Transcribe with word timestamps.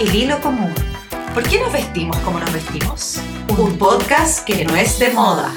El 0.00 0.12
hilo 0.12 0.40
común. 0.40 0.74
¿Por 1.34 1.48
qué 1.48 1.60
nos 1.60 1.72
vestimos 1.72 2.16
como 2.18 2.40
nos 2.40 2.52
vestimos? 2.52 3.20
Un 3.56 3.78
podcast 3.78 4.44
que 4.44 4.64
no 4.64 4.74
es 4.74 4.98
de 4.98 5.10
moda. 5.10 5.54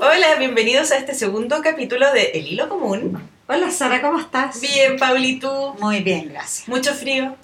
Hola, 0.00 0.34
bienvenidos 0.40 0.90
a 0.90 0.96
este 0.96 1.14
segundo 1.14 1.60
capítulo 1.62 2.12
de 2.12 2.32
El 2.34 2.48
hilo 2.48 2.68
común. 2.68 3.30
Hola 3.46 3.70
Sara, 3.70 4.02
¿cómo 4.02 4.18
estás? 4.18 4.60
Bien, 4.60 4.98
Pauli, 4.98 5.38
¿tú? 5.38 5.48
Muy 5.78 6.00
bien, 6.00 6.30
gracias. 6.32 6.68
Mucho 6.68 6.92
frío. 6.92 7.36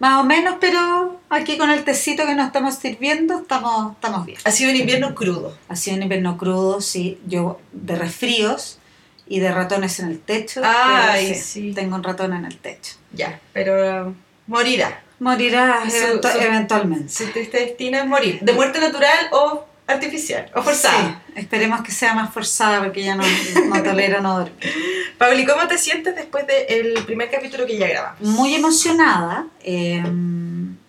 Más 0.00 0.20
o 0.20 0.24
menos, 0.24 0.56
pero 0.60 1.18
aquí 1.30 1.56
con 1.56 1.70
el 1.70 1.82
tecito 1.82 2.26
que 2.26 2.34
nos 2.34 2.48
estamos 2.48 2.74
sirviendo 2.74 3.38
estamos, 3.38 3.92
estamos 3.92 4.26
bien. 4.26 4.38
Ha 4.44 4.50
sido 4.50 4.70
un 4.70 4.76
invierno 4.76 5.14
crudo. 5.14 5.56
Ha 5.68 5.76
sido 5.76 5.96
un 5.96 6.02
invierno 6.02 6.36
crudo, 6.36 6.82
sí. 6.82 7.18
Yo 7.26 7.58
de 7.72 7.96
resfríos 7.96 8.78
y 9.26 9.40
de 9.40 9.50
ratones 9.50 9.98
en 10.00 10.08
el 10.08 10.20
techo. 10.20 10.60
Ay, 10.62 11.28
pero 11.28 11.40
sí. 11.42 11.72
Tengo 11.74 11.96
un 11.96 12.02
ratón 12.02 12.34
en 12.34 12.44
el 12.44 12.58
techo. 12.58 12.96
Ya, 13.12 13.40
pero 13.54 14.14
morirá. 14.50 15.02
Morirá 15.20 15.82
eventu- 15.84 16.32
su- 16.32 16.38
eventualmente. 16.38 17.12
Su 17.12 17.26
triste 17.30 17.58
destino 17.60 17.98
es 17.98 18.06
morir. 18.06 18.38
De 18.40 18.52
muerte 18.52 18.80
natural 18.80 19.18
o 19.32 19.64
artificial, 19.86 20.50
o 20.54 20.62
forzada. 20.62 21.22
Sí, 21.26 21.32
esperemos 21.40 21.82
que 21.82 21.90
sea 21.92 22.14
más 22.14 22.32
forzada 22.32 22.78
porque 22.80 23.02
ya 23.04 23.16
no, 23.16 23.24
no 23.66 23.82
tolero 23.82 24.20
no 24.20 24.38
dormir. 24.38 24.54
Pauli, 25.18 25.44
¿cómo 25.44 25.66
te 25.68 25.76
sientes 25.78 26.14
después 26.14 26.46
del 26.46 26.94
primer 27.04 27.30
capítulo 27.30 27.66
que 27.66 27.76
ya 27.76 27.88
grabamos? 27.88 28.20
Muy 28.20 28.54
emocionada 28.54 29.46
eh, 29.62 30.02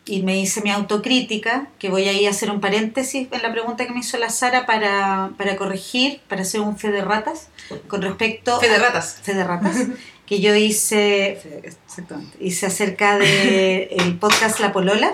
y 0.06 0.22
me 0.24 0.40
hice 0.40 0.62
mi 0.62 0.70
autocrítica, 0.72 1.68
que 1.80 1.90
voy 1.90 2.08
a 2.08 2.14
ir 2.14 2.28
a 2.28 2.32
hacer 2.32 2.50
un 2.52 2.62
paréntesis 2.62 3.28
en 3.32 3.42
la 3.42 3.52
pregunta 3.52 3.86
que 3.86 3.92
me 3.94 4.00
hizo 4.02 4.18
la 4.18 4.30
Sara 4.30 4.66
para, 4.66 5.32
para 5.38 5.56
corregir, 5.58 6.22
para 6.30 6.44
hacer 6.44 6.62
un 6.62 6.78
fe 6.78 6.92
de 6.92 7.02
ratas 7.02 7.48
con 7.88 8.02
respecto 8.02 8.60
Fe 8.60 8.70
de 8.70 8.78
ratas. 8.78 9.18
fe 9.24 9.34
de 9.34 9.44
ratas 9.44 9.76
que 10.32 10.40
yo 10.40 10.56
hice 10.56 11.38
fe- 11.44 11.60
exactamente, 11.86 12.38
hice 12.40 12.66
acerca 12.66 13.18
de 13.20 13.84
el 14.00 14.18
podcast 14.18 14.62
La 14.62 14.72
Polola 14.72 15.14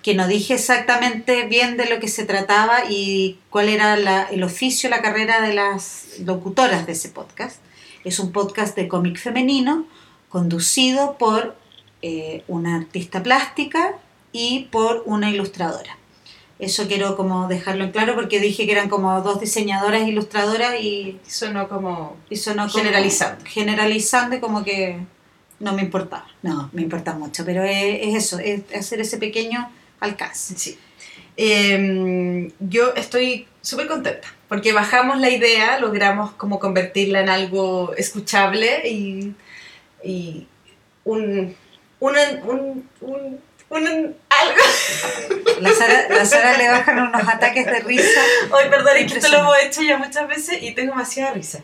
que 0.00 0.14
no 0.14 0.28
dije 0.28 0.54
exactamente 0.54 1.42
bien 1.46 1.76
de 1.76 1.86
lo 1.86 1.98
que 1.98 2.06
se 2.06 2.24
trataba 2.24 2.84
y 2.88 3.38
cuál 3.50 3.68
era 3.68 3.96
la- 3.96 4.22
el 4.30 4.44
oficio, 4.44 4.88
la 4.88 5.02
carrera 5.02 5.40
de 5.40 5.54
las 5.54 6.20
locutoras 6.20 6.86
de 6.86 6.92
ese 6.92 7.08
podcast. 7.08 7.56
Es 8.04 8.20
un 8.20 8.30
podcast 8.30 8.76
de 8.76 8.86
cómic 8.86 9.18
femenino 9.18 9.86
conducido 10.28 11.18
por 11.18 11.56
eh, 12.02 12.44
una 12.46 12.76
artista 12.76 13.24
plástica 13.24 13.94
y 14.30 14.68
por 14.70 15.02
una 15.06 15.30
ilustradora. 15.30 15.98
Eso 16.58 16.86
quiero 16.86 17.16
como 17.16 17.48
dejarlo 17.48 17.84
en 17.84 17.90
claro 17.90 18.14
porque 18.14 18.38
dije 18.40 18.64
que 18.64 18.72
eran 18.72 18.88
como 18.88 19.20
dos 19.22 19.40
diseñadoras 19.40 20.02
e 20.02 20.08
ilustradoras 20.08 20.80
y 20.80 21.18
Sonó 21.26 21.68
como... 21.68 22.16
y 22.30 22.36
sonó 22.36 22.68
como- 22.68 22.74
Generalizando. 22.84 23.44
Generalizando 23.44 24.36
y 24.36 24.40
como 24.40 24.62
que 24.62 24.98
no 25.58 25.72
me 25.72 25.82
importaba. 25.82 26.26
No, 26.42 26.70
me 26.72 26.82
importa 26.82 27.14
mucho, 27.14 27.44
pero 27.44 27.64
es, 27.64 27.98
es 28.02 28.14
eso, 28.14 28.38
es 28.38 28.62
hacer 28.74 29.00
ese 29.00 29.16
pequeño 29.18 29.68
alcance. 30.00 30.54
Sí. 30.56 30.78
Eh, 31.36 32.52
yo 32.60 32.94
estoy 32.94 33.46
súper 33.60 33.88
contenta 33.88 34.28
porque 34.48 34.72
bajamos 34.72 35.18
la 35.18 35.30
idea, 35.30 35.80
logramos 35.80 36.30
como 36.32 36.60
convertirla 36.60 37.20
en 37.20 37.28
algo 37.28 37.92
escuchable 37.96 38.88
y, 38.88 39.34
y 40.04 40.46
un, 41.04 41.56
un, 41.98 42.14
un, 42.46 42.88
un, 43.00 43.40
un- 43.82 44.16
algo. 44.28 44.62
La 45.60 45.72
Sara, 45.72 46.08
la 46.08 46.24
Sara 46.24 46.56
le 46.58 46.68
bajan 46.68 46.98
unos 46.98 47.28
ataques 47.28 47.66
de 47.66 47.80
risa. 47.80 48.20
Ay, 48.58 48.68
perdón, 48.70 48.96
es 48.96 49.12
que 49.12 49.18
esto 49.18 49.30
lo 49.30 49.38
hemos 49.38 49.56
hecho 49.62 49.82
ya 49.82 49.98
muchas 49.98 50.26
veces 50.28 50.62
y 50.62 50.72
tengo 50.72 50.92
demasiada 50.92 51.32
risa. 51.32 51.60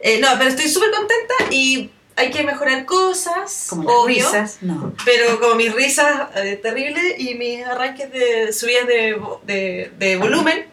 Eh, 0.00 0.18
no, 0.20 0.28
pero 0.38 0.50
estoy 0.50 0.68
súper 0.68 0.90
contenta 0.90 1.34
y 1.50 1.90
hay 2.16 2.30
que 2.30 2.42
mejorar 2.42 2.84
cosas, 2.84 3.66
Como 3.70 3.88
obvio. 3.88 4.16
risas. 4.16 4.58
No. 4.60 4.94
Pero 5.04 5.38
como 5.40 5.54
mis 5.54 5.72
risas 5.74 6.28
eh, 6.36 6.58
terribles 6.62 7.14
y 7.18 7.34
mis 7.34 7.64
arranques 7.64 8.10
de 8.12 8.52
subidas 8.52 8.86
de, 8.86 9.20
de, 9.44 9.92
de 9.98 10.16
volumen. 10.16 10.66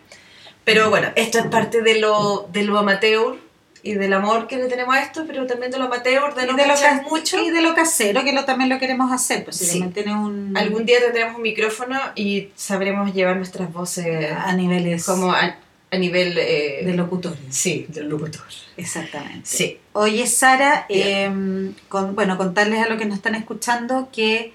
Pero 0.64 0.90
bueno, 0.90 1.12
esto 1.16 1.38
es 1.40 1.46
parte 1.48 1.82
de 1.84 2.00
lo, 2.00 2.48
de 2.52 2.64
lo 2.64 2.78
amateur 2.80 3.38
y 3.86 3.94
del 3.94 4.14
amor 4.14 4.48
que 4.48 4.58
le 4.58 4.66
tenemos 4.68 4.96
a 4.96 5.04
esto, 5.04 5.26
pero 5.28 5.46
también 5.46 5.72
de 5.72 5.78
lo 5.78 5.86
amateur, 5.86 6.34
de 6.34 6.46
Y 6.46 6.48
no 6.48 6.56
de, 6.56 6.66
lo 6.66 6.74
mucho. 7.08 7.40
y 7.40 7.52
de 7.52 7.62
lo 7.62 7.76
casero, 7.76 8.24
que 8.24 8.34
lo, 8.34 8.44
también 8.44 8.68
lo 8.68 8.80
queremos 8.80 9.12
hacer. 9.12 9.44
Pues 9.44 9.58
si 9.58 9.66
Sí. 9.66 9.80
un. 10.08 10.58
Algún 10.58 10.88
día 10.88 11.00
tendremos 11.00 11.36
un 11.36 11.44
micrófono 11.44 12.00
y 12.16 12.50
sabremos 12.56 13.14
llevar 13.14 13.38
nuestras 13.38 13.72
voces 13.72 14.32
a 14.32 14.52
niveles 14.54 15.06
como 15.06 15.32
a, 15.32 15.56
a 15.92 15.98
nivel... 16.00 16.36
eh, 16.40 16.82
de 16.84 16.94
locutores. 16.96 17.38
Sí, 17.52 17.86
del 17.90 18.10
locutor. 18.10 18.42
Exactamente. 18.76 19.42
Sí. 19.46 19.78
Oye, 19.94 20.26
Sara, 20.26 20.88
eh, 20.90 21.72
con, 21.88 22.16
bueno, 22.16 22.38
contarles 22.38 22.84
a 22.84 22.90
los 22.90 22.98
que 22.98 23.06
nos 23.06 23.18
están 23.18 23.36
escuchando 23.36 24.10
que 24.12 24.52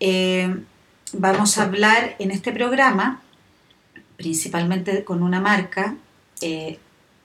eh, 0.00 0.52
vamos 1.12 1.58
a 1.58 1.62
hablar 1.62 2.16
en 2.18 2.32
este 2.32 2.50
programa, 2.50 3.22
principalmente 4.16 5.04
con 5.04 5.22
una 5.22 5.40
marca 5.40 5.94
eh, 6.40 6.80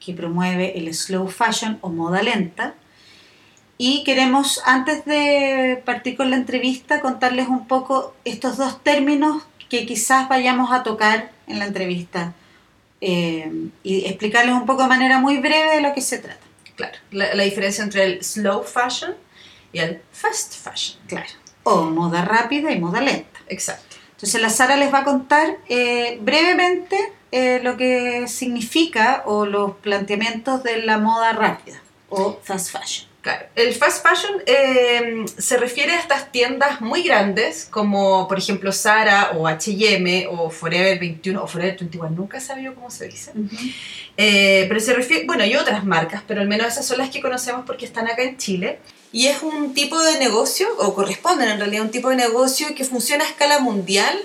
que 0.08 0.14
promueve 0.14 0.78
el 0.78 0.94
slow 0.94 1.28
fashion 1.28 1.80
o 1.82 1.90
moda 1.90 2.24
lenta. 2.24 2.76
Y 3.78 4.06
queremos, 4.06 4.62
antes 4.66 5.04
de 5.04 5.84
partir 5.84 6.16
con 6.16 6.30
la 6.30 6.38
entrevista, 6.38 7.02
contarles 7.02 7.50
un 7.50 7.68
poco 7.68 8.16
estos 8.24 8.56
dos 8.56 8.82
términos 8.82 9.44
que 9.68 9.86
quizás 9.86 10.30
vayamos 10.30 10.72
a 10.72 10.82
tocar 10.84 11.34
en 11.46 11.60
la 11.60 11.66
entrevista 11.66 12.34
eh, 13.02 13.52
y 13.84 14.06
explicarles 14.06 14.56
un 14.56 14.66
poco 14.66 14.84
de 14.84 14.88
manera 14.88 15.20
muy 15.20 15.40
breve 15.40 15.76
de 15.76 15.82
lo 15.82 15.94
que 15.94 16.00
se 16.00 16.20
trata. 16.20 16.40
Claro. 16.78 16.98
La, 17.12 17.36
la 17.36 17.44
diferencia 17.44 17.84
entre 17.84 18.06
el 18.06 18.24
slow 18.24 18.64
fashion 18.64 19.14
y 19.74 19.80
el 19.80 20.02
fast 20.14 20.54
fashion. 20.56 20.98
Claro. 21.08 21.30
O 21.64 21.84
moda 21.84 22.24
rápida 22.24 22.72
y 22.72 22.80
moda 22.80 23.02
lenta. 23.02 23.42
Exacto. 23.50 23.98
Entonces 24.12 24.42
la 24.42 24.50
Sara 24.50 24.78
les 24.78 24.92
va 24.92 25.00
a 25.00 25.04
contar 25.04 25.58
eh, 25.68 26.18
brevemente 26.22 26.98
eh, 27.32 27.60
lo 27.62 27.78
que 27.78 28.28
significa 28.28 29.24
o 29.26 29.46
los 29.46 29.76
planteamientos 29.78 30.64
de 30.64 30.82
la 30.84 30.98
moda 30.98 31.34
rápida 31.34 31.82
o 32.10 32.40
fast 32.44 32.72
fashion. 32.72 33.08
Claro, 33.22 33.48
el 33.56 33.74
fast 33.74 34.06
fashion 34.08 34.42
eh, 34.46 35.26
se 35.38 35.58
refiere 35.58 35.92
a 35.92 36.00
estas 36.00 36.32
tiendas 36.32 36.80
muy 36.80 37.04
grandes 37.04 37.68
como 37.70 38.26
por 38.26 38.38
ejemplo 38.38 38.72
Zara 38.72 39.32
o 39.36 39.48
H&M 39.48 40.28
o 40.32 40.50
Forever 40.50 40.98
21 40.98 41.44
o 41.44 41.48
Forever 41.48 41.78
21, 41.78 42.12
nunca 42.12 42.38
he 42.38 42.42
sabido 42.42 42.74
cómo 42.74 42.90
se 42.90 43.08
dice. 43.10 43.34
Eh, 44.16 44.66
pero 44.70 44.80
se 44.80 44.94
refiere, 44.94 45.26
bueno, 45.26 45.46
y 45.46 45.56
otras 45.56 45.84
marcas, 45.84 46.24
pero 46.26 46.40
al 46.40 46.48
menos 46.48 46.68
esas 46.68 46.86
son 46.86 47.00
las 47.00 47.10
que 47.10 47.22
conocemos 47.22 47.66
porque 47.66 47.86
están 47.86 48.08
acá 48.08 48.24
en 48.24 48.38
Chile. 48.38 48.80
Y 49.12 49.28
es 49.28 49.42
un 49.42 49.74
tipo 49.74 50.02
de 50.02 50.20
negocio, 50.20 50.68
o 50.80 50.94
corresponden 50.94 51.50
en 51.50 51.60
realidad 51.60 51.84
a 51.84 51.86
un 51.86 51.92
tipo 51.92 52.10
de 52.10 52.18
negocio 52.18 52.68
que 52.76 52.84
funciona 52.84 53.24
a 53.24 53.28
escala 53.28 53.60
mundial, 53.60 54.18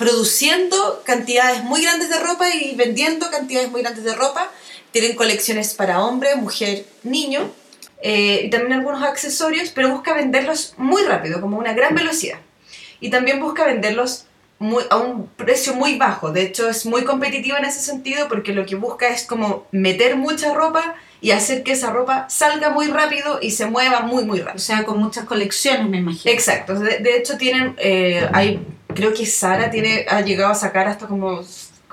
produciendo 0.00 1.02
cantidades 1.04 1.62
muy 1.62 1.82
grandes 1.82 2.08
de 2.08 2.18
ropa 2.20 2.48
y 2.54 2.74
vendiendo 2.74 3.30
cantidades 3.30 3.70
muy 3.70 3.82
grandes 3.82 4.02
de 4.04 4.14
ropa. 4.14 4.50
Tienen 4.92 5.14
colecciones 5.14 5.74
para 5.74 6.02
hombre, 6.02 6.34
mujer, 6.36 6.84
niño, 7.02 7.50
eh, 8.02 8.42
y 8.44 8.50
también 8.50 8.72
algunos 8.72 9.02
accesorios, 9.02 9.68
pero 9.70 9.90
busca 9.90 10.14
venderlos 10.14 10.74
muy 10.78 11.02
rápido, 11.02 11.40
como 11.40 11.58
una 11.58 11.74
gran 11.74 11.94
velocidad. 11.94 12.38
Y 13.00 13.10
también 13.10 13.40
busca 13.40 13.64
venderlos 13.66 14.24
muy- 14.58 14.84
a 14.90 14.96
un 14.96 15.26
precio 15.28 15.74
muy 15.74 15.96
bajo. 15.96 16.32
De 16.32 16.42
hecho, 16.42 16.68
es 16.70 16.86
muy 16.86 17.04
competitivo 17.04 17.56
en 17.58 17.64
ese 17.66 17.80
sentido 17.80 18.26
porque 18.28 18.52
lo 18.52 18.64
que 18.66 18.76
busca 18.76 19.08
es 19.08 19.24
como 19.24 19.66
meter 19.70 20.16
mucha 20.16 20.52
ropa 20.54 20.94
y 21.20 21.30
hacer 21.32 21.62
que 21.62 21.72
esa 21.72 21.90
ropa 21.90 22.26
salga 22.30 22.70
muy 22.70 22.86
rápido 22.88 23.38
y 23.42 23.50
se 23.52 23.66
mueva 23.66 24.00
muy, 24.00 24.24
muy 24.24 24.40
O 24.40 24.44
rápido. 24.44 24.64
sea, 24.64 24.84
con 24.84 24.98
muchas 24.98 25.24
colecciones, 25.26 25.88
me 25.88 25.98
imagino. 25.98 26.32
Exacto. 26.34 26.74
De, 26.74 26.98
de 26.98 27.16
hecho, 27.16 27.36
tienen, 27.36 27.74
eh, 27.78 28.26
hay, 28.32 28.60
creo 28.94 29.14
que 29.14 29.26
Sara 29.26 29.70
tiene, 29.70 30.06
ha 30.08 30.20
llegado 30.20 30.52
a 30.52 30.54
sacar 30.54 30.88
hasta 30.88 31.06
como 31.06 31.42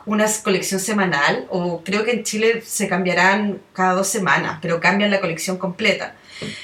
una 0.06 0.26
colección 0.42 0.80
semanal, 0.80 1.46
o 1.50 1.84
creo 1.84 2.06
que 2.06 2.12
en 2.12 2.24
Chile 2.24 2.64
se 2.66 2.88
cambiarán 2.88 3.62
cada 3.74 3.94
dos 3.94 4.08
semanas, 4.08 4.60
pero 4.62 4.80
cambian 4.80 5.12
la 5.12 5.20
colección 5.20 5.58
completa. 5.58 6.16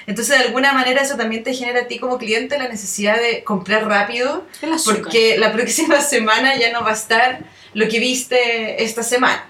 Entonces, 0.08 0.38
de 0.38 0.46
alguna 0.46 0.72
manera, 0.72 1.02
eso 1.02 1.18
también 1.18 1.44
te 1.44 1.54
genera 1.54 1.82
a 1.82 1.88
ti 1.88 2.00
como 2.00 2.18
cliente 2.18 2.58
la 2.58 2.70
necesidad 2.70 3.20
de 3.20 3.44
comprar 3.44 3.86
rápido, 3.88 4.46
porque 4.86 5.38
la 5.38 5.52
próxima 5.52 6.00
semana 6.16 6.56
ya 6.58 6.72
no 6.72 6.84
va 6.84 6.92
a 6.92 6.94
estar 6.94 7.44
lo 7.74 7.88
que 7.90 8.00
viste 8.00 8.84
esta 8.84 9.04
semana. 9.04 9.46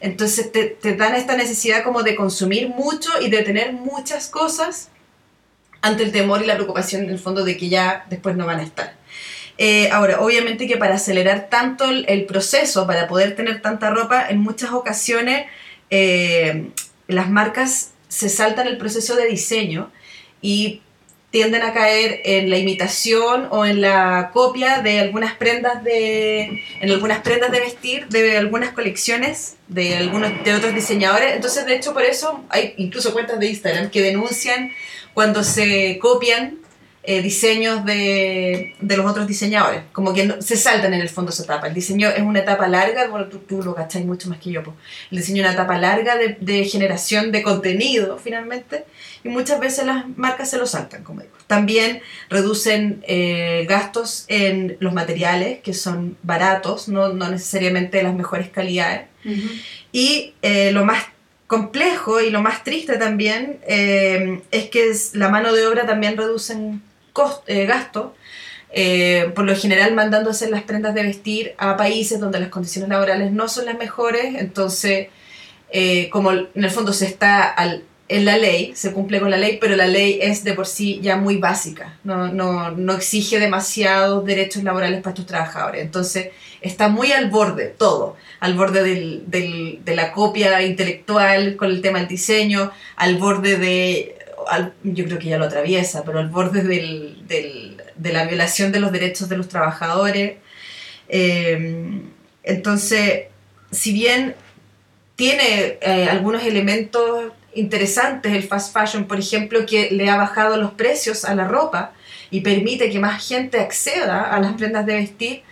Entonces 0.00 0.50
te, 0.50 0.64
te 0.64 0.96
dan 0.96 1.14
esta 1.14 1.36
necesidad 1.36 1.84
como 1.84 2.02
de 2.02 2.16
consumir 2.16 2.68
mucho 2.68 3.10
y 3.20 3.30
de 3.30 3.42
tener 3.42 3.72
muchas 3.72 4.28
cosas 4.28 4.88
ante 5.80 6.02
el 6.02 6.12
temor 6.12 6.42
y 6.42 6.46
la 6.46 6.54
preocupación 6.54 7.04
en 7.04 7.10
el 7.10 7.18
fondo 7.18 7.44
de 7.44 7.56
que 7.56 7.68
ya 7.68 8.04
después 8.10 8.36
no 8.36 8.46
van 8.46 8.60
a 8.60 8.62
estar. 8.64 9.01
Eh, 9.58 9.90
ahora, 9.90 10.20
obviamente 10.20 10.66
que 10.66 10.76
para 10.76 10.94
acelerar 10.94 11.48
tanto 11.50 11.84
el, 11.84 12.04
el 12.08 12.24
proceso, 12.24 12.86
para 12.86 13.06
poder 13.06 13.36
tener 13.36 13.60
tanta 13.62 13.90
ropa, 13.90 14.26
en 14.28 14.38
muchas 14.38 14.72
ocasiones 14.72 15.46
eh, 15.90 16.70
las 17.06 17.28
marcas 17.28 17.92
se 18.08 18.30
saltan 18.30 18.66
el 18.66 18.78
proceso 18.78 19.14
de 19.14 19.26
diseño 19.26 19.90
y 20.40 20.80
tienden 21.30 21.62
a 21.62 21.74
caer 21.74 22.20
en 22.24 22.48
la 22.48 22.56
imitación 22.56 23.48
o 23.50 23.66
en 23.66 23.82
la 23.82 24.30
copia 24.32 24.80
de 24.80 25.00
algunas 25.00 25.34
prendas 25.34 25.84
de 25.84 26.62
en 26.80 26.90
algunas 26.90 27.20
prendas 27.20 27.50
de 27.50 27.60
vestir 27.60 28.06
de 28.08 28.36
algunas 28.38 28.72
colecciones 28.72 29.56
de 29.68 29.96
algunos 29.96 30.30
de 30.44 30.54
otros 30.54 30.74
diseñadores. 30.74 31.34
Entonces 31.34 31.66
de 31.66 31.76
hecho 31.76 31.92
por 31.92 32.02
eso 32.02 32.42
hay 32.48 32.74
incluso 32.78 33.12
cuentas 33.12 33.38
de 33.38 33.48
Instagram 33.48 33.90
que 33.90 34.00
denuncian 34.00 34.72
cuando 35.14 35.44
se 35.44 35.98
copian 36.00 36.58
eh, 37.04 37.20
diseños 37.20 37.84
de, 37.84 38.76
de, 38.80 38.96
los 38.96 39.10
otros 39.10 39.26
diseñadores. 39.26 39.82
Como 39.92 40.14
que 40.14 40.40
se 40.40 40.56
saltan 40.56 40.94
en 40.94 41.00
el 41.00 41.08
fondo 41.08 41.32
esa 41.32 41.42
etapa. 41.42 41.66
El 41.66 41.74
diseño 41.74 42.08
es 42.08 42.22
una 42.22 42.38
etapa 42.38 42.68
larga, 42.68 43.08
bueno, 43.08 43.26
tú, 43.26 43.38
tú 43.38 43.60
lo 43.60 43.74
cacháis 43.74 44.06
mucho 44.06 44.28
más 44.28 44.38
que 44.38 44.52
yo. 44.52 44.62
Pues. 44.62 44.76
El 45.10 45.18
diseño 45.18 45.42
es 45.42 45.48
una 45.48 45.54
etapa 45.54 45.78
larga 45.78 46.16
de, 46.16 46.36
de, 46.40 46.64
generación 46.64 47.32
de 47.32 47.42
contenido, 47.42 48.18
finalmente, 48.22 48.84
y 49.24 49.30
muchas 49.30 49.58
veces 49.58 49.84
las 49.84 50.04
marcas 50.16 50.50
se 50.50 50.58
lo 50.58 50.66
saltan, 50.66 51.02
como 51.02 51.22
digo. 51.22 51.32
También 51.48 52.02
reducen 52.30 53.02
eh, 53.08 53.66
gastos 53.68 54.24
en 54.28 54.76
los 54.78 54.92
materiales, 54.92 55.58
que 55.60 55.74
son 55.74 56.16
baratos, 56.22 56.86
no, 56.86 57.08
no 57.08 57.28
necesariamente 57.28 57.96
de 57.96 58.04
las 58.04 58.14
mejores 58.14 58.48
calidades. 58.50 59.08
Y 59.90 60.34
eh, 60.42 60.70
lo 60.70 60.84
más 60.84 61.04
complejo 61.48 62.20
y 62.20 62.30
lo 62.30 62.42
más 62.42 62.62
triste 62.62 62.96
también 62.96 63.58
es 63.66 64.70
que 64.70 64.88
es, 64.88 65.14
la 65.14 65.28
mano 65.28 65.52
de 65.52 65.66
obra 65.66 65.84
también 65.84 66.16
reducen 66.16 66.80
eh, 67.46 67.66
gasto, 67.66 68.14
eh, 68.70 69.30
por 69.34 69.44
lo 69.44 69.54
general 69.54 69.94
mandando 69.94 70.30
hacer 70.30 70.50
las 70.50 70.62
prendas 70.62 70.94
de 70.94 71.02
vestir 71.02 71.54
a 71.58 71.76
países 71.76 72.18
donde 72.18 72.40
las 72.40 72.48
condiciones 72.48 72.88
laborales 72.88 73.30
no 73.30 73.48
son 73.48 73.66
las 73.66 73.76
mejores, 73.76 74.34
entonces 74.36 75.08
eh, 75.70 76.08
como 76.10 76.32
en 76.32 76.48
el 76.54 76.70
fondo 76.70 76.92
se 76.92 77.06
está 77.06 77.44
al, 77.44 77.84
en 78.08 78.24
la 78.24 78.38
ley, 78.38 78.72
se 78.74 78.92
cumple 78.92 79.20
con 79.20 79.30
la 79.30 79.36
ley, 79.36 79.58
pero 79.60 79.76
la 79.76 79.86
ley 79.86 80.18
es 80.22 80.42
de 80.44 80.54
por 80.54 80.66
sí 80.66 81.00
ya 81.02 81.16
muy 81.16 81.36
básica, 81.36 81.98
no, 82.02 82.28
no, 82.28 82.70
no 82.70 82.94
exige 82.94 83.38
demasiados 83.38 84.24
derechos 84.24 84.64
laborales 84.64 85.02
para 85.02 85.12
estos 85.12 85.26
trabajadores, 85.26 85.82
entonces 85.82 86.28
está 86.62 86.88
muy 86.88 87.12
al 87.12 87.28
borde 87.28 87.66
todo, 87.66 88.16
al 88.40 88.54
borde 88.54 88.82
del, 88.82 89.84
de 89.84 89.96
la 89.96 90.12
copia 90.12 90.62
intelectual 90.62 91.56
con 91.56 91.70
el 91.70 91.82
tema 91.82 91.98
del 91.98 92.08
diseño, 92.08 92.70
al 92.96 93.16
borde 93.16 93.58
de 93.58 94.21
yo 94.82 95.04
creo 95.04 95.18
que 95.18 95.28
ya 95.28 95.38
lo 95.38 95.46
atraviesa, 95.46 96.04
pero 96.04 96.18
al 96.18 96.28
borde 96.28 96.62
del, 96.62 97.24
de 97.26 98.12
la 98.12 98.24
violación 98.26 98.72
de 98.72 98.80
los 98.80 98.92
derechos 98.92 99.28
de 99.28 99.36
los 99.36 99.48
trabajadores. 99.48 100.36
Eh, 101.08 102.00
entonces, 102.42 103.24
si 103.70 103.92
bien 103.92 104.34
tiene 105.16 105.78
eh, 105.80 106.08
algunos 106.10 106.42
elementos 106.42 107.32
interesantes 107.54 108.32
el 108.32 108.42
fast 108.42 108.72
fashion, 108.72 109.04
por 109.04 109.18
ejemplo, 109.18 109.66
que 109.66 109.90
le 109.90 110.08
ha 110.08 110.16
bajado 110.16 110.56
los 110.56 110.72
precios 110.72 111.24
a 111.24 111.34
la 111.34 111.46
ropa 111.46 111.92
y 112.30 112.40
permite 112.40 112.90
que 112.90 112.98
más 112.98 113.26
gente 113.26 113.60
acceda 113.60 114.22
a 114.22 114.40
las 114.40 114.54
prendas 114.54 114.86
de 114.86 114.94
vestir, 114.94 115.42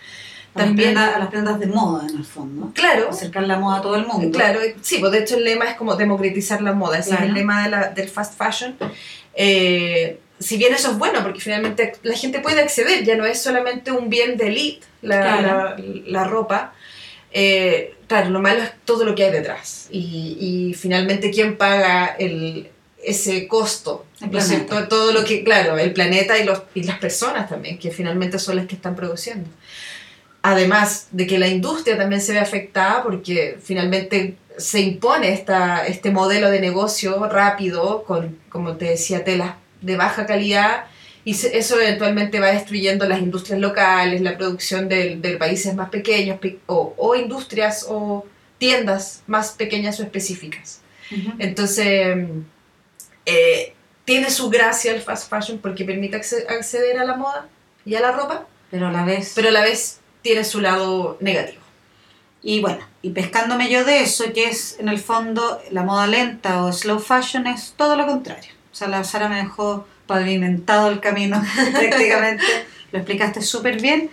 también 0.53 0.97
a 0.97 1.17
las 1.17 1.29
prendas 1.29 1.59
de 1.59 1.67
moda 1.67 2.07
en 2.07 2.17
el 2.17 2.25
fondo. 2.25 2.71
Claro. 2.73 3.09
Acercar 3.09 3.43
la 3.43 3.57
moda 3.57 3.79
a 3.79 3.81
todo 3.81 3.95
el 3.95 4.05
mundo. 4.05 4.37
Claro, 4.37 4.59
sí, 4.81 4.97
pues 4.99 5.11
de 5.11 5.19
hecho 5.19 5.37
el 5.37 5.43
lema 5.43 5.65
es 5.65 5.75
como 5.75 5.95
democratizar 5.95 6.61
la 6.61 6.73
moda, 6.73 6.99
ese 6.99 7.13
es 7.13 7.21
el 7.21 7.33
lema 7.33 7.63
de 7.63 7.69
la, 7.69 7.89
del 7.89 8.09
fast 8.09 8.37
fashion. 8.37 8.75
Eh, 9.33 10.19
si 10.39 10.57
bien 10.57 10.73
eso 10.73 10.91
es 10.91 10.97
bueno, 10.97 11.21
porque 11.23 11.39
finalmente 11.39 11.93
la 12.03 12.15
gente 12.15 12.39
puede 12.39 12.61
acceder, 12.61 13.03
ya 13.03 13.15
no 13.15 13.25
es 13.25 13.41
solamente 13.41 13.91
un 13.91 14.09
bien 14.09 14.37
de 14.37 14.47
elite 14.47 14.87
la, 15.01 15.41
la, 15.41 15.75
la, 16.07 16.23
ropa. 16.25 16.73
Eh, 17.31 17.95
claro, 18.07 18.31
lo 18.31 18.41
malo 18.41 18.63
es 18.63 18.71
todo 18.83 19.05
lo 19.05 19.15
que 19.15 19.25
hay 19.25 19.31
detrás. 19.31 19.87
Y, 19.91 20.37
y 20.39 20.73
finalmente, 20.73 21.31
¿quién 21.31 21.57
paga 21.57 22.15
el, 22.17 22.69
ese 23.03 23.47
costo? 23.47 24.05
Todo, 24.67 24.87
todo 24.87 25.11
lo 25.13 25.23
que, 25.23 25.43
claro, 25.43 25.77
el 25.77 25.93
planeta 25.93 26.37
y, 26.37 26.43
los, 26.43 26.63
y 26.73 26.83
las 26.83 26.99
personas 26.99 27.49
también, 27.49 27.77
que 27.77 27.91
finalmente 27.91 28.39
son 28.39 28.57
las 28.57 28.67
que 28.67 28.75
están 28.75 28.95
produciendo. 28.95 29.49
Además 30.43 31.07
de 31.11 31.27
que 31.27 31.37
la 31.37 31.47
industria 31.47 31.97
también 31.97 32.21
se 32.21 32.33
ve 32.33 32.39
afectada 32.39 33.03
porque 33.03 33.57
finalmente 33.61 34.37
se 34.57 34.81
impone 34.81 35.33
esta, 35.33 35.85
este 35.85 36.11
modelo 36.11 36.49
de 36.49 36.59
negocio 36.59 37.27
rápido 37.27 38.03
con, 38.03 38.39
como 38.49 38.75
te 38.75 38.85
decía, 38.85 39.23
telas 39.23 39.55
de 39.81 39.97
baja 39.97 40.25
calidad 40.25 40.85
y 41.23 41.31
eso 41.31 41.79
eventualmente 41.79 42.39
va 42.39 42.47
destruyendo 42.47 43.07
las 43.07 43.19
industrias 43.19 43.59
locales, 43.59 44.21
la 44.21 44.37
producción 44.37 44.89
de, 44.89 45.17
de 45.17 45.37
países 45.37 45.75
más 45.75 45.89
pequeños 45.89 46.39
o, 46.65 46.95
o, 46.97 47.15
industrias 47.15 47.85
o 47.87 48.25
tiendas 48.57 49.23
más 49.27 49.51
pequeñas 49.51 49.99
o 49.99 50.03
específicas. 50.03 50.81
Entonces, 51.39 52.17
eh, 53.25 53.73
tiene 54.05 54.31
su 54.31 54.49
gracia 54.49 54.93
el 54.93 55.01
fast 55.01 55.29
fashion 55.29 55.59
porque 55.59 55.83
permite 55.83 56.15
acceder 56.15 56.97
a 56.99 57.05
la 57.05 57.15
moda 57.15 57.47
y 57.85 57.95
a 57.95 58.01
la 58.01 58.11
ropa, 58.11 58.47
pero 58.71 58.87
a 58.87 58.91
la 58.91 59.03
vez, 59.03 59.33
pero 59.35 59.49
a 59.49 59.51
la 59.51 59.61
vez 59.61 60.00
tiene 60.21 60.43
su 60.43 60.61
lado 60.61 61.17
negativo. 61.19 61.61
Y 62.43 62.59
bueno, 62.59 62.79
y 63.01 63.11
pescándome 63.11 63.69
yo 63.69 63.83
de 63.85 64.01
eso, 64.01 64.25
que 64.33 64.45
es 64.45 64.77
en 64.79 64.89
el 64.89 64.99
fondo 64.99 65.61
la 65.71 65.83
moda 65.83 66.07
lenta 66.07 66.63
o 66.63 66.73
slow 66.73 66.99
fashion, 66.99 67.47
es 67.47 67.73
todo 67.77 67.95
lo 67.95 68.07
contrario. 68.07 68.51
O 68.71 68.75
sea, 68.75 68.87
la 68.87 69.03
Sara 69.03 69.29
me 69.29 69.37
dejó 69.37 69.85
pavimentado 70.07 70.89
el 70.89 70.99
camino 70.99 71.41
prácticamente, 71.71 72.43
lo 72.91 72.99
explicaste 72.99 73.41
súper 73.41 73.81
bien. 73.81 74.09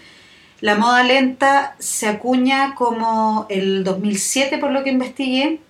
La 0.60 0.74
moda 0.74 1.04
lenta 1.04 1.76
se 1.78 2.08
acuña 2.08 2.74
como 2.74 3.46
el 3.48 3.84
2007, 3.84 4.58
por 4.58 4.72
lo 4.72 4.82
que 4.84 4.90
investigué, 4.90 5.60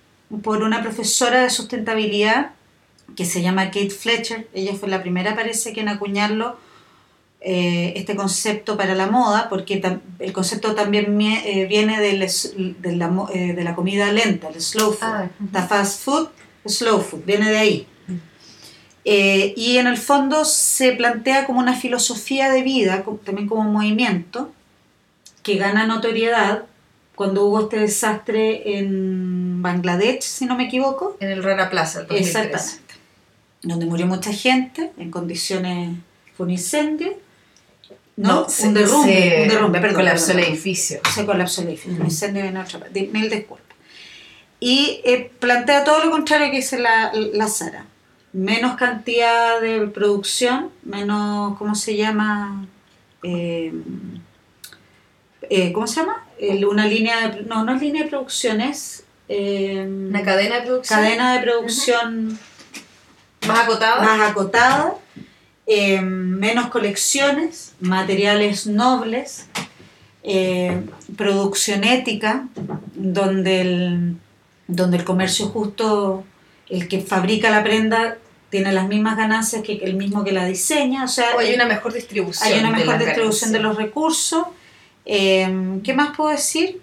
por 0.43 0.63
una 0.63 0.81
profesora 0.81 1.41
de 1.41 1.49
sustentabilidad 1.49 2.51
que 3.15 3.25
se 3.25 3.41
llama 3.41 3.65
Kate 3.67 3.91
Fletcher. 3.91 4.47
Ella 4.53 4.73
fue 4.73 4.89
la 4.89 5.01
primera, 5.01 5.35
parece 5.35 5.73
que 5.73 5.81
en 5.81 5.89
acuñarlo 5.89 6.57
eh, 7.41 7.93
este 7.95 8.17
concepto 8.17 8.75
para 8.75 8.95
la 8.95 9.07
moda, 9.07 9.47
porque 9.47 9.81
el 10.19 10.33
concepto 10.33 10.75
también 10.75 11.21
eh, 11.21 11.67
viene 11.69 12.01
de, 12.01 12.17
la, 12.17 12.25
eh, 12.25 13.53
de, 13.53 13.63
la, 13.63 13.75
comida 13.75 14.11
lenta, 14.11 14.49
el 14.49 14.59
slow 14.61 14.91
food. 14.91 15.07
Ah, 15.07 15.29
fast 15.69 16.03
food, 16.03 16.27
slow 16.65 16.99
food, 16.99 17.23
viene 17.25 17.49
de 17.49 17.57
ahí. 17.57 17.87
Mm. 18.07 18.13
y 19.05 19.77
en 19.77 19.87
el 19.87 19.95
fondo 19.95 20.43
se 20.43 20.91
plantea 20.91 21.45
como 21.45 21.59
una 21.59 21.75
filosofía 21.75 22.51
de 22.51 22.61
vida, 22.61 23.05
también 23.23 23.47
como 23.47 23.61
un 23.61 23.71
movimiento, 23.71 24.51
que 25.41 25.55
gana 25.55 25.87
notoriedad 25.87 26.65
cuando 27.15 27.45
hubo 27.45 27.61
este 27.61 27.79
desastre 27.79 28.77
en 28.77 29.61
Bangladesh, 29.61 30.23
si 30.23 30.45
no 30.45 30.57
me 30.57 30.65
equivoco. 30.65 31.15
En 31.21 31.29
el 31.29 31.41
Rana 31.41 31.69
Plaza, 31.69 32.05
el 32.09 32.17
Exactamente. 32.17 32.95
Donde 33.61 33.85
murió 33.85 34.07
mucha 34.07 34.33
gente 34.33 34.91
en 34.97 35.09
condiciones, 35.09 35.97
fue 36.35 36.45
un 36.45 36.51
incendio 36.51 37.28
¿no? 38.19 38.47
un 38.63 38.73
derrumbe, 38.73 39.39
un 39.43 39.47
derrumbe, 39.47 39.79
perdón. 39.79 40.01
Colapsó 40.01 40.33
el 40.33 40.39
edificio. 40.39 40.99
Se 41.13 41.25
colapsó 41.25 41.61
el 41.61 41.69
edificio, 41.69 41.93
un 41.93 42.05
incendio 42.05 42.43
en 42.43 42.57
otra 42.57 42.79
parte, 42.79 43.09
mil 43.13 43.29
disculpas. 43.29 43.77
Y 44.59 45.01
eh, 45.05 45.31
plantea 45.39 45.85
todo 45.85 46.03
lo 46.03 46.11
contrario 46.11 46.51
que 46.51 46.57
dice 46.57 46.79
la, 46.79 47.11
la 47.13 47.47
Sara. 47.47 47.85
Menos 48.33 48.75
cantidad 48.75 49.61
de 49.61 49.87
producción, 49.87 50.69
menos, 50.83 51.57
¿cómo 51.57 51.75
se 51.75 51.95
llama? 51.95 52.67
Eh, 53.23 53.73
eh, 55.49 55.71
¿Cómo 55.71 55.87
se 55.87 56.01
llama? 56.01 56.25
una 56.69 56.85
línea 56.85 57.29
de, 57.29 57.41
no, 57.43 57.63
no 57.63 57.73
es 57.73 57.81
línea 57.81 58.03
de 58.03 58.09
producción, 58.09 58.61
es... 58.61 59.03
una 59.29 60.23
cadena 60.23 60.55
de 60.59 60.61
producción. 60.61 60.99
Cadena 60.99 61.33
de 61.35 61.39
producción. 61.41 62.39
Más 63.47 63.59
acotada. 63.61 64.03
Más 64.03 64.29
acotada 64.29 64.95
eh, 65.71 66.01
menos 66.01 66.69
colecciones, 66.69 67.73
materiales 67.79 68.65
nobles, 68.65 69.45
eh, 70.23 70.81
producción 71.15 71.83
ética, 71.83 72.47
donde 72.95 73.61
el, 73.61 74.17
donde 74.67 74.97
el 74.97 75.03
comercio 75.03 75.45
justo, 75.49 76.23
el 76.69 76.87
que 76.87 77.01
fabrica 77.01 77.51
la 77.51 77.63
prenda, 77.63 78.17
tiene 78.49 78.71
las 78.71 78.87
mismas 78.87 79.15
ganancias 79.15 79.61
que 79.61 79.73
el 79.73 79.93
mismo 79.93 80.23
que 80.23 80.31
la 80.31 80.45
diseña. 80.45 81.03
O, 81.03 81.07
sea, 81.07 81.37
hay 81.37 81.53
una 81.53 81.65
mejor 81.65 81.93
distribución. 81.93 82.51
Hay 82.51 82.59
una 82.59 82.71
mejor 82.71 82.97
distribución 82.97 83.51
de 83.51 83.59
los 83.59 83.77
recursos. 83.77 84.45
Eh, 85.05 85.79
¿Qué 85.83 85.93
más 85.93 86.17
puedo 86.17 86.31
decir? 86.31 86.81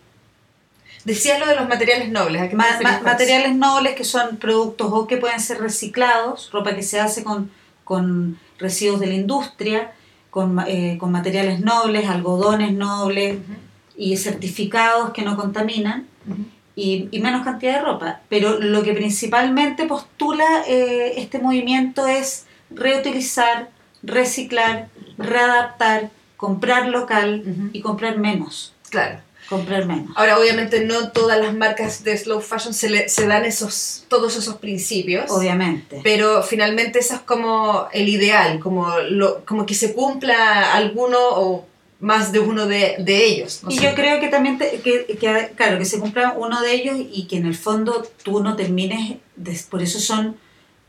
Decías 1.05 1.41
lo 1.41 1.47
de 1.47 1.57
los 1.57 1.69
materiales 1.69 2.09
nobles. 2.11 2.55
materiales 2.55 3.57
nobles 3.57 3.97
que 3.97 4.05
son 4.05 4.37
productos 4.37 4.93
o 4.93 5.09
que 5.09 5.17
pueden 5.17 5.41
ser 5.41 5.59
reciclados, 5.59 6.51
ropa 6.53 6.77
que 6.77 6.85
se 6.85 7.01
hace 7.01 7.25
con, 7.25 7.51
con 7.83 8.39
residuos 8.59 9.01
de 9.01 9.07
la 9.07 9.15
industria, 9.15 9.93
con, 10.31 10.59
eh, 10.67 10.97
con 10.99 11.13
materiales 11.13 11.61
nobles, 11.61 12.09
algodones 12.09 12.73
nobles 12.73 13.39
y 13.97 14.17
certificados 14.17 15.13
que 15.13 15.23
no 15.23 15.37
contaminan. 15.37 16.07
Y, 16.75 17.09
y, 17.11 17.21
menos 17.21 17.43
cantidad 17.43 17.77
de 17.77 17.87
ropa. 17.87 18.21
Pero 18.29 18.61
lo 18.61 18.83
que 18.83 18.93
principalmente 18.93 19.87
postula 19.87 20.63
eh, 20.69 21.15
este 21.17 21.39
movimiento 21.39 22.07
es 22.07 22.45
reutilizar, 22.69 23.71
reciclar, 24.03 24.89
readaptar, 25.17 26.11
comprar 26.37 26.89
local 26.89 27.71
y 27.73 27.81
comprar 27.81 28.19
menos. 28.19 28.75
Claro 28.91 29.21
comprar 29.49 29.87
menos. 29.87 30.11
Ahora, 30.17 30.39
obviamente 30.39 30.85
no 30.85 31.11
todas 31.11 31.41
las 31.41 31.55
marcas 31.55 32.05
de 32.05 32.17
slow 32.17 32.41
fashion 32.41 32.75
se, 32.75 32.91
le, 32.91 33.09
se 33.09 33.27
dan 33.27 33.45
esos, 33.45 34.05
todos 34.09 34.37
esos 34.37 34.57
principios. 34.57 35.31
Obviamente. 35.31 36.01
Pero 36.03 36.43
finalmente 36.43 36.99
eso 36.99 37.15
es 37.15 37.21
como 37.21 37.89
el 37.93 38.09
ideal, 38.09 38.61
como, 38.61 38.99
lo, 39.11 39.45
como 39.45 39.67
que 39.67 39.75
se 39.75 39.95
cumpla 39.95 40.75
alguno 40.75 41.19
o 41.21 41.67
más 42.01 42.31
de 42.33 42.41
uno 42.41 42.67
de, 42.67 42.97
de 42.99 43.25
ellos. 43.25 43.63
y 43.69 43.79
yo 43.79 43.95
creo 43.95 44.21
que 44.21 44.29
también, 44.29 44.59
que, 44.59 45.07
que, 45.19 45.53
claro, 45.57 45.79
que 45.79 45.85
se 45.87 45.99
cumpla 45.99 46.35
uno 46.37 46.61
de 46.61 46.75
ellos 46.75 46.97
y 46.99 47.27
que 47.27 47.37
en 47.37 47.47
el 47.47 47.55
fondo 47.55 48.07
tú 48.23 48.43
no 48.43 48.55
termines, 48.55 49.17
por 49.71 49.83
eso 49.83 49.99
son 49.99 50.37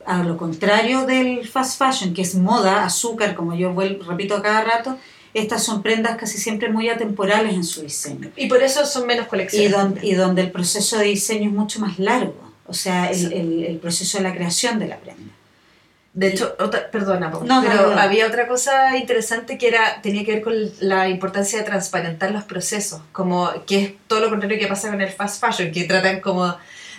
a 0.06 0.24
lo 0.24 0.38
contrario 0.38 1.06
del 1.06 1.48
fast 1.48 1.78
fashion, 1.78 2.14
que 2.14 2.22
es 2.22 2.36
moda, 2.36 2.86
azúcar, 2.86 3.36
como 3.36 3.56
yo 3.56 3.74
vuelvo, 3.74 4.10
repito 4.10 4.36
a 4.36 4.42
cada 4.42 4.64
rato, 4.64 4.98
estas 5.40 5.64
son 5.64 5.82
prendas 5.84 6.18
casi 6.18 6.38
siempre 6.38 6.70
muy 6.70 6.90
atemporales 6.90 7.54
en 7.54 7.64
su 7.64 7.82
diseño. 7.82 8.30
Y 8.36 8.48
por 8.48 8.62
eso 8.64 8.86
son 8.86 9.06
menos 9.08 9.26
Y 9.28 9.30
colecciones. 9.30 10.04
y 10.04 10.14
donde 10.14 10.42
el 10.42 10.52
proceso 10.52 10.98
de 10.98 11.06
diseño 11.06 11.50
es 11.50 11.56
mucho 11.56 11.80
más 11.80 12.00
largo, 12.00 12.36
o 12.66 12.74
sea, 12.74 13.10
el, 13.12 13.32
el- 13.34 13.64
el 13.66 13.78
proceso 13.78 14.18
de 14.18 14.24
la 14.24 14.34
creación 14.34 14.80
de 14.80 14.88
la 14.88 14.98
prenda. 14.98 15.24
De 16.14 16.30
hecho, 16.30 16.56
otra, 16.60 16.90
perdona, 16.90 17.30
No, 17.30 17.62
pero 17.62 17.94
no. 17.94 18.00
había 18.00 18.26
otra 18.26 18.48
cosa 18.48 18.98
interesante 18.98 19.60
que 19.60 19.68
era 19.68 20.02
tenía 20.02 20.26
que 20.26 20.32
ver 20.34 20.42
con 20.42 20.56
la 20.80 21.08
importancia 21.10 21.60
de 21.60 21.66
transparentar 21.66 22.32
los 22.32 22.44
procesos, 22.44 23.02
como 23.12 23.52
que 23.68 23.84
es 23.84 23.92
todo 24.08 24.22
lo 24.22 24.30
contrario 24.30 24.58
que 24.58 24.66
pasa 24.66 24.90
con 24.90 25.00
el 25.00 25.12
fast 25.12 25.40
fashion, 25.44 25.72
que 25.72 25.84
tratan 25.84 26.20
como 26.22 26.56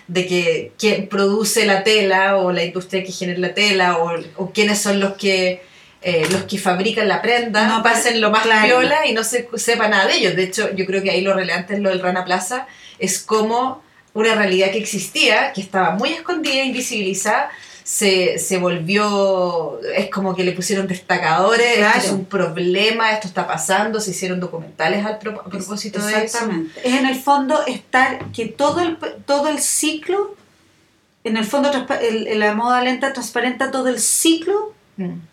de 0.07 0.25
que 0.25 0.71
quién 0.79 1.07
produce 1.09 1.65
la 1.65 1.83
tela 1.83 2.37
o 2.37 2.53
la 2.53 2.63
industria 2.63 3.03
que 3.03 3.11
genera 3.11 3.39
la 3.39 3.53
tela 3.53 3.97
o, 3.97 4.11
o 4.37 4.51
quiénes 4.51 4.79
son 4.79 5.01
los 5.01 5.13
que 5.17 5.61
eh, 6.01 6.25
los 6.31 6.43
que 6.43 6.57
fabrican 6.57 7.07
la 7.07 7.21
prenda 7.21 7.67
No, 7.67 7.83
pasen 7.83 8.21
lo 8.21 8.29
más 8.31 8.43
claro. 8.43 8.65
piola 8.67 9.05
y 9.05 9.13
no 9.13 9.23
se 9.23 9.49
sepa 9.55 9.87
nada 9.89 10.07
de 10.07 10.15
ellos. 10.15 10.35
De 10.35 10.43
hecho, 10.43 10.73
yo 10.73 10.85
creo 10.85 11.03
que 11.03 11.11
ahí 11.11 11.21
lo 11.21 11.33
relevante 11.33 11.73
en 11.75 11.83
lo 11.83 11.89
del 11.89 11.99
Rana 11.99 12.23
Plaza 12.25 12.67
es 12.99 13.19
como 13.19 13.81
una 14.13 14.33
realidad 14.35 14.71
que 14.71 14.77
existía, 14.79 15.51
que 15.53 15.61
estaba 15.61 15.91
muy 15.91 16.09
escondida, 16.09 16.63
invisibilizada, 16.63 17.49
se, 17.83 18.37
se 18.39 18.57
volvió, 18.57 19.79
es 19.95 20.09
como 20.09 20.35
que 20.35 20.43
le 20.43 20.51
pusieron 20.51 20.87
destacadores, 20.87 21.77
Claro. 21.77 21.97
esto 21.97 22.07
es 22.09 22.13
un 22.13 22.25
problema, 22.25 23.11
esto 23.11 23.27
está 23.27 23.47
pasando, 23.47 23.99
se 23.99 24.11
hicieron 24.11 24.39
documentales 24.39 25.05
al 25.05 25.17
pro- 25.19 25.41
a 25.41 25.49
propósito 25.49 25.99
de 25.99 26.11
eso. 26.11 26.19
Exactamente. 26.21 26.79
Es 26.83 26.93
en 26.93 27.05
el 27.07 27.15
fondo 27.19 27.65
estar 27.65 28.25
que 28.31 28.45
todo 28.45 28.79
el, 28.81 28.97
todo 29.25 29.47
el 29.47 29.59
ciclo, 29.59 30.35
en 31.23 31.35
el 31.37 31.45
fondo 31.45 31.71
la 32.35 32.53
moda 32.53 32.81
lenta 32.81 33.11
transparenta 33.13 33.71
todo 33.71 33.87
el 33.89 33.99
ciclo. 33.99 34.73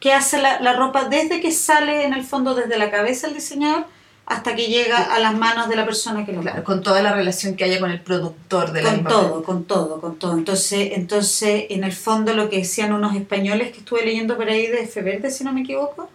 Que 0.01 0.13
hace 0.13 0.41
la, 0.41 0.61
la 0.61 0.75
ropa 0.75 1.05
desde 1.05 1.41
que 1.41 1.51
sale 1.51 2.05
en 2.05 2.13
el 2.13 2.25
fondo 2.25 2.55
desde 2.55 2.79
la 2.79 2.91
cabeza 2.91 3.27
del 3.27 3.37
diseñador 3.37 3.87
hasta 4.27 4.57
que 4.57 4.67
llega 4.67 4.99
a 4.99 5.21
las 5.21 5.37
manos 5.37 5.69
de 5.69 5.77
la 5.77 5.85
persona 5.85 6.27
que 6.27 6.33
lo 6.33 6.41
Claro, 6.41 6.65
con 6.65 6.83
toda 6.83 7.01
la 7.01 7.13
relación 7.13 7.55
que 7.55 7.63
haya 7.63 7.79
con 7.79 7.93
el 7.93 8.01
productor 8.01 8.73
de 8.73 8.83
la 8.83 8.95
Con 8.95 9.05
todo, 9.05 9.45
con 9.45 9.65
todo, 9.65 10.01
con 10.01 10.19
todo. 10.19 10.37
Entonces, 10.37 10.91
entonces, 10.95 11.67
en 11.71 11.85
el 11.85 11.93
fondo 11.93 12.35
lo 12.35 12.51
que 12.51 12.59
decían 12.59 12.93
unos 12.93 13.15
españoles 13.15 13.71
que 13.71 13.79
estuve 13.79 14.05
leyendo 14.05 14.37
por 14.37 14.49
ahí 14.49 14.67
de 14.67 14.87
Feverde, 14.89 15.31
si 15.31 15.45
no 15.45 15.53
me 15.53 15.61
equivoco, 15.61 16.11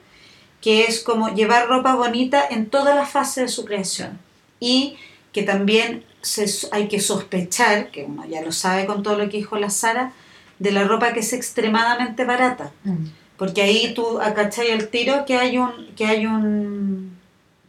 que 0.60 0.84
es 0.84 1.00
como 1.00 1.30
llevar 1.30 1.68
ropa 1.68 1.96
bonita 1.96 2.44
en 2.50 2.70
toda 2.70 2.94
la 2.96 3.06
fase 3.06 3.42
de 3.42 3.48
su 3.48 3.64
creación. 3.64 4.20
Y 4.60 4.98
que 5.32 5.44
también 5.44 6.04
se, 6.22 6.46
hay 6.74 6.90
que 6.90 7.00
sospechar, 7.00 7.92
que 7.92 8.04
uno 8.04 8.26
ya 8.26 8.42
lo 8.42 8.52
sabe 8.52 8.86
con 8.86 9.04
todo 9.04 9.18
lo 9.18 9.30
que 9.30 9.38
dijo 9.38 9.58
la 9.58 9.70
Sara, 9.70 10.12
de 10.60 10.72
la 10.72 10.84
ropa 10.84 11.14
que 11.14 11.22
es 11.22 11.32
extremadamente 11.32 12.26
barata. 12.26 12.72
Mm. 12.84 13.06
Porque 13.42 13.62
ahí 13.64 13.94
tú 13.96 14.22
acachai 14.22 14.70
el 14.70 14.90
tiro 14.90 15.26
que 15.26 15.36
hay 15.36 15.58
un 15.58 15.72
que 15.98 16.06
hay 16.06 16.28
un 16.28 17.18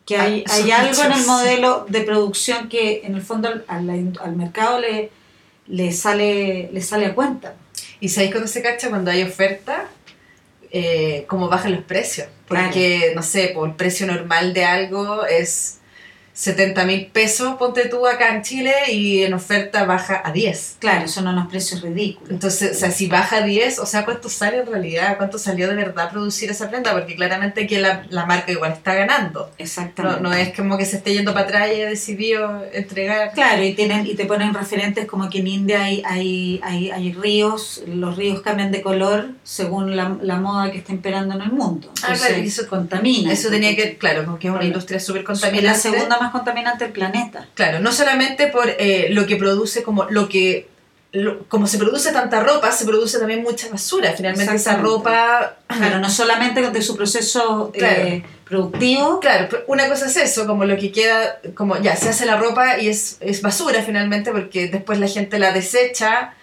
que 0.05 0.17
hay, 0.19 0.45
Ah, 0.47 0.55
hay 0.57 0.71
algo 0.71 1.03
en 1.03 1.13
el 1.13 1.27
modelo 1.27 1.87
de 1.89 2.01
producción 2.03 2.69
que 2.69 3.01
en 3.07 3.15
el 3.15 3.23
fondo 3.23 3.49
al, 3.49 3.65
al- 3.69 4.13
al 4.23 4.37
mercado 4.37 4.81
le, 4.81 5.11
le 5.69 5.93
sale 5.93 6.69
le 6.75 6.81
sale 6.83 7.07
a 7.07 7.15
cuenta. 7.15 7.55
Y 8.01 8.09
sabéis 8.11 8.33
cuando 8.33 8.49
se 8.49 8.61
cacha 8.63 8.91
cuando 8.91 9.11
hay 9.13 9.23
oferta, 9.23 9.89
eh, 10.71 11.25
cómo 11.29 11.49
bajan 11.49 11.73
los 11.73 11.85
precios. 11.85 12.27
Porque, 12.49 13.13
no 13.15 13.23
sé, 13.23 13.53
por 13.55 13.69
el 13.71 13.75
precio 13.75 14.07
normal 14.07 14.53
de 14.53 14.65
algo 14.67 15.25
es 15.25 15.79
70 16.35 16.85
mil 16.87 17.07
pesos, 17.07 17.57
ponte 17.57 17.89
tú 17.89 18.07
acá 18.07 18.35
en 18.35 18.43
Chile, 18.43 18.73
y 18.91 19.23
en 19.23 19.35
oferta 19.35 19.85
baja 19.85 20.23
a 20.25 20.33
10. 20.33 20.77
Claro, 20.79 21.07
son 21.09 21.27
unos 21.29 21.49
precios 21.49 21.83
ridículos. 21.83 22.31
Entonces, 22.31 22.77
o 22.77 22.81
sea, 22.81 22.91
si 22.91 23.07
baja 23.07 23.37
a 23.37 23.43
10, 23.43 23.79
o 23.79 23.87
sea, 23.87 24.05
¿cuánto 24.05 24.29
sale 24.29 24.59
en 24.61 24.67
realidad? 24.67 25.17
¿Cuánto 25.19 25.39
salió 25.39 25.69
de 25.69 25.75
verdad 25.75 26.11
producir 26.11 26.51
esa 26.51 26.71
prenda? 26.71 26.93
Porque 26.93 27.15
claramente 27.17 27.67
que 27.67 27.81
la, 27.81 28.07
la 28.09 28.25
marca 28.27 28.51
igual 28.51 28.73
está 28.73 28.95
ganando. 28.95 29.41
No, 29.41 29.49
Exactamente. 29.59 30.21
no 30.23 30.33
es 30.33 30.55
como 30.57 30.79
que 30.79 30.87
se 30.87 30.97
esté 30.97 31.13
yendo 31.13 31.35
para 31.35 31.45
atrás 31.47 31.69
y 31.69 31.73
haya 31.75 31.89
decidido 31.91 32.63
entregar. 32.73 33.33
Claro, 33.35 33.63
y 33.63 33.75
tienen 33.75 34.07
y 34.07 34.15
te 34.15 34.25
ponen 34.25 34.55
referentes 34.55 35.07
como 35.07 35.29
que 35.29 35.41
en 35.41 35.47
India 35.49 35.83
hay, 35.85 36.03
hay, 36.07 36.61
hay, 36.65 36.91
hay 36.91 37.13
ríos, 37.13 37.83
los 37.87 38.17
ríos 38.17 38.41
cambian 38.41 38.73
de 38.73 38.81
color 38.81 39.29
según 39.45 39.97
la, 39.97 40.17
la 40.23 40.37
moda 40.37 40.71
que 40.73 40.79
está 40.79 40.93
imperando 40.93 41.35
en 41.35 41.43
el 41.43 41.53
mundo. 41.53 41.89
Ah, 41.97 42.09
Entonces, 42.13 42.27
claro, 42.29 42.43
y 42.43 42.47
eso- 42.49 42.67
contamina. 42.69 43.33
Eso 43.33 43.51
tenía 43.51 43.77
que, 43.77 43.97
claro, 43.99 44.25
porque 44.25 44.49
es 44.49 44.55
una 44.55 44.65
industria 44.65 44.99
súper 44.99 45.23
Es 45.23 45.29
la 45.29 45.33
contaminante. 45.35 45.79
segunda 45.81 46.19
más 46.23 46.33
contaminante 46.33 46.85
del 46.85 46.93
planeta. 46.93 47.47
Claro, 47.55 47.81
no 47.81 47.93
solamente 47.93 48.47
por 48.49 48.69
eh, 48.69 49.09
lo 49.11 49.27
que 49.27 49.37
produce, 49.37 49.83
como 49.83 50.05
lo 50.05 50.29
que 50.29 50.69
lo- 51.13 51.47
como 51.49 51.67
se 51.67 51.77
produce 51.77 52.11
tanta 52.11 52.41
ropa, 52.41 52.73
se 52.73 52.87
produce 52.87 53.19
también 53.19 53.43
mucha 53.43 53.69
basura. 53.69 54.13
Finalmente 54.17 54.55
esa 54.55 54.77
ropa... 54.77 55.57
Claro, 55.67 55.99
no 55.99 56.09
solamente 56.09 56.63
de 56.71 56.83
su 56.83 56.97
proceso 56.97 57.71
Claro. 57.73 58.01
eh, 58.03 58.25
productivo, 58.47 59.21
Claro, 59.21 59.49
una 59.67 59.89
cosa 59.89 60.07
es 60.07 60.17
eso, 60.17 60.47
como 60.47 60.65
lo 60.65 60.77
que 60.77 60.91
queda, 60.93 61.39
como 61.55 61.77
ya, 61.81 61.97
se 61.97 62.09
hace 62.09 62.25
la 62.27 62.37
ropa 62.37 62.79
y 62.79 62.89
es, 62.89 63.17
es 63.21 63.43
basura 63.43 63.83
finalmente 63.83 64.31
porque 64.33 64.69
después 64.69 64.99
la 64.99 65.07
gente 65.09 65.39
la 65.39 65.53
desecha, 65.53 66.35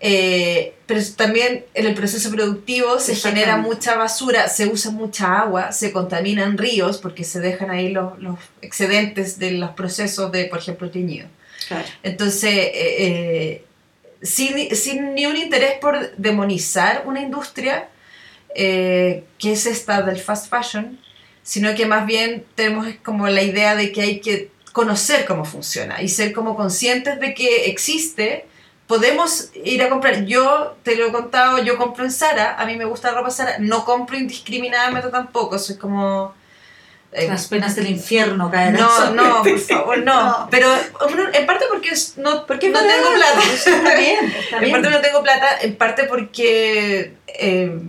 eh, 0.00 0.74
pero 0.86 1.00
también 1.14 1.64
en 1.74 1.86
el 1.86 1.94
proceso 1.94 2.30
productivo 2.30 2.98
se 2.98 3.14
genera 3.14 3.58
mucha 3.58 3.96
basura, 3.96 4.48
se 4.48 4.66
usa 4.66 4.90
mucha 4.90 5.40
agua, 5.40 5.72
se 5.72 5.92
contaminan 5.92 6.58
ríos 6.58 6.98
porque 6.98 7.22
se 7.22 7.40
dejan 7.40 7.70
ahí 7.70 7.90
los, 7.90 8.18
los 8.18 8.38
excedentes 8.62 9.38
de 9.38 9.52
los 9.52 9.70
procesos 9.70 10.32
de, 10.32 10.46
por 10.46 10.58
ejemplo, 10.58 10.90
teñido. 10.90 11.28
claro, 11.68 11.86
Entonces, 12.02 12.50
eh, 12.52 12.72
eh, 12.74 13.64
sin, 14.22 14.74
sin 14.74 15.14
ni 15.14 15.26
un 15.26 15.36
interés 15.36 15.74
por 15.80 16.16
demonizar 16.16 17.04
una 17.06 17.20
industria, 17.20 17.88
eh, 18.54 19.24
que 19.38 19.52
es 19.52 19.66
esta 19.66 20.02
del 20.02 20.18
fast 20.18 20.50
fashion, 20.50 20.98
sino 21.42 21.74
que 21.74 21.86
más 21.86 22.06
bien 22.06 22.44
tenemos 22.54 22.86
como 23.02 23.28
la 23.28 23.42
idea 23.42 23.76
de 23.76 23.92
que 23.92 24.02
hay 24.02 24.20
que 24.20 24.50
conocer 24.72 25.24
cómo 25.24 25.44
funciona 25.44 26.02
y 26.02 26.08
ser 26.08 26.32
como 26.32 26.56
conscientes 26.56 27.20
de 27.20 27.34
que 27.34 27.66
existe. 27.66 28.46
Podemos 28.90 29.50
ir 29.54 29.80
a 29.84 29.88
comprar, 29.88 30.24
yo 30.24 30.76
te 30.82 30.96
lo 30.96 31.06
he 31.06 31.12
contado, 31.12 31.58
yo 31.62 31.78
compro 31.78 32.04
en 32.04 32.10
Sara, 32.10 32.56
a 32.58 32.66
mí 32.66 32.74
me 32.76 32.84
gusta 32.84 33.12
la 33.12 33.18
ropa 33.18 33.30
Sara, 33.30 33.54
no 33.60 33.84
compro 33.84 34.16
indiscriminadamente 34.18 35.08
tampoco, 35.10 35.60
soy 35.60 35.76
como... 35.76 36.34
eh, 37.12 37.28
las 37.28 37.46
penas 37.46 37.76
del 37.76 37.88
infierno 37.88 38.50
caerán 38.50 38.74
no, 38.80 39.10
no, 39.12 39.42
por 39.44 39.58
favor, 39.60 39.98
no. 39.98 40.20
No. 40.40 40.48
Pero 40.50 40.66
en 41.32 41.46
parte 41.46 41.66
porque 41.70 41.90
es- 41.90 42.18
no, 42.18 42.44
Porque 42.46 42.68
no 42.68 42.80
tengo 42.80 43.14
plata. 43.14 43.40
Está 43.54 43.94
bien, 43.98 44.24
está 44.26 44.58
En 44.58 44.72
parte 44.72 44.90
no 44.90 45.00
tengo 45.00 45.22
plata, 45.22 45.48
en 45.60 45.76
parte 45.76 46.04
porque 46.04 47.14
eh, 47.28 47.80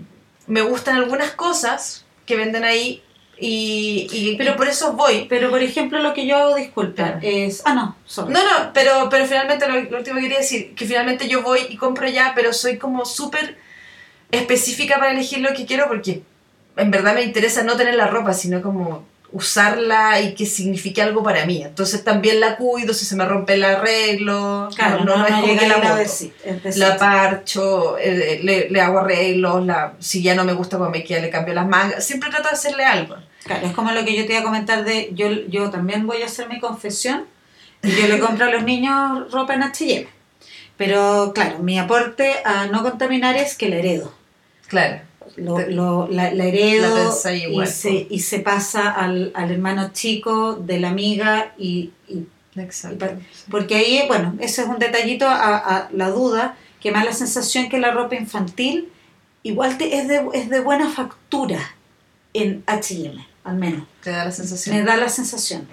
me 0.46 0.62
gustan 0.62 0.98
algunas 0.98 1.32
cosas 1.32 2.06
que 2.28 2.36
venden 2.36 2.64
ahí 2.64 3.04
y, 3.42 4.08
y- 4.12 4.36
Pero- 4.38 4.52
y 4.52 4.56
por 4.56 4.68
eso 4.68 4.94
voy. 4.94 5.26
Pero 5.28 5.50
por 5.50 5.62
ejemplo 5.62 6.00
lo 6.00 6.14
que 6.14 6.26
yo 6.28 6.38
hago, 6.38 6.56
disculpa, 6.56 7.20
es... 7.22 7.62
Ah, 7.66 7.74
no, 7.74 7.96
sorry. 8.06 8.32
No, 8.34 8.40
no, 8.44 8.72
pero, 8.74 9.10
pero 9.10 9.26
finalmente 9.26 9.68
lo, 9.68 9.82
lo 9.82 9.98
último 9.98 10.16
que 10.18 10.22
quería 10.24 10.38
decir, 10.38 10.74
que 10.76 10.86
finalmente 10.86 11.28
yo 11.28 11.42
voy 11.42 11.60
y 11.70 11.76
compro 11.76 12.08
ya, 12.08 12.34
pero 12.36 12.54
soy 12.54 12.78
como 12.78 13.04
súper 13.06 13.58
específica 14.32 14.98
para 15.00 15.12
elegir 15.12 15.40
lo 15.40 15.54
que 15.54 15.66
quiero 15.66 15.88
porque 15.88 16.22
en 16.78 16.92
verdad 16.92 17.16
me 17.16 17.24
interesa 17.24 17.64
no 17.64 17.76
tener 17.76 17.96
la 17.96 18.08
ropa, 18.08 18.34
sino 18.34 18.62
como 18.62 19.04
usarla 19.34 20.20
y 20.22 20.34
que 20.34 20.46
signifique 20.46 21.02
algo 21.02 21.24
para 21.24 21.46
mí. 21.46 21.64
Entonces 21.64 22.04
también 22.04 22.40
la 22.40 22.58
cuido, 22.58 22.94
si 22.94 23.06
se 23.06 23.16
me 23.16 23.26
rompe 23.26 23.54
el 23.54 23.64
arreglo, 23.64 24.70
Claro, 24.76 25.06
no, 25.06 25.18
no, 25.18 25.26
es 25.26 25.34
como 25.34 25.58
que 25.58 25.68
la 25.68 25.78
boto. 25.78 25.96
decir, 25.96 26.34
La 26.76 26.98
parcho, 26.98 27.98
eh, 27.98 28.40
le, 28.44 28.70
le 28.70 28.82
hago 28.82 29.00
arreglos, 29.00 29.66
la, 29.66 29.94
si 30.00 30.22
ya 30.22 30.36
no 30.36 30.44
me 30.44 30.54
gusta 30.54 30.78
cómo 30.78 30.90
me 30.90 31.04
queda, 31.04 31.22
le 31.22 31.30
cambio 31.30 31.54
las 31.54 31.68
mangas. 31.68 32.04
Siempre 32.06 32.30
trato 32.30 32.50
de 32.50 32.54
hacerle 32.56 32.84
algo. 32.84 33.16
Claro, 33.44 33.66
es 33.66 33.74
como 33.74 33.92
lo 33.92 34.06
que 34.06 34.16
yo 34.16 34.26
te 34.26 34.34
iba 34.34 34.42
a 34.42 34.46
comentar 34.46 34.84
de, 34.84 35.10
yo, 35.14 35.28
yo 35.48 35.70
también 35.72 36.06
voy 36.06 36.22
a 36.22 36.26
hacer 36.26 36.48
mi 36.48 36.60
confesión 36.60 37.26
y 37.82 37.90
yo 37.92 38.08
le 38.08 38.20
compro 38.20 38.46
a 38.46 38.52
los 38.52 38.64
niños 38.64 39.32
ropa 39.32 39.56
en 39.56 39.64
H&M. 39.64 40.08
Pero 40.78 41.32
claro, 41.34 41.60
mi 41.60 41.80
aporte 41.80 42.36
a 42.46 42.68
no 42.68 42.84
contaminar 42.84 43.36
es 43.38 43.56
que 43.56 43.70
la 43.70 43.78
heredo. 43.78 44.14
Claro. 44.68 45.02
Lo, 45.38 45.60
lo- 45.70 46.08
la, 46.10 46.34
la 46.34 46.46
heredo 46.46 47.14
igual, 47.34 47.68
y, 47.68 47.72
se, 47.72 48.08
y 48.10 48.20
se 48.20 48.40
pasa 48.40 48.90
al, 48.92 49.32
al 49.34 49.52
hermano 49.52 49.92
chico 49.94 50.56
de 50.56 50.80
la 50.80 50.90
amiga 50.90 51.54
y, 51.58 51.92
y- 52.08 52.26
Exacto. 52.56 53.08
porque 53.50 53.76
ahí, 53.76 54.04
bueno, 54.08 54.36
ese 54.40 54.64
es 54.64 54.68
un 54.68 54.78
detallito 54.80 55.26
a, 55.28 55.58
a 55.58 55.90
la 55.94 56.10
duda, 56.10 56.58
que 56.82 56.92
me 56.92 56.98
da 57.00 57.06
la 57.06 57.14
sensación 57.14 57.70
que 57.70 57.80
la 57.80 57.92
ropa 57.92 58.16
infantil 58.16 58.90
igual 59.44 59.78
te- 59.78 59.98
es, 59.98 60.08
de, 60.08 60.22
es 60.34 60.50
de 60.50 60.60
buena 60.60 60.90
factura 60.90 61.60
en 62.34 62.64
H&M, 62.68 63.26
al 63.44 63.56
menos. 63.56 63.84
Te 64.04 64.10
da 64.12 64.26
la 64.26 64.32
sensación. 64.32 64.76
Me 64.76 64.84
da 64.84 64.98
la 64.98 65.10
sensación. 65.10 65.68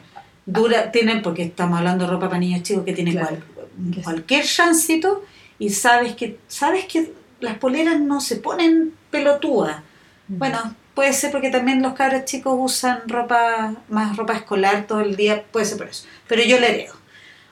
Dura, 0.47 0.91
tienen, 0.93 1.21
porque 1.23 1.43
estamos 1.43 1.79
hablando 1.79 2.05
de 2.05 2.11
ropa 2.11 2.29
para 2.29 2.39
niños 2.41 2.63
chicos 2.63 2.85
que 2.85 2.93
tiene 2.93 3.11
Claro. 3.13 3.39
cual- 3.55 4.03
cualquier 4.05 4.45
chancito 4.45 5.25
y 5.59 5.71
sabes 5.71 6.15
que, 6.15 6.39
sabes 6.49 6.85
que 6.87 7.13
las 7.41 7.59
poleras 7.59 8.01
no 8.01 8.21
se 8.21 8.37
ponen 8.37 8.95
pelotúas. 9.11 9.77
Bueno, 10.29 10.75
puede 10.95 11.13
ser 11.13 11.31
porque 11.31 11.51
también 11.51 11.83
los 11.83 11.95
cabros 11.95 12.25
chicos 12.25 12.55
usan 12.59 13.03
ropa, 13.09 13.75
más 13.89 14.17
ropa 14.17 14.35
escolar 14.35 14.87
todo 14.87 15.01
el 15.01 15.17
día, 15.17 15.45
puede 15.51 15.67
ser 15.67 15.79
por 15.79 15.89
eso. 15.89 16.07
Pero 16.27 16.43
yo 16.43 16.59
le 16.61 16.69
heredo. 16.71 16.95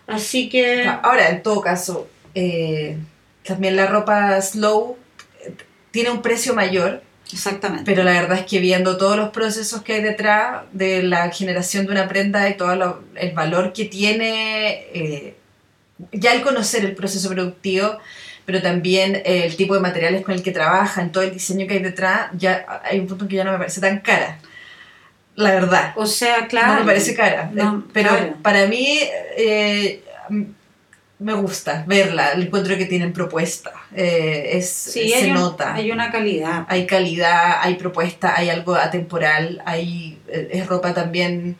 Así 0.07 0.49
que... 0.49 0.85
Ahora, 0.87 1.31
en 1.31 1.43
todo 1.43 1.61
caso, 1.61 2.09
eh, 2.35 2.99
también 3.45 3.77
la 3.77 3.87
ropa 3.87 4.41
slow, 4.43 4.97
eh, 5.45 5.55
tiene 5.91 6.11
un 6.11 6.23
precio 6.23 6.55
mayor, 6.55 7.03
Exactamente. 7.33 7.85
pero 7.91 8.05
la 8.05 8.13
verdad 8.13 8.39
es 8.39 8.47
que 8.47 8.61
viendo 8.61 8.99
todos 8.99 9.17
los 9.17 9.31
procesos 9.31 9.83
que 9.83 9.95
hay 9.95 10.03
detrás 10.03 10.63
de 10.73 11.03
la 11.03 11.31
generación 11.31 11.87
de 11.87 11.93
una 11.93 12.09
prenda 12.09 12.49
y 12.49 12.57
todo 12.57 12.77
lo- 12.77 13.03
el 13.17 13.33
valor 13.33 13.73
que 13.73 13.87
tiene, 13.87 14.87
eh, 14.93 15.37
ya 16.13 16.35
el 16.35 16.43
conocer 16.43 16.85
el 16.85 16.95
proceso 16.95 17.31
productivo, 17.31 17.99
pero 18.47 18.63
también 18.63 19.17
eh, 19.17 19.43
el 19.45 19.57
tipo 19.57 19.75
de 19.75 19.81
materiales 19.81 20.23
con 20.25 20.33
el 20.35 20.43
que 20.43 20.53
trabajan, 20.53 21.13
todo 21.13 21.25
el 21.25 21.33
diseño 21.33 21.67
que 21.67 21.75
hay 21.75 21.83
detrás, 21.83 22.31
ya 22.39 22.81
hay 22.85 22.99
un 23.01 23.07
punto 23.09 23.25
en 23.25 23.29
que 23.29 23.37
ya 23.37 23.45
no 23.45 23.53
me 23.53 23.59
parece 23.59 23.81
tan 23.83 23.99
cara. 24.01 24.39
La 25.35 25.51
verdad. 25.53 25.93
o 25.97 26.07
sea, 26.07 26.47
claro. 26.47 26.75
No 26.75 26.81
me 26.81 26.87
parece 26.87 27.15
cara. 27.15 27.51
No, 27.53 27.81
Eh, 27.87 27.91
pero 27.93 28.09
claro. 28.11 28.35
para 28.43 28.67
mí 28.67 29.01
eh, 29.37 30.03
m- 30.31 30.47
me 31.19 31.33
gusta 31.35 31.85
verla, 31.87 32.33
el 32.33 32.45
encuentro 32.45 32.77
que 32.79 32.87
tienen 32.87 33.13
propuesta. 33.13 33.73
Eh, 33.95 34.51
es, 34.53 34.71
Sí, 34.71 35.09
se 35.11 35.15
hay, 35.17 35.31
un- 35.31 35.35
nota. 35.35 35.75
hay 35.75 35.91
una 35.91 36.11
calidad. 36.11 36.65
Hay 36.69 36.87
calidad, 36.87 37.59
hay 37.61 37.75
propuesta, 37.75 38.35
hay 38.37 38.49
algo 38.49 38.75
atemporal, 38.77 39.61
hay, 39.67 40.19
es 40.29 40.67
ropa 40.67 40.95
también 40.95 41.57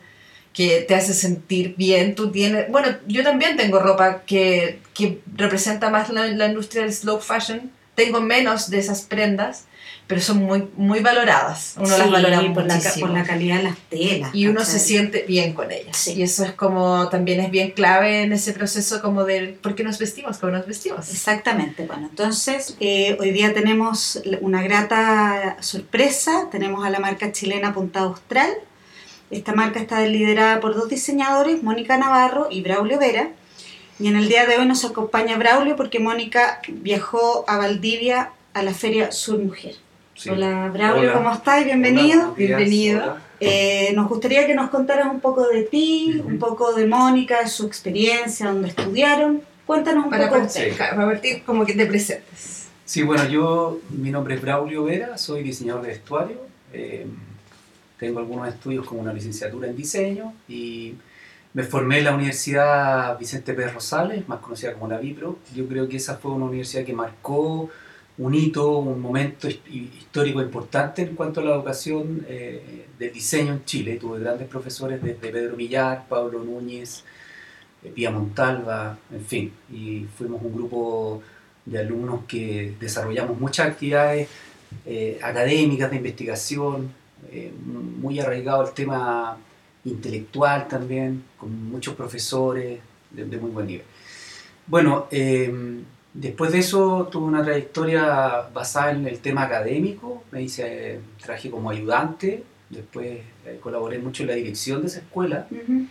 que 0.57 0.81
te 0.87 0.95
hace 0.95 1.13
sentir 1.13 1.75
bien. 1.77 2.15
Tú 2.15 2.31
tienes, 2.31 2.67
bueno, 2.71 2.87
yo 3.05 3.21
también 3.21 3.55
tengo 3.57 3.77
ropa 3.77 4.23
que, 4.23 4.79
que 4.95 5.21
representa 5.35 5.91
más 5.91 6.09
la, 6.09 6.25
la 6.25 6.47
industria 6.47 6.81
del 6.81 6.91
slow 6.91 7.19
fashion. 7.19 7.69
Tengo 7.93 8.21
menos 8.21 8.71
de 8.71 8.79
esas 8.79 9.03
prendas, 9.03 9.65
pero 10.07 10.19
son 10.19 10.37
muy, 10.37 10.67
muy 10.75 11.01
valoradas. 11.01 11.75
Uno 11.77 11.95
las 11.95 12.07
Sí, 12.07 12.11
valora 12.11 12.53
por 12.55 12.65
la, 12.65 12.73
muchísimo 12.75 13.05
por 13.05 13.15
la 13.15 13.23
calidad 13.23 13.57
de 13.57 13.63
las 13.65 13.77
telas. 13.87 14.33
y 14.33 14.47
uno 14.47 14.65
se 14.65 14.79
siente 14.79 15.25
bien 15.27 15.53
con 15.53 15.71
ellas. 15.71 15.95
Sí. 15.95 16.13
Y 16.13 16.23
eso 16.23 16.43
es 16.43 16.53
como, 16.53 17.07
también 17.09 17.39
es 17.39 17.51
bien 17.51 17.69
clave 17.69 18.23
en 18.23 18.33
ese 18.33 18.53
proceso 18.53 18.99
como 18.99 19.25
del 19.25 19.53
por 19.53 19.75
qué 19.75 19.83
nos 19.83 19.99
vestimos, 19.99 20.39
cómo 20.39 20.53
nos 20.53 20.65
vestimos. 20.65 21.07
Exactamente, 21.11 21.85
bueno, 21.85 22.07
entonces 22.09 22.77
eh, 22.79 23.15
hoy 23.19 23.29
día 23.29 23.53
tenemos 23.53 24.23
una 24.41 24.63
grata 24.63 25.57
sorpresa, 25.59 26.47
tenemos 26.51 26.83
a 26.83 26.89
la 26.89 26.97
marca 26.97 27.31
chilena 27.31 27.75
Punta 27.75 27.99
Austral. 27.99 28.49
Esta 29.29 29.53
marca 29.53 29.79
está 29.79 30.05
liderada 30.05 30.59
por 30.59 30.73
dos 30.75 30.87
diseñadores, 30.89 31.61
Mónica 31.63 31.97
Navarro 31.97 32.47
y 32.49 32.61
Braulio 32.61 32.97
Vera. 32.97 33.29
Y 33.99 34.07
en 34.07 34.15
el 34.15 34.29
día 34.29 34.45
de 34.45 34.57
hoy 34.57 34.65
nos 34.65 34.85
acompaña 34.85 35.37
Braulio 35.37 35.75
porque 35.75 35.99
Mónica 35.99 36.61
viajó 36.67 37.43
a 37.47 37.57
Valdivia 37.57 38.31
a 38.53 38.63
la 38.63 38.73
feria 38.73 39.11
Sur 39.11 39.39
Mujer. 39.39 39.75
Sí. 40.15 40.29
Hola 40.29 40.69
Braulio, 40.71 41.03
Hola. 41.09 41.13
¿cómo 41.13 41.31
estás? 41.33 41.65
Bienvenido. 41.65 42.21
Hola. 42.23 42.33
Bienvenido. 42.37 43.01
Hola. 43.03 43.21
Eh, 43.39 43.91
nos 43.95 44.07
gustaría 44.07 44.47
que 44.47 44.55
nos 44.55 44.69
contaras 44.69 45.07
un 45.11 45.19
poco 45.19 45.47
de 45.47 45.63
ti, 45.63 46.15
Ujú. 46.19 46.27
un 46.29 46.39
poco 46.39 46.73
de 46.73 46.85
Mónica, 46.87 47.45
su 47.47 47.65
experiencia, 47.67 48.47
dónde 48.47 48.69
estudiaron. 48.69 49.41
Cuéntanos 49.65 50.05
un 50.05 50.09
Para 50.09 50.25
poco 50.29 50.35
de 50.39 50.41
partir, 50.45 50.71
usted. 50.71 50.77
para 50.95 51.05
partir 51.05 51.43
como 51.43 51.65
que 51.65 51.73
te 51.73 51.85
presentes. 51.85 52.67
Sí, 52.85 53.03
bueno, 53.03 53.27
yo, 53.27 53.79
mi 53.89 54.09
nombre 54.11 54.35
es 54.35 54.41
Braulio 54.41 54.85
Vera, 54.85 55.17
soy 55.17 55.43
diseñador 55.43 55.81
de 55.81 55.89
vestuario. 55.89 56.37
eh, 56.71 57.05
tengo 57.99 58.19
algunos 58.19 58.47
estudios 58.47 58.85
como 58.85 59.01
una 59.01 59.13
licenciatura 59.13 59.67
en 59.67 59.75
diseño 59.75 60.33
y 60.47 60.93
me 61.53 61.63
formé 61.63 61.99
en 61.99 62.03
la 62.05 62.15
Universidad 62.15 63.17
Vicente 63.17 63.53
Pérez 63.53 63.73
Rosales, 63.73 64.27
más 64.27 64.39
conocida 64.39 64.73
como 64.73 64.87
la 64.87 64.97
Vipro. 64.99 65.39
Yo 65.55 65.67
creo 65.67 65.87
que 65.87 65.97
esa 65.97 66.17
fue 66.17 66.31
una 66.31 66.45
universidad 66.45 66.83
que 66.85 66.93
marcó 66.93 67.69
un 68.19 68.33
hito, 68.35 68.77
un 68.79 68.99
momento 68.99 69.47
his- 69.47 69.59
histórico 69.67 70.41
importante 70.41 71.01
en 71.03 71.15
cuanto 71.15 71.39
a 71.39 71.43
la 71.43 71.55
educación 71.55 72.25
eh, 72.27 72.85
del 72.99 73.11
diseño 73.13 73.53
en 73.53 73.65
Chile. 73.65 73.97
Tuve 73.99 74.19
grandes 74.19 74.47
profesores 74.47 75.01
desde 75.01 75.15
Pedro 75.31 75.55
Millar, 75.55 76.05
Pablo 76.07 76.43
Núñez, 76.43 77.03
eh, 77.83 77.89
Pía 77.93 78.11
Montalva, 78.11 78.97
en 79.11 79.25
fin, 79.25 79.51
y 79.71 80.05
fuimos 80.17 80.41
un 80.43 80.53
grupo 80.53 81.21
de 81.65 81.79
alumnos 81.79 82.21
que 82.27 82.73
desarrollamos 82.79 83.39
muchas 83.39 83.67
actividades 83.67 84.27
eh, 84.85 85.19
académicas 85.21 85.89
de 85.91 85.97
investigación, 85.97 86.91
eh, 87.31 87.51
muy 87.63 88.19
arraigado 88.19 88.65
el 88.65 88.73
tema 88.73 89.37
intelectual 89.85 90.67
también, 90.67 91.23
con 91.37 91.69
muchos 91.69 91.95
profesores 91.95 92.79
de, 93.11 93.25
de 93.25 93.37
muy 93.37 93.51
buen 93.51 93.67
nivel. 93.67 93.85
Bueno, 94.65 95.07
eh, 95.11 95.81
después 96.13 96.51
de 96.51 96.59
eso 96.59 97.07
tuve 97.09 97.25
una 97.25 97.43
trayectoria 97.43 98.49
basada 98.53 98.91
en 98.91 99.07
el 99.07 99.19
tema 99.19 99.43
académico, 99.43 100.23
me 100.31 100.41
hice, 100.41 100.99
trabajé 101.21 101.49
como 101.49 101.69
ayudante, 101.69 102.43
después 102.69 103.19
eh, 103.45 103.59
colaboré 103.61 103.99
mucho 103.99 104.23
en 104.23 104.29
la 104.29 104.35
dirección 104.35 104.81
de 104.81 104.87
esa 104.87 104.99
escuela, 104.99 105.47
Ujú. 105.49 105.85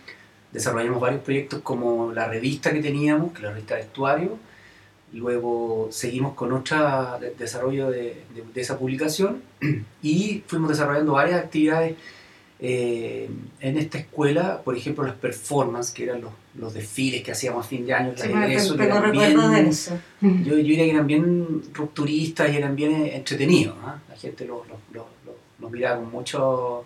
desarrollamos 0.51 1.01
varios 1.01 1.21
proyectos 1.23 1.61
como 1.61 2.13
la 2.13 2.27
revista 2.27 2.71
que 2.71 2.81
teníamos, 2.81 3.31
que 3.31 3.37
es 3.37 3.43
la 3.43 3.49
revista 3.49 3.75
de 3.75 3.81
vestuario, 3.81 4.37
luego 5.13 5.87
seguimos 5.91 6.33
con 6.35 6.51
otro 6.53 7.19
desarrollo 7.39 7.89
de, 7.89 8.23
de- 8.35 8.43
de 8.53 8.61
esa 8.61 8.77
publicación 8.77 9.41
y 10.03 10.43
fuimos 10.47 10.69
desarrollando 10.69 11.13
varias 11.13 11.41
actividades 11.43 11.95
eh, 12.59 13.29
en 13.59 13.77
esta 13.77 13.99
escuela, 13.99 14.61
por 14.63 14.75
ejemplo 14.75 15.03
las 15.03 15.15
performances, 15.15 15.93
que 15.93 16.03
eran 16.05 16.21
los, 16.21 16.31
los 16.57 16.73
desfiles 16.73 17.21
que 17.23 17.31
hacíamos 17.31 17.65
a 17.65 17.69
fin 17.69 17.85
de 17.85 17.93
año, 17.93 18.13
Sí, 18.15 18.23
tengo 18.23 18.37
eran 18.37 19.11
de 19.11 19.17
bien- 19.55 19.67
eso. 19.67 19.97
yo, 20.21 20.29
yo 20.43 20.55
diría 20.55 20.83
que 20.85 20.89
eran 20.91 21.05
bien 21.07 21.61
rupturistas 21.73 22.51
y 22.51 22.57
eran 22.57 22.75
bien 22.75 22.91
eh, 22.93 23.15
entretenidos. 23.15 23.75
¿ah? 23.83 23.99
La 24.09 24.15
gente 24.15 24.45
los, 24.45 24.61
miraba 25.71 25.97
con 26.01 26.11
mucho 26.11 26.83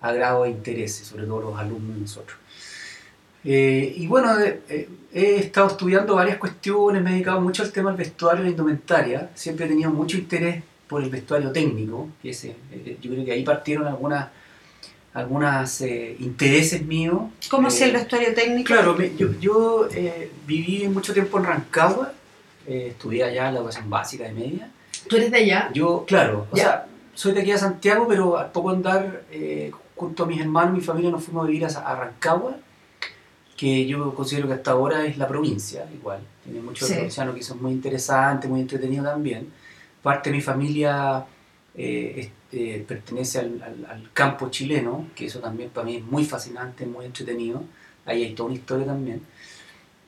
agrado 0.00 0.44
e 0.44 0.50
interés, 0.50 0.94
sobre 0.94 1.24
todo 1.24 1.40
los 1.40 1.58
alumnos 1.58 1.96
nosotros. 1.98 2.36
Eh, 3.48 3.94
y 3.96 4.06
bueno, 4.08 4.38
eh, 4.40 4.60
eh, 4.68 4.88
he 5.14 5.36
estado 5.36 5.68
estudiando 5.68 6.16
varias 6.16 6.36
cuestiones, 6.38 7.00
me 7.02 7.10
he 7.10 7.12
dedicado 7.14 7.40
mucho 7.40 7.62
al 7.62 7.70
tema 7.70 7.90
del 7.90 7.98
vestuario 7.98 8.42
y 8.42 8.46
la 8.46 8.50
indumentaria. 8.50 9.30
Siempre 9.34 9.66
he 9.66 9.68
tenido 9.68 9.90
mucho 9.90 10.16
interés 10.18 10.62
por 10.88 11.02
el 11.02 11.10
vestuario 11.10 11.52
técnico, 11.52 12.08
que 12.20 12.30
ese, 12.30 12.56
eh, 12.72 12.98
yo 13.00 13.10
creo 13.12 13.24
que 13.24 13.32
ahí 13.32 13.44
partieron 13.44 13.86
algunas 13.86 14.28
algunos 15.14 15.80
intereses 16.18 16.84
míos. 16.84 17.22
¿Cómo 17.48 17.68
Eh, 17.68 17.70
hacía 17.70 17.86
el 17.86 17.92
vestuario 17.94 18.34
técnico? 18.34 18.66
Claro, 18.66 18.94
me- 18.94 19.16
yo, 19.16 19.28
yo 19.40 19.88
eh, 19.90 20.30
viví 20.46 20.86
mucho 20.88 21.14
tiempo 21.14 21.38
en 21.38 21.44
Rancagua, 21.44 22.12
eh, 22.66 22.88
estudié 22.90 23.24
allá 23.24 23.50
la 23.50 23.58
educación 23.60 23.88
básica 23.88 24.24
de 24.24 24.32
media. 24.32 24.70
¿Tú 25.08 25.16
eres 25.16 25.30
de 25.30 25.38
allá? 25.38 25.70
Yo, 25.72 26.04
claro, 26.06 26.46
o 26.50 26.56
Ya. 26.56 26.62
sea, 26.62 26.86
soy 27.14 27.32
de 27.32 27.40
aquí 27.40 27.50
a 27.52 27.56
Santiago, 27.56 28.06
pero 28.06 28.36
al 28.36 28.52
poco 28.52 28.68
andar, 28.70 29.22
eh, 29.30 29.70
junto 29.94 30.24
a 30.24 30.26
mis 30.26 30.38
hermanos 30.40 30.74
y 30.74 30.80
mi 30.80 30.84
familia, 30.84 31.10
nos 31.10 31.24
fuimos 31.24 31.44
a 31.44 31.46
vivir 31.48 31.64
a, 31.64 31.68
a 31.68 31.94
Rancagua, 31.96 32.56
que 33.56 33.86
yo 33.86 34.14
considero 34.14 34.48
que 34.48 34.54
hasta 34.54 34.72
ahora 34.72 35.04
es 35.06 35.16
la 35.18 35.26
provincia, 35.26 35.86
igual. 35.94 36.20
Tiene 36.44 36.60
muchos 36.60 36.88
Sí. 36.88 36.94
provincianos 36.94 37.34
que 37.34 37.42
son 37.42 37.62
muy 37.62 37.72
interesantes, 37.72 38.50
muy 38.50 38.60
entretenidos 38.60 39.06
también. 39.06 39.48
Parte 40.02 40.30
de 40.30 40.36
mi 40.36 40.42
familia 40.42 41.24
eh, 41.78 42.14
es- 42.16 42.30
eh, 42.58 42.84
pertenece 42.88 43.38
al, 43.40 43.62
al- 43.62 43.86
al 43.90 44.10
campo 44.12 44.48
chileno, 44.50 45.08
que 45.14 45.26
eso 45.26 45.40
también 45.40 45.68
para 45.70 45.84
mí 45.86 45.96
es 45.96 46.04
muy 46.04 46.24
fascinante, 46.24 46.86
muy 46.86 47.04
entretenido. 47.06 47.62
Ahí 48.06 48.22
hay 48.24 48.34
toda 48.34 48.48
una 48.48 48.58
historia 48.58 48.86
también. 48.86 49.20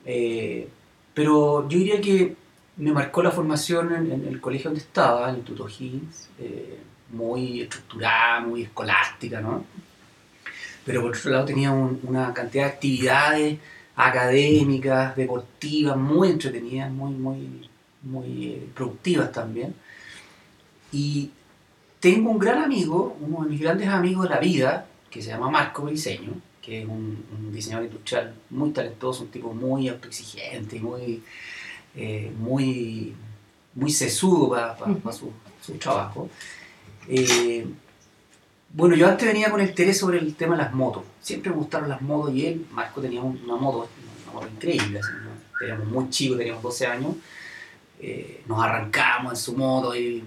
Eh, 0.05 0.67
pero 1.13 1.67
yo 1.69 1.77
diría 1.77 1.99
que 2.01 2.35
me 2.77 2.91
marcó 2.91 3.21
la 3.21 3.31
formación 3.31 3.93
en, 3.93 4.11
en 4.11 4.27
el 4.27 4.39
colegio 4.39 4.69
donde 4.69 4.81
estaba, 4.81 5.25
en 5.29 5.35
el 5.35 5.39
Instituto 5.41 5.67
Higgins, 5.69 6.29
eh, 6.39 6.79
muy 7.11 7.61
estructurada, 7.61 8.39
muy 8.41 8.63
escolástica, 8.63 9.41
¿no? 9.41 9.65
Pero 10.89 11.03
por 11.03 11.11
otro 11.15 11.29
lado 11.29 11.45
tenía 11.45 11.69
un- 11.71 11.99
una 12.01 12.33
cantidad 12.33 12.63
de 12.63 12.69
actividades 12.71 13.57
académicas, 13.95 15.15
deportivas, 15.15 15.95
muy 15.95 16.29
entretenidas, 16.29 16.89
muy, 16.91 17.11
muy, 17.13 17.69
muy 18.01 18.45
eh, 18.47 18.67
productivas 18.73 19.31
también. 19.31 19.75
Y 20.91 21.29
tengo 21.99 22.31
un 22.31 22.39
gran 22.39 22.63
amigo, 22.63 23.15
uno 23.21 23.43
de 23.43 23.51
mis 23.51 23.61
grandes 23.61 23.87
amigos 23.87 24.23
de 24.23 24.29
la 24.33 24.39
vida, 24.39 24.87
que 25.11 25.21
se 25.21 25.29
llama 25.29 25.51
Marco 25.51 25.83
Briseño, 25.83 26.31
que 26.59 26.81
es 26.81 26.87
un, 26.87 27.23
un 27.37 27.51
diseñador 27.53 27.85
industrial 27.85 28.33
muy 28.49 28.71
talentoso, 28.71 29.21
un 29.25 29.29
tipo 29.29 29.53
muy 29.53 29.87
autoexigente, 29.89 30.79
muy, 30.79 31.21
eh, 31.95 32.31
muy, 32.35 33.13
muy 33.75 33.91
sesudo 33.91 34.49
para, 34.49 34.75
su, 35.13 35.31
su 35.61 35.73
trabajo. 35.73 36.27
Eh, 37.07 37.67
bueno, 38.71 38.95
yo 38.95 39.07
antes 39.07 39.27
venía 39.27 39.49
con 39.49 39.59
el 39.61 39.69
interés 39.69 39.97
sobre 39.97 40.19
el 40.19 40.35
tema 40.35 40.55
de 40.55 40.63
las 40.63 40.73
motos. 40.73 41.03
Siempre 41.21 41.49
me 41.51 41.57
gustaron 41.57 41.89
las 41.89 42.01
motos 42.01 42.33
y 42.33 42.45
él, 42.45 42.65
Marco, 42.71 43.01
tenía 43.01 43.21
un- 43.21 43.39
una 43.43 43.55
moto, 43.55 43.89
una 44.25 44.33
moto 44.33 44.47
increíble. 44.47 44.99
así, 44.99 45.09
¿no? 45.23 45.65
Éramos 45.65 45.87
muy 45.87 46.09
chicos, 46.09 46.37
teníamos 46.37 46.63
12 46.63 46.85
años. 46.87 47.15
Eh, 48.01 48.43
nos 48.47 48.63
arrancábamos 48.63 49.33
en 49.33 49.37
su 49.37 49.55
moto 49.57 49.95
y 49.95 50.23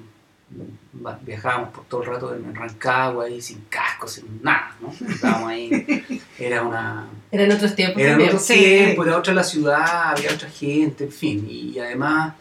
viajábamos 1.22 1.70
por 1.70 1.84
todo 1.84 2.02
el 2.02 2.08
rato 2.08 2.34
en, 2.34 2.54
Rancagua 2.54 3.28
y 3.30 3.40
sin 3.40 3.62
casco, 3.70 4.06
sin 4.06 4.42
nada, 4.42 4.76
¿no? 4.80 4.92
Estábamos 5.08 5.48
ahí, 5.48 5.70
era 6.38 6.62
una... 6.62 7.06
Eran 7.30 7.50
otros 7.52 7.74
tiempos 7.74 7.98
Era 8.02 8.10
también. 8.12 8.28
otro 8.30 8.40
Sí. 8.40 8.54
tiempo, 8.54 9.04
era 9.04 9.16
otra 9.16 9.32
la 9.32 9.42
ciudad, 9.44 10.10
había 10.10 10.30
otra 10.34 10.50
gente, 10.50 11.04
en 11.04 11.12
fin, 11.12 11.46
y, 11.48 11.78
además 11.78 12.34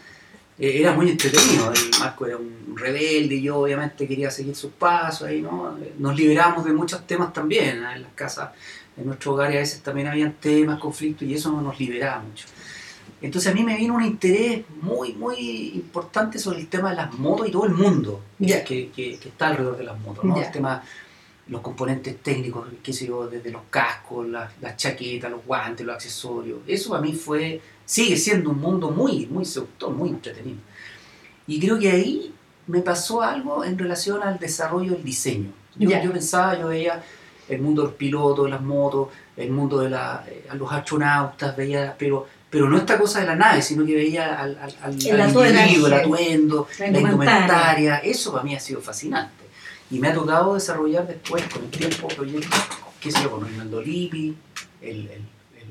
eh, 0.61 0.79
era 0.81 0.93
muy 0.93 1.09
entretenido, 1.09 1.71
el 1.73 1.79
Marco 1.99 2.25
era 2.27 2.37
un 2.37 2.75
rebelde 2.77 3.35
y 3.35 3.41
yo 3.41 3.57
obviamente 3.57 4.07
quería 4.07 4.29
seguir 4.31 4.55
sus 4.55 4.71
pasos 4.71 5.27
ahí, 5.27 5.41
¿no? 5.41 5.77
Eh, 5.81 5.93
Nos 5.97 6.15
liberamos 6.15 6.63
de 6.63 6.71
muchos 6.73 7.05
temas 7.07 7.33
también, 7.33 7.83
¿eh? 7.83 7.95
en 7.95 8.01
las 8.03 8.13
casas, 8.13 8.51
en 8.97 9.05
nuestro 9.07 9.33
hogar 9.33 9.47
a 9.51 9.55
veces 9.55 9.81
también 9.81 10.07
habían 10.07 10.33
temas, 10.33 10.79
conflictos 10.79 11.27
y 11.27 11.33
eso 11.33 11.51
nos 11.61 11.79
liberaba 11.79 12.21
mucho. 12.21 12.45
Entonces 13.21 13.51
a 13.51 13.55
mí 13.55 13.63
me 13.63 13.75
vino 13.77 13.93
un 13.95 14.03
interés 14.03 14.63
muy, 14.81 15.13
muy 15.13 15.71
importante 15.75 16.39
sobre 16.39 16.59
el 16.59 16.67
tema 16.67 16.89
de 16.91 16.95
las 16.95 17.13
motos 17.13 17.47
y 17.47 17.51
todo 17.51 17.65
el 17.65 17.73
mundo 17.73 18.21
que, 18.63 18.89
que- 18.89 19.17
que 19.19 19.29
está 19.29 19.47
alrededor 19.49 19.77
de 19.77 19.83
las 19.83 19.99
motos, 19.99 20.23
¿no? 20.23 20.35
El 20.41 20.51
tema, 20.51 20.83
los 21.47 21.61
componentes 21.61 22.17
técnicos, 22.21 22.67
qué 22.81 22.93
sé 22.93 23.07
yo, 23.07 23.27
desde 23.27 23.51
los 23.51 23.63
cascos, 23.69 24.27
las, 24.27 24.51
las 24.61 24.77
chaquetas, 24.77 25.29
los 25.31 25.45
guantes, 25.45 25.85
los 25.85 25.95
accesorios. 25.95 26.59
Eso 26.67 26.91
para 26.91 27.01
mí 27.01 27.13
fue, 27.13 27.59
sigue 27.85 28.15
siendo 28.15 28.51
un 28.51 28.59
mundo 28.61 28.91
muy, 28.91 29.25
muy 29.25 29.43
seductor, 29.45 29.91
muy 29.91 30.09
entretenido. 30.09 30.59
Y 31.47 31.59
creo 31.59 31.77
que 31.79 31.89
ahí 31.91 32.33
me 32.67 32.81
pasó 32.81 33.21
algo 33.21 33.65
en 33.65 33.77
relación 33.77 34.23
al 34.23 34.39
desarrollo 34.39 34.93
del 34.93 35.03
diseño. 35.03 35.51
Yo, 35.75 35.89
Ya. 35.89 36.01
yo 36.03 36.11
pensaba, 36.13 36.57
yo 36.57 36.67
veía 36.67 37.03
el 37.49 37.61
mundo 37.61 37.81
de 37.81 37.87
los 37.89 37.97
pilotos, 37.97 38.45
de 38.45 38.51
las 38.51 38.61
motos, 38.61 39.09
el 39.35 39.51
mundo 39.51 39.79
de 39.79 39.89
la, 39.89 40.23
eh, 40.27 40.45
a 40.49 40.55
los 40.55 40.71
astronautas, 40.71 41.57
veía, 41.57 41.95
pero, 41.97 42.27
pero 42.49 42.69
no 42.69 42.77
esta 42.77 42.97
cosa 42.97 43.19
de 43.19 43.25
la 43.25 43.35
nave, 43.35 43.61
sino 43.61 43.85
que 43.85 43.95
veía 43.95 44.39
al, 44.39 44.57
al, 44.57 44.75
al- 44.83 45.05
El 45.05 45.19
al 45.19 45.29
atuendo. 45.29 45.59
individuo, 45.59 45.87
el 45.87 45.93
atuendo, 45.93 46.67
La 46.79 46.91
la 46.91 46.99
indumentaria, 47.01 47.97
eso 47.97 48.31
para 48.31 48.43
mí 48.43 48.55
ha 48.55 48.59
sido 48.59 48.79
fascinante. 48.79 49.40
Y 49.91 49.99
me 49.99 50.07
ha 50.07 50.13
tocado 50.13 50.53
desarrollar 50.53 51.07
después, 51.07 51.43
con 51.53 51.63
el 51.63 51.69
tiempo, 51.69 52.07
proyectos, 52.07 52.59
qué 53.01 53.11
sé 53.11 53.21
yo, 53.23 53.31
con 53.31 53.45
Reinaldo 53.45 53.81
Lippi, 53.81 54.35
el, 54.81 54.89
el- 55.07 55.11
el 55.11 55.67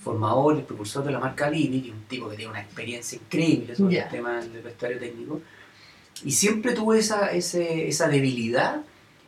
formador, 0.00 0.56
el 0.56 0.62
propulsor 0.64 1.04
de 1.04 1.12
la 1.12 1.20
marca 1.20 1.48
Lippi, 1.48 1.80
que 1.82 1.88
es 1.88 1.94
un 1.94 2.02
tipo 2.04 2.28
que 2.28 2.36
tiene 2.36 2.50
una 2.50 2.60
experiencia 2.60 3.16
increíble 3.16 3.76
sobre 3.76 3.94
Ya. 3.96 4.04
el 4.04 4.10
tema 4.10 4.40
del 4.40 4.62
vestuario 4.62 4.98
técnico. 4.98 5.40
Y 6.24 6.32
siempre 6.32 6.72
tuve 6.72 6.98
esa, 6.98 7.30
ese- 7.32 7.88
esa 7.88 8.08
debilidad 8.08 8.80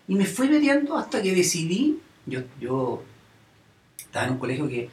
y 0.08 0.14
me 0.14 0.24
fui 0.24 0.48
metiendo 0.48 0.96
hasta 0.96 1.22
que 1.22 1.34
decidí, 1.34 1.98
yo, 2.26 2.40
yo 2.60 3.02
estaba 3.98 4.26
en 4.26 4.32
un 4.32 4.38
colegio 4.38 4.66
que 4.68 4.88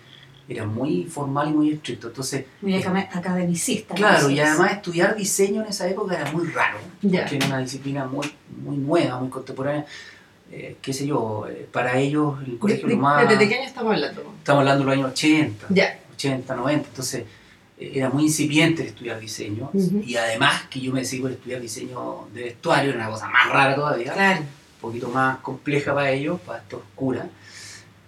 era 0.47 0.65
muy 0.65 1.05
formal 1.05 1.49
y 1.49 1.53
muy 1.53 1.71
estricto, 1.71 2.07
entonces 2.07 2.45
Muy 2.61 2.73
acame- 2.73 3.09
academicista. 3.11 3.95
Claro, 3.95 4.29
y 4.29 4.39
además 4.39 4.73
estudiar 4.73 5.15
diseño 5.15 5.61
en 5.63 5.69
esa 5.69 5.87
época 5.87 6.19
era 6.19 6.31
muy 6.31 6.47
raro, 6.47 6.77
Ya. 7.01 7.21
porque 7.21 7.37
era 7.37 7.47
una 7.47 7.59
disciplina 7.59 8.05
muy, 8.05 8.31
muy 8.63 8.77
nueva, 8.77 9.19
muy 9.19 9.29
contemporánea. 9.29 9.85
Eh, 10.51 10.77
qué 10.81 10.93
sé 10.93 11.07
yo, 11.07 11.47
eh, 11.49 11.67
para 11.71 11.97
ellos 11.97 12.35
el 12.45 12.51
¿De, 12.53 12.57
colegio 12.59 12.87
de- 12.87 12.95
más... 12.95 13.27
¿Desde 13.27 13.49
qué 13.49 13.55
año 13.55 13.67
estamos 13.67 13.93
hablando? 13.93 14.21
Estamos 14.37 14.59
hablando 14.59 14.79
de 14.81 14.85
los 14.85 14.93
años 14.93 15.11
80, 15.11 15.65
Ya. 15.69 15.99
80, 16.13 16.55
90, 16.55 16.87
entonces 16.89 17.23
eh, 17.79 17.91
era 17.95 18.09
muy 18.09 18.23
incipiente 18.25 18.83
estudiar 18.85 19.19
diseño 19.19 19.71
Ujú. 19.73 20.03
y 20.05 20.15
además 20.15 20.63
que 20.69 20.79
yo 20.79 20.93
me 20.93 21.03
por 21.19 21.31
estudiar 21.31 21.59
diseño 21.59 22.27
de 22.33 22.43
vestuario, 22.43 22.91
era 22.91 22.99
una 22.99 23.09
cosa 23.09 23.27
más 23.29 23.49
rara 23.51 23.73
todavía, 23.75 24.13
Claro. 24.13 24.41
un 24.41 24.47
poquito 24.79 25.09
más 25.09 25.37
compleja 25.39 25.93
para 25.95 26.11
ellos, 26.11 26.39
para 26.41 26.59
esto 26.59 26.77
oscura. 26.77 27.27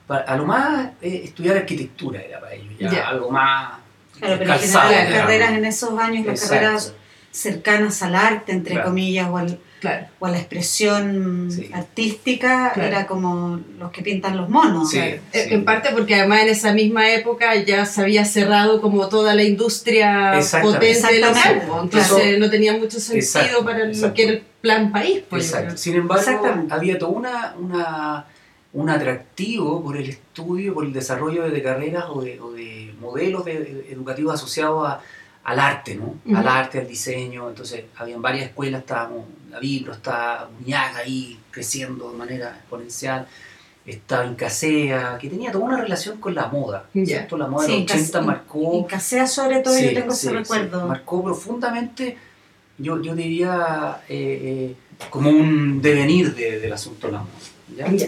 Para- 0.07 0.23
a 0.23 0.37
lo 0.37 0.45
más 0.45 0.87
eh, 1.01 1.21
estudiar 1.25 1.57
arquitectura 1.57 2.21
era 2.21 2.39
para 2.39 2.53
ellos, 2.53 2.73
ya, 2.79 2.89
Ya. 2.91 3.07
algo 3.09 3.29
más 3.29 3.73
Claro, 4.17 4.35
pero 4.39 4.49
calzado, 4.51 4.89
las 4.91 5.13
carreras 5.13 5.51
en 5.51 5.65
esos 5.65 5.99
años, 5.99 6.25
las 6.25 6.41
Exacto. 6.41 6.53
carreras 6.55 6.93
cercanas 7.31 8.01
al 8.01 8.15
arte, 8.15 8.51
entre 8.53 8.73
Claro. 8.75 8.87
comillas, 8.87 9.27
o, 9.29 9.37
al- 9.37 9.59
Claro. 9.79 10.07
o 10.17 10.25
a 10.25 10.31
la 10.31 10.37
expresión 10.39 11.51
Sí. 11.51 11.69
artística, 11.73 12.71
Claro. 12.73 12.87
era 12.87 13.05
como 13.05 13.59
los 13.77 13.91
que 13.91 14.01
pintan 14.01 14.37
los 14.37 14.49
monos. 14.49 14.89
Sí. 14.89 14.97
Eh, 14.97 15.21
En 15.33 15.65
parte 15.65 15.89
porque 15.91 16.15
además 16.15 16.41
en 16.43 16.49
esa 16.49 16.73
misma 16.73 17.11
época 17.11 17.53
ya 17.55 17.85
se 17.85 18.01
había 18.01 18.25
cerrado 18.25 18.81
como 18.81 19.07
toda 19.09 19.35
la 19.35 19.43
industria 19.43 20.39
potente 20.61 21.19
local, 21.19 21.31
Exactamente. 21.35 21.65
pues, 21.67 21.83
entonces 21.83 22.11
Eso- 22.27 22.39
no 22.39 22.49
tenía 22.49 22.73
mucho 22.73 22.99
sentido 22.99 23.19
Exacto, 23.41 23.65
para 23.65 23.79
lo 23.79 23.85
exacto. 23.85 24.13
que 24.15 24.23
era 24.23 24.31
el 24.31 24.43
plan 24.61 24.91
país. 24.91 25.21
pues, 25.29 25.45
Exacto. 25.51 25.77
Sin 25.77 25.95
embargo, 25.95 26.65
había 26.71 26.97
todo 26.97 27.09
una, 27.09 27.53
una, 27.59 28.25
un 28.81 28.89
atractivo 28.91 29.83
por 29.83 29.97
el 29.97 30.09
estudio, 30.09 30.73
por 30.73 30.85
el 30.85 30.93
desarrollo 30.93 31.49
de 31.49 31.63
carreras 31.63 32.05
o 32.09 32.21
de, 32.21 32.39
o 32.39 32.51
de 32.51 32.93
modelos 33.01 33.43
de- 33.43 33.59
de- 33.59 33.91
educativos 33.91 34.35
asociados 34.35 34.87
a- 34.87 35.01
al 35.45 35.59
arte, 35.59 35.95
¿no? 35.95 36.15
Ujú. 36.25 36.35
Al 36.37 36.47
arte, 36.47 36.79
al 36.79 36.87
diseño. 36.87 37.49
Entonces, 37.49 37.85
habían 37.95 38.21
varias 38.21 38.45
escuelas, 38.49 38.81
estábamos, 38.81 39.25
la 39.49 39.59
Vibro, 39.59 39.93
estaba 39.93 40.49
Uñaga 40.63 40.99
ahí 40.99 41.39
creciendo 41.49 42.11
de 42.11 42.17
manera 42.17 42.49
exponencial, 42.49 43.25
estaba 43.85 44.25
Incasea, 44.25 45.17
que 45.19 45.27
tenía 45.29 45.51
toda 45.51 45.63
una 45.65 45.77
relación 45.81 46.17
con 46.19 46.35
la 46.35 46.47
moda. 46.47 46.85
Ya. 46.93 47.05
¿cierto? 47.05 47.35
La 47.37 47.47
moda 47.47 47.65
Sí, 47.65 47.71
de 47.71 47.77
los 47.79 47.91
80 47.91 48.19
Incasea- 48.19 48.25
marcó... 48.25 48.73
En 48.75 48.83
Casea 48.83 49.25
sobre 49.25 49.59
todo 49.61 49.73
Sí, 49.73 49.85
yo 49.85 49.93
tengo 50.01 50.13
sí, 50.13 50.27
ese 50.27 50.35
recuerdo. 50.37 50.87
Marcó 50.87 51.23
profundamente, 51.23 52.17
yo, 52.77 53.01
yo 53.01 53.15
diría, 53.15 54.01
eh, 54.07 54.75
eh, 54.99 55.07
como 55.09 55.29
un 55.31 55.81
devenir 55.81 56.35
de- 56.35 56.59
del 56.59 56.73
asunto 56.73 57.07
de 57.07 57.13
la 57.13 57.19
moda. 57.19 57.31
¿ya? 57.75 57.91
Ya. 57.91 58.07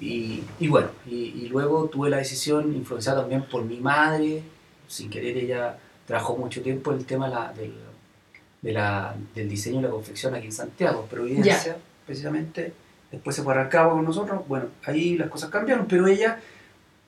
Y, 0.00 0.42
y 0.58 0.68
bueno, 0.68 0.88
y, 1.06 1.14
y 1.14 1.48
luego 1.48 1.84
tuve 1.86 2.08
la 2.08 2.16
decisión, 2.18 2.74
influenciada 2.74 3.20
también 3.20 3.42
por 3.42 3.62
mi 3.64 3.78
madre, 3.80 4.42
sin 4.88 5.10
querer 5.10 5.36
ella 5.36 5.78
trabajó 6.06 6.36
mucho 6.36 6.62
tiempo 6.62 6.90
el 6.92 7.04
tema 7.04 7.28
la- 7.28 7.52
del, 7.52 7.74
de 8.62 8.72
la- 8.72 9.14
del 9.34 9.48
diseño 9.48 9.80
y 9.80 9.82
la 9.82 9.90
confección 9.90 10.34
aquí 10.34 10.46
en 10.46 10.52
Santiago, 10.52 11.06
Providencia, 11.10 11.76
precisamente. 12.06 12.72
Después 13.12 13.36
se 13.36 13.42
fue 13.42 13.52
a 13.52 13.56
Rancagua 13.56 13.92
con 13.94 14.04
nosotros. 14.04 14.42
Bueno, 14.48 14.66
ahí 14.84 15.18
las 15.18 15.28
cosas 15.28 15.50
cambiaron, 15.50 15.86
pero 15.86 16.06
ella 16.06 16.38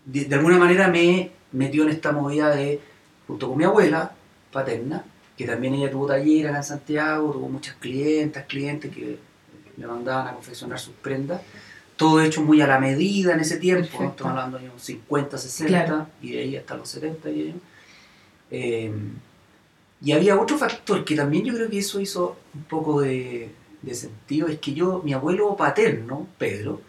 de, 0.04 0.24
de 0.26 0.34
alguna 0.34 0.58
manera 0.58 0.88
me 0.88 1.30
metió 1.52 1.84
en 1.84 1.90
esta 1.90 2.12
movida 2.12 2.54
de, 2.54 2.80
junto 3.26 3.48
con 3.48 3.56
mi 3.56 3.64
abuela 3.64 4.12
paterna, 4.52 5.04
que 5.36 5.46
también 5.46 5.74
ella 5.74 5.90
tuvo 5.90 6.06
taller 6.08 6.48
acá 6.48 6.58
en 6.58 6.64
Santiago, 6.64 7.32
tuvo 7.32 7.48
muchas 7.48 7.74
clientas, 7.76 8.44
clientes 8.46 8.94
que 8.94 9.18
le 9.76 9.86
mandaban 9.86 10.28
a 10.28 10.32
confeccionar 10.34 10.78
sus 10.78 10.94
prendas. 10.94 11.40
Todo 12.02 12.20
hecho 12.22 12.42
muy 12.42 12.60
a 12.60 12.66
la 12.66 12.78
medida 12.78 13.32
en 13.34 13.40
ese 13.40 13.56
tiempo, 13.58 13.86
estamos 14.04 14.20
hablando 14.30 14.58
de 14.58 14.64
unos 14.68 14.82
50, 14.82 15.38
60, 15.38 15.68
Claro. 15.68 16.06
y 16.20 16.32
de 16.32 16.38
ahí 16.40 16.56
hasta 16.56 16.76
los 16.76 16.88
70 16.88 17.30
y 17.30 17.40
ellos. 17.40 17.56
Eh, 18.50 18.92
y 20.04 20.12
había 20.12 20.38
otro 20.40 20.58
factor 20.58 21.04
que 21.04 21.14
también 21.14 21.44
yo 21.44 21.54
creo 21.54 21.70
que 21.70 21.78
eso 21.78 22.00
hizo 22.00 22.36
un 22.54 22.64
poco 22.64 23.00
de, 23.02 23.50
de 23.82 23.94
sentido, 23.94 24.48
es 24.48 24.58
que 24.58 24.74
yo, 24.74 25.00
mi 25.04 25.12
abuelo 25.12 25.54
paterno, 25.56 26.26
Pedro, 26.38 26.80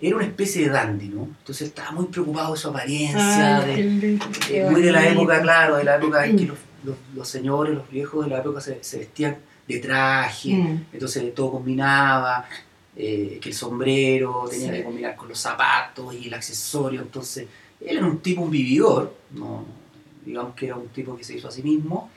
era 0.00 0.16
una 0.16 0.24
especie 0.24 0.64
de 0.64 0.70
dandy, 0.70 1.08
¿no? 1.08 1.24
Entonces 1.24 1.68
estaba 1.68 1.92
muy 1.92 2.06
preocupado 2.06 2.54
de 2.54 2.58
su 2.58 2.68
apariencia, 2.68 3.58
Ay, 3.58 3.66
de, 3.68 3.74
qué 3.76 3.82
lindo. 3.84 4.26
muy 4.70 4.82
de 4.82 4.92
la 4.92 5.06
época, 5.08 5.40
claro, 5.42 5.76
de 5.76 5.84
la 5.84 5.96
época 5.96 6.24
en 6.26 6.36
que 6.38 6.46
los, 6.46 6.58
los- 6.84 6.96
los 7.14 7.28
señores, 7.28 7.74
los 7.74 7.88
viejos 7.90 8.24
de 8.24 8.30
la 8.30 8.38
época 8.38 8.60
se, 8.60 8.82
se 8.82 8.98
vestían 8.98 9.36
de 9.68 9.78
traje, 9.78 10.54
Mm. 10.54 10.86
entonces 10.92 11.32
todo 11.34 11.52
combinaba, 11.52 12.46
eh, 12.96 13.38
que 13.40 13.48
el 13.48 13.54
sombrero 13.54 14.44
tenía 14.50 14.68
Sí. 14.70 14.76
que 14.78 14.84
combinar 14.84 15.16
con 15.16 15.28
los 15.28 15.38
zapatos 15.38 16.14
y 16.14 16.26
el 16.28 16.34
accesorio, 16.34 17.00
entonces 17.00 17.46
él 17.80 17.96
era 17.96 18.06
un 18.06 18.18
tipo, 18.20 18.42
un 18.42 18.50
vividor, 18.50 19.14
no, 19.30 19.64
digamos 20.24 20.54
que 20.54 20.66
era 20.66 20.76
un 20.76 20.88
tipo 20.88 21.16
que 21.16 21.24
se 21.24 21.34
hizo 21.36 21.48
a 21.48 21.50
sí 21.50 21.62
mismo, 21.62 22.10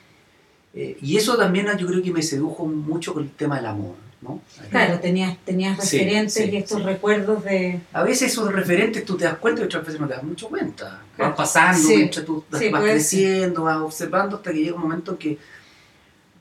eh, 0.74 0.98
y 1.02 1.16
eso 1.18 1.38
también 1.38 1.68
yo 1.78 1.88
creo 1.88 2.04
que 2.04 2.12
me 2.12 2.22
sedujo 2.22 2.66
mucho 2.66 3.14
con 3.14 3.24
el 3.24 3.30
tema 3.32 3.56
del 3.56 3.68
amor, 3.68 3.96
¿no? 4.22 4.42
Claro, 4.70 5.00
tenías, 5.00 5.38
tenías 5.46 5.78
Sí, 5.88 5.98
referentes 6.00 6.34
sí, 6.34 6.50
y 6.52 6.58
estos 6.58 6.80
sí. 6.80 6.84
recuerdos 6.84 7.44
de... 7.46 7.80
A 7.94 8.04
veces 8.04 8.32
esos 8.34 8.52
referentes 8.52 9.06
tú 9.06 9.16
te 9.16 9.24
das 9.24 9.38
cuenta 9.38 9.62
y 9.62 9.66
otras 9.66 9.86
veces 9.86 10.02
no 10.02 10.08
te 10.08 10.16
das 10.16 10.24
mucho 10.24 10.50
cuenta. 10.50 10.86
Van 10.86 11.02
Claro. 11.16 11.36
pasando 11.36 11.88
Sí. 11.88 11.96
mientras 11.96 12.26
tú 12.26 12.44
Sí, 12.60 12.68
vas 12.70 12.82
puede 12.82 12.94
creciendo, 12.94 13.64
vas 13.64 13.78
observando 13.78 14.36
hasta 14.38 14.52
que 14.52 14.60
llega 14.60 14.76
un 14.76 14.82
momento 14.82 15.12
en 15.12 15.18
que 15.18 15.38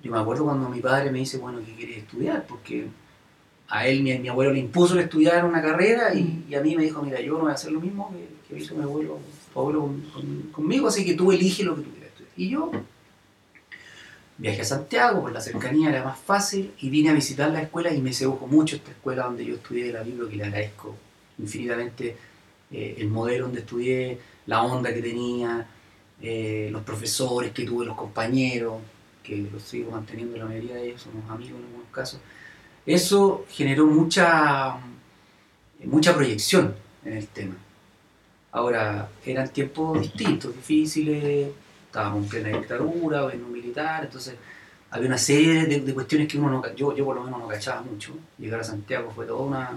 yo 0.03 0.11
me 0.11 0.19
acuerdo 0.19 0.45
cuando 0.45 0.69
mi 0.69 0.81
padre 0.81 1.11
me 1.13 1.21
dice, 1.21 1.39
bueno, 1.39 1.61
¿qué 1.65 1.73
quieres 1.75 1.99
estudiar? 1.99 2.45
Porque 2.47 2.89
a 3.77 3.87
él, 3.89 4.03
mi, 4.03 4.17
mi 4.19 4.29
abuelo 4.29 4.53
le 4.53 4.61
impuso 4.61 4.95
el 4.95 5.01
estudiar 5.01 5.45
una 5.45 5.61
carrera 5.61 6.15
y, 6.15 6.23
Mm. 6.23 6.45
y 6.51 6.55
a 6.55 6.61
mí 6.61 6.77
me 6.77 6.85
dijo, 6.85 7.03
mira, 7.03 7.21
yo 7.21 7.33
no 7.35 7.41
voy 7.41 7.51
a 7.51 7.55
hacer 7.55 7.73
lo 7.73 7.81
mismo 7.81 8.13
que, 8.13 8.55
que 8.55 8.63
hizo 8.63 8.75
mi 8.77 8.83
abuelo, 8.85 9.19
tu 9.53 9.59
abuelo 9.61 9.81
con- 9.81 10.01
con- 10.15 10.43
conmigo, 10.53 10.89
así 10.89 11.05
que 11.05 11.15
tú 11.15 11.33
elige 11.33 11.65
lo 11.65 11.75
que 11.77 11.83
tú 11.83 11.91
quieras 11.91 12.11
estudiar. 12.11 12.33
Y 12.37 12.49
yo 12.51 12.71
viajé 14.39 14.63
a 14.63 14.65
Santiago, 14.65 15.23
por 15.23 15.33
la 15.33 15.41
cercanía 15.41 15.91
era 15.91 16.05
más 16.05 16.19
fácil, 16.19 16.73
y 16.81 16.91
vine 16.91 17.11
a 17.11 17.13
visitar 17.15 17.51
la 17.51 17.63
escuela 17.63 17.93
y 17.93 18.01
me 18.01 18.13
sedujo 18.13 18.47
mucho 18.47 18.77
esta 18.77 18.91
escuela 18.91 19.25
donde 19.25 19.45
yo 19.45 19.55
estudié 19.55 19.93
la 19.93 20.03
Biblia, 20.03 20.29
que 20.31 20.37
le 20.37 20.45
agradezco 20.45 20.95
infinitamente 21.39 22.17
eh, 22.73 22.95
el 22.99 23.09
modelo 23.09 23.47
donde 23.47 23.61
estudié, 23.61 24.19
la 24.47 24.63
onda 24.63 24.93
que 24.93 25.01
tenía, 25.03 25.67
eh, 26.21 26.69
los 26.73 26.83
profesores 26.83 27.53
que 27.53 27.65
tuve, 27.65 27.87
los 27.87 27.97
compañeros, 27.97 28.81
que 29.23 29.37
los 29.53 29.63
sigo 29.63 29.91
manteniendo 29.93 30.37
la 30.37 30.45
mayoría 30.47 30.75
de 30.77 30.89
ellos, 30.89 31.03
somos 31.03 31.29
amigos 31.31 31.59
en 31.61 31.67
algunos 31.67 31.89
casos. 31.93 32.21
Eso 32.87 33.47
generó 33.51 33.87
mucha, 33.87 34.77
mucha 35.85 36.15
proyección 36.15 36.75
en 37.05 37.15
el 37.15 37.27
tema. 37.29 37.55
Ahora, 38.53 39.09
eran 39.25 39.49
tiempos 39.49 40.01
distintos, 40.03 40.55
difíciles, 40.55 41.49
estábamos 41.87 42.25
en 42.25 42.29
plena 42.29 42.49
dictadura, 42.59 43.33
en 43.33 43.43
un 43.45 43.53
militar, 43.53 44.05
entonces 44.05 44.35
había 44.91 45.09
una 45.09 45.19
serie 45.19 45.65
de, 45.67 45.81
de 45.81 45.95
cuestiones 45.95 46.29
que 46.29 46.39
uno 46.39 46.51
no, 46.51 46.63
ca- 46.63 46.73
yo, 46.75 46.95
yo 46.95 47.05
por 47.05 47.17
lo 47.17 47.25
menos 47.25 47.41
no 47.41 47.49
cachaba 47.49 47.83
mucho. 47.83 48.13
Llegar 48.39 48.61
a 48.61 48.65
Santiago 48.65 49.11
fue 49.13 49.27
toda 49.27 49.41
una, 49.43 49.71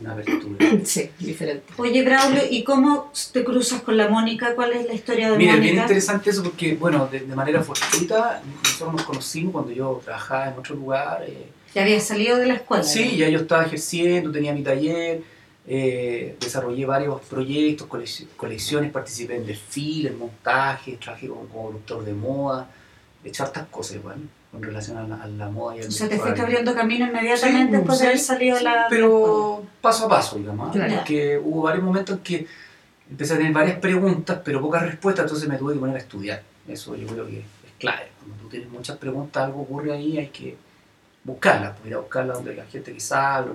una 0.00 0.12
apertura. 0.12 0.66
Sí, 0.84 1.08
diferente. 1.20 1.72
Oye, 1.76 2.02
Braulio, 2.02 2.42
¿y 2.50 2.64
cómo 2.64 3.12
te 3.32 3.44
cruzas 3.44 3.82
con 3.82 3.96
la 3.96 4.08
Mónica? 4.08 4.56
¿Cuál 4.56 4.72
es 4.72 4.86
la 4.86 4.94
historia 4.94 5.30
de 5.30 5.38
Mira, 5.38 5.54
es 5.54 5.60
bien 5.60 5.74
Mónica? 5.74 5.82
interesante 5.84 6.30
eso 6.30 6.42
porque, 6.42 6.74
bueno, 6.74 7.06
de, 7.06 7.20
de 7.20 7.36
manera 7.36 7.62
fortuita, 7.62 8.42
nosotros 8.64 8.92
nos 8.94 9.02
conocimos 9.04 9.52
cuando 9.52 9.70
yo 9.70 10.00
trabajaba 10.04 10.48
en 10.48 10.58
otro 10.58 10.74
lugar. 10.74 11.22
eh, 11.28 11.46
Ya 11.74 11.82
habías 11.82 12.04
salido 12.04 12.38
de 12.38 12.46
la 12.46 12.54
escuela. 12.54 12.84
sí, 12.84 13.10
¿no? 13.12 13.18
ya 13.18 13.28
yo 13.28 13.40
estaba 13.40 13.64
ejerciendo, 13.64 14.30
tenía 14.30 14.52
mi 14.52 14.62
taller, 14.62 15.22
eh, 15.66 16.36
desarrollé 16.38 16.86
varios 16.86 17.20
proyectos, 17.22 17.88
colecciones, 18.36 18.92
participé 18.92 19.36
en 19.36 19.46
desfiles, 19.46 20.14
montajes, 20.16 21.00
trabajé 21.00 21.28
como, 21.28 21.44
productor 21.46 22.04
de 22.04 22.12
moda, 22.12 22.68
he 23.24 23.28
hecho 23.28 23.42
hartas 23.42 23.66
cosas 23.68 23.96
igual 23.96 24.18
con 24.52 24.62
relación 24.62 24.98
a 24.98 25.26
la, 25.26 25.48
moda 25.48 25.76
y 25.76 25.80
al 25.80 25.88
O 25.88 25.90
sea, 25.90 26.08
te 26.08 26.16
fuiste 26.16 26.40
abriendo 26.40 26.74
camino 26.74 27.06
inmediatamente 27.06 27.76
después 27.76 27.98
de 27.98 28.06
haber 28.06 28.18
salido 28.20 28.60
la... 28.60 28.86
Pero 28.88 29.64
paso 29.80 30.06
a 30.06 30.08
paso, 30.08 30.36
digamos, 30.36 30.76
¿ah? 30.76 30.86
porque 30.94 31.40
hubo 31.42 31.62
varios 31.62 31.82
momentos 31.82 32.18
en 32.18 32.22
que 32.22 32.46
empecé 33.10 33.34
a 33.34 33.38
tener 33.38 33.52
varias 33.52 33.78
preguntas, 33.78 34.38
pero 34.44 34.60
pocas 34.60 34.82
respuestas, 34.82 35.24
entonces 35.24 35.48
me 35.48 35.56
tuve 35.56 35.74
que 35.74 35.80
poner 35.80 35.96
a 35.96 35.98
estudiar. 35.98 36.42
Eso 36.68 36.94
yo 36.94 37.06
creo 37.08 37.26
que 37.26 37.38
es 37.38 37.44
clave. 37.78 38.08
Cuando 38.18 38.42
tú 38.42 38.48
tienes 38.48 38.68
muchas 38.68 38.96
preguntas, 38.96 39.42
algo 39.42 39.62
ocurre 39.62 39.92
ahí, 39.92 40.18
hay 40.18 40.28
que 40.28 40.56
buscarla, 41.24 41.74
pues 41.74 41.86
ir 41.88 41.94
a 41.94 41.98
buscarla 41.98 42.34
donde 42.34 42.54
la 42.54 42.66
gente 42.66 42.92
que 42.92 43.00
sabe. 43.00 43.52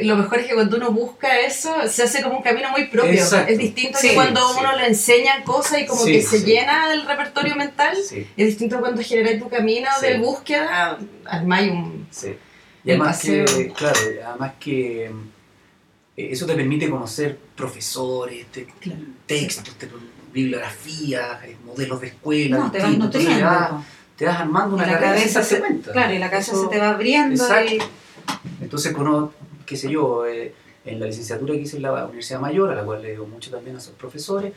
y 0.00 0.04
lo 0.04 0.16
mejor 0.16 0.40
es 0.40 0.46
que 0.46 0.54
cuando 0.54 0.76
uno 0.76 0.90
busca 0.90 1.40
eso, 1.40 1.72
se 1.88 2.02
hace 2.02 2.22
como 2.22 2.38
un 2.38 2.42
camino 2.42 2.70
muy 2.70 2.88
propio. 2.88 3.22
Es 3.46 3.58
distinto 3.58 3.98
que 4.02 4.14
cuando 4.14 4.58
uno 4.58 4.76
le 4.76 4.88
enseña 4.88 5.44
cosas 5.44 5.80
y 5.80 5.86
como 5.86 6.04
que 6.04 6.20
se 6.20 6.42
llena 6.42 6.92
el 6.92 7.06
repertorio 7.06 7.54
mental. 7.54 7.96
Es 7.96 8.46
distinto 8.46 8.80
cuando 8.80 9.02
generas 9.02 9.38
tu 9.38 9.48
camino 9.48 9.88
de 10.00 10.18
búsqueda, 10.18 10.98
armáis 11.24 11.70
un. 11.70 12.06
Sí. 12.10 12.36
Y 12.84 12.90
además 12.90 13.20
que, 13.20 13.72
claro, 13.76 13.98
además 14.26 14.52
que 14.58 15.04
eh, 15.04 15.12
eso 16.16 16.46
te 16.46 16.54
permite 16.54 16.90
conocer 16.90 17.38
profesores, 17.54 18.46
textos, 19.24 19.64
bibliografías, 20.32 21.44
eh, 21.44 21.56
modelos 21.64 22.00
de 22.00 22.08
escuela. 22.08 22.58
No, 22.58 22.72
te 22.72 22.80
vas 22.80 22.98
nutriendo 22.98 23.84
te 24.22 24.28
vas 24.28 24.40
armando 24.40 24.76
una 24.76 24.86
la 24.86 25.00
cabeza 25.00 25.42
se, 25.42 25.60
Claro, 25.90 26.14
y 26.14 26.18
la 26.20 26.30
cabeza 26.30 26.54
se 26.54 26.68
te 26.68 26.78
va 26.78 26.90
abriendo. 26.90 27.44
Y... 27.66 27.78
Entonces, 28.60 28.92
conozco, 28.92 29.34
qué 29.66 29.76
sé 29.76 29.90
yo, 29.90 30.24
eh, 30.24 30.54
en 30.84 31.00
la 31.00 31.06
licenciatura 31.06 31.54
que 31.54 31.62
hice 31.62 31.78
en 31.78 31.82
la 31.82 32.04
Universidad 32.04 32.38
Mayor, 32.38 32.70
a 32.70 32.76
la 32.76 32.84
cual 32.84 33.02
le 33.02 33.10
digo 33.10 33.26
mucho 33.26 33.50
también 33.50 33.74
a 33.74 33.80
sus 33.80 33.94
profesores, 33.94 34.52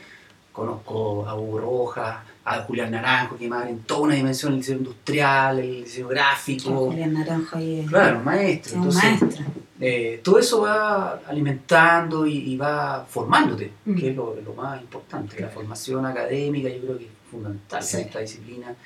conozco 0.52 1.26
a 1.26 1.34
Hugo 1.34 1.58
Rojas, 1.58 2.18
a 2.44 2.60
Julián 2.60 2.92
Naranjo, 2.92 3.36
que 3.36 3.48
más 3.48 3.68
en 3.68 3.80
toda 3.80 4.02
una 4.02 4.14
dimensión 4.14 4.52
el 4.52 4.60
diseño 4.60 4.78
industrial, 4.78 5.58
el 5.58 5.82
diseño 5.82 6.06
gráfico. 6.06 6.70
Julián 6.70 7.14
Naranjo 7.14 7.56
ahí 7.58 7.80
es, 7.80 7.88
claro, 7.88 8.20
maestro. 8.20 8.82
un 8.82 8.94
maestro. 8.94 9.44
Eh, 9.80 10.20
todo 10.22 10.38
eso 10.38 10.60
va 10.60 11.22
alimentando 11.26 12.24
y, 12.24 12.56
va 12.56 13.04
formándote, 13.04 13.72
que 13.84 13.90
mm. 13.90 13.98
es 14.10 14.16
lo, 14.16 14.36
lo, 14.36 14.54
más 14.54 14.80
importante. 14.80 15.40
La 15.40 15.48
formación 15.48 16.06
académica 16.06 16.68
yo 16.68 16.82
creo 16.82 16.98
que 16.98 17.04
es 17.06 17.10
fundamental 17.28 17.84
en 17.92 18.00
esta 18.00 18.20
disciplina 18.20 18.76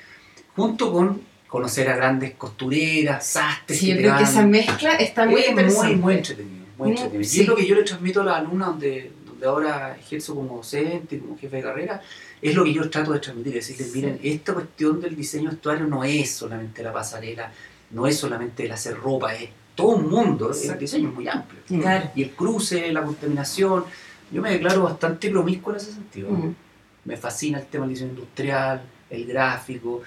junto 0.55 0.91
con 0.91 1.21
conocer 1.47 1.89
a 1.89 1.95
grandes 1.95 2.35
costureras, 2.35 3.25
sastres. 3.25 3.77
Sí, 3.79 3.87
yo 3.87 3.97
creo 3.97 4.17
que 4.17 4.23
esa 4.23 4.45
mezcla 4.45 4.95
está 4.95 5.25
muy 5.25 5.43
interesante. 5.43 5.95
Muy, 5.95 6.01
muy 6.01 6.13
entretenido. 6.15 6.65
Muy 6.77 6.89
entretenido. 6.91 7.21
Y 7.33 7.39
es 7.41 7.47
lo 7.47 7.55
que 7.55 7.65
yo 7.65 7.75
le 7.75 7.83
transmito 7.83 8.21
a 8.21 8.23
las 8.23 8.37
alumnas 8.37 8.69
donde, 8.69 9.11
donde 9.25 9.45
ahora 9.45 9.97
ejerzo 9.99 10.35
como 10.35 10.57
docente, 10.57 11.19
como 11.19 11.37
jefe 11.37 11.57
de 11.57 11.63
carrera, 11.63 12.01
es 12.41 12.55
lo 12.55 12.63
que 12.63 12.73
yo 12.73 12.89
trato 12.89 13.11
de 13.11 13.19
transmitir, 13.19 13.53
decirles, 13.53 13.93
miren, 13.93 14.19
esta 14.23 14.53
cuestión 14.53 14.99
del 15.01 15.15
diseño 15.15 15.49
vestuario 15.49 15.85
no 15.85 16.03
es 16.03 16.31
solamente 16.31 16.81
la 16.81 16.91
pasarela, 16.93 17.51
no 17.91 18.07
es 18.07 18.17
solamente 18.17 18.65
el 18.65 18.71
hacer 18.71 18.97
ropa, 18.97 19.35
es 19.35 19.49
todo 19.75 19.89
un 19.89 20.09
mundo, 20.09 20.51
el 20.51 20.79
diseño 20.79 21.09
es 21.09 21.15
muy 21.15 21.27
amplio. 21.27 21.61
Y 22.15 22.23
el 22.23 22.31
cruce, 22.31 22.91
la 22.91 23.03
contaminación, 23.03 23.83
yo 24.31 24.41
me 24.41 24.51
declaro 24.51 24.83
bastante 24.83 25.29
promiscuo 25.29 25.73
en 25.73 25.77
ese 25.77 25.91
sentido. 25.91 26.29
Me 27.03 27.17
fascina 27.17 27.59
el 27.59 27.65
tema 27.65 27.85
del 27.85 27.93
diseño 27.93 28.11
industrial, 28.11 28.81
el 29.09 29.25
gráfico, 29.25 30.01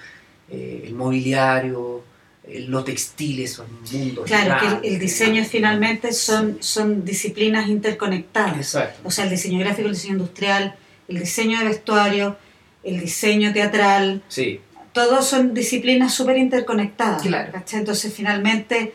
eh, 0.49 0.83
el 0.85 0.93
mobiliario, 0.93 2.03
eh, 2.47 2.65
lo 2.67 2.83
textil, 2.83 3.47
son 3.47 3.67
mundos. 3.91 4.25
Claro, 4.25 4.79
que 4.81 4.87
el, 4.87 4.99
diseño 4.99 5.43
finalmente 5.45 6.13
son, 6.13 6.57
son 6.61 7.03
disciplinas 7.03 7.67
interconectadas. 7.67 8.57
Exacto. 8.57 9.01
O 9.03 9.11
sea, 9.11 9.23
el 9.23 9.31
diseño 9.31 9.59
gráfico, 9.59 9.87
el 9.87 9.95
diseño 9.95 10.13
industrial, 10.13 10.75
el 11.07 11.19
diseño 11.19 11.59
de 11.59 11.65
vestuario, 11.65 12.37
el 12.83 12.99
diseño 12.99 13.51
teatral. 13.51 14.21
Sí. 14.27 14.61
Todos 14.93 15.25
son 15.25 15.53
disciplinas 15.53 16.13
súper 16.13 16.37
interconectadas. 16.37 17.23
Claro. 17.23 17.51
Entonces, 17.73 18.13
finalmente, 18.13 18.93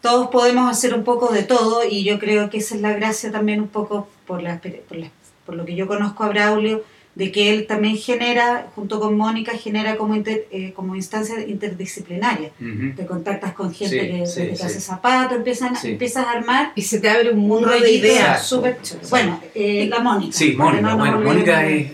todos 0.00 0.28
podemos 0.28 0.70
hacer 0.70 0.94
un 0.94 1.02
poco 1.02 1.32
de 1.32 1.42
todo 1.42 1.82
y 1.84 2.04
yo 2.04 2.18
creo 2.18 2.48
que 2.48 2.58
esa 2.58 2.76
es 2.76 2.80
la 2.80 2.92
gracia 2.92 3.32
también 3.32 3.60
un 3.60 3.68
poco 3.68 4.08
por, 4.26 4.42
la, 4.42 4.60
por, 4.60 4.96
por 5.44 5.56
lo 5.56 5.64
que 5.64 5.74
yo 5.74 5.88
conozco 5.88 6.22
a 6.22 6.28
Braulio 6.28 6.84
de 7.18 7.32
que 7.32 7.52
él 7.52 7.66
también 7.66 7.96
genera, 7.96 8.70
junto 8.76 9.00
con 9.00 9.16
Mónica, 9.16 9.50
genera 9.58 9.96
como, 9.96 10.14
eh, 10.14 10.72
como 10.76 10.94
instancia 10.94 11.44
interdisciplinaria. 11.44 12.52
Te 12.94 13.06
contactas 13.06 13.54
con 13.54 13.74
gente 13.74 14.08
que, 14.08 14.22
hace 14.22 14.80
zapatos, 14.80 15.38
empiezas 15.38 16.24
a 16.24 16.30
armar. 16.30 16.70
Y 16.76 16.82
se 16.82 17.00
te 17.00 17.10
abre 17.10 17.32
un 17.32 17.40
mundo 17.40 17.70
de 17.70 17.90
ideas. 17.90 18.46
Súper 18.46 18.78
Bueno, 19.10 19.42
eh, 19.52 19.88
la 19.90 19.98
Mónica. 19.98 20.32
Sí, 20.32 20.54
Mónica. 20.56 20.94
bueno, 20.94 21.20
Mónica 21.20 21.66
es, 21.66 21.90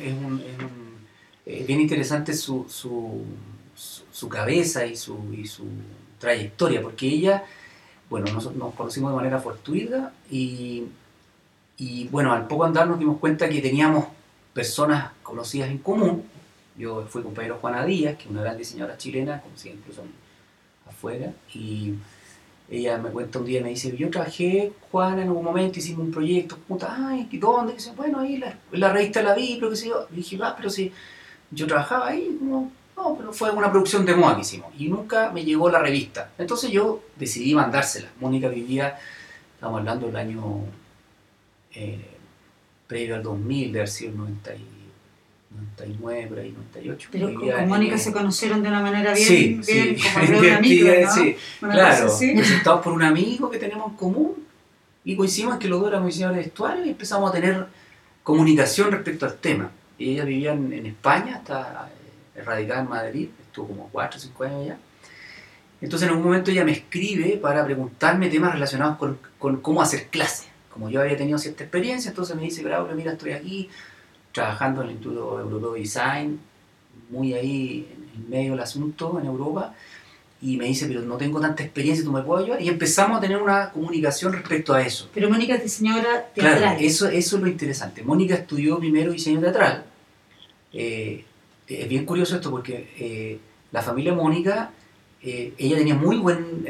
bien 1.66 1.80
interesante 1.80 2.34
su, 2.34 2.66
su, 2.68 3.22
su, 4.12 4.28
cabeza 4.28 4.84
y 4.84 4.94
su, 4.94 5.18
y 5.34 5.46
su 5.46 5.64
trayectoria, 6.18 6.82
porque 6.82 7.06
ella, 7.06 7.44
bueno, 8.10 8.30
nos, 8.30 8.54
nos 8.54 8.74
conocimos 8.74 9.10
de 9.12 9.16
manera 9.16 9.40
fortuita 9.40 10.12
y, 10.30 10.82
y 11.78 12.08
bueno, 12.08 12.30
al 12.30 12.46
poco 12.46 12.64
andar 12.64 12.86
nos 12.86 12.98
dimos 12.98 13.18
cuenta 13.18 13.48
que 13.48 13.62
teníamos 13.62 14.04
personas 14.54 15.10
conocidas 15.22 15.68
en 15.68 15.78
común. 15.78 16.24
Yo 16.78 17.06
fui 17.06 17.22
compañero 17.22 17.58
Juana 17.60 17.84
Díaz, 17.84 18.16
que 18.16 18.24
es 18.24 18.30
una 18.30 18.42
gran 18.42 18.56
diseñadora 18.56 18.96
chilena, 18.96 19.40
conocida 19.40 19.74
incluso 19.74 20.02
afuera, 20.88 21.32
y 21.52 21.94
ella 22.70 22.98
me 22.98 23.10
cuenta 23.10 23.38
un 23.38 23.44
día 23.44 23.62
me 23.62 23.68
dice, 23.68 23.94
yo 23.96 24.10
trabajé, 24.10 24.72
Juana, 24.90 25.22
en 25.22 25.30
un 25.30 25.44
momento 25.44 25.78
hicimos 25.78 26.06
un 26.06 26.12
proyecto, 26.12 26.56
puta, 26.56 26.96
ay, 26.96 27.28
¿y 27.30 27.38
dónde? 27.38 27.74
bueno, 27.96 28.20
ahí 28.20 28.38
la, 28.38 28.56
la 28.72 28.92
revista 28.92 29.22
La 29.22 29.34
Vi, 29.34 29.56
pero 29.58 29.70
que 29.70 29.76
sé 29.76 29.88
yo. 29.88 30.06
Y 30.12 30.16
dije, 30.16 30.36
va, 30.36 30.56
pero 30.56 30.70
si 30.70 30.90
yo 31.50 31.66
trabajaba 31.66 32.08
ahí, 32.08 32.38
no, 32.40 32.70
no, 32.96 33.16
pero 33.16 33.32
fue 33.32 33.50
una 33.50 33.70
producción 33.70 34.06
de 34.06 34.14
moda 34.14 34.36
que 34.36 34.42
hicimos, 34.42 34.72
y 34.78 34.88
nunca 34.88 35.30
me 35.30 35.44
llegó 35.44 35.68
la 35.68 35.80
revista. 35.80 36.30
Entonces 36.38 36.70
yo 36.70 37.02
decidí 37.16 37.54
mandársela. 37.54 38.08
Mónica 38.20 38.48
vivía, 38.48 38.98
estamos 39.54 39.80
hablando 39.80 40.06
del 40.06 40.16
año... 40.16 40.60
Eh, 41.74 42.13
previo 42.86 43.16
al 43.16 43.22
2000, 43.22 43.72
de 43.72 43.78
haber 43.78 43.88
sido 43.88 44.12
99, 44.12 46.26
por 46.28 46.38
ahí, 46.38 46.52
98. 46.52 47.08
Pero 47.10 47.34
con 47.34 47.68
Mónica 47.68 47.98
se 47.98 48.12
conocieron 48.12 48.62
de 48.62 48.68
una 48.68 48.80
manera 48.80 49.14
bien, 49.14 49.26
sí, 49.26 49.60
bien 49.66 49.98
sí, 49.98 50.08
como 50.12 50.26
de 50.42 50.52
amigo, 50.52 50.88
¿no? 51.02 51.12
sí. 51.12 51.36
claro, 51.60 52.16
presentados 52.18 52.82
por 52.82 52.92
un 52.92 53.02
amigo 53.02 53.50
que 53.50 53.58
tenemos 53.58 53.90
en 53.90 53.96
común 53.96 54.44
y 55.04 55.16
coincidimos 55.16 55.58
que 55.58 55.68
los 55.68 55.80
dos 55.80 55.88
éramos 55.88 56.08
diseñadores 56.08 56.44
de 56.44 56.46
vestuario 56.50 56.84
y 56.84 56.90
empezamos 56.90 57.30
a 57.30 57.32
tener 57.32 57.66
comunicación 58.22 58.90
respecto 58.90 59.26
al 59.26 59.36
tema. 59.36 59.70
Y 59.98 60.12
ella 60.12 60.24
vivía 60.24 60.52
en, 60.52 60.86
España, 60.86 61.36
está 61.36 61.90
eh, 62.34 62.42
radicada 62.42 62.80
en 62.80 62.88
Madrid, 62.88 63.28
estuvo 63.46 63.68
como 63.68 63.88
4 63.92 64.18
o 64.18 64.20
5 64.20 64.44
años 64.44 64.62
allá. 64.62 64.78
Entonces 65.80 66.08
en 66.08 66.16
un 66.16 66.22
momento 66.22 66.50
ella 66.50 66.64
me 66.64 66.72
escribe 66.72 67.36
para 67.36 67.64
preguntarme 67.64 68.28
temas 68.28 68.54
relacionados 68.54 68.96
con, 68.96 69.18
con 69.38 69.60
cómo 69.60 69.82
hacer 69.82 70.08
clases 70.08 70.48
como 70.74 70.90
yo 70.90 71.00
había 71.00 71.16
tenido 71.16 71.38
cierta 71.38 71.62
experiencia, 71.62 72.08
entonces 72.08 72.34
me 72.34 72.42
dice, 72.42 72.64
Braulio, 72.64 72.96
mira, 72.96 73.12
estoy 73.12 73.30
aquí 73.30 73.70
trabajando 74.32 74.82
en 74.82 74.88
el 74.88 74.94
Instituto 74.94 75.38
Europeo 75.38 75.72
de 75.74 75.80
Design, 75.80 76.40
muy 77.10 77.32
ahí 77.32 77.86
en 78.16 78.28
medio 78.28 78.50
del 78.50 78.60
asunto 78.60 79.16
en 79.20 79.26
Europa, 79.26 79.72
y 80.42 80.56
me 80.56 80.66
dice, 80.66 80.86
pero 80.88 81.00
no 81.02 81.16
tengo 81.16 81.40
tanta 81.40 81.62
experiencia, 81.62 82.04
¿tú 82.04 82.10
me 82.10 82.22
puedes 82.22 82.44
ayudar? 82.44 82.60
Y 82.60 82.68
empezamos 82.68 83.18
a 83.18 83.20
tener 83.20 83.40
una 83.40 83.70
comunicación 83.70 84.32
respecto 84.32 84.74
a 84.74 84.82
eso. 84.82 85.08
Pero 85.14 85.30
Mónica 85.30 85.54
es 85.54 85.62
diseñadora 85.62 86.26
teatral. 86.34 86.58
Claro, 86.58 86.80
eso, 86.80 87.06
eso 87.06 87.36
es 87.36 87.42
lo 87.42 87.48
interesante. 87.48 88.02
Mónica 88.02 88.34
estudió 88.34 88.78
primero 88.80 89.12
diseño 89.12 89.40
teatral. 89.40 89.84
Eh, 90.72 91.24
es 91.68 91.88
bien 91.88 92.04
curioso 92.04 92.34
esto 92.34 92.50
porque 92.50 92.92
eh, 92.98 93.38
la 93.70 93.80
familia 93.80 94.12
Mónica, 94.12 94.72
eh, 95.22 95.54
ella 95.56 95.76
tenía 95.76 95.94
muy 95.94 96.18
buen 96.18 96.66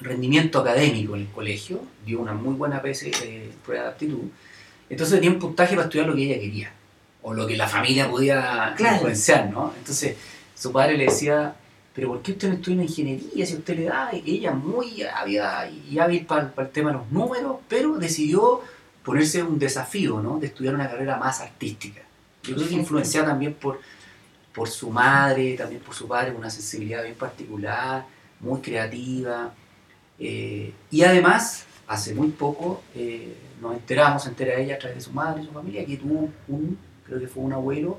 rendimiento 0.00 0.60
académico 0.60 1.14
en 1.14 1.22
el 1.22 1.28
colegio, 1.28 1.80
dio 2.04 2.20
una 2.20 2.34
muy 2.34 2.54
buena 2.54 2.82
eh, 2.84 3.50
prueba 3.64 3.84
de 3.84 3.88
aptitud, 3.90 4.24
entonces 4.90 5.16
tenía 5.16 5.30
un 5.30 5.38
puntaje 5.38 5.74
para 5.74 5.86
estudiar 5.86 6.06
lo 6.06 6.14
que 6.14 6.24
ella 6.24 6.40
quería, 6.40 6.72
o 7.22 7.34
lo 7.34 7.46
que 7.46 7.56
la 7.56 7.68
familia 7.68 8.08
podía 8.08 8.74
influenciar, 8.78 9.50
¿no? 9.50 9.72
Entonces 9.76 10.16
su 10.54 10.72
padre 10.72 10.96
le 10.96 11.04
decía, 11.04 11.54
pero 11.94 12.08
¿por 12.08 12.22
qué 12.22 12.32
usted 12.32 12.48
no 12.48 12.54
estudia 12.54 12.82
ingeniería 12.82 13.44
si 13.44 13.54
usted 13.54 13.76
le 13.76 13.84
da? 13.84 14.10
Y 14.12 14.36
ella 14.36 14.52
muy 14.52 15.02
ávida 15.02 15.68
y 15.68 15.98
hábil 15.98 16.24
para, 16.26 16.52
el 16.56 16.68
tema 16.70 16.90
de 16.90 16.98
los 16.98 17.10
números, 17.10 17.56
pero 17.68 17.98
decidió 17.98 18.60
ponerse 19.02 19.42
un 19.42 19.58
desafío, 19.58 20.20
¿no? 20.20 20.38
De 20.38 20.46
estudiar 20.46 20.74
una 20.74 20.88
carrera 20.88 21.16
más 21.16 21.40
artística. 21.40 22.00
Yo 22.44 22.54
creo 22.54 22.68
que 22.68 22.74
influenciada 22.74 23.28
también 23.28 23.54
por, 23.54 23.80
por 24.54 24.68
su 24.68 24.90
madre, 24.90 25.54
también 25.54 25.82
por 25.82 25.94
su 25.94 26.06
padre, 26.06 26.30
con 26.30 26.38
una 26.38 26.50
sensibilidad 26.50 27.02
bien 27.02 27.16
particular, 27.16 28.06
muy 28.40 28.60
creativa. 28.60 29.52
Eh, 30.18 30.72
y 30.90 31.02
además, 31.02 31.64
hace 31.86 32.14
muy 32.14 32.28
poco 32.28 32.82
eh, 32.94 33.36
nos 33.60 33.74
enteramos, 33.74 34.22
se 34.22 34.28
entera 34.30 34.54
ella 34.54 34.74
a 34.74 34.78
través 34.78 34.98
de 34.98 35.02
su 35.02 35.12
madre 35.12 35.42
y 35.42 35.46
su 35.46 35.52
familia, 35.52 35.84
que 35.84 35.96
tuvo 35.96 36.28
un, 36.48 36.78
creo 37.04 37.20
que 37.20 37.28
fue 37.28 37.42
un 37.42 37.52
abuelo 37.52 37.98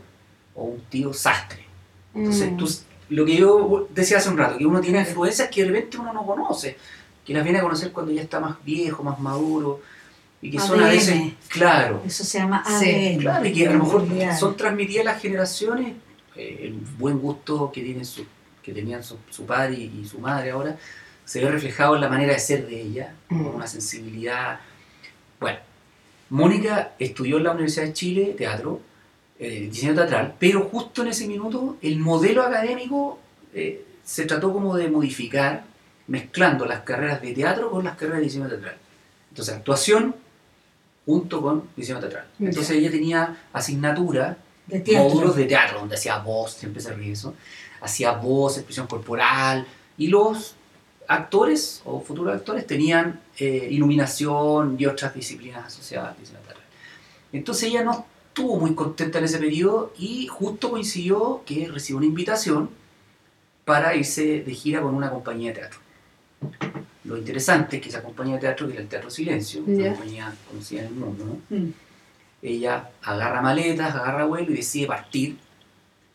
o 0.55 0.63
un 0.63 0.81
tío 0.89 1.13
sastre. 1.13 1.65
Entonces, 2.13 2.51
mm. 2.51 3.13
lo 3.13 3.25
que 3.25 3.35
yo 3.35 3.87
decía 3.93 4.17
hace 4.17 4.29
un 4.29 4.37
rato, 4.37 4.57
que 4.57 4.65
uno 4.65 4.81
tiene 4.81 4.99
influencias 4.99 5.49
que 5.49 5.63
de 5.63 5.69
repente 5.69 5.97
uno 5.97 6.13
no 6.13 6.25
conoce, 6.25 6.77
que 7.25 7.33
las 7.33 7.43
viene 7.43 7.59
a 7.59 7.61
conocer 7.61 7.91
cuando 7.91 8.11
ya 8.11 8.21
está 8.21 8.39
más 8.39 8.63
viejo, 8.63 9.03
más 9.03 9.19
maduro. 9.19 9.81
y 10.41 10.51
que 10.51 10.59
son 10.59 10.81
a 10.81 10.87
veces, 10.87 11.33
claro, 11.47 12.01
Eso 12.05 12.23
se 12.23 12.39
llama 12.39 12.63
Sí, 12.79 12.89
ADN. 12.89 13.19
claro, 13.19 13.45
y 13.45 13.53
que 13.53 13.67
a 13.67 13.73
lo 13.73 13.83
mejor 13.83 14.07
son 14.37 14.55
transmitidas 14.55 15.05
las 15.05 15.21
generaciones 15.21 15.95
eh, 16.35 16.59
el 16.63 16.73
buen 16.97 17.19
gusto 17.19 17.71
que 17.71 17.81
tienen 17.81 18.05
su, 18.05 18.25
que 18.63 18.71
tenían 18.71 19.03
su, 19.03 19.17
su 19.29 19.45
padre 19.45 19.75
y, 19.75 20.01
y 20.01 20.07
su 20.07 20.19
madre 20.19 20.51
ahora 20.51 20.77
se 21.29 21.39
ve 21.43 21.51
reflejado 21.51 21.93
en 21.93 22.01
la 22.01 22.09
manera 22.09 22.33
de 22.33 22.39
ser 22.39 22.65
de 22.67 22.81
ella, 22.81 23.13
Mm. 23.29 23.43
con 23.43 23.55
una 23.55 23.67
sensibilidad. 23.67 24.59
Bueno, 25.39 25.59
Mónica 26.31 26.93
estudió 26.97 27.37
en 27.37 27.43
la 27.43 27.51
Universidad 27.51 27.85
de 27.85 27.93
Chile 27.93 28.35
teatro, 28.35 28.81
eh, 29.37 29.69
diseño 29.71 29.93
teatral, 29.93 30.33
pero 30.39 30.61
justo 30.63 31.03
en 31.03 31.09
ese 31.09 31.27
minuto 31.27 31.77
el 31.83 31.99
modelo 31.99 32.41
académico 32.43 33.19
eh, 33.53 33.85
se 34.03 34.25
trató 34.25 34.51
como 34.51 34.75
de 34.75 34.89
modificar, 34.89 35.65
mezclando 36.07 36.65
las 36.65 36.81
carreras 36.81 37.21
de 37.21 37.33
teatro 37.33 37.69
con 37.69 37.83
las 37.83 37.95
carreras 37.95 38.19
de 38.19 38.23
diseño 38.25 38.47
teatral. 38.47 38.77
Entonces, 39.29 39.53
actuación 39.53 40.15
junto 41.05 41.41
con 41.43 41.69
diseño 41.75 41.99
teatral. 41.99 42.25
Entonces 42.39 42.71
ella 42.77 42.89
tenía 42.89 43.37
asignatura 43.53 44.37
De 44.65 44.79
teatro. 44.79 45.09
módulos 45.09 45.35
de 45.35 45.45
teatro, 45.45 45.79
donde 45.79 45.93
hacía 45.95 46.17
voz, 46.17 46.53
siempre 46.53 46.81
se 46.81 46.91
ríe 46.93 47.11
eso, 47.13 47.35
hacía 47.81 48.11
voz, 48.13 48.57
expresión 48.57 48.87
corporal, 48.87 49.65
y 49.97 50.07
los 50.07 50.55
actores 51.09 51.81
o 51.85 52.01
futuros 52.01 52.35
actores 52.35 52.67
tenían 52.67 53.19
eh, 53.37 53.67
iluminación 53.71 54.75
y 54.77 54.85
otras 54.85 55.13
disciplinas 55.13 55.65
asociadas. 55.65 56.15
Entonces 57.33 57.69
ella 57.69 57.83
no 57.83 58.05
estuvo 58.27 58.59
muy 58.59 58.75
contenta 58.75 59.17
en 59.17 59.25
ese 59.25 59.39
periodo 59.39 59.91
y 59.97 60.27
justo 60.27 60.69
coincidió 60.69 61.41
que 61.47 61.67
recibió 61.67 61.97
una 61.97 62.05
invitación 62.05 62.69
para 63.65 63.95
irse 63.95 64.43
de 64.43 64.53
gira 64.53 64.81
con 64.81 64.93
una 64.93 65.09
compañía 65.09 65.49
de 65.49 65.59
teatro. 65.59 65.79
Lo 67.05 67.17
interesante 67.17 67.77
es 67.77 67.81
que 67.81 67.89
esa 67.89 68.03
compañía 68.03 68.35
de 68.35 68.41
teatro, 68.41 68.67
que 68.67 68.73
era 68.73 68.83
el 68.83 68.87
Teatro 68.87 69.09
Silencio, 69.09 69.63
una 69.65 69.89
compañía 69.89 70.31
conocida 70.47 70.81
en 70.81 70.87
el 70.87 70.93
mundo, 70.93 71.25
¿no? 71.25 71.57
Mm. 71.57 71.73
ella 72.43 72.91
agarra 73.01 73.41
maletas, 73.41 73.95
agarra 73.95 74.25
vuelo 74.25 74.51
y 74.51 74.57
decide 74.57 74.85
partir 74.85 75.37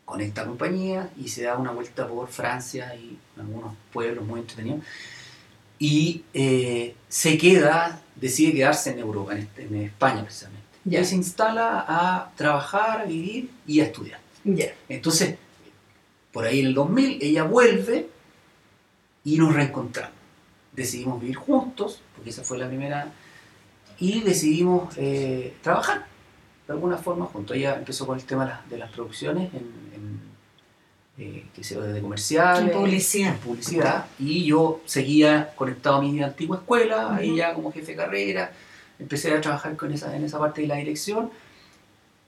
con 0.05 0.21
esta 0.21 0.45
compañía 0.45 1.09
y 1.17 1.27
se 1.29 1.43
da 1.43 1.57
una 1.57 1.71
vuelta 1.71 2.07
por 2.07 2.27
Francia 2.29 2.93
y 2.95 3.17
algunos 3.39 3.73
pueblos 3.91 4.25
muy 4.25 4.39
entretenidos. 4.41 4.81
Y 5.79 6.23
eh, 6.33 6.95
se 7.09 7.37
queda, 7.37 8.01
decide 8.15 8.53
quedarse 8.53 8.91
en 8.91 8.99
Europa, 8.99 9.33
en, 9.33 9.39
este- 9.39 9.63
en 9.63 9.75
España 9.81 10.21
precisamente. 10.23 10.63
Ya. 10.85 11.01
Y 11.01 11.05
se 11.05 11.15
instala 11.15 11.83
a 11.87 12.31
trabajar, 12.35 13.01
a 13.01 13.05
vivir 13.05 13.49
y 13.67 13.79
a 13.81 13.85
estudiar. 13.85 14.19
Entonces, 14.87 15.35
por 16.31 16.45
ahí 16.45 16.59
en 16.59 16.67
el 16.67 16.73
2000, 16.75 17.17
ella 17.21 17.43
vuelve 17.43 18.07
y 19.23 19.37
nos 19.37 19.53
reencontramos. 19.55 20.13
Decidimos 20.71 21.19
vivir 21.19 21.35
juntos, 21.35 22.01
porque 22.15 22.29
esa 22.29 22.43
fue 22.43 22.57
la 22.59 22.67
primera, 22.67 23.11
y 23.97 24.21
decidimos 24.21 24.93
eh, 24.97 25.55
trabajar 25.63 26.05
de 26.67 26.73
alguna 26.73 26.97
forma 26.97 27.25
juntos. 27.25 27.55
Ella 27.57 27.75
empezó 27.75 28.05
con 28.05 28.19
el 28.19 28.25
tema 28.25 28.43
de 28.45 28.51
las, 28.51 28.69
de 28.69 28.77
las 28.77 28.91
producciones 28.91 29.51
en, 29.53 29.63
eh, 31.17 31.45
qué 31.55 31.63
sé 31.63 31.75
yo, 31.75 31.81
de 31.81 32.01
comerciales, 32.01 32.71
En 32.73 32.77
publicidad. 32.79 33.33
en 33.33 33.39
publicidad, 33.39 34.05
y 34.19 34.45
yo 34.45 34.81
seguía 34.85 35.53
conectado 35.55 35.97
a 35.97 36.01
mi 36.01 36.21
antigua 36.21 36.57
escuela, 36.57 37.07
Ujú. 37.13 37.19
ella 37.21 37.53
como 37.53 37.71
jefe 37.71 37.91
de 37.93 37.97
carrera, 37.97 38.51
empecé 38.99 39.33
a 39.33 39.41
trabajar 39.41 39.75
con 39.75 39.91
esa, 39.91 40.15
en 40.15 40.23
esa 40.23 40.39
parte 40.39 40.61
de 40.61 40.67
la 40.67 40.75
dirección, 40.75 41.29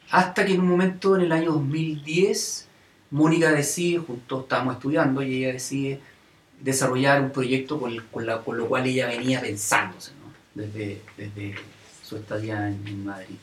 hasta 0.10 0.46
que 0.46 0.54
en 0.54 0.62
un 0.62 0.68
momento 0.70 1.16
en 1.18 1.24
el 1.24 1.32
año 1.32 1.52
2010, 1.52 2.66
Mónica 3.12 3.52
decide, 3.52 4.00
juntos 4.00 4.44
estábamos 4.44 4.76
estudiando, 4.76 5.22
y 5.22 5.38
ella 5.44 5.54
decide 5.54 6.00
desarrollar 6.62 7.22
un 7.22 7.32
proyecto 7.32 7.80
con, 7.80 7.92
el- 7.92 8.04
con 8.06 8.26
la- 8.26 8.42
con 8.42 8.58
lo 8.58 8.68
cual 8.68 8.86
ella 8.88 9.08
venía 9.08 9.42
pensándose, 9.42 10.12
¿no? 10.12 10.28
desde, 10.64 11.02
desde 11.18 11.56
su 12.04 12.16
estadía 12.18 12.68
en, 12.68 12.82
en 12.88 13.06
Madrid. 13.06 13.36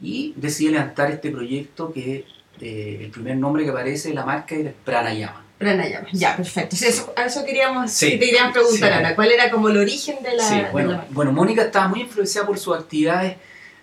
Y 0.00 0.34
decide 0.36 0.72
levantar 0.72 1.10
este 1.10 1.30
proyecto 1.30 1.92
que 1.92 2.24
eh, 2.60 3.00
el 3.04 3.10
primer 3.10 3.36
nombre 3.36 3.64
que 3.64 3.70
aparece 3.70 4.08
en 4.10 4.14
la 4.16 4.24
marca 4.24 4.54
es 4.54 4.72
Pranayama. 4.84 5.44
Pranayama. 5.58 6.08
Ya, 6.12 6.36
perfecto. 6.36 6.74
Eso, 6.80 7.12
a 7.16 7.26
eso 7.26 7.44
queríamos, 7.44 7.90
Sí. 7.90 8.10
que 8.10 8.18
te 8.18 8.26
querían 8.26 8.52
preguntar 8.52 8.88
Sí. 8.90 8.94
ahora. 8.96 9.14
¿Cuál 9.14 9.32
era 9.32 9.50
como 9.50 9.68
el 9.68 9.76
origen 9.76 10.16
de 10.22 10.34
la, 10.36 10.42
Sí, 10.42 10.56
de 10.56 10.62
la 10.62 10.70
bueno, 10.72 10.88
marca? 10.92 11.06
bueno, 11.10 11.32
Mónica 11.32 11.62
estaba 11.62 11.88
muy 11.88 12.00
influenciada 12.02 12.46
por 12.46 12.58
sus 12.58 12.76
actividades 12.76 13.36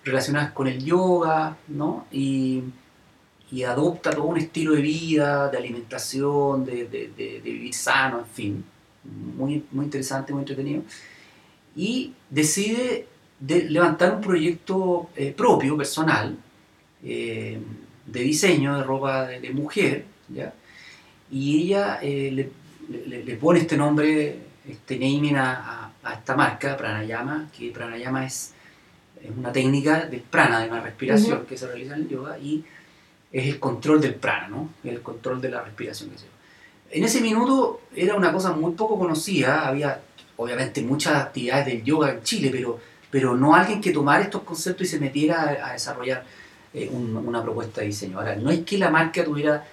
relacionadas 0.03 0.51
con 0.51 0.67
el 0.67 0.83
yoga, 0.83 1.55
¿no? 1.67 2.05
Y, 2.11 2.63
y 3.51 3.63
adopta 3.63 4.11
todo 4.11 4.25
un 4.25 4.37
estilo 4.37 4.73
de 4.73 4.81
vida, 4.81 5.49
de 5.49 5.57
alimentación, 5.57 6.65
de, 6.65 6.85
de- 6.85 7.11
de- 7.17 7.41
de 7.41 7.49
vivir 7.49 7.73
sano, 7.73 8.19
en 8.19 8.25
fin. 8.27 8.65
Muy, 9.35 9.63
muy 9.71 9.85
interesante, 9.85 10.33
muy 10.33 10.41
entretenido. 10.41 10.83
Y 11.75 12.13
decide 12.29 13.07
de 13.39 13.63
levantar 13.69 14.13
un 14.15 14.21
proyecto 14.21 15.09
eh, 15.15 15.33
propio, 15.35 15.77
personal, 15.77 16.37
eh, 17.03 17.57
de 18.11 18.19
diseño 18.21 18.77
de 18.77 18.83
ropa 18.83 19.27
de, 19.27 19.39
de 19.39 19.49
mujer, 19.51 20.05
¿ya? 20.29 20.53
Y 21.31 21.63
ella 21.63 21.99
eh, 22.01 22.31
le, 22.31 22.49
le- 23.07 23.23
le 23.23 23.35
pone 23.35 23.59
este 23.59 23.77
nombre, 23.77 24.37
este 24.67 24.95
naming 24.97 25.35
a, 25.37 25.51
a- 25.53 25.91
a 26.03 26.13
esta 26.13 26.35
marca, 26.35 26.75
Pranayama, 26.77 27.49
que 27.55 27.71
Pranayama 27.71 28.25
es, 28.25 28.53
es 29.23 29.29
una 29.37 29.51
técnica 29.51 30.05
del 30.05 30.21
prana, 30.21 30.59
de 30.61 30.69
una 30.69 30.81
respiración 30.81 31.45
que 31.45 31.57
se 31.57 31.67
realiza 31.67 31.95
en 31.95 32.01
el 32.03 32.09
yoga 32.09 32.37
y 32.39 32.63
es 33.31 33.45
el 33.47 33.59
control 33.59 34.01
del 34.01 34.15
prana, 34.15 34.47
¿no? 34.47 34.69
El 34.83 35.01
control 35.01 35.39
de 35.41 35.49
la 35.49 35.61
respiración. 35.61 36.09
que 36.09 36.17
se 36.17 36.25
En 36.97 37.03
ese 37.03 37.21
minuto 37.21 37.81
era 37.95 38.15
una 38.15 38.31
cosa 38.31 38.53
muy 38.53 38.71
poco 38.73 38.97
conocida, 38.97 39.67
había 39.67 40.01
obviamente 40.37 40.81
muchas 40.81 41.15
actividades 41.15 41.65
del 41.67 41.83
yoga 41.83 42.11
en 42.11 42.23
Chile, 42.23 42.49
pero, 42.51 42.79
pero 43.11 43.35
no 43.35 43.53
alguien 43.53 43.81
que 43.81 43.91
tomara 43.91 44.23
estos 44.23 44.41
conceptos 44.43 44.87
y 44.87 44.89
se 44.89 44.99
metiera 44.99 45.43
a, 45.43 45.69
a 45.69 45.73
desarrollar 45.73 46.23
eh, 46.73 46.89
un- 46.91 47.15
una 47.17 47.41
propuesta 47.43 47.81
de 47.81 47.87
diseño. 47.87 48.19
Ahora, 48.19 48.35
no 48.35 48.49
es 48.51 48.59
que 48.61 48.77
la 48.77 48.89
marca 48.89 49.23
tuviera, 49.23 49.65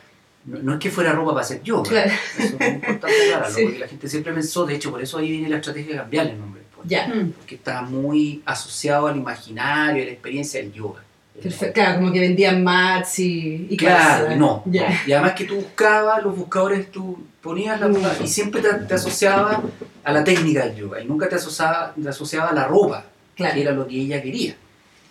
no, 0.47 0.59
no 0.61 0.73
es 0.75 0.79
que 0.81 0.91
fuera 0.91 1.13
ropa 1.13 1.33
para 1.33 1.45
hacer 1.45 1.63
yoga, 1.63 1.89
Claro. 1.91 2.11
eso 2.39 2.43
es 2.55 2.59
muy 2.61 2.69
importante 2.69 3.07
aclararlo, 3.07 3.55
Sí. 3.57 3.63
porque 3.65 3.79
la 3.79 3.89
gente 3.89 4.09
siempre 4.09 4.33
pensó, 4.33 4.65
de 4.67 4.75
hecho, 4.77 4.91
por 4.91 5.03
eso 5.03 5.19
ahí 5.19 5.31
viene 5.31 5.49
la 5.49 5.57
estrategia 5.57 5.93
de 5.93 5.99
cambiarle 5.99 6.33
el 6.33 6.39
nombre. 6.41 6.63
después, 6.63 6.89
Ya. 6.89 7.09
Mm. 7.09 7.33
Porque 7.33 7.55
está 7.57 7.83
muy 7.83 8.43
asociado 8.47 9.07
al 9.09 9.17
imaginario, 9.17 10.03
a 10.03 10.07
la 10.07 10.13
experiencia 10.13 10.61
del 10.61 10.73
yoga. 10.73 11.03
Perfecto. 11.43 11.75
Claro, 11.75 11.99
como 12.01 12.13
que 12.13 12.21
vendían 12.21 12.65
mats 12.65 13.19
y, 13.19 13.67
y 13.69 13.77
Claro, 13.77 14.25
cosas. 14.25 14.39
no. 14.39 14.63
Y 15.07 15.13
además 15.13 15.33
que 15.35 15.45
tú 15.45 15.57
buscabas, 15.57 16.23
los 16.23 16.35
buscadores, 16.35 16.91
tú 16.91 17.19
ponías 17.43 17.79
la 17.79 17.89
Mm. 17.89 17.99
y 18.25 18.27
siempre 18.27 18.63
te, 18.63 18.73
te 18.73 18.95
asociaba 18.95 19.63
a 20.03 20.13
la 20.13 20.25
técnica 20.25 20.65
del 20.65 20.77
yoga 20.77 21.01
y 21.03 21.05
nunca 21.07 21.29
te 21.29 21.35
asociaba, 21.35 21.93
te 22.01 22.09
asociaba 22.09 22.49
a 22.51 22.55
la 22.55 22.65
ropa, 22.67 23.05
que 23.35 23.45
era 23.61 23.73
lo 23.73 23.87
que 23.87 23.97
ella 24.01 24.23
quería. 24.23 24.57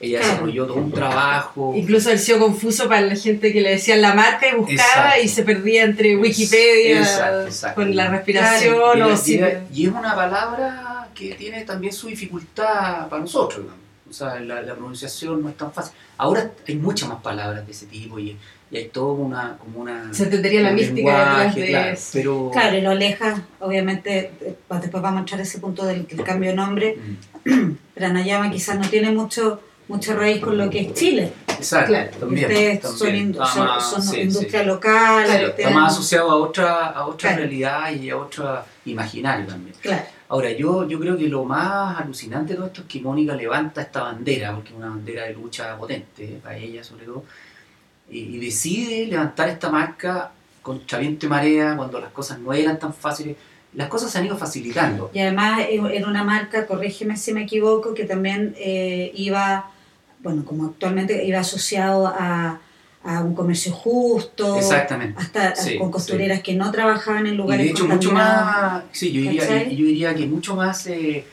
Ella 0.06 0.20
Claro. 0.20 0.34
desarrolló 0.34 0.66
todo 0.68 0.76
un 0.78 0.92
trabajo. 0.92 1.74
Incluso 1.76 2.10
ha 2.12 2.18
sido 2.18 2.40
confuso 2.40 2.88
para 2.88 3.02
la 3.02 3.16
gente 3.16 3.52
que 3.54 3.62
le 3.62 3.72
decían 3.72 4.02
la 4.02 4.14
marca 4.14 4.48
y 4.48 4.56
buscaba 4.56 4.74
Exacto. 5.10 5.24
y 5.24 5.28
se 5.28 5.44
perdía 5.44 5.84
entre 5.84 6.16
Wikipedia 6.18 7.00
Exacto, 7.00 7.46
exacto. 7.48 7.82
con 7.82 7.96
la 7.96 8.08
respiración 8.10 8.98
y, 8.98 9.02
o 9.02 9.14
y 9.14 9.82
y 9.82 9.86
es 9.88 9.92
una 9.94 10.16
palabra 10.16 11.10
que 11.14 11.34
tiene 11.36 11.64
también 11.64 11.94
su 11.94 12.08
dificultad 12.08 13.08
para 13.10 13.22
nosotros. 13.22 13.62
digamos. 13.64 13.86
O 14.08 14.14
sea, 14.14 14.40
la, 14.40 14.62
la 14.62 14.74
pronunciación 14.76 15.42
no 15.42 15.50
es 15.50 15.58
tan 15.58 15.72
fácil. 15.72 15.94
Ahora 16.18 16.52
hay 16.68 16.76
muchas 16.76 17.10
más 17.10 17.22
palabras 17.22 17.66
de 17.66 17.72
ese 17.72 17.88
tipo 17.88 18.20
y, 18.20 18.38
y 18.70 18.78
hay 18.78 18.88
todo 18.90 19.14
una, 19.14 19.58
como 19.58 19.80
una... 19.80 20.14
se 20.14 20.24
entendería 20.24 20.62
la 20.62 20.72
mística 20.72 21.18
detrás 21.20 21.56
de 21.56 21.68
claro, 21.68 21.92
eso. 21.94 22.10
pero... 22.14 22.50
Claro, 22.54 22.78
y 22.78 22.82
lo 22.82 22.92
aleja, 22.92 23.44
obviamente, 23.60 24.32
después 24.70 24.92
vamos 25.02 25.18
a 25.18 25.20
entrar 25.22 25.40
a 25.40 25.44
ese 25.44 25.58
punto 25.60 25.86
del, 25.86 26.06
del 26.06 26.24
cambio 26.24 26.52
de 26.52 26.56
nombre. 26.56 26.98
Mm, 27.46 27.72
Pranayama 27.96 28.52
quizás 28.52 28.78
no 28.78 28.88
tiene 28.88 29.10
mucho 29.12 29.60
mucha 29.88 30.16
raíz 30.16 30.42
con 30.42 30.58
lo 30.58 30.70
que 30.70 30.82
es 30.82 30.94
Chile. 30.94 31.32
Exacto, 31.48 31.88
Claro, 31.88 32.12
también. 32.20 32.52
Ustedes 32.52 32.82
son, 32.84 33.00
también. 33.00 33.28
indu- 33.34 33.42
Está 33.44 33.46
son- 33.54 33.66
más- 33.68 33.90
son 33.92 34.02
sí, 34.04 34.20
industria 34.22 34.60
sí. 34.62 34.66
local. 34.68 35.26
Claro, 35.26 35.48
Está 35.48 35.70
más 35.70 35.94
asociado 35.94 36.32
a 36.32 36.36
otra, 36.36 36.86
a 36.88 37.06
otra 37.06 37.30
Claro. 37.30 37.38
realidad 37.44 37.92
y 37.94 38.10
a 38.10 38.18
otro 38.18 38.60
imaginario 38.86 39.46
también. 39.48 39.76
Claro. 39.82 40.04
Ahora, 40.28 40.52
yo, 40.52 40.88
yo 40.88 41.00
creo 41.00 41.16
que 41.18 41.28
lo 41.28 41.44
más 41.46 42.00
alucinante 42.00 42.54
de 42.54 42.58
todo 42.58 42.66
esto 42.68 42.82
es 42.82 42.88
que 42.88 43.00
Mónica 43.00 43.36
levanta 43.36 43.82
esta 43.82 44.02
bandera, 44.04 44.54
porque 44.56 44.70
es 44.72 44.76
una 44.76 44.90
bandera 44.90 45.24
de 45.26 45.34
lucha 45.34 45.78
potente, 45.78 46.24
eh, 46.26 46.40
para 46.44 46.58
ella 46.58 46.84
sobre 46.84 47.06
todo, 47.06 47.24
y, 48.10 48.20
y 48.20 48.40
decide 48.40 49.06
levantar 49.08 49.50
esta 49.50 49.70
marca 49.70 50.32
contra 50.62 50.98
viento 51.00 51.28
y 51.28 51.30
marea 51.30 51.76
cuando 51.78 52.00
las 52.00 52.12
cosas 52.12 52.40
no 52.40 52.52
eran 52.54 52.80
tan 52.80 52.94
fáciles. 52.94 53.38
Las 53.76 53.88
cosas 53.88 54.12
se 54.12 54.18
han 54.18 54.26
ido 54.26 54.38
facilitando. 54.38 55.12
Y 55.14 55.20
además 55.20 55.62
era 55.70 56.08
una 56.08 56.24
marca, 56.24 56.66
corrígeme 56.66 57.18
si 57.18 57.32
me 57.34 57.44
equivoco, 57.44 57.94
que 57.94 58.06
también 58.06 58.56
eh, 58.58 59.12
iba, 59.16 59.70
bueno, 60.26 60.44
como 60.44 60.66
actualmente 60.66 61.24
iba 61.24 61.40
asociado 61.40 62.08
a, 62.08 62.60
a 63.04 63.22
un 63.22 63.36
comercio 63.36 63.72
justo, 63.72 64.58
Exactamente. 64.58 65.22
hasta 65.22 65.56
Sí, 65.56 65.78
con 65.78 65.92
costureras 65.92 66.42
que 66.42 66.56
no 66.56 66.72
trabajaban 66.72 67.28
en 67.28 67.36
Y 67.36 67.38
lugares 67.38 67.66
de 67.68 67.72
hecho 67.72 67.88
mucho 67.88 68.12
más, 68.12 68.84
sí, 68.92 69.12
yo 69.12 69.22
diría, 69.22 69.70
yo 69.70 69.86
diría 69.86 70.16
que 70.16 70.26
mucho 70.26 70.56
más, 70.56 70.88
eh, 70.88 71.24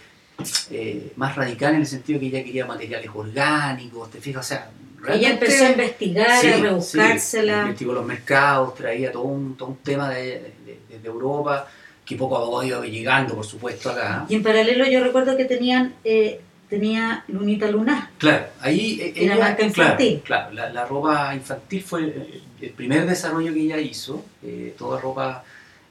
eh, 0.70 1.12
más 1.16 1.34
radical 1.36 1.74
en 1.74 1.80
el 1.80 1.86
sentido 1.86 2.20
que 2.20 2.26
ella 2.26 2.44
quería 2.44 2.66
materiales 2.66 3.10
orgánicos, 3.14 4.10
te 4.10 4.20
fijas, 4.20 4.44
o 4.44 4.48
sea, 4.50 4.70
Ella 5.08 5.30
empezó 5.30 5.64
a 5.64 5.70
investigar, 5.70 6.38
Sí, 6.38 6.48
a 6.48 6.56
sí, 6.56 6.60
rebuscársela. 6.62 7.62
investigó 7.62 7.94
los 7.94 8.04
mercados, 8.04 8.74
traía 8.74 9.10
todo 9.10 9.22
un, 9.22 9.56
todo 9.56 9.70
un 9.70 9.76
tema 9.78 10.10
de, 10.10 10.22
de- 10.66 10.78
de- 10.90 10.98
de 11.02 11.08
Europa 11.08 11.66
que 12.04 12.16
poco 12.16 12.36
a 12.36 12.40
poco 12.44 12.62
iba 12.62 12.84
llegando, 12.84 13.34
por 13.34 13.46
supuesto, 13.46 13.90
acá. 13.90 14.26
Y 14.28 14.34
en 14.34 14.42
paralelo 14.42 14.84
yo 14.86 15.02
recuerdo 15.02 15.34
que 15.38 15.46
tenían, 15.46 15.94
eh, 16.04 16.40
tenía 16.72 17.22
Lunita 17.28 17.70
Lunar. 17.70 18.08
Claro, 18.16 18.46
ahí 18.60 18.98
eh, 18.98 19.12
Era 19.14 19.34
ella, 19.34 19.44
marca 19.44 19.62
infantil. 19.62 20.22
Claro, 20.24 20.48
claro, 20.50 20.54
la, 20.54 20.72
la 20.72 20.86
ropa 20.86 21.34
infantil 21.34 21.82
fue 21.82 22.00
el, 22.04 22.42
el 22.62 22.70
primer 22.70 23.04
desarrollo 23.04 23.52
que 23.52 23.60
ella 23.60 23.78
hizo, 23.78 24.24
eh, 24.42 24.74
toda 24.78 24.98
ropa 24.98 25.44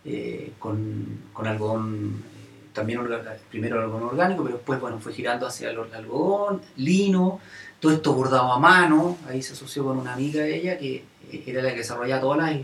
eh, 0.04 0.54
con, 0.58 0.80
con 1.34 1.46
algodón, 1.46 2.24
eh, 2.24 2.68
también 2.74 3.00
primero 3.52 3.80
algodón 3.80 4.04
orgánico, 4.10 4.42
pero 4.44 4.56
después 4.56 4.80
bueno, 4.80 4.98
fue 5.00 5.14
girando 5.14 5.46
hacia 5.46 5.70
el 5.70 5.78
algodón, 5.94 6.62
lino, 6.78 7.40
todo 7.80 7.92
esto 7.92 8.14
bordado 8.14 8.52
a 8.52 8.58
mano, 8.58 9.20
ahí 9.30 9.44
se 9.44 9.54
asoció 9.54 9.84
con 9.86 10.00
una 10.00 10.14
amiga 10.14 10.42
de 10.42 10.56
ella 10.56 10.80
que 10.80 11.04
eh, 11.32 11.44
era 11.46 11.62
la 11.62 11.70
que 11.72 11.78
desarrollaba 11.78 12.22
todas 12.22 12.38
las, 12.40 12.60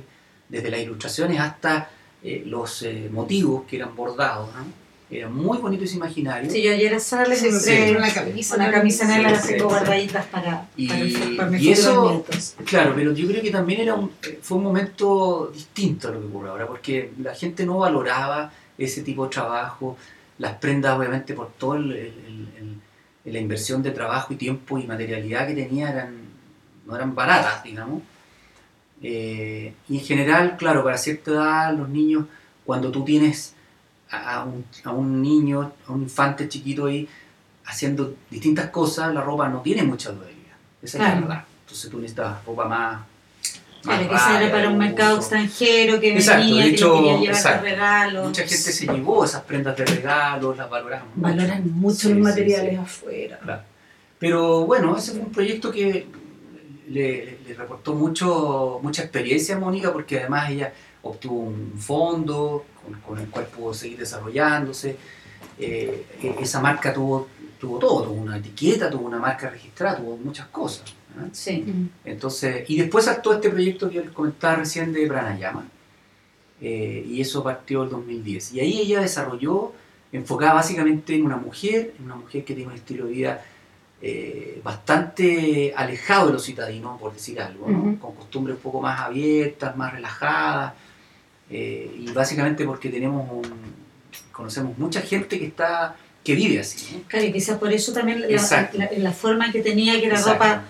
desde 0.49 0.71
las 0.71 0.79
ilustraciones 0.79 1.39
hasta 1.39 1.89
eh, 2.23 2.41
los 2.47 2.81
eh, 2.81 3.09
motivos 3.11 3.65
que 3.67 3.75
eran 3.75 3.95
bordados, 3.95 4.49
¿no? 4.55 4.86
Era 5.09 5.29
muy 5.29 5.57
bonito 5.59 5.85
ese 5.85 5.95
imaginario. 5.95 6.51
Sí, 6.51 6.61
yo 6.61 6.71
ayer 6.73 6.93
a 6.93 6.99
Sara 6.99 7.25
le 7.25 7.35
Sí, 7.37 7.49
compré 7.49 7.87
sí, 7.89 7.95
una 7.95 8.13
camisa. 8.13 8.55
una 8.57 8.71
camisa 8.71 9.05
negra, 9.05 9.29
Sí, 9.29 9.35
las 9.35 9.45
sí. 9.45 9.53
tengo 9.53 9.69
guardaditas 9.69 10.25
para, 10.25 10.67
Y- 10.75 10.87
para, 10.89 10.99
el- 11.01 11.35
para 11.37 11.49
mis 11.49 11.61
y 11.61 11.71
eso-. 11.71 12.25
Claro, 12.65 12.93
pero 12.93 13.13
yo 13.13 13.25
creo 13.27 13.41
que 13.41 13.49
también 13.51 13.79
era 13.81 13.93
un, 13.93 14.11
fue 14.41 14.57
un 14.57 14.63
momento 14.65 15.49
distinto 15.53 16.09
a 16.09 16.11
lo 16.11 16.19
que 16.19 16.25
ocurre 16.27 16.49
ahora, 16.49 16.67
porque 16.67 17.11
la 17.21 17.33
gente 17.33 17.65
no 17.65 17.77
valoraba 17.77 18.51
ese 18.77 19.01
tipo 19.01 19.23
de 19.23 19.29
trabajo, 19.31 19.97
las 20.39 20.55
prendas 20.55 20.97
obviamente 20.97 21.33
por 21.33 21.51
toda 21.53 21.79
la 21.79 23.39
inversión 23.39 23.81
de 23.81 23.91
trabajo 23.91 24.33
y 24.33 24.35
tiempo 24.35 24.77
y 24.77 24.85
materialidad 24.87 25.47
que 25.47 25.53
tenía 25.53 25.89
eran, 25.89 26.15
no 26.85 26.95
eran 26.95 27.15
baratas, 27.15 27.63
digamos. 27.63 28.01
Eh, 29.01 29.73
y 29.89 29.97
en 29.99 30.03
general, 30.03 30.57
claro, 30.57 30.83
para 30.83 30.97
cierta 30.97 31.31
edad 31.31 31.73
los 31.77 31.87
niños, 31.89 32.25
cuando 32.65 32.91
tú 32.91 33.05
tienes 33.05 33.53
a, 34.11 34.35
a 34.35 34.43
un, 34.45 34.65
a 34.83 34.91
un 34.91 35.21
niño, 35.21 35.71
a 35.87 35.91
un 35.91 36.03
infante 36.03 36.47
chiquito 36.47 36.85
ahí 36.85 37.07
haciendo 37.65 38.15
distintas 38.29 38.69
cosas, 38.69 39.13
la 39.13 39.21
ropa 39.21 39.49
no 39.49 39.61
tiene 39.61 39.83
mucha 39.83 40.11
durabilidad. 40.11 40.55
Esa 40.81 40.97
es 40.97 41.03
Claro. 41.03 41.15
la 41.21 41.27
verdad. 41.27 41.43
Entonces 41.65 41.91
tú 41.91 41.97
necesitas 41.99 42.45
ropa 42.45 42.65
más. 42.65 42.99
Claro, 43.83 44.11
más 44.11 44.23
que 44.27 44.43
era 44.43 44.51
para 44.51 44.69
un 44.69 44.77
mercado 44.77 45.17
extranjero 45.17 45.99
que 45.99 46.13
Exacto, 46.13 46.45
venía, 46.45 46.63
de 46.63 46.69
que 46.69 46.75
hecho, 46.75 46.93
quería 46.95 47.17
llevar 47.19 47.35
exacto. 47.35 47.63
regalos. 47.63 48.25
Mucha 48.27 48.41
gente 48.41 48.55
se 48.57 48.85
llevó 48.87 49.23
esas 49.25 49.41
prendas 49.43 49.77
de 49.77 49.85
regalo, 49.85 50.55
las 50.55 50.69
valoraban 50.69 51.07
mucho. 51.15 51.21
Valoran 51.21 51.71
mucho 51.73 51.95
Sí, 51.97 52.07
los 52.09 52.15
sí, 52.17 52.21
materiales 52.23 52.71
sí. 52.71 52.77
afuera. 52.77 53.39
Claro. 53.39 53.61
Pero 54.19 54.65
bueno, 54.65 54.97
ese 54.97 55.11
fue 55.11 55.21
un 55.21 55.31
proyecto 55.31 55.71
que 55.71 56.07
le, 56.89 57.37
le 57.47 57.53
reportó 57.53 57.93
mucho, 57.93 58.79
mucha 58.81 59.03
experiencia 59.03 59.55
a 59.55 59.59
Mónica 59.59 59.91
porque 59.93 60.19
además 60.19 60.49
ella 60.49 60.73
obtuvo 61.07 61.39
un 61.41 61.73
fondo 61.77 62.65
con, 62.83 62.99
con 63.01 63.19
el 63.19 63.29
cual 63.29 63.45
pudo 63.47 63.73
seguir 63.73 63.99
desarrollándose. 63.99 64.97
Eh, 65.59 66.05
e- 66.21 66.35
esa 66.39 66.59
marca 66.59 66.93
tuvo, 66.93 67.27
tuvo 67.59 67.79
todo, 67.79 68.03
tuvo 68.03 68.21
una 68.21 68.37
etiqueta, 68.37 68.89
tuvo 68.89 69.07
una 69.07 69.19
marca 69.19 69.49
registrada, 69.49 69.97
tuvo 69.97 70.17
muchas 70.17 70.47
cosas. 70.47 70.89
¿eh? 70.89 71.29
Sí. 71.31 71.65
Entonces, 72.05 72.69
y 72.69 72.77
después 72.77 73.05
saltó 73.05 73.33
este 73.33 73.49
proyecto 73.49 73.89
que 73.89 73.95
yo 73.95 74.01
les 74.01 74.11
comentaba 74.11 74.55
recién 74.55 74.93
de 74.93 75.07
Pranayama, 75.07 75.65
eh, 76.61 77.05
y 77.07 77.21
eso 77.21 77.43
partió 77.43 77.83
el 77.83 77.89
2010. 77.89 78.53
Y 78.53 78.59
ahí 78.59 78.79
ella 78.81 79.01
desarrolló, 79.01 79.73
enfocada 80.11 80.53
básicamente 80.53 81.15
en 81.15 81.25
una 81.25 81.37
mujer, 81.37 81.93
en 81.99 82.05
una 82.05 82.15
mujer 82.15 82.43
que 82.43 82.53
tiene 82.53 82.71
un 82.71 82.77
estilo 82.77 83.05
de 83.05 83.11
vida 83.11 83.45
eh, 84.01 84.61
bastante 84.63 85.73
alejado 85.75 86.27
de 86.27 86.33
lo 86.33 86.39
citadino, 86.39 86.97
por 86.97 87.13
decir 87.13 87.41
algo, 87.41 87.67
¿no? 87.67 87.79
Ujú. 87.79 87.99
con 87.99 88.15
costumbres 88.15 88.55
un 88.57 88.61
poco 88.61 88.81
más 88.81 88.99
abiertas, 88.99 89.75
más 89.75 89.91
relajadas, 89.91 90.73
eh, 91.49 91.91
y 91.99 92.11
básicamente 92.11 92.65
porque 92.65 92.89
tenemos 92.89 93.29
un- 93.31 93.77
conocemos 94.31 94.77
mucha 94.77 95.01
gente 95.01 95.39
que 95.39 95.45
está 95.47 95.95
que 96.23 96.35
vive 96.35 96.59
así. 96.59 96.93
¿no? 96.93 97.01
Claro, 97.07 97.25
y 97.25 97.31
quizás 97.31 97.57
por 97.57 97.71
eso 97.71 97.93
también 97.93 98.21
la, 98.21 98.27
Exacto. 98.27 98.77
la- 98.77 98.89
la 98.97 99.11
forma 99.13 99.49
que 99.51 99.61
tenía, 99.61 99.99
que 99.99 100.07
era 100.07 100.17
Exacto. 100.17 100.43
ropa 100.43 100.63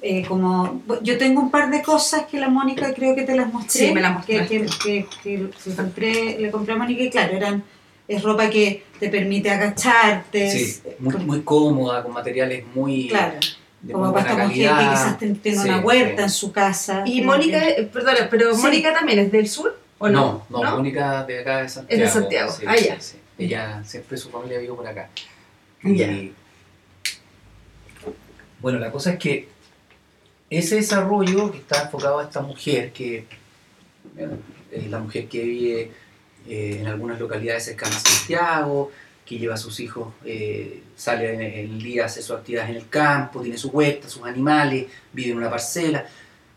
eh, 0.00 0.24
como... 0.26 0.82
Yo 1.02 1.18
tengo 1.18 1.40
un 1.42 1.50
par 1.50 1.70
de 1.70 1.82
cosas 1.82 2.24
que 2.24 2.40
la 2.40 2.48
Mónica 2.48 2.92
creo 2.94 3.14
que 3.14 3.22
te 3.22 3.36
las 3.36 3.52
mostré. 3.52 3.88
Sí, 3.88 3.92
me 3.92 4.00
las 4.00 4.24
que, 4.24 4.40
mostraste. 4.40 4.76
que, 4.82 5.06
que, 5.22 5.48
que 5.62 5.68
le, 5.70 5.76
compré, 5.76 6.38
le 6.40 6.50
compré 6.50 6.72
a 6.74 6.76
Mónica 6.78 7.02
y 7.02 7.10
claro, 7.10 7.36
eran, 7.36 7.62
es 8.08 8.22
ropa 8.22 8.48
que 8.50 8.82
te 8.98 9.08
permite 9.10 9.50
agacharte. 9.50 10.50
Sí, 10.50 10.62
es- 10.62 10.82
muy, 10.98 11.12
con- 11.14 11.26
muy 11.26 11.42
cómoda, 11.42 12.02
con 12.02 12.12
materiales 12.12 12.64
muy... 12.74 13.08
Claro, 13.08 13.34
de 13.82 13.92
como 13.92 14.10
buena 14.10 14.30
esta 14.30 14.42
mujer 14.48 14.70
que 14.70 14.88
quizás 14.90 15.18
ten- 15.18 15.36
tiene 15.36 15.58
Sí, 15.62 15.68
una 15.68 15.80
huerta 15.80 16.16
sí. 16.16 16.22
en 16.22 16.30
su 16.30 16.50
casa. 16.52 17.02
Y 17.04 17.20
Mónica, 17.20 17.68
eh, 17.68 17.88
perdona, 17.92 18.26
pero 18.30 18.54
Sí. 18.54 18.62
Mónica 18.62 18.92
también 18.94 19.18
es 19.18 19.30
del 19.30 19.46
sur, 19.48 19.78
¿o 20.04 20.08
no? 20.08 20.46
No, 20.50 20.62
no, 20.62 20.76
Mónica 20.76 21.24
de 21.24 21.40
acá 21.40 21.62
de 21.62 21.68
Santiago. 21.68 22.02
Es 22.04 22.14
de 22.14 22.20
Santiago. 22.20 22.52
sí, 22.52 22.64
Ah, 22.66 22.76
ya. 22.76 23.00
sí, 23.00 23.12
sí. 23.12 23.18
Ella 23.38 23.82
siempre 23.84 24.16
su 24.16 24.30
familia 24.30 24.58
vivió 24.58 24.76
por 24.76 24.86
acá. 24.86 25.08
Ya. 25.82 26.06
Y- 26.10 26.32
bueno, 28.60 28.78
la 28.78 28.90
cosa 28.90 29.12
es 29.12 29.18
que 29.18 29.48
ese 30.50 30.76
desarrollo 30.76 31.50
que 31.50 31.58
está 31.58 31.82
enfocado 31.82 32.18
a 32.18 32.24
esta 32.24 32.40
mujer, 32.40 32.92
que 32.92 33.26
es 34.70 34.90
la 34.90 34.98
mujer 34.98 35.28
que 35.28 35.42
vive 35.42 35.90
eh, 36.48 36.78
en 36.80 36.86
algunas 36.86 37.18
localidades 37.18 37.64
cercanas 37.64 37.96
a 38.04 38.08
Santiago, 38.08 38.90
que 39.26 39.38
lleva 39.38 39.54
a 39.54 39.58
sus 39.58 39.80
hijos, 39.80 40.12
eh, 40.24 40.82
sale 40.96 41.32
en 41.34 41.40
el 41.42 41.82
día, 41.82 42.04
hace 42.06 42.22
sus 42.22 42.36
actividades 42.36 42.70
en 42.70 42.76
el 42.76 42.88
campo, 42.88 43.40
tiene 43.40 43.56
su 43.58 43.70
huerta, 43.70 44.08
sus 44.08 44.22
animales, 44.24 44.86
vive 45.12 45.30
en 45.32 45.38
una 45.38 45.50
parcela. 45.50 46.06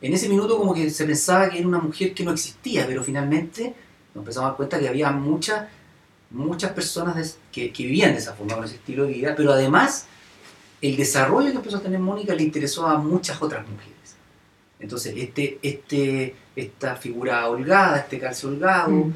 En 0.02 0.14
ese 0.14 0.30
minuto 0.30 0.58
como 0.58 0.74
que 0.74 0.90
se 0.90 1.06
pensaba 1.06 1.50
que 1.50 1.58
era 1.60 1.68
una 1.68 1.80
mujer 1.80 2.14
que 2.14 2.24
no 2.24 2.32
existía, 2.32 2.86
pero 2.86 3.04
finalmente 3.04 3.74
nos 4.14 4.22
empezamos 4.24 4.46
a 4.46 4.50
dar 4.50 4.58
cuenta 4.58 4.80
que 4.80 4.88
había 4.88 5.12
muchas 5.12 5.68
muchas 6.30 6.74
personas 6.74 7.38
que, 7.54 7.72
que 7.72 7.84
vivían 7.84 8.12
de 8.12 8.18
esa 8.18 8.34
forma, 8.34 8.56
con 8.56 8.66
ese 8.66 8.76
estilo 8.76 9.06
de 9.06 9.14
vida, 9.14 9.34
pero 9.36 9.54
además 9.54 10.08
el 10.82 10.98
desarrollo 10.98 11.52
que 11.52 11.56
empezó 11.58 11.78
a 11.78 11.82
tener 11.82 12.00
Mónica 12.00 12.36
le 12.36 12.44
interesó 12.44 12.86
a 12.86 12.98
muchas 12.98 13.42
otras 13.42 13.66
mujeres. 13.68 13.94
Entonces, 14.80 15.14
este, 15.18 15.58
este, 15.62 16.36
esta 16.56 16.98
figura 16.98 17.48
holgada, 17.50 17.98
este 18.00 18.20
calce 18.20 18.46
holgado, 18.46 18.90
Mm. 18.92 19.14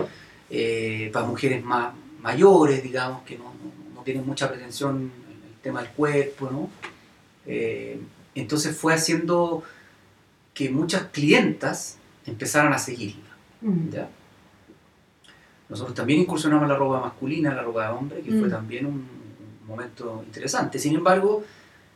eh, 0.49 1.09
para 1.13 1.25
mujeres 1.27 1.61
más 1.63 1.93
mayores, 2.21 2.81
digamos, 2.81 3.23
que 3.23 3.37
no, 3.37 3.43
no- 3.43 3.93
no 3.95 4.01
tienen 4.03 4.25
mucha 4.25 4.47
pretensión 4.49 5.11
en 5.27 5.49
el 5.49 5.55
tema 5.61 5.81
del 5.81 5.91
cuerpo, 5.91 6.49
¿no? 6.49 6.69
Eh, 7.45 7.99
entonces 8.35 8.75
fue 8.75 8.93
haciendo 8.93 9.63
que 10.53 10.69
muchas 10.69 11.03
clientas 11.11 11.97
empezaran 12.25 12.73
a 12.73 12.77
seguirla. 12.77 13.29
Mm. 13.61 13.89
¿ya? 13.89 14.09
Nosotros 15.69 15.95
también 15.95 16.19
incursionamos 16.19 16.63
en 16.63 16.69
la 16.69 16.75
ropa 16.75 16.99
masculina, 16.99 17.53
la 17.53 17.61
ropa 17.63 17.85
de 17.87 17.93
hombre, 17.93 18.21
que 18.21 18.31
fue 18.31 18.47
Mm. 18.47 18.51
también 18.51 18.85
un, 18.85 18.93
un 18.93 19.67
momento 19.67 20.21
interesante. 20.25 20.77
Sin 20.79 20.95
embargo, 20.95 21.43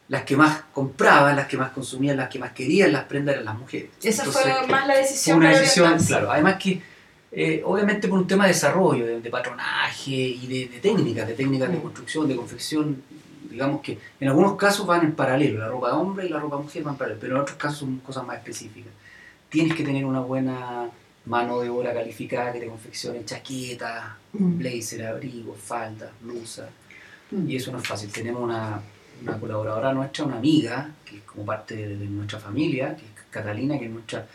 las 0.07 0.23
que 0.23 0.37
más 0.37 0.63
compraban, 0.73 1.35
las 1.35 1.47
que 1.47 1.57
más 1.57 1.71
consumían, 1.71 2.15
las 2.15 2.29
que 2.29 2.39
más 2.39 2.51
querían 2.53 2.93
las 2.93 3.03
prendas 3.05 3.33
eran 3.33 3.45
las 3.45 3.57
mujeres. 3.57 3.89
Esa 4.01 4.23
Entonces, 4.23 4.43
fue 4.53 4.67
más 4.67 4.87
la 4.87 4.93
fue 4.93 5.01
decisión. 5.01 5.37
una 5.39 5.47
para 5.49 5.59
decisión, 5.59 5.97
claro. 6.05 6.31
Además 6.31 6.55
que, 6.61 6.81
eh, 7.31 7.61
obviamente 7.65 8.07
por 8.07 8.19
un 8.19 8.27
tema 8.27 8.45
de 8.45 8.53
desarrollo, 8.53 9.05
de, 9.05 9.19
de 9.19 9.29
patronaje 9.29 10.11
y 10.11 10.47
de, 10.47 10.67
de 10.73 10.79
técnicas, 10.79 11.27
de 11.27 11.33
técnicas 11.33 11.69
de 11.69 11.77
Mm. 11.77 11.81
construcción, 11.81 12.27
de 12.29 12.35
confección, 12.37 13.01
digamos 13.55 13.79
que 13.81 13.97
en 14.19 14.27
algunos 14.27 14.55
casos 14.57 14.85
van 14.85 15.05
en 15.05 15.13
paralelo, 15.15 15.59
la 15.59 15.69
ropa 15.69 15.87
de 15.87 15.93
hombre 15.95 16.25
y 16.25 16.29
la 16.29 16.39
ropa 16.39 16.57
de 16.57 16.63
mujer 16.63 16.83
van 16.83 16.93
en 16.95 16.97
paralelo, 16.97 17.21
pero 17.21 17.35
en 17.35 17.41
otros 17.41 17.57
casos 17.57 17.79
son 17.79 17.97
cosas 17.99 18.25
más 18.25 18.37
específicas. 18.37 18.91
Tienes 19.49 19.75
que 19.75 19.83
tener 19.85 20.03
una 20.03 20.19
buena 20.19 20.89
mano 21.25 21.61
de 21.61 21.69
obra 21.69 21.93
calificada 21.93 22.51
que 22.51 22.59
te 22.59 22.67
confeccione 22.67 23.23
chaquetas, 23.23 24.03
Mm. 24.33 24.57
blazer, 24.57 25.05
abrigos, 25.07 25.57
faldas, 25.57 26.09
blusas. 26.19 26.67
Mm. 27.31 27.49
Y 27.49 27.55
eso 27.55 27.71
no 27.71 27.77
es 27.77 27.87
fácil. 27.87 28.11
Tenemos 28.11 28.41
una, 28.43 28.81
una 29.21 29.39
colaboradora 29.39 29.93
nuestra, 29.93 30.25
una 30.25 30.35
amiga, 30.37 30.89
que 31.05 31.17
es 31.17 31.23
como 31.23 31.45
parte 31.45 31.75
de, 31.77 31.95
de 31.95 32.05
nuestra 32.07 32.39
familia, 32.39 32.95
que 32.97 33.05
es 33.05 33.11
Catalina, 33.29 33.79
que 33.79 33.85
es 33.85 33.91
nuestra 33.91 34.27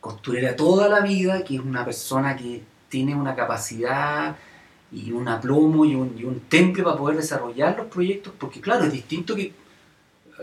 costurera 0.00 0.54
toda 0.54 0.88
la 0.88 1.00
vida, 1.00 1.42
que 1.42 1.56
es 1.56 1.60
una 1.60 1.84
persona 1.84 2.36
que 2.36 2.62
tiene 2.88 3.14
una 3.16 3.34
capacidad 3.34 4.36
y 4.92 5.12
un 5.12 5.28
aplomo 5.28 5.84
y 5.84 5.94
un, 5.94 6.16
y 6.18 6.24
un 6.24 6.40
temple 6.40 6.82
para 6.82 6.96
poder 6.96 7.16
desarrollar 7.16 7.76
los 7.76 7.86
proyectos, 7.88 8.32
porque 8.38 8.60
claro, 8.60 8.84
es 8.84 8.92
distinto 8.92 9.34
que... 9.34 9.42
eh, 9.42 9.54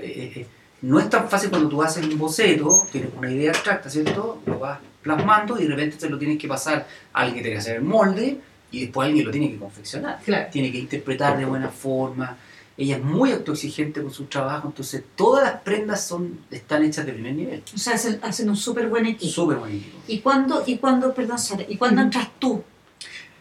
eh, 0.01 0.47
no 0.81 0.99
es 0.99 1.09
tan 1.09 1.27
fácil 1.29 1.49
cuando 1.49 1.67
tú 1.69 1.81
haces 1.81 2.05
un 2.05 2.17
boceto, 2.19 2.85
tienes 2.91 3.09
una 3.17 3.31
idea 3.31 3.49
abstracta, 3.51 3.89
¿cierto? 3.89 4.39
Lo 4.45 4.59
vas 4.59 4.79
plasmando 5.01 5.57
y 5.59 5.63
de 5.63 5.69
repente 5.69 5.97
te 5.97 6.09
lo 6.09 6.17
tienes 6.19 6.37
que 6.37 6.47
pasar 6.47 6.85
a 7.13 7.21
alguien 7.21 7.35
que 7.37 7.41
tiene 7.41 7.55
que 7.55 7.59
hacer 7.61 7.75
el 7.77 7.81
molde 7.83 8.37
y 8.71 8.81
después 8.81 9.07
alguien 9.07 9.25
lo 9.25 9.31
tiene 9.31 9.49
que 9.51 9.57
confeccionar 9.57 10.19
Claro. 10.23 10.49
tiene 10.51 10.71
que 10.71 10.77
interpretar 10.77 11.37
de 11.39 11.45
buena 11.45 11.69
forma. 11.69 12.37
Ella 12.77 12.97
es 12.97 13.03
muy 13.03 13.31
autoexigente 13.31 14.01
con 14.03 14.11
su 14.11 14.25
trabajo, 14.25 14.67
entonces 14.67 15.01
todas 15.15 15.43
las 15.45 15.61
prendas 15.61 16.05
son, 16.05 16.39
están 16.51 16.83
hechas 16.83 17.05
de 17.05 17.13
primer 17.13 17.33
nivel. 17.33 17.63
O 17.73 17.77
sea, 17.77 17.95
hacen, 17.95 18.19
hacen 18.21 18.49
un 18.49 18.57
súper 18.57 18.87
buen 18.89 19.05
equipo. 19.07 19.31
Súper 19.31 19.57
buen 19.57 19.71
equipo. 19.77 19.97
¿Y 20.07 20.19
cuándo, 20.19 20.61
y 20.67 20.77
cuándo, 20.77 21.13
perdón, 21.15 21.39
Sara, 21.39 21.63
¿y 21.67 21.77
cuándo 21.77 22.01
Ujú. 22.01 22.05
entras 22.07 22.29
tú? 22.37 22.63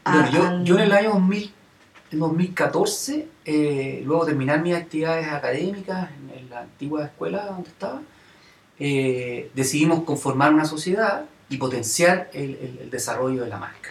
Bueno, 0.05 0.31
yo, 0.65 0.75
en 0.77 0.81
el 0.85 0.93
año 0.93 1.11
2000, 1.15 1.53
en 2.13 2.19
2014, 2.19 3.27
eh, 3.45 4.03
luego 4.05 4.25
de 4.25 4.33
terminar 4.33 4.61
mis 4.63 4.75
actividades 4.75 5.27
académicas 5.29 6.11
en, 6.11 6.39
en 6.39 6.51
la 6.51 6.61
antigua 6.61 7.05
escuela 7.05 7.47
donde 7.47 7.69
estaba, 7.71 8.03
eh, 8.79 9.51
decidimos 9.55 10.05
conformar 10.05 10.53
una 10.53 10.65
sociedad 10.65 11.25
y 11.49 11.57
potenciar 11.57 12.31
el, 12.33 12.43
el- 12.57 12.79
el 12.83 12.91
desarrollo 12.91 13.43
de 13.45 13.49
la 13.49 13.59
marca. 13.59 13.91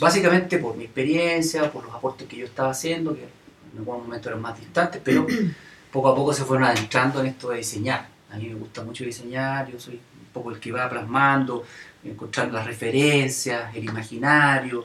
Básicamente 0.00 0.58
por 0.58 0.76
mi 0.76 0.84
experiencia, 0.84 1.70
por 1.70 1.84
los 1.84 1.94
aportes 1.94 2.26
que 2.26 2.36
yo 2.36 2.46
estaba 2.46 2.70
haciendo, 2.70 3.14
que 3.14 3.22
en 3.22 3.78
algún 3.78 4.02
momento 4.04 4.28
eran 4.28 4.40
más 4.42 4.58
distantes, 4.58 5.00
pero 5.04 5.26
poco 5.92 6.08
a 6.08 6.14
poco 6.14 6.32
se 6.32 6.44
fueron 6.44 6.64
adentrando 6.66 7.20
en 7.20 7.26
esto 7.26 7.50
de 7.50 7.58
diseñar. 7.58 8.08
A 8.30 8.36
mí 8.36 8.48
me 8.48 8.54
gusta 8.54 8.82
mucho 8.82 9.04
diseñar, 9.04 9.70
yo 9.70 9.78
soy 9.78 9.94
un 9.94 10.26
poco 10.32 10.50
el 10.50 10.58
que 10.58 10.72
va 10.72 10.88
plasmando, 10.90 11.64
encontrando 12.04 12.54
las 12.54 12.66
referencias, 12.66 13.74
el 13.76 13.84
imaginario, 13.84 14.84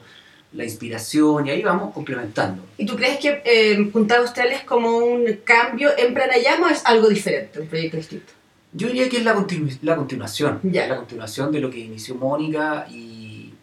la 0.54 0.64
inspiración, 0.64 1.46
y 1.46 1.52
ahí 1.52 1.62
vamos 1.62 1.94
complementando. 1.94 2.64
¿Y 2.78 2.86
tú 2.86 2.96
crees 2.96 3.20
que 3.20 3.42
eh, 3.46 3.90
Punta 3.94 4.18
Austral 4.18 4.48
es 4.52 4.64
como 4.64 4.98
un 4.98 5.26
cambio 5.44 5.92
en 5.98 6.14
Pranayama 6.14 6.68
o 6.68 6.70
es 6.72 6.84
algo 6.86 7.08
diferente, 7.08 7.60
un 7.60 7.68
proyecto 7.68 7.98
distinto? 7.98 8.34
Yo 8.74 8.88
diría 8.88 9.10
que 9.10 9.18
es 9.18 9.24
la, 9.24 9.36
continu- 9.36 9.78
la 9.82 9.96
continuación, 9.96 10.60
Ya. 10.64 10.88
la 10.88 10.98
continuación 10.98 11.52
de 11.52 11.60
lo 11.60 11.70
que 11.70 11.80
inició 11.80 12.16
Mónica 12.16 12.88
y, 12.90 13.54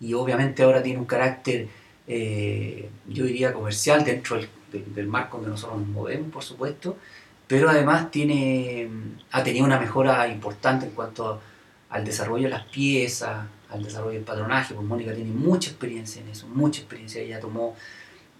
y 0.00 0.14
obviamente 0.14 0.62
ahora 0.62 0.82
tiene 0.82 0.98
un 1.00 1.04
carácter, 1.06 1.66
eh, 2.06 2.88
yo 3.08 3.24
diría, 3.24 3.52
comercial 3.52 4.04
dentro 4.04 4.36
del, 4.36 4.48
del- 4.72 4.94
del 4.94 5.06
marco 5.08 5.38
donde 5.38 5.50
nosotros 5.50 5.80
nos 5.80 5.88
movemos, 5.88 6.30
por 6.32 6.42
supuesto, 6.44 6.96
pero 7.48 7.68
además 7.70 8.10
tiene, 8.10 8.88
ha 9.32 9.42
tenido 9.42 9.64
una 9.64 9.78
mejora 9.80 10.26
importante 10.28 10.86
en 10.86 10.92
cuanto 10.92 11.40
al 11.90 12.04
desarrollo 12.04 12.44
de 12.44 12.50
las 12.50 12.66
piezas, 12.66 13.46
al 13.76 13.84
desarrollo 13.84 14.14
del 14.14 14.24
patronaje, 14.24 14.74
pues 14.74 14.86
Mónica 14.86 15.12
tiene 15.14 15.30
mucha 15.30 15.70
experiencia 15.70 16.20
en 16.22 16.28
eso, 16.28 16.46
mucha 16.48 16.80
experiencia, 16.80 17.20
ella 17.22 17.38
tomó, 17.40 17.76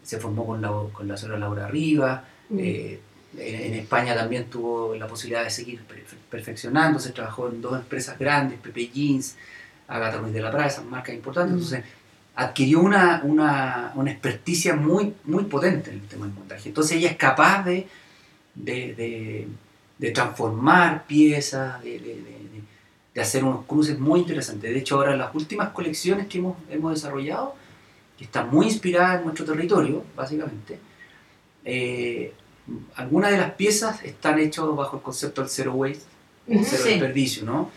se 0.03 0.19
formó 0.19 0.47
con 0.47 0.61
la, 0.61 0.71
con 0.93 1.07
la 1.09 1.17
señora 1.17 1.39
Laura 1.39 1.69
Rivas, 1.69 2.23
Mm. 2.49 2.59
eh, 2.61 3.01
en, 3.39 3.55
en 3.73 3.75
España 3.75 4.15
también 4.15 4.45
tuvo 4.49 4.95
la 4.95 5.09
posibilidad 5.09 5.43
de 5.43 5.51
seguir 5.51 5.81
perfe- 5.81 6.17
perfeccionándose, 6.31 7.11
trabajó 7.11 7.49
en 7.49 7.61
dos 7.61 7.75
empresas 7.77 8.17
grandes, 8.19 8.59
Pepe 8.61 8.89
Jeans, 8.95 9.37
Agatha 9.89 10.19
Ruiz 10.19 10.33
de 10.33 10.41
la 10.41 10.51
Prada, 10.53 10.69
esas 10.69 10.85
marcas 10.85 11.15
importantes, 11.15 11.53
Mm. 11.53 11.59
entonces 11.59 11.85
adquirió 12.37 12.81
una, 12.81 13.23
una, 13.25 13.93
una 13.97 14.11
experticia 14.13 14.77
muy, 14.77 15.15
muy 15.25 15.45
potente 15.45 15.91
en 15.91 15.97
el 16.01 16.07
tema 16.07 16.27
del 16.27 16.35
montaje. 16.35 16.69
Entonces 16.69 16.99
ella 16.99 17.11
es 17.11 17.17
capaz 17.17 17.65
de, 17.65 17.89
de, 18.55 18.95
de- 18.95 19.49
de 19.99 20.11
transformar 20.11 21.07
piezas, 21.07 21.83
de, 21.83 21.99
de- 23.17 23.23
hacer 23.23 23.43
unos 23.45 23.65
cruces 23.67 23.99
muy 23.99 24.21
interesantes. 24.21 24.71
De 24.73 24.79
hecho, 24.79 24.97
ahora 24.97 25.17
las 25.17 25.35
últimas 25.35 25.71
colecciones 25.71 26.27
que 26.29 26.39
hemos, 26.39 26.57
hemos 26.71 26.93
desarrollado, 26.95 27.55
que 28.17 28.25
están 28.25 28.49
muy 28.51 28.67
inspiradas 28.67 29.19
en 29.19 29.25
nuestro 29.25 29.45
territorio, 29.45 30.05
básicamente, 30.15 30.79
eh, 31.65 32.33
algunas 32.97 33.31
de 33.31 33.39
las 33.39 33.53
piezas 33.53 34.03
están 34.05 34.39
hechas 34.39 34.65
bajo 34.75 34.97
el 34.97 35.03
concepto 35.03 35.41
del 35.41 35.51
zero 35.51 35.73
waste, 35.75 36.05
Ujú, 36.49 36.65
cero 36.65 36.83
sí. 36.85 36.91
desperdicio, 36.91 37.45
¿no? 37.45 37.71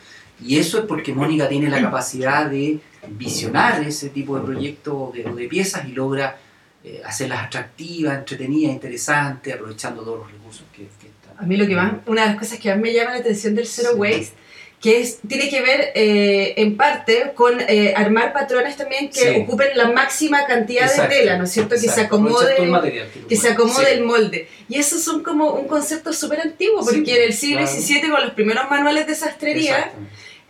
Y 0.45 0.57
eso 0.57 0.79
es 0.79 0.85
porque 0.85 1.13
Mónica 1.13 1.49
tiene 1.49 1.69
la 1.69 1.81
capacidad 1.81 2.49
de 2.49 2.79
visionar 3.09 3.81
ese 3.83 4.09
tipo 4.09 4.37
de 4.37 4.45
proyectos 4.45 4.93
o 4.95 5.11
de, 5.13 5.23
de 5.23 5.47
piezas 5.47 5.85
y 5.85 5.91
logra 5.91 6.37
eh, 6.83 7.01
hacerlas 7.05 7.45
atractivas, 7.47 8.17
entretenidas, 8.19 8.71
interesantes, 8.73 9.53
aprovechando 9.53 10.01
todos 10.03 10.19
los 10.19 10.31
recursos 10.31 10.63
que, 10.71 10.83
que 10.99 11.07
están. 11.07 11.35
A 11.37 11.45
mí 11.47 11.57
lo 11.57 11.67
que 11.67 11.75
más, 11.75 11.93
una 12.05 12.21
de 12.21 12.27
las 12.29 12.37
cosas 12.39 12.57
que 12.59 12.69
más 12.69 12.79
me 12.79 12.93
llama 12.93 13.11
la 13.11 13.17
atención 13.19 13.53
del 13.55 13.65
Zero 13.67 13.89
Sí. 13.93 13.97
Waste, 13.99 14.33
que 14.81 15.01
es, 15.01 15.19
tiene 15.27 15.49
que 15.49 15.61
ver 15.61 15.91
eh, 15.93 16.53
en 16.57 16.77
parte 16.77 17.31
con 17.35 17.59
eh, 17.59 17.93
armar 17.97 18.31
patrones 18.31 18.77
también 18.77 19.09
que 19.09 19.19
Sí. 19.19 19.41
ocupen 19.41 19.67
la 19.75 19.91
máxima 19.91 20.45
cantidad 20.45 20.85
Exacto, 20.85 21.13
de 21.13 21.19
tela, 21.19 21.37
¿no 21.37 21.43
es 21.43 21.51
cierto? 21.51 21.75
Que 21.75 21.81
se 21.89 21.99
acomode, 22.01 22.65
material 22.65 23.07
que 23.27 23.35
se 23.35 23.49
acomode 23.49 23.85
Sí. 23.87 23.91
el 23.93 24.03
molde. 24.05 24.47
Y 24.69 24.77
eso 24.79 24.97
son 24.97 25.21
como 25.21 25.51
un 25.51 25.67
concepto 25.67 26.13
súper 26.13 26.39
antiguo, 26.41 26.81
Sí, 26.83 26.95
porque 26.95 27.15
en 27.17 27.23
el 27.23 27.33
siglo 27.33 27.61
claro. 27.61 27.71
XVII 27.81 28.09
con 28.09 28.21
los 28.21 28.31
primeros 28.31 28.69
manuales 28.69 29.05
de 29.05 29.15
sastrería, 29.15 29.91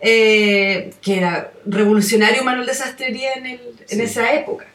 eh, 0.00 0.90
que 1.02 1.16
era 1.18 1.52
revolucionario 1.66 2.42
manual 2.44 2.66
de 2.66 2.74
sastrería 2.74 3.32
en, 3.34 3.46
el- 3.46 3.60
en 3.88 3.98
Sí. 3.98 4.02
esa 4.02 4.32
época. 4.34 4.66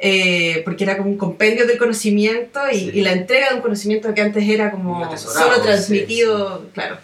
Eh, 0.00 0.62
porque 0.64 0.84
era 0.84 0.96
como 0.96 1.10
un 1.10 1.18
compendio 1.18 1.66
del 1.66 1.76
conocimiento 1.76 2.60
y, 2.70 2.78
Sí. 2.78 2.90
y 2.94 3.00
la 3.00 3.12
entrega 3.12 3.48
de 3.48 3.56
un 3.56 3.62
conocimiento 3.62 4.14
que 4.14 4.20
antes 4.20 4.48
era 4.48 4.70
como 4.70 5.00
Un 5.00 5.18
solo 5.18 5.56
sí, 5.56 5.60
transmitido, 5.62 6.66
claro. 6.72 6.98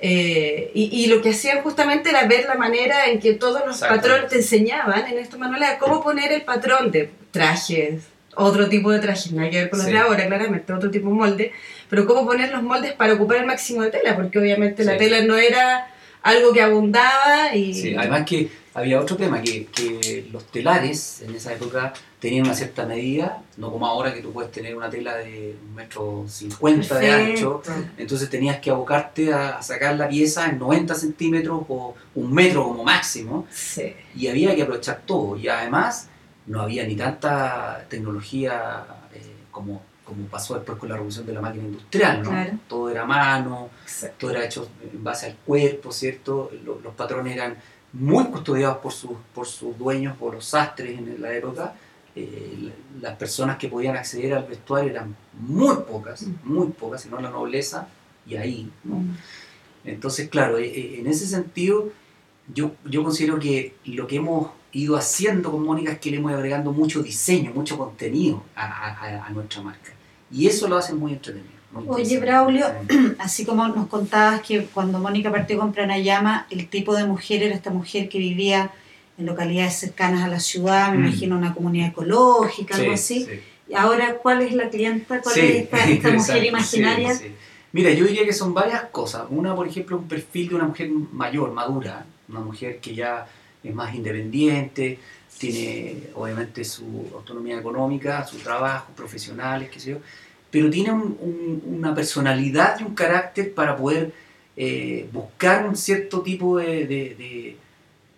Eh, 0.00 0.70
y, 0.74 0.90
y 0.92 1.06
lo 1.06 1.20
que 1.22 1.30
hacían 1.30 1.62
justamente 1.62 2.10
era 2.10 2.24
ver 2.26 2.44
la 2.46 2.54
manera 2.54 3.06
en 3.06 3.18
que 3.18 3.34
todos 3.34 3.62
los 3.66 3.78
patrones 3.80 4.28
te 4.28 4.36
enseñaban 4.36 5.06
en 5.08 5.18
estos 5.18 5.40
manuales 5.40 5.70
a 5.70 5.78
cómo 5.78 6.02
poner 6.02 6.30
el 6.32 6.42
patrón 6.42 6.92
de 6.92 7.10
trajes, 7.32 8.04
otro 8.36 8.68
tipo 8.68 8.92
de 8.92 9.00
trajes, 9.00 9.32
nada 9.32 9.50
que 9.50 9.58
ver 9.58 9.70
con 9.70 9.78
los 9.80 9.86
Sí. 9.86 9.92
de 9.92 9.98
ahora, 9.98 10.26
claramente, 10.26 10.72
otro 10.72 10.90
tipo 10.90 11.08
de 11.08 11.14
molde, 11.14 11.52
pero 11.90 12.06
cómo 12.06 12.24
poner 12.24 12.52
los 12.52 12.62
moldes 12.62 12.92
para 12.92 13.14
ocupar 13.14 13.38
el 13.38 13.46
máximo 13.46 13.82
de 13.82 13.90
tela, 13.90 14.14
porque 14.14 14.38
obviamente 14.38 14.84
la 14.84 14.96
tela 14.96 15.20
no 15.22 15.36
era 15.36 15.88
algo 16.22 16.52
que 16.52 16.62
abundaba 16.62 17.54
y... 17.56 17.74
Sí, 17.74 17.96
además 17.96 18.24
que 18.24 18.48
había 18.78 19.00
otro 19.00 19.16
tema, 19.16 19.40
que, 19.42 19.66
que 19.66 20.28
los 20.32 20.44
telares 20.46 21.22
en 21.22 21.34
esa 21.34 21.52
época 21.52 21.92
tenían 22.20 22.44
una 22.46 22.54
cierta 22.54 22.84
medida, 22.86 23.42
no 23.56 23.70
como 23.70 23.86
ahora 23.86 24.12
que 24.14 24.20
tú 24.22 24.32
puedes 24.32 24.50
tener 24.50 24.76
una 24.76 24.88
tela 24.90 25.16
de 25.16 25.56
un 25.68 25.74
metro 25.74 26.24
cincuenta 26.28 26.98
de 26.98 27.10
ancho, 27.10 27.62
entonces 27.96 28.28
tenías 28.30 28.58
que 28.60 28.70
abocarte 28.70 29.32
a, 29.32 29.58
a 29.58 29.62
sacar 29.62 29.96
la 29.96 30.08
pieza 30.08 30.48
en 30.48 30.58
90 30.58 30.94
centímetros 30.94 31.62
o 31.68 31.94
un 32.14 32.32
metro 32.32 32.64
como 32.64 32.84
máximo, 32.84 33.46
Sí. 33.50 33.94
y 34.16 34.26
había 34.28 34.54
que 34.56 34.62
aprovechar 34.62 35.02
todo, 35.06 35.36
y 35.36 35.48
además 35.48 36.08
no 36.46 36.60
había 36.62 36.84
ni 36.86 36.96
tanta 36.96 37.84
tecnología 37.88 38.84
eh, 39.14 39.22
como, 39.50 39.82
como 40.04 40.24
pasó 40.26 40.54
después 40.54 40.78
con 40.78 40.88
la 40.88 40.94
revolución 40.96 41.26
de 41.26 41.34
la 41.34 41.40
máquina 41.40 41.64
industrial, 41.64 42.22
¿no? 42.22 42.30
Claro. 42.30 42.52
Todo 42.66 42.90
era 42.90 43.04
mano, 43.04 43.68
Exacto. 43.82 44.16
todo 44.18 44.30
era 44.30 44.44
hecho 44.44 44.68
en 44.92 45.04
base 45.04 45.26
al 45.26 45.36
cuerpo, 45.44 45.92
¿cierto? 45.92 46.50
Lo- 46.64 46.80
Los, 46.80 46.94
patrones 46.94 47.34
eran 47.36 47.56
muy 47.92 48.24
custodiados 48.26 48.78
por 48.78 48.92
sus, 48.92 49.12
por 49.34 49.46
sus 49.46 49.76
dueños, 49.78 50.16
por 50.16 50.34
los 50.34 50.44
sastres 50.44 50.98
en 50.98 51.20
la 51.20 51.32
época. 51.34 51.74
Eh, 52.16 52.58
la- 53.00 53.08
las 53.10 53.16
personas 53.18 53.56
que 53.58 53.68
podían 53.68 53.96
acceder 53.96 54.34
al 54.34 54.44
vestuario 54.44 54.90
eran 54.90 55.14
muy 55.38 55.76
pocas, 55.88 56.22
Mm. 56.22 56.34
muy 56.44 56.66
pocas, 56.68 57.02
sino 57.02 57.20
la 57.20 57.30
nobleza, 57.30 57.88
y 58.26 58.36
ahí, 58.36 58.70
¿no? 58.84 59.02
Entonces, 59.84 60.28
claro, 60.28 60.58
eh, 60.58 60.66
eh, 60.66 60.96
en 61.00 61.06
ese 61.06 61.26
sentido, 61.26 61.90
yo, 62.52 62.72
yo 62.84 63.02
considero 63.04 63.38
que 63.38 63.74
lo 63.84 64.06
que 64.06 64.16
hemos 64.16 64.50
ido 64.72 64.96
haciendo 64.96 65.50
con 65.52 65.62
Mónica 65.64 65.92
es 65.92 65.98
que 65.98 66.10
le 66.10 66.16
hemos 66.18 66.32
agregando 66.32 66.72
mucho 66.72 67.02
diseño, 67.02 67.52
mucho 67.54 67.78
contenido 67.78 68.42
a, 68.54 68.64
a- 68.66 69.26
a 69.26 69.30
nuestra 69.30 69.62
marca. 69.62 69.92
Y 70.30 70.46
eso 70.46 70.68
lo 70.68 70.76
hace 70.76 70.92
muy 70.94 71.12
entretenido. 71.12 71.57
Oye. 71.74 72.18
Braulio, 72.18 72.66
Sí. 72.88 72.96
Así 73.18 73.44
como 73.44 73.66
nos 73.68 73.86
contabas 73.88 74.40
que 74.42 74.64
cuando 74.66 74.98
Mónica 74.98 75.30
partió 75.30 75.58
con 75.58 75.72
Pranayama, 75.72 76.46
el 76.50 76.68
tipo 76.68 76.94
de 76.96 77.04
mujer 77.04 77.42
era 77.42 77.54
esta 77.54 77.70
mujer 77.70 78.08
que 78.08 78.18
vivía 78.18 78.70
en 79.18 79.26
localidades 79.26 79.74
cercanas 79.78 80.22
a 80.24 80.28
la 80.28 80.40
ciudad, 80.40 80.92
me 80.92 80.98
Mm. 80.98 81.06
imagino 81.06 81.36
una 81.36 81.54
comunidad 81.54 81.88
ecológica, 81.88 82.76
algo 82.76 82.88
Sí, 82.88 82.94
así. 82.94 83.24
sí. 83.26 83.40
Y 83.68 83.74
ahora, 83.74 84.14
¿cuál 84.16 84.40
es 84.42 84.54
la 84.54 84.70
clienta? 84.70 85.20
¿Cuál 85.20 85.34
Sí, 85.34 85.40
es 85.40 85.54
esta, 85.64 85.84
esta 85.84 86.10
mujer 86.12 86.44
imaginaria? 86.44 87.20
Mira, 87.72 87.90
yo 87.90 88.06
diría 88.06 88.24
que 88.24 88.32
son 88.32 88.54
varias 88.54 88.84
cosas. 88.84 89.24
Una, 89.28 89.54
por 89.54 89.68
ejemplo, 89.68 89.98
un 89.98 90.08
perfil 90.08 90.48
de 90.48 90.54
una 90.54 90.64
mujer 90.64 90.88
mayor, 91.12 91.52
madura, 91.52 92.06
una 92.28 92.40
mujer 92.40 92.78
que 92.80 92.94
ya 92.94 93.26
es 93.62 93.74
más 93.74 93.94
independiente, 93.94 94.98
tiene 95.36 96.04
obviamente 96.14 96.64
su 96.64 97.10
autonomía 97.14 97.58
económica, 97.58 98.26
su 98.26 98.38
trabajo, 98.38 98.90
profesionales, 98.96 99.68
qué 99.70 99.78
sé 99.80 99.90
yo, 99.90 99.98
pero 100.50 100.70
tiene 100.70 100.92
un- 100.92 101.16
un- 101.20 101.62
una 101.78 101.94
personalidad 101.94 102.80
y 102.80 102.84
un 102.84 102.94
carácter 102.94 103.52
para 103.54 103.76
poder 103.76 104.12
eh, 104.60 105.08
buscar 105.12 105.66
un 105.68 105.76
cierto 105.76 106.20
tipo 106.22 106.58
de, 106.58 106.86
de- 106.86 107.14
de- 107.16 107.56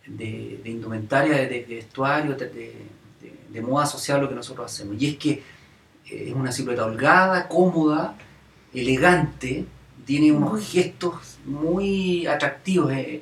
de- 0.07 0.61
de 0.65 0.71
indumentaria, 0.71 1.37
de, 1.37 1.67
vestuario, 1.69 2.35
de, 2.35 3.61
moda 3.61 3.85
social, 3.85 4.21
lo 4.23 4.29
que 4.29 4.35
nosotros 4.35 4.65
hacemos. 4.73 4.97
Y 5.01 5.07
es 5.09 5.17
que 5.19 5.31
eh, 6.11 6.25
es 6.29 6.33
una 6.33 6.51
silueta 6.51 6.87
holgada, 6.87 7.47
cómoda, 7.47 8.17
elegante, 8.73 9.65
tiene 10.07 10.33
unos 10.33 10.67
gestos 10.67 11.39
muy 11.45 12.27
atractivos. 12.27 12.91
eh. 12.93 13.21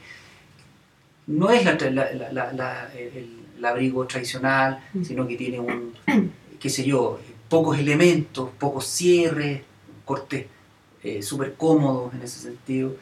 No 1.27 1.51
es 1.51 1.65
la, 1.65 1.73
la- 1.91 2.13
la- 2.13 2.33
la- 2.33 2.53
la- 2.53 2.93
el, 2.97 3.39
el 3.59 3.65
abrigo 3.65 4.07
tradicional, 4.07 4.79
Mm. 4.95 5.03
sino 5.05 5.27
que 5.27 5.37
tiene 5.37 5.59
un, 5.61 5.93
qué 6.61 6.71
sé 6.71 6.85
yo, 6.85 7.19
pocos 7.49 7.79
elementos, 7.79 8.51
pocos 8.59 8.87
cierres, 8.87 9.63
cortes 10.05 10.47
eh, 11.03 11.23
súper 11.23 11.55
cómodos 11.55 12.15
en 12.15 12.23
ese 12.23 12.41
sentido. 12.41 12.95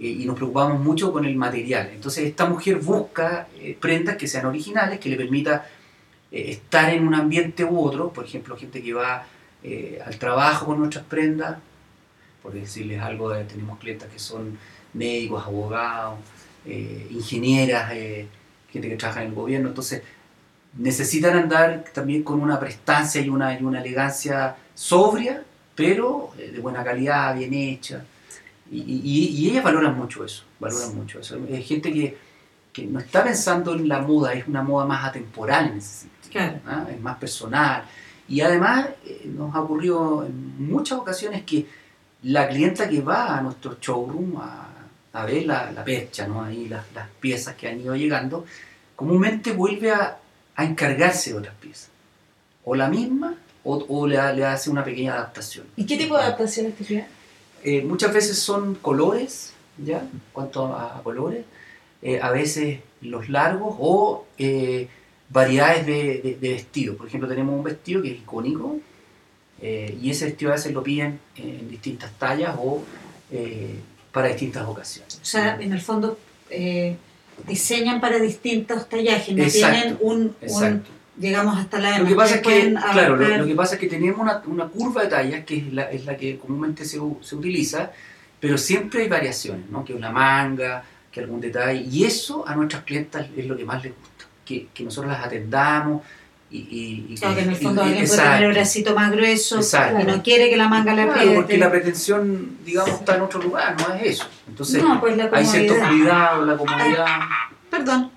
eh, 0.00 0.08
y 0.08 0.24
nos 0.24 0.36
preocupamos 0.36 0.80
mucho 0.80 1.12
con 1.12 1.24
el 1.26 1.36
material. 1.36 1.90
Entonces 1.92 2.24
esta 2.24 2.46
mujer 2.46 2.76
busca 2.76 3.48
eh, 3.58 3.76
prendas 3.78 4.16
que 4.16 4.26
sean 4.26 4.46
originales, 4.46 4.98
que 4.98 5.10
le 5.10 5.16
permita 5.16 5.66
eh, 6.32 6.50
estar 6.52 6.92
en 6.92 7.06
un 7.06 7.14
ambiente 7.14 7.64
u 7.64 7.78
otro, 7.78 8.10
por 8.12 8.24
ejemplo, 8.24 8.56
gente 8.56 8.82
que 8.82 8.94
va 8.94 9.26
al 10.06 10.18
trabajo 10.18 10.64
con 10.64 10.78
nuestras 10.78 11.04
prendas, 11.04 11.58
por 12.42 12.54
decirles 12.54 13.02
algo, 13.02 13.30
tenemos 13.44 13.78
clientes 13.78 14.08
que 14.10 14.18
son 14.18 14.58
médicos, 14.94 15.46
abogados, 15.46 16.18
ingenieras, 17.10 17.90
gente 17.90 18.88
que 18.88 18.96
trabaja 18.96 19.22
en 19.22 19.28
el 19.28 19.34
gobierno, 19.34 19.68
entonces 19.68 20.02
necesitan 20.78 21.36
andar 21.36 21.84
también 21.92 22.22
con 22.22 22.40
una 22.40 22.58
prestancia 22.60 23.20
y 23.20 23.28
una, 23.28 23.58
y 23.58 23.62
una 23.62 23.80
elegancia 23.80 24.56
sobria, 24.74 25.42
pero 25.74 26.32
eh, 26.38 26.50
de 26.52 26.60
buena 26.60 26.84
calidad, 26.84 27.36
bien 27.36 27.52
hecha. 27.54 28.04
Y, 28.70 28.78
y- 28.80 29.28
y 29.36 29.50
ellas 29.50 29.64
valoran 29.64 29.96
mucho 29.96 30.24
eso, 30.24 30.44
valoran 30.60 30.94
mucho 30.94 31.20
eso. 31.20 31.38
Es 31.48 31.66
gente 31.66 31.92
que, 31.92 32.16
que 32.72 32.86
no 32.86 33.00
está 33.00 33.24
pensando 33.24 33.74
en 33.74 33.88
la 33.88 34.00
moda, 34.00 34.32
es 34.32 34.46
una 34.46 34.62
moda 34.62 34.86
más 34.86 35.04
atemporal 35.04 35.70
en 35.72 35.78
ese 35.78 35.88
sentido. 36.02 36.30
Claro. 36.30 36.60
¿ah? 36.66 36.86
Es 36.88 37.00
más 37.00 37.16
personal. 37.18 37.82
Y 38.28 38.40
además 38.42 38.88
eh, 39.04 39.22
nos 39.36 39.52
ha 39.56 39.60
ocurrido 39.60 40.24
en 40.24 40.68
muchas 40.70 40.98
ocasiones 40.98 41.42
que 41.42 41.66
la 42.22 42.48
clienta 42.48 42.88
que 42.88 43.00
va 43.00 43.36
a 43.36 43.40
nuestro 43.40 43.78
showroom 43.80 44.36
a, 44.36 44.68
a 45.14 45.24
ver 45.24 45.46
la, 45.46 45.72
la 45.72 45.82
percha, 45.82 46.28
¿no? 46.28 46.44
Ahí 46.44 46.68
las, 46.68 46.84
las 46.94 47.08
piezas 47.18 47.56
que 47.56 47.66
han 47.68 47.80
ido 47.80 47.96
llegando, 47.96 48.44
comúnmente 48.94 49.52
vuelve 49.52 49.90
a, 49.90 50.16
a 50.56 50.64
encargarse 50.64 51.30
de 51.30 51.38
otras 51.38 51.54
piezas. 51.56 51.88
O 52.64 52.74
la 52.74 52.88
misma, 52.88 53.36
o, 53.64 53.84
o 53.88 54.06
le, 54.06 54.16
le 54.34 54.44
hace 54.44 54.70
una 54.70 54.84
pequeña 54.84 55.14
adaptación. 55.14 55.66
¿Y 55.76 55.86
qué 55.86 55.96
tipo 55.96 56.16
de 56.16 56.22
adaptaciones 56.22 56.76
te 56.76 56.84
fijas? 56.84 57.06
Eh, 57.62 57.82
muchas 57.82 58.12
veces 58.12 58.38
son 58.38 58.74
colores, 58.76 59.52
¿ya? 59.78 60.02
Cuanto 60.32 60.66
a, 60.66 60.98
a 60.98 61.02
colores, 61.02 61.44
eh, 62.02 62.18
a 62.20 62.30
veces 62.30 62.80
los 63.02 63.28
largos 63.28 63.76
o 63.78 64.26
eh, 64.38 64.88
variedades 65.28 65.86
de, 65.86 66.20
de, 66.22 66.38
de 66.40 66.52
vestido. 66.52 66.96
Por 66.96 67.06
ejemplo, 67.06 67.28
tenemos 67.28 67.54
un 67.54 67.62
vestido 67.62 68.02
que 68.02 68.12
es 68.12 68.18
icónico 68.18 68.78
eh, 69.60 69.98
y 70.00 70.10
ese 70.10 70.26
vestido 70.26 70.50
a 70.50 70.54
veces 70.54 70.72
lo 70.72 70.82
piden 70.82 71.20
en 71.36 71.68
distintas 71.68 72.12
tallas 72.18 72.56
o 72.58 72.82
para 74.10 74.26
distintas 74.28 74.66
ocasiones. 74.66 75.20
O 75.22 75.24
sea, 75.24 75.56
en 75.60 75.72
el 75.72 75.80
fondo 75.80 76.18
diseñan 77.46 78.00
para 78.00 78.18
distintos 78.18 78.88
tallajes, 78.88 79.36
no 79.36 79.42
Exacto, 79.42 79.78
tienen 79.78 79.98
un, 80.00 80.36
un, 80.40 80.82
digamos, 81.16 81.58
hasta 81.58 81.78
la 81.78 81.98
Lo 81.98 82.06
que 82.06 82.14
pasa 82.14 82.36
es 82.36 82.42
que, 82.42 82.74
claro, 82.92 83.16
lo, 83.16 83.46
que 83.46 83.54
pasa 83.54 83.74
es 83.74 83.80
que 83.80 83.86
tenemos 83.86 84.20
una, 84.20 84.42
una 84.46 84.68
curva 84.68 85.02
de 85.02 85.08
tallas 85.08 85.44
que 85.44 85.58
es 85.58 85.72
la, 85.72 85.90
es 85.90 86.04
la 86.06 86.16
que 86.16 86.38
comúnmente 86.38 86.84
se, 86.84 86.98
se 87.20 87.36
utiliza, 87.36 87.92
pero 88.38 88.56
siempre 88.56 89.02
hay 89.02 89.08
variaciones, 89.08 89.68
¿no? 89.70 89.84
Que 89.84 89.92
una 89.94 90.10
manga, 90.10 90.84
que 91.12 91.20
algún 91.20 91.40
detalle, 91.40 91.86
y 91.90 92.04
eso 92.04 92.46
a 92.46 92.54
nuestras 92.54 92.84
clientas 92.84 93.26
es 93.36 93.46
lo 93.46 93.56
que 93.56 93.64
más 93.64 93.82
les 93.82 93.92
gusta, 93.92 94.24
que, 94.44 94.68
que 94.72 94.84
nosotros 94.84 95.12
las 95.12 95.24
atendamos 95.24 96.02
y... 96.50 97.06
y, 97.10 97.14
Claro, 97.18 97.34
que 97.36 97.42
en 97.42 97.50
el 97.50 97.56
fondo 97.56 97.82
y- 97.82 97.86
alguien 97.88 98.06
puede 98.06 98.20
tener 98.22 98.42
el 98.44 98.52
bracito 98.52 98.94
más 98.94 99.12
grueso 99.12 99.56
Exacto. 99.56 100.00
y 100.00 100.04
no 100.04 100.22
quiere 100.22 100.50
que 100.50 100.56
la 100.56 100.68
manga 100.68 100.92
le 100.94 101.02
Claro, 101.04 101.12
apriete. 101.20 101.36
porque 101.36 101.58
la 101.58 101.70
pretensión, 101.70 102.56
digamos, 102.64 102.90
está 103.00 103.16
en 103.16 103.22
otro 103.22 103.40
lugar, 103.42 103.76
no 103.80 103.94
es 103.94 104.02
eso. 104.06 104.26
Entonces, 104.48 104.82
no, 104.82 105.00
pues 105.00 105.18
hay 105.32 105.46
ciertos 105.46 105.76
comodidad. 105.78 105.98
cuidados, 106.00 106.46
la 106.46 106.56
comodidad... 106.56 107.06
Perdón. 107.70 108.10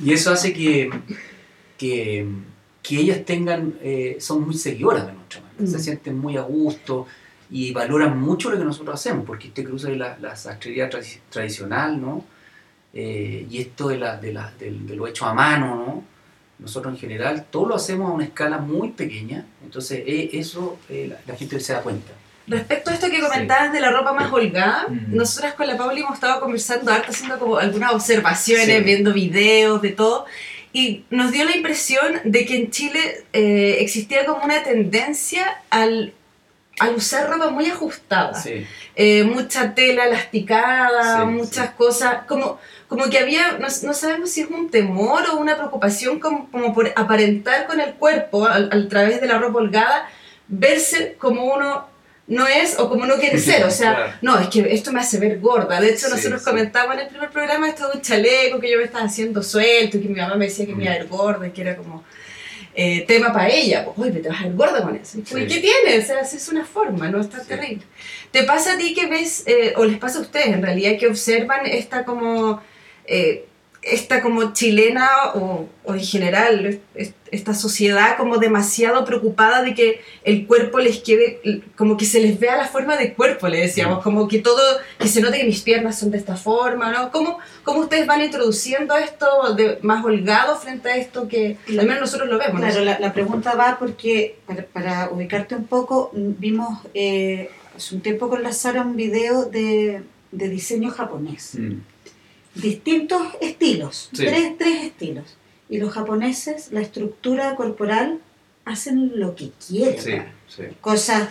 Y, 0.00 0.04
y 0.08 0.12
eso 0.12 0.32
hace 0.32 0.52
que, 0.54 0.90
que, 1.76 2.26
que 2.82 2.96
ellas 2.98 3.24
tengan, 3.24 3.74
eh, 3.82 4.16
son 4.20 4.44
muy 4.44 4.54
seguidoras 4.54 5.06
de 5.06 5.12
nuestra 5.12 5.40
marca, 5.42 5.66
se 5.66 5.76
Mm. 5.76 5.80
sienten 5.80 6.18
muy 6.18 6.36
a 6.36 6.42
gusto 6.42 7.06
y 7.50 7.72
valoran 7.72 8.18
mucho 8.20 8.50
lo 8.50 8.58
que 8.58 8.64
nosotros 8.64 8.94
hacemos, 8.98 9.24
porque 9.26 9.48
este 9.48 9.64
cruce 9.64 9.90
de 9.90 9.96
la, 9.96 10.16
la 10.18 10.34
sastrería 10.34 10.88
tradi- 10.90 11.18
tradicional, 11.30 12.00
¿no? 12.00 12.24
Eh, 12.92 13.46
y 13.50 13.58
esto 13.58 13.88
de, 13.88 13.98
la, 13.98 14.16
de, 14.16 14.32
la, 14.32 14.50
del- 14.58 14.86
de 14.86 14.96
lo 14.96 15.06
hecho 15.06 15.26
a 15.26 15.34
mano, 15.34 15.66
¿no? 15.76 16.04
Nosotros 16.58 16.94
en 16.94 17.00
general 17.00 17.44
todo 17.50 17.66
lo 17.68 17.74
hacemos 17.74 18.10
a 18.10 18.12
una 18.12 18.24
escala 18.24 18.58
muy 18.58 18.90
pequeña, 18.90 19.44
entonces 19.64 20.02
eh, 20.06 20.30
eso 20.34 20.78
eh, 20.88 21.08
la, 21.10 21.16
la 21.26 21.36
gente 21.38 21.58
se 21.60 21.72
da 21.72 21.80
cuenta. 21.82 22.12
Respecto 22.46 22.90
a 22.90 22.94
esto 22.94 23.08
que 23.10 23.20
comentabas 23.20 23.72
de 23.72 23.80
la 23.80 23.90
ropa 23.90 24.12
más 24.12 24.30
holgada, 24.32 24.86
Mm. 24.88 25.16
nosotras 25.16 25.54
con 25.54 25.66
la 25.66 25.76
Pauli 25.76 26.00
hemos 26.02 26.14
estado 26.14 26.40
conversando 26.40 26.92
harto, 26.92 27.10
haciendo 27.10 27.38
como 27.38 27.56
algunas 27.56 27.92
observaciones, 27.92 28.66
Sí. 28.78 28.82
viendo 28.84 29.12
videos, 29.12 29.80
de 29.82 29.90
todo, 29.90 30.26
y 30.72 31.04
nos 31.10 31.32
dio 31.32 31.44
la 31.44 31.56
impresión 31.56 32.20
de 32.24 32.44
que 32.44 32.56
en 32.56 32.70
Chile 32.70 33.24
eh, 33.32 33.76
existía 33.80 34.24
como 34.26 34.44
una 34.44 34.62
tendencia 34.62 35.62
al, 35.70 36.12
al 36.78 36.94
usar 36.96 37.30
ropa 37.30 37.50
muy 37.50 37.66
ajustada. 37.66 38.34
Sí, 38.34 38.66
Eh, 38.96 39.24
mucha 39.24 39.74
tela 39.74 40.04
elasticada, 40.06 41.20
Sí, 41.20 41.26
muchas 41.26 41.68
sí. 41.68 41.72
cosas, 41.76 42.24
como, 42.28 42.60
como 42.96 43.10
que 43.10 43.18
había, 43.18 43.52
no, 43.58 43.66
no 43.82 43.94
sabemos 43.94 44.30
si 44.30 44.42
es 44.42 44.48
un 44.50 44.70
temor 44.70 45.22
o 45.32 45.36
una 45.38 45.56
preocupación 45.56 46.20
como, 46.20 46.50
como 46.50 46.72
por 46.74 46.92
aparentar 46.96 47.66
con 47.66 47.80
el 47.80 47.94
cuerpo, 47.94 48.46
a 48.46 48.68
través 48.88 49.20
de 49.20 49.26
la 49.26 49.38
ropa 49.38 49.58
holgada, 49.58 50.08
verse 50.48 51.16
como 51.18 51.44
uno 51.54 51.86
no 52.26 52.46
es 52.46 52.78
o 52.78 52.88
como 52.88 53.04
uno 53.04 53.16
quiere 53.16 53.38
ser. 53.38 53.64
O 53.64 53.70
sea, 53.70 53.94
Claro. 53.94 54.12
no, 54.22 54.38
es 54.38 54.48
que 54.48 54.60
esto 54.72 54.92
me 54.92 55.00
hace 55.00 55.18
ver 55.18 55.40
gorda. 55.40 55.80
De 55.80 55.88
hecho, 55.90 56.06
Sí, 56.06 56.12
nosotros 56.14 56.40
sí. 56.42 56.48
comentábamos 56.50 56.94
en 56.96 57.00
el 57.02 57.08
primer 57.08 57.30
programa 57.30 57.68
esto 57.68 57.88
de 57.90 57.96
un 57.98 58.02
chaleco 58.02 58.60
que 58.60 58.70
yo 58.70 58.78
me 58.78 58.84
estaba 58.84 59.04
haciendo 59.04 59.42
suelto, 59.42 59.98
y 59.98 60.02
que 60.02 60.08
mi 60.08 60.20
mamá 60.20 60.34
me 60.36 60.46
decía 60.46 60.64
que 60.66 60.74
me 60.74 60.84
iba 60.84 60.94
a 60.94 60.98
ver 60.98 61.06
gorda, 61.08 61.46
y 61.46 61.50
que 61.50 61.60
era 61.62 61.76
como 61.76 62.02
eh, 62.76 63.04
tema 63.06 63.32
para 63.32 63.48
ella. 63.48 63.84
Pues, 63.84 64.08
oye, 64.10 64.20
te 64.20 64.28
vas 64.28 64.40
a 64.40 64.44
ver 64.44 64.54
gorda 64.54 64.82
con 64.82 64.96
eso. 64.96 65.18
Sí. 65.24 65.34
¿y 65.38 65.46
¿Qué 65.46 65.60
tiene? 65.60 65.98
O 65.98 66.02
sea, 66.02 66.20
es 66.20 66.48
una 66.48 66.64
forma, 66.64 67.08
no 67.08 67.20
está 67.20 67.40
Sí. 67.40 67.46
terrible. 67.48 67.82
¿Te 68.30 68.42
pasa 68.44 68.72
a 68.72 68.78
ti 68.78 68.94
que 68.94 69.06
ves, 69.06 69.44
eh, 69.46 69.74
o 69.76 69.84
les 69.84 69.98
pasa 69.98 70.18
a 70.18 70.22
ustedes 70.22 70.46
en 70.48 70.62
realidad, 70.62 70.98
que 70.98 71.06
observan 71.06 71.66
esta 71.66 72.04
como, 72.04 72.62
eh, 73.06 73.46
esta 73.82 74.22
como 74.22 74.54
chilena 74.54 75.06
o, 75.34 75.68
o 75.84 75.92
en 75.94 76.00
general, 76.00 76.80
es- 76.94 77.12
esta 77.30 77.52
sociedad 77.52 78.16
como 78.16 78.38
demasiado 78.38 79.04
preocupada 79.04 79.60
de 79.62 79.74
que 79.74 80.00
el 80.22 80.46
cuerpo 80.46 80.78
les 80.78 81.00
quede, 81.00 81.40
como 81.76 81.96
que 81.98 82.06
se 82.06 82.20
les 82.20 82.38
vea 82.40 82.56
la 82.56 82.66
forma 82.68 82.96
de 82.96 83.12
cuerpo, 83.12 83.48
le 83.48 83.58
decíamos, 83.60 84.02
como 84.02 84.26
que 84.28 84.38
todo, 84.38 84.62
que 84.98 85.08
se 85.08 85.20
note 85.20 85.38
que 85.38 85.44
mis 85.44 85.60
piernas 85.60 85.98
son 85.98 86.12
de 86.12 86.16
esta 86.18 86.36
forma, 86.36 86.92
¿no? 86.92 87.10
¿Cómo, 87.10 87.38
cómo 87.64 87.80
ustedes 87.80 88.06
van 88.06 88.22
introduciendo 88.22 88.96
esto 88.96 89.26
de, 89.54 89.78
más 89.82 90.02
holgado 90.04 90.56
frente 90.56 90.88
a 90.90 90.96
esto 90.96 91.26
que 91.28 91.56
al 91.68 91.84
menos 91.86 92.00
nosotros 92.02 92.28
lo 92.30 92.38
vemos? 92.38 92.60
¿no? 92.60 92.66
Claro, 92.68 92.84
la, 92.84 92.98
la 93.00 93.12
pregunta 93.12 93.54
va 93.54 93.76
porque, 93.78 94.36
para, 94.46 94.64
para 94.64 95.10
ubicarte 95.10 95.56
un 95.56 95.64
poco, 95.66 96.10
vimos 96.14 96.78
eh, 96.94 97.50
hace 97.76 97.96
un 97.96 98.00
tiempo 98.00 98.28
con 98.30 98.42
la 98.44 98.52
Sara 98.52 98.82
un 98.82 98.94
video 98.96 99.44
de, 99.44 100.02
de 100.30 100.48
diseño 100.48 100.90
japonés. 100.90 101.56
Mm. 101.58 101.78
Distintos 102.54 103.22
estilos, 103.40 104.08
Sí. 104.12 104.24
tres, 104.26 104.58
tres 104.58 104.84
estilos. 104.84 105.36
Y 105.68 105.78
los 105.78 105.92
japoneses, 105.92 106.68
la 106.72 106.80
estructura 106.82 107.56
corporal, 107.56 108.18
hacen 108.64 109.18
lo 109.18 109.34
que 109.34 109.50
quieren. 109.66 110.00
sí, 110.00 110.12
sí. 110.48 110.62
Cosas, 110.80 111.28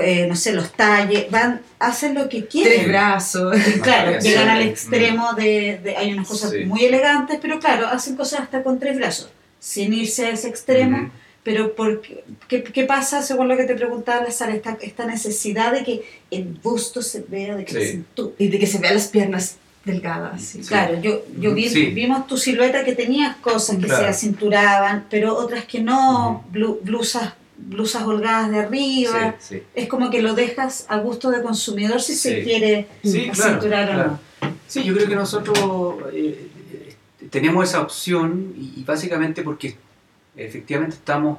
eh, 0.00 0.26
no 0.28 0.36
sé, 0.36 0.52
los 0.52 0.72
talles, 0.72 1.30
van, 1.30 1.62
hacen 1.78 2.14
lo 2.14 2.28
que 2.28 2.42
Tres 2.42 2.50
quieren. 2.50 2.88
brazos. 2.88 3.56
Claro, 3.82 4.18
llegan 4.20 4.48
al 4.48 4.64
Mm. 4.64 4.68
extremo 4.68 5.32
de, 5.34 5.80
de- 5.82 5.96
Hay 5.96 6.12
unas 6.12 6.28
cosas 6.28 6.50
Sí. 6.50 6.64
muy 6.64 6.84
elegantes, 6.84 7.38
pero 7.40 7.58
claro, 7.60 7.86
hacen 7.86 8.16
cosas 8.16 8.40
hasta 8.40 8.62
con 8.62 8.78
tres 8.78 8.96
brazos, 8.96 9.30
sin 9.58 9.92
irse 9.94 10.26
a 10.26 10.30
ese 10.30 10.48
extremo. 10.48 10.98
Ujú. 10.98 11.10
Pero 11.44 11.74
por, 11.74 12.02
qué, 12.02 12.22
qué- 12.46 12.62
qué 12.62 12.84
pasa, 12.84 13.22
según 13.22 13.48
lo 13.48 13.56
que 13.56 13.64
te 13.64 13.74
preguntaba 13.74 14.22
la 14.24 14.30
Sara, 14.30 14.54
esta, 14.54 14.76
esta 14.82 15.06
necesidad 15.06 15.72
de 15.72 15.82
que 15.82 16.02
el 16.30 16.44
busto 16.44 17.00
se 17.00 17.24
vea, 17.26 17.56
de 17.56 17.64
que 17.64 17.72
Sí. 17.72 17.78
la 17.78 17.84
cintura- 17.86 18.34
Y 18.38 18.48
de 18.48 18.58
que 18.58 18.66
se 18.66 18.78
vean 18.78 18.94
las 18.94 19.08
piernas 19.08 19.56
delgadas. 19.88 20.40
sí. 20.42 20.62
Sí. 20.62 20.68
Claro, 20.68 21.00
yo, 21.00 21.22
yo 21.40 21.52
vi, 21.54 21.68
Sí. 21.68 21.86
vimos 21.86 22.26
tu 22.28 22.36
silueta 22.36 22.84
que 22.84 22.94
tenías 22.94 23.36
cosas 23.38 23.76
que 23.78 23.86
Claro. 23.86 24.04
se 24.04 24.08
acinturaban, 24.08 25.06
pero 25.10 25.36
otras 25.36 25.64
que 25.64 25.80
no, 25.80 26.44
blusas, 26.52 27.32
blusas 27.56 28.04
holgadas 28.04 28.50
de 28.52 28.58
arriba. 28.60 29.34
Sí. 29.40 29.62
Es 29.74 29.88
como 29.88 30.10
que 30.10 30.22
lo 30.22 30.34
dejas 30.34 30.86
a 30.88 30.98
gusto 30.98 31.30
de 31.30 31.42
consumidor 31.42 32.00
si 32.00 32.14
se 32.14 32.42
quiere 32.44 32.86
claro, 33.02 33.32
acinturar 33.32 33.90
o 33.90 33.92
claro. 33.94 34.10
no. 34.42 34.54
Sí, 34.68 34.84
yo 34.84 34.94
creo 34.94 35.08
que 35.08 35.16
nosotros 35.16 35.58
eh, 36.12 36.48
eh, 36.72 36.94
tenemos 37.30 37.68
esa 37.68 37.80
opción 37.80 38.54
y, 38.56 38.80
y 38.80 38.84
básicamente 38.84 39.42
porque 39.42 39.76
efectivamente 40.36 40.94
estamos, 40.96 41.38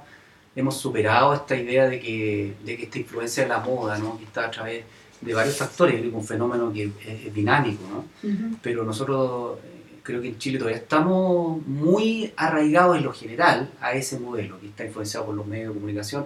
hemos 0.56 0.76
superado 0.78 1.34
esta 1.34 1.56
idea 1.56 1.88
de 1.88 2.00
que, 2.00 2.54
de 2.66 2.76
que 2.76 2.84
esta 2.84 2.97
influencia 3.00 3.43
de 3.43 3.50
la 3.50 3.60
moda, 3.60 3.97
¿no? 3.97 4.18
que 4.18 4.26
está 4.26 4.45
a 4.47 4.52
través 4.52 4.84
de 5.22 5.34
varios 5.34 5.57
factores, 5.57 5.93
creo 5.95 6.03
que 6.03 6.09
es 6.09 6.22
un 6.22 6.26
fenómeno 6.28 6.72
que 6.72 6.86
es, 6.86 6.91
es 7.26 7.34
dinámico, 7.34 7.84
¿no? 7.89 8.30
Ujú. 8.30 8.55
pero 8.61 8.84
nosotros 8.84 9.57
eh, 9.63 9.99
creo 10.03 10.22
que 10.22 10.30
en 10.30 10.38
Chile 10.38 10.57
todavía 10.57 10.78
estamos 10.80 11.65
muy 11.67 12.32
arraigados 12.38 12.97
en 12.97 13.03
lo 13.03 13.13
general 13.13 13.70
a 13.82 13.93
ese 13.93 14.17
modelo 14.20 14.59
que 14.59 14.67
está 14.67 14.86
influenciado 14.86 15.26
por 15.28 15.36
los 15.36 15.45
medios 15.45 15.70
de 15.70 15.74
comunicación, 15.80 16.26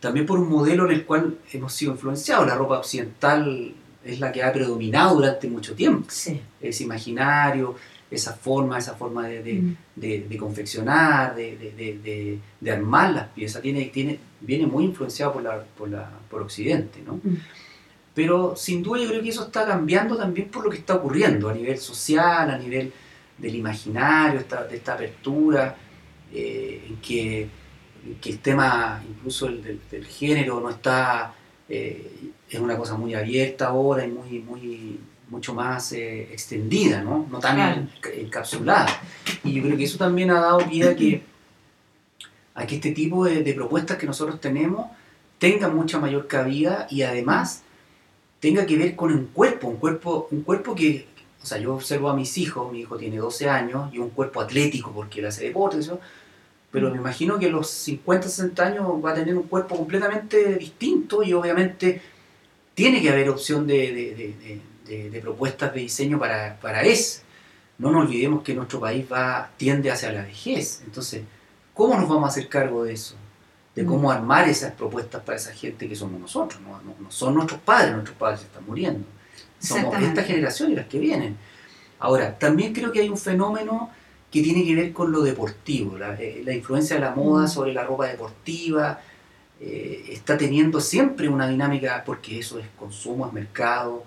también 0.00 0.26
por 0.26 0.38
un 0.38 0.48
modelo 0.48 0.84
en 0.86 0.92
el 0.92 1.04
cual 1.04 1.38
hemos 1.52 1.72
sido 1.72 1.92
influenciados. 1.92 2.46
La 2.46 2.54
ropa 2.54 2.78
occidental 2.78 3.72
es 4.04 4.20
la 4.20 4.30
que 4.30 4.42
ha 4.42 4.52
predominado 4.52 5.16
durante 5.16 5.48
mucho 5.48 5.74
tiempo, 5.74 6.06
Sí. 6.10 6.40
ese 6.60 6.84
imaginario, 6.84 7.74
esa 8.10 8.32
forma, 8.34 8.78
esa 8.78 8.94
forma 8.94 9.26
de, 9.26 9.42
de- 9.42 9.54
Mm. 9.54 9.76
de- 9.96 10.26
de 10.28 10.36
confeccionar, 10.38 11.34
de 11.34 12.72
armar 12.72 13.12
las 13.12 13.28
piezas, 13.28 13.60
tiene, 13.62 13.86
tiene, 13.86 14.18
viene 14.40 14.66
muy 14.66 14.84
influenciado 14.84 15.32
por, 15.32 15.42
la, 15.42 15.62
por, 15.76 15.88
la, 15.90 16.08
por 16.30 16.42
Occidente, 16.42 17.00
¿no? 17.04 17.14
Mm. 17.22 17.36
Pero 18.18 18.56
sin 18.56 18.82
duda 18.82 19.00
yo 19.00 19.08
creo 19.10 19.22
que 19.22 19.28
eso 19.28 19.44
está 19.44 19.64
cambiando 19.64 20.16
también 20.16 20.48
por 20.48 20.64
lo 20.64 20.70
que 20.70 20.78
está 20.78 20.96
ocurriendo 20.96 21.48
a 21.50 21.54
nivel 21.54 21.78
social, 21.78 22.50
a 22.50 22.58
nivel 22.58 22.92
del 23.38 23.54
imaginario, 23.54 24.40
esta, 24.40 24.64
de 24.64 24.76
esta 24.76 24.94
apertura, 24.94 25.76
eh, 26.34 26.84
en, 26.88 26.96
que, 26.96 27.42
en 27.42 28.14
que 28.20 28.30
el 28.30 28.40
tema 28.40 29.00
incluso 29.08 29.46
el 29.46 29.62
del, 29.62 29.80
del 29.88 30.04
género 30.04 30.58
no 30.58 30.68
está, 30.68 31.32
eh, 31.68 32.32
es 32.50 32.58
una 32.58 32.76
cosa 32.76 32.96
muy 32.96 33.14
abierta 33.14 33.68
ahora 33.68 34.04
y 34.04 34.10
muy, 34.10 34.40
muy, 34.40 34.98
mucho 35.30 35.54
más 35.54 35.92
eh, 35.92 36.22
extendida, 36.32 37.00
¿no? 37.00 37.24
no 37.30 37.38
tan 37.38 37.88
encapsulada. 38.16 39.00
Y 39.44 39.52
yo 39.52 39.62
creo 39.62 39.76
que 39.76 39.84
eso 39.84 39.96
también 39.96 40.32
ha 40.32 40.40
dado 40.40 40.68
pie 40.68 40.88
a 40.88 40.96
que, 40.96 41.22
a 42.56 42.66
que 42.66 42.74
este 42.74 42.90
tipo 42.90 43.26
de, 43.26 43.44
de 43.44 43.54
propuestas 43.54 43.96
que 43.96 44.06
nosotros 44.06 44.40
tenemos 44.40 44.88
tengan 45.38 45.76
mucha 45.76 46.00
mayor 46.00 46.26
cabida 46.26 46.88
y 46.90 47.02
además 47.02 47.62
tenga 48.40 48.66
que 48.66 48.76
ver 48.76 48.96
con 48.96 49.12
un 49.12 49.26
cuerpo, 49.26 49.68
un 49.68 49.76
cuerpo, 49.76 50.28
un 50.30 50.42
cuerpo 50.42 50.74
que, 50.74 51.06
o 51.42 51.46
sea, 51.46 51.58
yo 51.58 51.74
observo 51.74 52.08
a 52.08 52.16
mis 52.16 52.38
hijos, 52.38 52.70
mi 52.70 52.80
hijo 52.80 52.96
tiene 52.96 53.16
12 53.16 53.48
años 53.48 53.92
y 53.92 53.98
un 53.98 54.10
cuerpo 54.10 54.40
atlético 54.40 54.92
porque 54.92 55.20
él 55.20 55.26
hace 55.26 55.44
deporte, 55.44 55.78
eso, 55.78 56.00
pero 56.70 56.90
me 56.90 56.98
imagino 56.98 57.38
que 57.38 57.46
a 57.46 57.50
los 57.50 57.68
50, 57.70 58.28
60 58.28 58.66
años 58.66 58.86
va 59.04 59.12
a 59.12 59.14
tener 59.14 59.36
un 59.36 59.44
cuerpo 59.44 59.76
completamente 59.76 60.56
distinto 60.56 61.22
y 61.22 61.32
obviamente 61.32 62.00
tiene 62.74 63.00
que 63.00 63.10
haber 63.10 63.28
opción 63.30 63.66
de, 63.66 64.34
de, 64.86 65.10
de, 65.10 65.20
propuestas 65.20 65.74
de 65.74 65.80
diseño 65.80 66.18
para, 66.18 66.58
para 66.60 66.82
ese. 66.82 67.22
No 67.78 67.90
nos 67.90 68.06
olvidemos 68.06 68.42
que 68.42 68.54
nuestro 68.54 68.80
país 68.80 69.06
va, 69.10 69.50
tiende 69.56 69.90
hacia 69.90 70.12
la 70.12 70.22
vejez, 70.22 70.82
entonces, 70.84 71.22
¿cómo 71.74 71.96
nos 71.96 72.08
vamos 72.08 72.24
a 72.24 72.28
hacer 72.28 72.48
cargo 72.48 72.84
de 72.84 72.92
eso? 72.92 73.14
De 73.80 73.86
cómo 73.86 74.10
armar 74.10 74.48
esas 74.48 74.72
propuestas 74.72 75.22
para 75.22 75.36
esa 75.36 75.52
gente 75.52 75.88
que 75.88 75.94
somos 75.96 76.20
nosotros, 76.20 76.60
no, 76.62 76.80
no, 76.82 76.94
no 77.00 77.10
son 77.10 77.34
nuestros 77.34 77.60
padres, 77.60 77.92
nuestros 77.92 78.16
padres 78.16 78.40
se 78.40 78.46
están 78.46 78.64
muriendo. 78.66 79.04
Somos 79.60 79.94
esta 80.02 80.22
generación 80.22 80.72
y 80.72 80.74
las 80.74 80.86
que 80.86 80.98
vienen. 80.98 81.36
Ahora, 82.00 82.38
también 82.38 82.72
creo 82.72 82.90
que 82.92 83.00
hay 83.00 83.08
un 83.08 83.18
fenómeno 83.18 83.90
que 84.30 84.42
tiene 84.42 84.64
que 84.64 84.74
ver 84.74 84.92
con 84.92 85.10
lo 85.10 85.22
deportivo, 85.22 85.96
la, 85.98 86.14
eh, 86.14 86.42
la 86.44 86.54
influencia 86.54 86.96
de 86.96 87.00
la 87.02 87.12
moda 87.14 87.44
Mm. 87.44 87.48
sobre 87.48 87.72
la 87.72 87.82
ropa 87.84 88.06
deportiva, 88.06 89.00
eh, 89.60 90.04
está 90.10 90.36
teniendo 90.36 90.80
siempre 90.80 91.28
una 91.28 91.48
dinámica, 91.48 92.02
porque 92.04 92.38
eso 92.38 92.58
es 92.58 92.66
consumo, 92.78 93.26
es 93.26 93.32
mercado, 93.32 94.04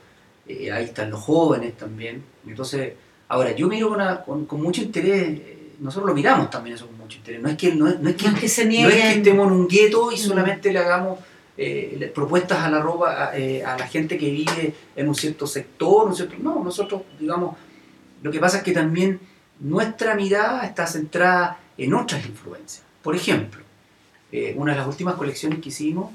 eh, 0.48 0.72
ahí 0.72 0.86
están 0.86 1.10
los 1.10 1.20
jóvenes 1.22 1.76
también. 1.78 2.24
Entonces, 2.48 2.94
ahora, 3.28 3.52
yo 3.52 3.68
miro 3.68 3.90
con, 3.90 4.00
una- 4.00 4.22
con- 4.24 4.46
con 4.46 4.62
mucho 4.62 4.82
interés, 4.82 5.42
nosotros 5.82 6.10
lo 6.10 6.16
miramos 6.16 6.50
también 6.50 6.76
eso 6.76 6.88
con 6.88 6.98
mucho 6.98 7.18
interés, 7.18 7.42
no 7.42 7.50
es 7.50 7.58
que, 7.58 7.74
no 7.76 7.88
es, 7.88 8.00
no 8.00 8.10
es 8.10 8.16
que, 8.16 8.28
No 8.30 8.36
es 8.36 8.42
que 8.42 8.48
se 8.48 8.66
no 8.66 8.72
es 8.72 8.78
que 8.78 8.84
nieguen. 8.88 9.18
estemos 9.18 9.48
en 9.48 9.54
un 9.54 9.68
gueto 9.68 10.12
y 10.12 10.16
Mm. 10.16 10.20
solamente 10.20 10.72
le 10.72 10.80
hagamos 10.80 11.20
eh, 11.58 12.12
propuestas 12.16 12.60
a 12.60 12.70
la 12.70 12.82
ropa, 12.82 13.26
a, 13.30 13.38
eh, 13.38 13.64
a 13.64 13.78
la 13.78 13.86
gente 13.88 14.18
que 14.18 14.32
vive 14.32 14.74
en 14.96 15.08
un 15.08 15.14
cierto 15.16 15.46
sector, 15.46 16.08
un 16.08 16.16
cierto, 16.16 16.36
no, 16.40 16.64
nosotros, 16.64 17.02
digamos, 17.20 17.56
lo 18.24 18.32
que 18.32 18.40
pasa 18.40 18.58
es 18.60 18.64
que 18.64 18.72
también 18.72 19.20
nuestra 19.60 20.16
mirada 20.16 20.66
está 20.66 20.88
centrada 20.88 21.60
en 21.78 21.94
otras 21.94 22.26
influencias. 22.26 22.84
Por 23.04 23.16
ejemplo, 23.16 23.62
eh, 24.32 24.54
una 24.56 24.72
de 24.74 24.80
las 24.80 24.88
últimas 24.88 25.16
colecciones 25.16 25.60
que 25.60 25.70
hicimos 25.70 26.12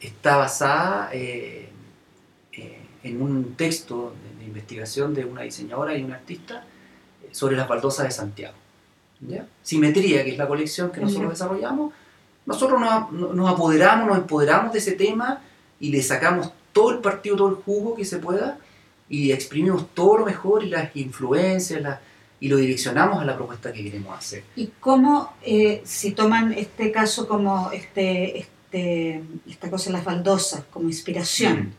está 0.00 0.36
basada 0.38 1.10
en 1.12 1.68
un 3.22 3.54
texto 3.54 4.14
de, 4.38 4.44
investigación 4.46 5.14
de 5.14 5.24
una 5.24 5.42
diseñadora 5.42 5.96
y 5.96 6.02
un 6.02 6.12
artista 6.12 6.64
sobre 7.32 7.56
las 7.56 7.68
baldosas 7.68 8.06
de 8.06 8.10
Santiago. 8.12 8.54
¿ya? 9.20 9.46
Simetría, 9.62 10.24
que 10.24 10.30
es 10.32 10.38
la 10.38 10.48
colección 10.48 10.90
que 10.90 11.00
nosotros 11.00 11.30
desarrollamos, 11.30 11.92
nosotros 12.46 12.80
nos, 12.80 13.12
nos 13.12 13.50
apoderamos, 13.50 14.06
nos 14.08 14.18
empoderamos 14.18 14.72
de 14.72 14.78
ese 14.78 14.92
tema 14.92 15.40
y 15.78 15.90
le 15.90 16.02
sacamos 16.02 16.50
todo 16.72 16.90
el 16.92 16.98
partido, 16.98 17.36
todo 17.36 17.48
el 17.48 17.54
jugo 17.56 17.94
que 17.94 18.04
se 18.04 18.18
pueda 18.18 18.58
y 19.08 19.32
exprimimos 19.32 19.86
todo 19.94 20.18
lo 20.18 20.24
mejor 20.26 20.62
y 20.64 20.68
las 20.70 20.94
influencias 20.96 21.80
las- 21.82 21.98
y 22.42 22.48
lo 22.48 22.56
direccionamos 22.56 23.20
a 23.20 23.24
la 23.26 23.36
propuesta 23.36 23.70
que 23.72 23.82
queremos 23.84 24.16
hacer. 24.16 24.44
¿Y 24.56 24.68
cómo, 24.80 25.34
eh, 25.42 25.82
si 25.84 26.12
toman 26.12 26.54
este 26.54 26.90
caso 26.90 27.28
como 27.28 27.70
este, 27.70 28.38
este, 28.38 29.22
esta 29.46 29.68
cosa 29.70 29.90
las 29.90 30.04
baldosas, 30.04 30.62
como 30.72 30.88
inspiración, 30.88 31.74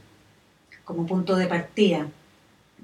como 0.85 1.07
punto 1.07 1.35
de 1.35 1.47
partida 1.47 2.05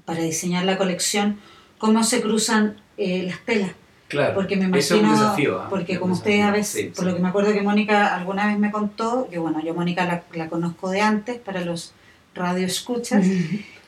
para 0.04 0.22
diseñar 0.22 0.64
la 0.64 0.76
colección, 0.76 1.38
cómo 1.78 2.02
se 2.04 2.20
cruzan 2.20 2.76
eh, 2.96 3.24
las 3.28 3.40
telas? 3.44 3.70
Claro, 4.08 4.34
Porque 4.34 4.56
me 4.56 4.64
eso 4.78 4.94
es 4.94 5.00
un 5.02 5.06
imagino, 5.06 5.20
desafío. 5.22 5.60
¿ah? 5.60 5.66
porque 5.68 5.98
como 5.98 6.14
ustedes 6.14 6.42
a 6.42 6.50
veces, 6.50 6.80
sí, 6.80 6.86
por 6.94 7.04
sí. 7.04 7.10
lo 7.10 7.16
que 7.16 7.22
me 7.22 7.28
acuerdo 7.28 7.52
que 7.52 7.60
Mónica 7.60 8.14
alguna 8.16 8.46
vez 8.46 8.58
me 8.58 8.70
contó, 8.70 9.28
que 9.30 9.38
bueno, 9.38 9.60
yo 9.62 9.74
Mónica 9.74 10.06
la, 10.06 10.22
la 10.32 10.48
conozco 10.48 10.88
de 10.90 11.02
antes 11.02 11.38
para 11.38 11.60
los 11.60 11.92
radioescuchas, 12.34 13.26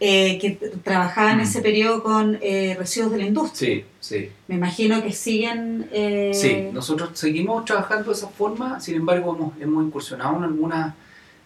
eh, 0.01 0.39
que 0.39 0.51
trabajaba 0.83 1.33
en 1.33 1.41
ese 1.41 1.63
periodo 1.63 2.03
con 2.03 2.39
eh, 2.43 2.75
residuos 2.79 3.13
de 3.13 3.19
la 3.19 3.25
industria. 3.27 3.77
Sí, 3.77 3.85
sí. 4.01 4.29
Me 4.49 4.57
imagino 4.57 5.03
que 5.03 5.13
siguen... 5.13 5.89
eh, 5.93 6.33
Sí, 6.35 6.69
nosotros 6.73 7.11
seguimos 7.15 7.65
trabajando 7.65 8.11
de 8.11 8.17
esa 8.17 8.29
forma, 8.29 8.79
sin 8.81 8.97
embargo 8.97 9.35
hemos, 9.37 9.53
hemos 9.61 9.85
incursionado 9.87 10.37
en 10.39 10.45
algunas, 10.45 10.95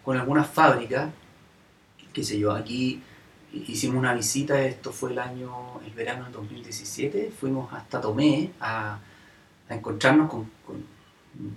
con 0.03 0.17
algunas 0.17 0.47
fábricas, 0.47 1.09
qué 2.11 2.23
sé 2.23 2.39
yo, 2.39 2.51
aquí 2.51 3.01
hicimos 3.67 3.97
una 3.97 4.13
visita, 4.13 4.61
esto 4.61 4.91
fue 4.91 5.11
el 5.11 5.19
año, 5.19 5.79
el 5.85 5.93
verano 5.93 6.25
del 6.25 6.33
2017, 6.33 7.31
fuimos 7.39 7.71
hasta 7.73 8.01
Tomé 8.01 8.51
a, 8.59 8.99
a 9.69 9.73
encontrarnos 9.73 10.29
con, 10.29 10.49
con 10.65 10.83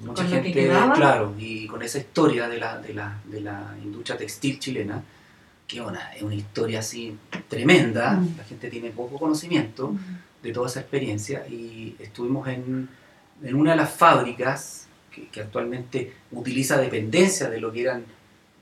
mucha 0.03 0.23
Con 0.25 0.33
gente, 0.33 0.69
claro, 0.95 1.35
y 1.39 1.67
con 1.67 1.83
esa 1.83 1.99
historia 1.99 2.49
de 2.49 2.59
la, 2.59 2.79
de 2.79 2.95
la, 2.95 3.19
de 3.25 3.41
la 3.41 3.75
industria 3.83 4.17
textil 4.17 4.59
chilena, 4.59 5.03
que 5.67 5.81
una, 5.81 6.15
es 6.15 6.23
una 6.23 6.35
historia 6.35 6.81
así 6.81 7.17
tremenda, 7.49 8.13
Mm. 8.13 8.37
la 8.39 8.45
gente 8.45 8.71
tiene 8.71 8.91
poco 8.91 9.19
conocimiento, 9.19 9.95
de 10.43 10.53
toda 10.53 10.69
esa 10.69 10.81
experiencia 10.81 11.47
y 11.49 11.97
estuvimos 11.99 12.47
en, 12.49 12.89
en 13.43 13.55
una 13.55 13.73
de 13.73 13.77
las 13.77 13.91
fábricas 13.91 14.87
que, 15.13 15.29
que 15.29 15.41
actualmente 15.41 16.13
utiliza 16.31 16.79
dependencias 16.79 17.51
de 17.51 17.61
lo 17.61 17.73
que 17.73 17.83
eran, 17.83 18.05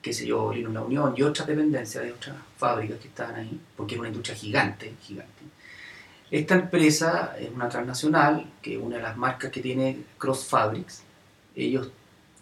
qué 0.06 0.12
sé 0.12 0.24
yo, 0.24 0.52
Linos 0.54 0.72
La 0.72 0.82
Unión 0.82 1.14
y 1.16 1.22
otras 1.22 1.48
dependencias 1.48 2.04
de 2.04 2.12
otras 2.12 2.36
fábricas 2.56 3.00
que 3.00 3.08
estaban 3.08 3.34
ahí, 3.34 3.60
porque 3.76 3.94
es 3.96 3.98
una 3.98 4.08
industria 4.08 4.36
gigante, 4.36 4.94
gigante. 5.02 5.42
Esta 6.30 6.54
empresa 6.54 7.34
es 7.40 7.50
una 7.50 7.68
transnacional, 7.68 8.46
que 8.62 8.76
es 8.76 8.80
una 8.80 8.98
de 8.98 9.02
las 9.02 9.16
marcas 9.16 9.50
que 9.50 9.60
tiene 9.60 9.98
Cross 10.16 10.44
Fabrics. 10.46 11.02
Ellos 11.56 11.88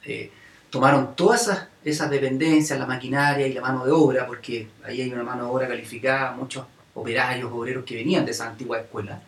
eh, 0.04 0.30
tomaron 0.68 1.16
todas 1.16 1.40
esas, 1.44 1.68
esas 1.82 2.10
dependencias, 2.10 2.78
la 2.78 2.84
maquinaria 2.84 3.46
y 3.46 3.54
la 3.54 3.62
mano 3.62 3.86
de 3.86 3.92
obra, 3.92 4.26
porque 4.26 4.68
ahí 4.84 5.00
hay 5.00 5.10
una 5.10 5.22
mano 5.22 5.44
de 5.46 5.50
obra 5.50 5.66
calificada, 5.66 6.32
muchos 6.32 6.66
operarios, 6.92 7.50
obreros 7.50 7.84
que 7.86 7.94
venían 7.96 8.26
de 8.26 8.32
esa 8.32 8.46
antigua 8.46 8.78
escuela. 8.78 9.22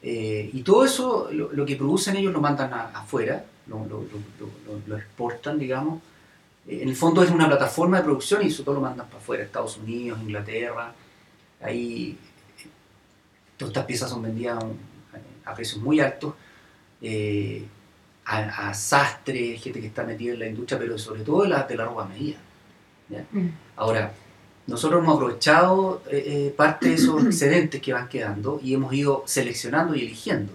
Eh, 0.00 0.48
y 0.52 0.62
todo 0.62 0.84
eso, 0.84 1.28
lo, 1.32 1.52
lo 1.52 1.66
que 1.66 1.74
producen 1.74 2.14
ellos 2.16 2.32
lo 2.32 2.40
mandan 2.40 2.72
a- 2.72 2.90
afuera, 3.00 3.44
lo- 3.66 3.84
lo- 3.86 4.80
lo 4.86 4.96
exportan, 4.96 5.58
digamos. 5.58 6.00
En 6.66 6.88
el 6.88 6.96
fondo 6.96 7.22
es 7.22 7.30
una 7.30 7.48
plataforma 7.48 7.98
de 7.98 8.04
producción 8.04 8.42
y 8.42 8.46
eso 8.46 8.62
todo 8.62 8.76
lo 8.76 8.80
mandan 8.80 9.06
para 9.06 9.18
afuera, 9.18 9.42
Estados 9.42 9.76
Unidos, 9.78 10.20
Inglaterra. 10.20 10.94
Ahí 11.60 12.18
todas 13.56 13.70
estas 13.70 13.84
piezas 13.84 14.10
son 14.10 14.22
vendidas 14.22 14.64
a, 15.44 15.54
precios 15.54 15.82
muy 15.82 16.00
altos. 16.00 16.34
eh, 17.00 17.66
a, 18.24 18.68
a 18.68 18.74
sastres, 18.74 19.60
gente 19.62 19.80
que 19.80 19.88
está 19.88 20.04
metida 20.04 20.34
en 20.34 20.38
la 20.38 20.46
industria, 20.46 20.78
pero 20.78 20.98
sobre 20.98 21.22
todo 21.22 21.42
de 21.42 21.48
la, 21.48 21.64
de 21.64 21.76
la 21.76 21.84
ropa 21.86 22.04
medida. 22.04 22.38
¿ya? 23.08 23.24
Mm. 23.30 23.48
Ahora, 23.76 24.12
nosotros 24.66 25.02
hemos 25.02 25.16
aprovechado 25.16 26.02
eh, 26.10 26.24
eh, 26.26 26.54
parte 26.56 26.88
de 26.88 26.94
esos 26.94 27.24
excedentes 27.26 27.80
que 27.80 27.92
van 27.92 28.08
quedando 28.08 28.60
y 28.62 28.74
hemos 28.74 28.92
ido 28.92 29.24
seleccionando 29.26 29.94
y 29.94 30.02
eligiendo. 30.02 30.52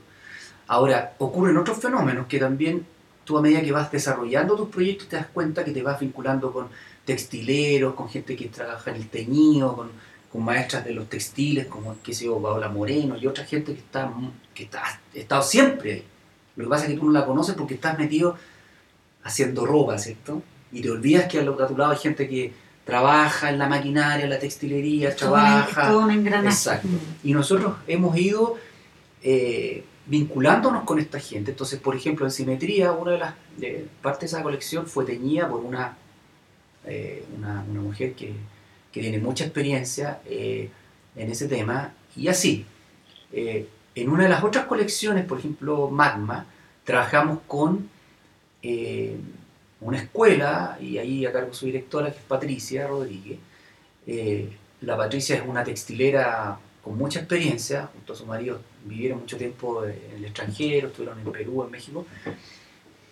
Ahora, 0.68 1.14
ocurren 1.18 1.58
otros 1.58 1.78
fenómenos 1.78 2.28
que 2.28 2.40
también 2.40 2.86
tú 3.28 3.38
a 3.38 3.42
medida 3.42 3.62
que 3.62 3.74
vas 3.74 3.92
desarrollando 3.92 4.56
tus 4.56 4.70
proyectos 4.70 5.10
te 5.10 5.18
das 5.18 5.28
cuenta 5.28 5.66
que 5.66 5.72
te 5.72 5.84
vas 5.84 6.00
vinculando 6.00 6.54
con 6.54 6.68
textileros, 7.04 7.94
con 7.94 8.08
gente 8.10 8.36
que 8.38 8.46
trabaja 8.48 8.90
en 8.92 8.96
el 8.98 9.08
teñido, 9.10 9.76
con, 9.76 9.90
con 10.32 10.44
maestras 10.46 10.86
de 10.86 10.94
los 10.94 11.10
textiles, 11.10 11.68
como 11.68 11.98
qué 12.02 12.14
sé 12.14 12.26
Paola 12.42 12.70
Moreno 12.70 13.18
y 13.18 13.28
otra 13.28 13.44
gente 13.44 13.74
que 13.74 13.80
está 13.80 14.10
que 14.54 14.64
está, 14.64 14.82
ha 14.86 15.00
estado 15.18 15.42
siempre 15.44 15.92
ahí. 15.94 16.04
Lo 16.56 16.64
que 16.64 16.70
pasa 16.70 16.86
es 16.86 16.92
que 16.92 16.98
tú 16.98 17.06
no 17.08 17.12
la 17.12 17.26
conoces 17.26 17.54
porque 17.56 17.74
estás 17.76 17.98
metido 17.98 18.36
haciendo 19.24 19.66
ropa, 19.66 19.98
¿cierto? 19.98 20.42
Y 20.72 20.82
te 20.82 20.90
olvidas 20.90 21.26
que 21.28 21.40
a, 21.40 21.44
lo- 21.44 21.62
a 21.62 21.68
tu 21.68 21.78
lado 21.78 21.92
hay 21.92 21.98
gente 21.98 22.28
que 22.30 22.54
trabaja 22.86 23.50
en 23.50 23.58
la 23.60 23.68
maquinaria, 23.68 24.24
en 24.24 24.30
la 24.30 24.40
textilería, 24.40 25.10
es 25.10 25.16
trabaja. 25.18 25.90
todo 25.90 26.00
un 26.00 26.12
engranaje. 26.12 26.48
Exacto. 26.56 26.88
Mm. 26.88 27.28
Y 27.28 27.34
nosotros 27.34 27.74
hemos 27.88 28.18
ido 28.18 28.56
eh, 29.22 29.84
vinculándonos 30.08 30.84
con 30.84 31.00
esta 31.00 31.20
gente. 31.20 31.52
Entonces, 31.52 31.80
por 31.80 31.96
ejemplo, 31.96 32.26
en 32.26 32.32
Simetría, 32.32 32.92
una 32.92 33.12
de 33.12 33.18
las 33.18 33.34
de, 33.58 33.88
parte 34.02 34.22
de 34.22 34.26
esa 34.28 34.44
colección 34.44 34.88
fue 34.88 35.06
teñida 35.06 35.50
por 35.50 35.62
una, 35.62 35.98
eh, 36.86 37.24
una, 37.38 37.62
mujer 37.64 38.14
que, 38.14 38.34
que 38.92 39.02
tiene 39.02 39.20
mucha 39.20 39.44
experiencia 39.44 40.22
eh, 40.26 40.70
en 41.16 41.32
ese 41.32 41.48
tema. 41.48 41.94
Y 42.16 42.28
así, 42.30 42.66
eh, 43.32 43.68
en 43.96 44.10
una 44.10 44.24
de 44.24 44.30
las 44.30 44.44
otras 44.44 44.66
colecciones, 44.66 45.26
por 45.26 45.40
ejemplo, 45.40 45.90
Magma, 45.90 46.46
trabajamos 46.84 47.40
con 47.48 47.90
eh, 48.62 49.18
una 49.82 49.98
escuela, 49.98 50.78
y 50.80 50.98
ahí 50.98 51.26
a 51.26 51.32
cargo 51.32 51.50
de 51.50 51.56
su 51.56 51.66
directora, 51.66 52.12
que 52.12 52.18
es 52.18 52.24
Patricia 52.24 52.88
Rodríguez. 52.88 53.40
Eh, 54.06 54.50
la 54.82 54.96
Patricia 54.98 55.36
es 55.36 55.44
una 55.48 55.64
textilera 55.64 56.60
con 56.84 56.98
mucha 56.98 57.20
experiencia, 57.20 57.90
junto 57.94 58.14
a 58.14 58.16
su 58.16 58.26
marido 58.26 58.62
vivieron 58.88 59.20
mucho 59.20 59.38
tiempo 59.38 59.84
en 59.86 60.16
el 60.16 60.26
extranjero, 60.26 60.88
estuvieron 60.88 61.20
en 61.20 61.32
Perú, 61.32 61.64
en 61.64 61.72
México, 61.72 62.06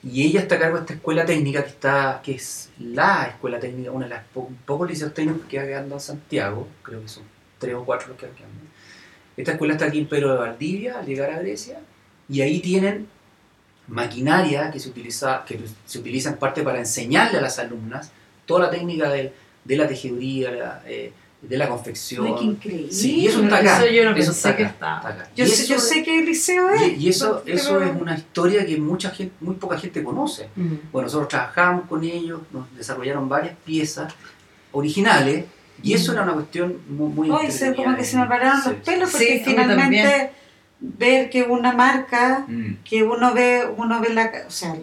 y 0.04 0.24
ella 0.28 0.42
está 0.42 0.56
a 0.56 0.60
cargo 0.60 0.76
de 0.78 0.82
esta 0.82 0.94
escuela 0.94 1.26
técnica 1.26 1.64
que, 1.64 1.70
está, 1.70 2.22
que 2.24 2.36
es 2.36 2.70
la 2.80 3.26
escuela 3.28 3.60
técnica, 3.60 3.92
una 3.92 4.06
de 4.06 4.14
las 4.16 4.24
po- 4.26 4.52
pocos 4.66 4.88
liceos 4.90 5.14
técnicos 5.14 5.44
que 5.44 5.58
queda 5.58 5.66
quedando 5.66 5.96
en 5.96 6.02
Santiago, 6.02 6.68
creo 6.84 7.02
que 7.02 7.08
son 7.08 7.24
tres 7.58 7.74
o 7.74 7.84
cuatro 7.84 8.10
los 8.10 8.18
que 8.18 8.28
quedan. 8.28 8.52
Esta 9.36 9.54
escuela 9.54 9.74
está 9.74 9.86
aquí 9.86 10.00
en 10.00 10.08
Pedro 10.08 10.32
de 10.34 10.38
Valdivia, 10.38 11.00
al 11.00 11.06
llegar 11.06 11.32
a 11.32 11.40
Grecia, 11.40 11.80
y 12.30 12.42
ahí 12.42 12.60
tienen 12.60 13.08
maquinaria 13.88 14.72
que 14.72 14.80
se 14.80 14.90
utiliza, 14.90 15.44
que 15.46 15.60
se 15.86 16.00
utiliza 16.00 16.30
en 16.30 16.38
parte 16.38 16.64
para 16.64 16.80
enseñarle 16.80 17.38
a 17.40 17.42
las 17.42 17.60
alumnas 17.60 18.12
toda 18.46 18.66
la 18.66 18.70
técnica 18.70 19.10
de, 19.10 19.34
de 19.64 19.76
la 19.76 19.88
tejeduría, 19.88 20.52
la, 20.52 20.84
eh, 20.88 21.12
de 21.50 21.58
la 21.58 21.68
confección. 21.70 22.26
Ay, 22.28 22.34
qué 22.40 22.44
increíble. 22.46 22.92
Sí, 22.92 23.20
y 23.22 23.28
eso 23.28 23.44
está 23.44 23.58
acá. 23.58 23.78
Eso 23.84 23.94
yo 23.94 24.04
no 24.06 24.10
eso 24.12 24.16
pensé 24.16 24.32
está 24.32 24.56
que 24.58 24.64
acá, 24.64 24.74
estaba. 24.74 24.98
acá. 25.10 25.30
Yo, 25.36 25.46
sé, 25.46 25.54
eso 25.54 25.74
yo 25.74 25.80
sé 25.80 26.04
que 26.04 26.20
el 26.20 26.26
liceo 26.26 26.70
es. 26.72 26.82
Y, 26.82 27.06
y 27.06 27.10
eso, 27.10 27.42
pero- 27.46 27.58
eso 27.58 27.82
es 27.82 27.92
una 28.02 28.16
historia 28.16 28.66
que 28.66 28.78
mucha 28.78 29.10
gente, 29.12 29.34
muy 29.42 29.56
poca 29.56 29.78
gente 29.78 30.04
conoce. 30.04 30.50
Mm. 30.56 30.74
Bueno, 30.92 31.06
nosotros 31.08 31.28
trabajamos 31.30 31.88
con 31.88 32.04
ellos, 32.04 32.42
nos 32.52 32.66
desarrollaron 32.76 33.28
varias 33.30 33.56
piezas 33.66 34.14
originales 34.72 35.46
y 35.84 35.94
eso 35.94 36.14
era 36.14 36.24
una 36.24 36.34
cuestión 36.34 36.78
muy, 36.90 37.10
muy 37.10 37.30
Hoy 37.30 37.52
se, 37.52 37.76
como 37.76 37.96
que 37.96 38.04
se 38.04 38.18
me 38.18 38.26
pararon 38.28 38.62
Sí. 38.62 38.70
los 38.70 38.78
pelos 38.80 39.10
Sí, 39.12 39.18
porque 39.18 39.34
mí 39.34 39.42
finalmente 39.46 40.32
ver 40.80 41.30
que 41.30 41.44
una 41.44 41.72
marca 41.74 42.46
Mm, 42.48 42.76
que 42.84 43.04
uno 43.04 43.34
ve, 43.34 43.64
uno 43.78 44.00
ve 44.02 44.14
la, 44.14 44.32
o 44.48 44.52
sea, 44.52 44.76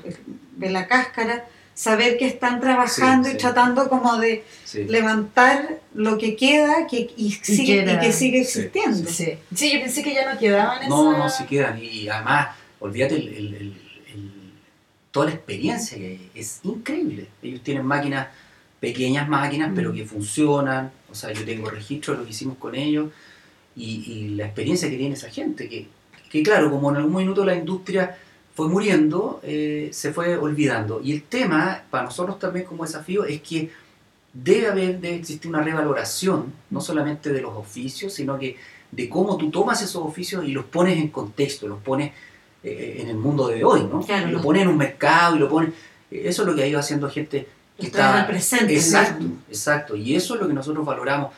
ve 0.57 0.71
la 0.71 0.87
cáscara, 0.87 1.45
saber 1.75 2.19
que 2.19 2.27
están 2.27 2.61
trabajando 2.61 3.25
Sí, 3.29 3.31
y 3.31 3.33
sí. 3.35 3.39
tratando 3.41 3.89
como 3.89 4.17
de 4.19 4.45
sí. 4.65 4.85
levantar 4.85 5.81
lo 5.95 6.19
que 6.19 6.37
queda 6.37 6.87
que, 6.87 7.11
y, 7.17 7.31
sigue, 7.33 7.57
que 7.57 7.63
y 7.63 7.67
que 7.67 7.81
era- 7.81 8.13
sigue 8.13 8.45
sí, 8.45 8.61
existiendo. 8.61 9.11
Sí. 9.11 9.35
sí, 9.55 9.73
yo 9.73 9.81
pensé 9.81 10.03
que 10.03 10.15
ya 10.15 10.33
no 10.33 10.39
quedaban 10.39 10.89
No, 10.89 11.11
esas- 11.13 11.19
no, 11.19 11.29
sí 11.31 11.45
quedan. 11.45 11.79
Y 11.83 12.09
además, 12.09 12.49
olvídate, 12.81 13.15
el, 13.17 13.29
el- 13.29 13.55
el- 13.55 13.77
el- 14.13 14.33
toda 15.11 15.27
la 15.27 15.33
experiencia 15.33 15.97
que 15.99 16.07
hay, 16.07 16.31
es 16.35 16.61
increíble. 16.63 17.27
Ellos 17.43 17.63
tienen 17.63 17.85
máquinas, 17.87 18.29
pequeñas 18.81 19.29
máquinas, 19.29 19.71
Mm. 19.71 19.75
pero 19.75 19.93
que 19.93 20.05
funcionan. 20.05 20.91
O 21.11 21.15
sea, 21.15 21.33
yo 21.33 21.45
tengo 21.45 21.71
registro 21.71 22.15
de 22.15 22.21
lo 22.21 22.25
que 22.25 22.31
hicimos 22.33 22.57
con 22.59 22.75
ellos 22.75 23.11
y, 23.77 24.05
y 24.13 24.29
la 24.31 24.45
experiencia 24.47 24.89
que 24.91 24.97
tiene 24.97 25.15
esa 25.15 25.31
gente. 25.31 25.69
Que, 25.69 25.87
que 26.31 26.43
claro, 26.43 26.71
como 26.71 26.91
en 26.91 26.97
algún 26.97 27.15
minuto 27.15 27.45
la 27.45 27.55
industria 27.55 28.17
fue 28.55 28.69
muriendo, 28.69 29.41
eh, 29.43 29.89
se 29.93 30.13
fue 30.13 30.37
olvidando. 30.37 31.01
Y 31.03 31.13
el 31.13 31.23
tema, 31.23 31.83
para 31.91 32.05
nosotros 32.05 32.39
también 32.39 32.67
como 32.67 32.85
desafío, 32.85 33.25
es 33.25 33.41
que 33.43 33.71
debe 34.33 34.69
haber, 34.69 35.01
debe 35.01 35.17
existir 35.17 35.51
una 35.51 35.63
revaloración, 35.63 36.53
no 36.71 36.81
solamente 36.81 37.33
de 37.33 37.41
los 37.41 37.55
oficios, 37.55 38.13
sino 38.13 38.39
que 38.39 38.57
de 38.91 39.09
cómo 39.09 39.37
tú 39.39 39.51
tomas 39.51 39.81
esos 39.83 40.03
oficios 40.05 40.45
y 40.45 40.53
los 40.53 40.67
pones 40.67 40.99
en 40.99 41.09
contexto, 41.09 41.67
los 41.67 41.79
pones 41.81 42.13
eh, 42.63 42.99
en 43.01 43.09
el 43.09 43.17
mundo 43.17 43.49
de 43.49 43.65
hoy, 43.65 43.85
¿no? 43.85 44.01
Claro, 44.03 44.29
y 44.29 44.33
lo 44.33 44.43
pones 44.43 44.63
en 44.63 44.69
un 44.69 44.77
mercado 44.77 45.37
y 45.37 45.39
lo 45.39 45.49
pones... 45.49 45.71
eh, 46.11 46.23
Eso 46.27 46.43
es 46.43 46.49
lo 46.49 46.55
que 46.55 46.63
ha 46.63 46.67
ido 46.67 46.79
haciendo 46.79 47.09
gente 47.11 47.49
que 47.79 47.89
traen 47.89 48.17
al 48.19 48.27
presente, 48.27 48.75
Exacto, 48.75 49.25
¿no? 49.25 49.37
exacto. 49.49 49.97
Y 49.97 50.15
eso 50.15 50.35
es 50.35 50.41
lo 50.43 50.47
que 50.47 50.53
nosotros 50.55 50.85
valoramos. 50.85 51.33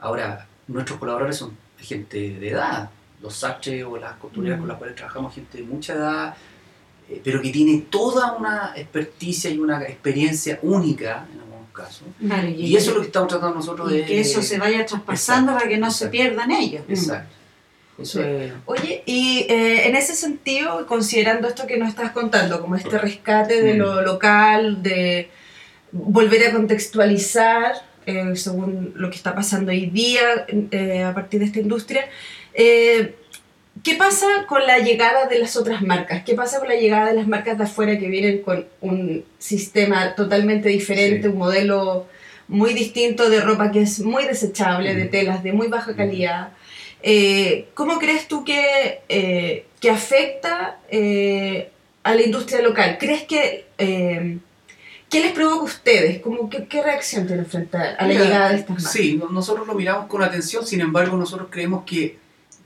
Ahora, 0.00 0.46
nuestros 0.66 0.98
colaboradores 0.98 1.36
son 1.36 1.52
gente 1.78 2.38
de 2.40 2.48
edad. 2.50 2.90
Los 3.22 3.36
sastres 3.36 3.84
o 3.84 3.96
las 3.96 4.16
costureras 4.16 4.56
Mm. 4.58 4.60
con 4.60 4.68
las 4.68 4.78
cuales 4.78 4.96
trabajamos, 4.96 5.34
gente 5.34 5.58
de 5.58 5.64
mucha 5.64 5.94
edad, 5.94 6.34
eh, 7.10 7.20
pero 7.22 7.40
que 7.42 7.50
tiene 7.50 7.82
toda 7.90 8.32
una 8.32 8.72
experticia 8.76 9.50
y 9.50 9.58
una 9.58 9.82
experiencia 9.82 10.58
única 10.62 11.26
en 11.32 11.40
algunos 11.40 11.70
casos. 11.72 12.02
Claro, 12.18 12.48
Y 12.48 12.76
eso 12.76 12.90
es 12.90 12.96
lo 12.96 13.00
que 13.02 13.06
estamos 13.08 13.28
tratando 13.28 13.56
nosotros 13.56 13.92
y 13.92 13.98
de... 13.98 14.04
que 14.04 14.20
eso 14.20 14.42
se 14.42 14.58
vaya 14.58 14.86
traspasando 14.86 15.52
Exacto, 15.52 15.58
para 15.64 15.68
que 15.68 15.78
no 15.78 15.90
se 15.90 16.04
exacto. 16.06 16.10
pierdan 16.12 16.50
ellos. 16.50 16.82
Exacto. 16.88 17.34
Eso 17.98 18.20
Sí. 18.22 18.28
es... 18.28 18.52
Oye, 18.66 19.02
y 19.06 19.46
eh, 19.48 19.86
en 19.86 19.94
ese 19.96 20.14
sentido, 20.16 20.86
considerando 20.86 21.46
esto 21.48 21.66
que 21.66 21.76
nos 21.76 21.88
estás 21.90 22.10
contando, 22.12 22.60
como 22.60 22.74
este 22.76 22.98
rescate 22.98 23.62
de 23.62 23.74
Mm. 23.74 23.78
lo 23.78 24.02
local, 24.02 24.82
de 24.82 25.30
volver 25.92 26.48
a 26.48 26.52
contextualizar 26.52 27.74
eh, 28.06 28.36
según 28.36 28.92
lo 28.96 29.08
que 29.10 29.16
está 29.16 29.34
pasando 29.34 29.70
hoy 29.70 29.86
día 29.86 30.44
eh, 30.48 31.02
a 31.04 31.14
partir 31.14 31.40
de 31.40 31.46
esta 31.46 31.58
industria, 31.60 32.06
eh, 32.52 33.14
¿qué 33.82 33.94
pasa 33.96 34.26
con 34.48 34.66
la 34.66 34.78
llegada 34.78 35.26
de 35.26 35.38
las 35.38 35.56
otras 35.56 35.82
marcas? 35.82 36.22
¿Qué 36.24 36.34
pasa 36.34 36.58
con 36.58 36.68
la 36.68 36.76
llegada 36.76 37.08
de 37.08 37.14
las 37.14 37.26
marcas 37.26 37.58
de 37.58 37.64
afuera 37.64 37.98
que 37.98 38.08
vienen 38.08 38.42
con 38.42 38.66
un 38.80 39.24
sistema 39.38 40.14
totalmente 40.14 40.68
diferente, 40.68 41.22
Sí. 41.22 41.28
un 41.28 41.38
modelo 41.38 42.06
muy 42.48 42.74
distinto 42.74 43.28
de 43.30 43.40
ropa 43.40 43.70
que 43.72 43.82
es 43.82 44.00
muy 44.00 44.24
desechable, 44.24 44.94
de 44.94 45.04
Mm. 45.06 45.10
telas 45.10 45.42
de 45.42 45.52
muy 45.52 45.68
baja 45.68 45.94
calidad? 45.96 46.50
Eh, 47.02 47.68
¿Cómo 47.74 47.98
crees 47.98 48.28
tú 48.28 48.44
que, 48.44 49.00
eh, 49.08 49.66
que 49.80 49.90
afecta 49.90 50.78
eh, 50.90 51.70
a 52.02 52.14
la 52.14 52.22
industria 52.22 52.62
local? 52.62 52.96
¿Crees 52.98 53.24
que... 53.24 53.66
eh, 53.78 54.38
¿Qué 55.10 55.20
les 55.20 55.32
provoca 55.32 55.60
a 55.60 55.64
ustedes? 55.64 56.18
¿Cómo, 56.20 56.50
qué, 56.50 56.64
qué 56.66 56.82
reacción 56.82 57.24
tienen 57.26 57.46
frente 57.46 57.76
a, 57.76 57.96
la 58.00 58.08
Mira, 58.08 58.24
llegada 58.24 58.48
de 58.48 58.54
estas 58.56 58.70
marcas? 58.70 58.90
Sí, 58.92 59.16
no- 59.16 59.28
nosotros 59.28 59.64
lo 59.66 59.74
miramos 59.74 60.06
con 60.06 60.22
atención, 60.24 60.66
sin 60.66 60.80
embargo 60.80 61.16
nosotros 61.16 61.48
creemos 61.52 61.84
que 61.84 62.16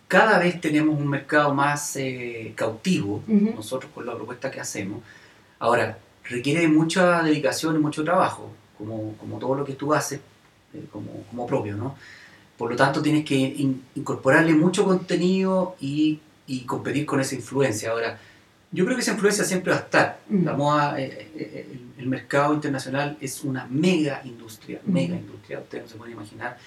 cada 0.08 0.38
vez 0.38 0.60
tenemos 0.60 0.98
un 0.98 1.06
mercado 1.08 1.54
más 1.54 1.94
eh, 1.96 2.52
cautivo, 2.56 3.22
Ujú. 3.28 3.52
nosotros 3.56 3.92
con 3.94 4.06
la 4.06 4.14
propuesta 4.14 4.50
que 4.50 4.58
hacemos. 4.60 5.00
Ahora, 5.58 5.98
requiere 6.24 6.66
mucha 6.68 7.22
dedicación 7.22 7.76
y 7.76 7.78
mucho 7.78 8.02
trabajo, 8.04 8.50
como, 8.76 9.14
como 9.18 9.38
todo 9.38 9.54
lo 9.54 9.64
que 9.64 9.74
tú 9.74 9.92
haces, 9.94 10.20
eh, 10.74 10.84
como, 10.90 11.24
como 11.30 11.46
propio, 11.46 11.76
¿no? 11.76 11.94
Por 12.56 12.70
lo 12.70 12.76
tanto, 12.76 13.00
tienes 13.02 13.24
que 13.24 13.34
in- 13.36 13.84
incorporarle 13.94 14.52
mucho 14.54 14.84
contenido 14.84 15.76
y, 15.80 16.18
y 16.46 16.60
competir 16.62 17.06
con 17.06 17.20
esa 17.20 17.34
influencia. 17.34 17.90
Ahora, 17.90 18.18
yo 18.72 18.84
creo 18.84 18.96
que 18.96 19.02
esa 19.02 19.12
influencia 19.12 19.44
siempre 19.44 19.72
va 19.72 19.78
a 19.78 19.82
estar. 19.82 20.18
La 20.30 20.52
moda, 20.54 21.00
eh, 21.00 21.30
eh, 21.36 21.68
el, 21.70 22.02
el 22.02 22.06
mercado 22.08 22.52
internacional 22.54 23.16
es 23.20 23.44
una 23.44 23.66
mega 23.70 24.20
industria, 24.24 24.80
mega 24.84 25.14
industria. 25.16 25.60
Ustedes 25.60 25.84
no 25.84 25.90
se 25.90 25.96
pueden 25.96 26.14
imaginar. 26.14 26.58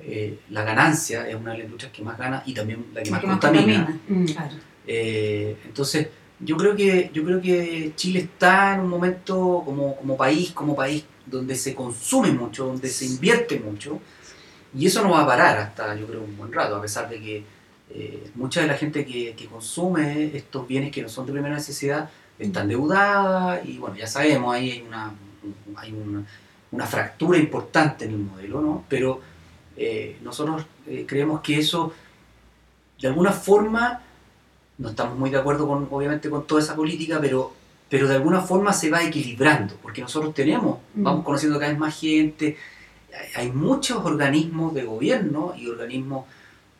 Eh, 0.00 0.38
la 0.50 0.64
ganancia 0.64 1.28
es 1.28 1.34
una 1.34 1.52
de 1.52 1.58
las 1.58 1.64
industrias 1.64 1.92
que 1.92 2.02
más 2.02 2.16
gana 2.18 2.42
y 2.46 2.54
también 2.54 2.86
la 2.94 3.02
que 3.02 3.10
más 3.10 3.20
Que 3.20 3.26
más 3.26 3.38
contamina. 3.38 3.86
contamina. 3.86 4.00
Mm. 4.08 4.24
Claro. 4.26 4.54
Eh, 4.86 5.56
entonces, 5.64 6.08
yo 6.40 6.56
creo 6.56 6.74
que 6.74 7.10
yo 7.12 7.24
creo 7.24 7.40
que 7.40 7.92
Chile 7.94 8.20
está 8.20 8.74
en 8.74 8.80
un 8.80 8.88
momento 8.88 9.62
como, 9.64 9.96
como 9.96 10.16
país, 10.16 10.50
como 10.52 10.74
país 10.74 11.04
donde 11.26 11.54
se 11.54 11.74
consume 11.74 12.32
mucho, 12.32 12.66
donde 12.66 12.88
se 12.88 13.04
invierte 13.06 13.60
mucho, 13.60 14.00
y 14.76 14.86
eso 14.86 15.02
no 15.02 15.10
va 15.10 15.22
a 15.22 15.26
parar 15.26 15.58
hasta 15.58 15.94
yo 15.94 16.06
creo 16.06 16.22
un 16.22 16.36
buen 16.36 16.52
rato, 16.52 16.74
a 16.76 16.82
pesar 16.82 17.08
de 17.08 17.20
que 17.20 17.44
eh, 17.90 18.30
mucha 18.34 18.62
de 18.62 18.66
la 18.66 18.74
gente 18.74 19.04
que, 19.04 19.34
que 19.36 19.46
consume 19.46 20.34
estos 20.36 20.66
bienes 20.66 20.90
que 20.90 21.02
no 21.02 21.08
son 21.08 21.26
de 21.26 21.32
primera 21.32 21.54
necesidad 21.54 22.08
está 22.38 22.62
endeudada 22.62 23.62
y 23.64 23.78
bueno, 23.78 23.94
ya 23.96 24.06
sabemos, 24.06 24.54
ahí 24.54 24.70
hay 24.72 24.82
una, 24.82 25.12
hay 25.76 25.92
una, 25.92 26.24
una 26.72 26.86
fractura 26.86 27.38
importante 27.38 28.06
en 28.06 28.12
el 28.12 28.18
modelo, 28.18 28.60
¿no? 28.60 28.84
Pero 28.88 29.20
eh, 29.76 30.18
nosotros 30.22 30.64
eh, 30.86 31.04
creemos 31.06 31.40
que 31.40 31.58
eso 31.58 31.92
de 33.00 33.08
alguna 33.08 33.32
forma 33.32 34.00
no 34.78 34.88
estamos 34.90 35.18
muy 35.18 35.30
de 35.30 35.38
acuerdo 35.38 35.66
con, 35.66 35.88
obviamente, 35.90 36.28
con 36.30 36.46
toda 36.46 36.60
esa 36.60 36.74
política, 36.74 37.18
pero, 37.20 37.52
pero 37.88 38.08
de 38.08 38.14
alguna 38.16 38.40
forma 38.40 38.72
se 38.72 38.90
va 38.90 39.02
equilibrando, 39.02 39.74
porque 39.82 40.00
nosotros 40.00 40.34
tenemos, 40.34 40.78
Mm. 40.94 41.02
vamos 41.02 41.24
conociendo 41.24 41.58
cada 41.58 41.70
vez 41.70 41.78
más 41.78 41.98
gente, 41.98 42.56
hay- 43.36 43.50
muchos 43.52 44.04
organismos 44.04 44.72
de 44.74 44.84
gobierno 44.84 45.54
y 45.56 45.68
organismos 45.68 46.26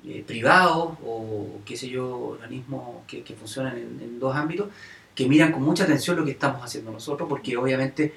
eh, 0.05 0.25
privados 0.27 0.95
o 1.05 1.61
qué 1.65 1.77
sé 1.77 1.89
yo, 1.89 2.09
organismos 2.19 3.05
que, 3.07 3.23
que 3.23 3.35
funcionan 3.35 3.77
en, 3.77 4.01
en 4.03 4.19
dos 4.19 4.35
ámbitos, 4.35 4.69
que 5.15 5.29
miran 5.29 5.53
con 5.53 5.63
mucha 5.63 5.85
atención 5.85 6.17
lo 6.17 6.25
que 6.25 6.33
estamos 6.33 6.61
haciendo 6.65 6.91
nosotros, 6.91 7.29
porque 7.29 7.57
obviamente 7.57 8.13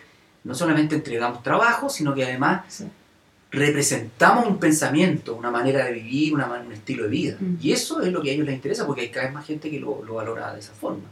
no 0.46 0.56
solamente 0.56 0.96
entregamos 0.96 1.44
trabajo, 1.44 1.88
sino 1.90 2.16
que 2.16 2.24
además 2.24 2.64
Sí. 2.70 2.86
Representamos 3.56 4.46
un 4.48 4.58
pensamiento, 4.60 5.36
una 5.36 5.52
manera 5.52 5.86
de 5.86 5.92
vivir, 5.94 6.34
una 6.34 6.48
un 6.66 6.72
estilo 6.72 7.04
de 7.04 7.10
vida. 7.10 7.38
Mm. 7.40 7.56
Y 7.62 7.72
eso 7.72 8.02
es 8.02 8.12
lo 8.12 8.22
que 8.22 8.30
a 8.30 8.34
ellos 8.34 8.46
les 8.46 8.56
interesa 8.56 8.86
porque 8.86 9.02
hay 9.02 9.10
cada 9.10 9.26
vez 9.28 9.34
más 9.36 9.46
gente 9.46 9.70
que 9.70 9.80
lo, 9.80 10.04
lo 10.04 10.16
valora 10.16 10.54
de 10.54 10.60
esa 10.60 10.74
forma. 10.74 11.06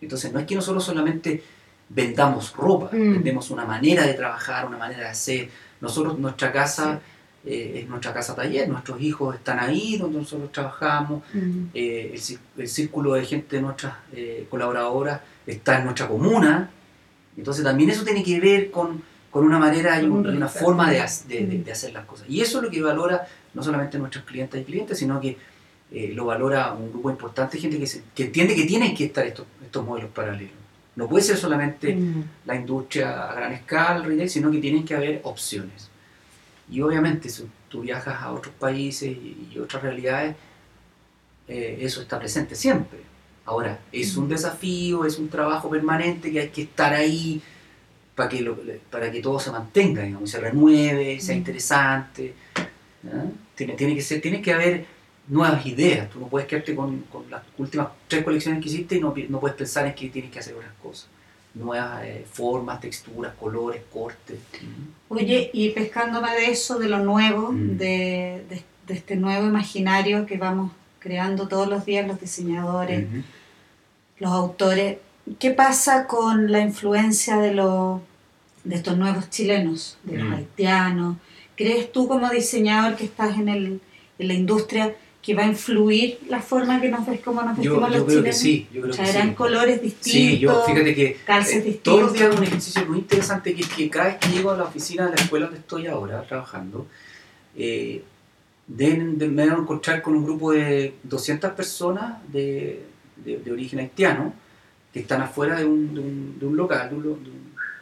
Entonces 0.00 0.32
no 0.32 0.38
es 0.38 0.46
que 0.46 0.54
nosotros 0.54 0.84
solamente 0.84 1.42
vendamos 1.88 2.54
ropa, 2.54 2.90
Mm. 2.92 3.12
vendemos 3.14 3.50
una 3.50 3.64
manera 3.64 4.06
de 4.06 4.14
trabajar, 4.14 4.66
una 4.66 4.76
manera 4.78 5.00
de 5.04 5.08
hacer. 5.08 5.48
Nosotros, 5.80 6.18
nuestra 6.18 6.52
casa 6.52 7.00
eh, 7.46 7.80
es 7.82 7.88
nuestra 7.88 8.12
casa 8.12 8.34
taller, 8.34 8.68
nuestros 8.68 9.00
hijos 9.00 9.34
están 9.36 9.58
ahí 9.60 9.96
donde 9.96 10.18
nosotros 10.18 10.50
trabajamos, 10.52 11.22
Mm. 11.32 11.66
eh, 11.72 12.18
el 12.58 12.68
círculo 12.68 13.14
de 13.14 13.24
gente 13.24 13.56
de 13.56 13.62
nuestras 13.62 13.94
eh, 14.12 14.46
colaboradoras 14.50 15.20
está 15.46 15.78
en 15.78 15.84
nuestra 15.84 16.08
comuna. 16.08 16.68
Entonces 17.36 17.64
también 17.64 17.90
eso 17.90 18.04
tiene 18.04 18.22
que 18.24 18.38
ver 18.40 18.70
con, 18.70 19.00
con 19.38 19.46
una 19.46 19.58
manera 19.60 20.02
y, 20.02 20.06
un- 20.06 20.26
una 20.26 20.48
forma 20.48 20.90
de, 20.90 21.00
ha- 21.00 21.06
de- 21.28 21.46
de- 21.46 21.58
de 21.62 21.72
hacer 21.72 21.92
las 21.92 22.04
cosas. 22.06 22.26
Y 22.28 22.40
eso 22.40 22.58
es 22.58 22.64
lo 22.64 22.70
que 22.70 22.82
valora 22.82 23.24
no 23.54 23.62
solamente 23.62 23.96
nuestros 23.98 24.24
clientes 24.24 24.60
y 24.60 24.64
clientes, 24.64 24.98
sino 24.98 25.20
que 25.20 25.36
eh, 25.92 26.12
lo 26.12 26.24
valora 26.26 26.72
un 26.72 26.90
grupo 26.90 27.08
importante 27.08 27.56
de 27.56 27.60
gente 27.62 27.78
que, 27.78 27.86
se- 27.86 28.02
que 28.14 28.24
entiende 28.24 28.54
que 28.56 28.64
tienen 28.64 28.94
que 28.96 29.04
estar 29.04 29.24
estos, 29.24 29.46
estos 29.62 29.84
modelos 29.86 30.10
paralelos. 30.10 30.52
No 30.96 31.06
puede 31.08 31.22
ser 31.24 31.36
solamente 31.36 31.94
Mm. 31.94 32.24
la 32.46 32.56
industria 32.56 33.30
a 33.30 33.34
gran 33.34 33.52
escala, 33.52 34.04
retail, 34.04 34.28
sino 34.28 34.50
que 34.50 34.58
tienen 34.58 34.84
que 34.84 34.94
haber 34.96 35.20
opciones. 35.22 35.88
Y 36.70 36.80
obviamente 36.80 37.28
si 37.28 37.46
tú 37.68 37.82
viajas 37.82 38.20
a 38.20 38.32
otros 38.32 38.52
países 38.58 39.08
y, 39.08 39.50
y 39.54 39.58
otras 39.60 39.82
realidades, 39.84 40.34
eh, 41.46 41.78
eso 41.80 42.02
está 42.02 42.18
presente 42.18 42.54
siempre. 42.56 42.98
Ahora, 43.44 43.78
es 43.92 44.16
un 44.16 44.28
desafío, 44.28 45.04
es 45.06 45.18
un 45.18 45.28
trabajo 45.28 45.70
permanente 45.70 46.30
que 46.30 46.40
hay 46.40 46.48
que 46.48 46.62
estar 46.62 46.92
ahí 46.92 47.40
para 48.18 48.28
que, 48.28 48.40
lo- 48.42 48.58
para 48.90 49.10
que 49.12 49.20
todo 49.22 49.38
se 49.38 49.50
mantenga, 49.52 50.02
digamos, 50.02 50.28
se 50.30 50.40
renueve, 50.40 51.20
sea 51.20 51.36
interesante. 51.36 52.34
Tiene, 53.54 53.74
tiene, 53.74 53.94
que 53.94 54.02
ser, 54.02 54.20
tiene 54.20 54.42
que 54.42 54.52
haber 54.52 54.84
nuevas 55.28 55.64
ideas. 55.66 56.10
Tú 56.10 56.18
no 56.20 56.26
puedes 56.26 56.48
quedarte 56.48 56.74
con, 56.74 56.98
con 57.12 57.30
las 57.30 57.42
últimas 57.56 57.88
tres 58.08 58.24
colecciones 58.24 58.60
que 58.62 58.68
hiciste 58.68 58.96
y 58.96 59.00
no, 59.00 59.14
no 59.28 59.38
puedes 59.40 59.56
pensar 59.56 59.86
en 59.86 59.94
que 59.94 60.08
tienes 60.08 60.30
que 60.32 60.40
hacer 60.40 60.54
otras 60.54 60.72
cosas. 60.82 61.08
nuevas 61.54 62.04
eh, 62.04 62.24
formas, 62.30 62.80
texturas, 62.80 63.32
colores, 63.38 63.82
cortes. 63.92 64.38
Oye, 65.08 65.50
y 65.52 65.70
pescándome 65.70 66.30
de 66.32 66.50
eso, 66.50 66.78
de 66.78 66.88
lo 66.88 66.98
nuevo, 66.98 67.52
Mm. 67.52 67.76
de, 67.78 68.44
de- 68.50 68.62
de 68.86 68.94
este 68.94 69.16
nuevo 69.16 69.46
imaginario 69.46 70.24
que 70.26 70.36
vamos 70.38 70.72
creando 70.98 71.46
todos 71.46 71.68
los 71.68 71.84
días 71.84 72.06
los 72.06 72.20
diseñadores, 72.20 73.06
los 74.18 74.32
autores, 74.32 74.98
¿qué 75.38 75.50
pasa 75.50 76.06
con 76.06 76.50
la 76.50 76.60
influencia 76.60 77.36
de, 77.38 77.52
los, 77.54 78.00
de 78.64 78.74
estos 78.76 78.96
nuevos 78.96 79.30
chilenos, 79.30 79.98
de 80.04 80.18
los 80.18 80.28
Mm. 80.28 80.32
haitianos? 80.34 81.16
¿Crees 81.56 81.90
tú 81.92 82.06
como 82.08 82.28
diseñador 82.30 82.96
que 82.96 83.04
estás 83.04 83.36
en, 83.38 83.48
el, 83.48 83.80
en 84.18 84.28
la 84.28 84.34
industria 84.34 84.94
que 85.22 85.34
va 85.34 85.42
a 85.42 85.46
influir 85.46 86.18
la 86.28 86.40
forma 86.40 86.80
que 86.80 86.88
nos 86.88 87.04
ves, 87.06 87.20
cómo 87.20 87.42
nos 87.42 87.58
Yo, 87.58 87.80
vestimos 87.80 87.90
yo 87.90 87.96
los 87.98 88.04
creo 88.04 88.06
que 88.06 88.30
chilenos? 88.30 88.36
sí, 88.38 88.66
yo 88.72 88.80
creo 88.82 88.92
que 88.92 88.96
¿Traerán 89.02 89.28
sí. 89.30 89.34
colores 89.34 89.82
distintos? 89.82 90.12
Sí, 90.12 90.38
yo 90.38 90.62
fíjate 90.64 90.94
que 90.94 91.16
calces 91.26 91.54
eh, 91.56 91.60
distintos. 91.62 91.82
todos 91.82 92.00
los 92.02 92.12
días 92.14 92.36
un 92.36 92.44
ejercicio 92.44 92.86
muy 92.86 92.98
interesante 92.98 93.54
que 93.54 93.62
es 93.62 93.68
que 93.68 93.90
cada 93.90 94.06
vez 94.06 94.16
que 94.18 94.28
llego 94.30 94.50
a 94.52 94.56
la 94.56 94.64
oficina 94.64 95.06
de 95.06 95.16
la 95.16 95.22
escuela 95.22 95.46
donde 95.46 95.60
estoy 95.60 95.86
ahora 95.86 96.22
trabajando, 96.22 96.86
eh, 97.56 98.02
deben- 98.68 99.16
me 99.32 99.42
deben 99.42 99.58
encontrar 99.60 100.00
con 100.02 100.14
un 100.14 100.24
grupo 100.24 100.52
de 100.52 100.94
200 101.02 101.52
personas 101.52 102.18
de, 102.32 102.84
de- 103.16 103.38
de 103.38 103.52
origen 103.52 103.80
haitiano 103.80 104.32
que 104.92 105.00
están 105.00 105.20
afuera 105.20 105.56
de 105.56 105.64
un, 105.64 105.94
de 105.94 106.00
un- 106.00 106.38
de 106.38 106.46
un 106.46 106.56
local, 106.56 106.88
de 106.90 106.96
un, 106.96 107.02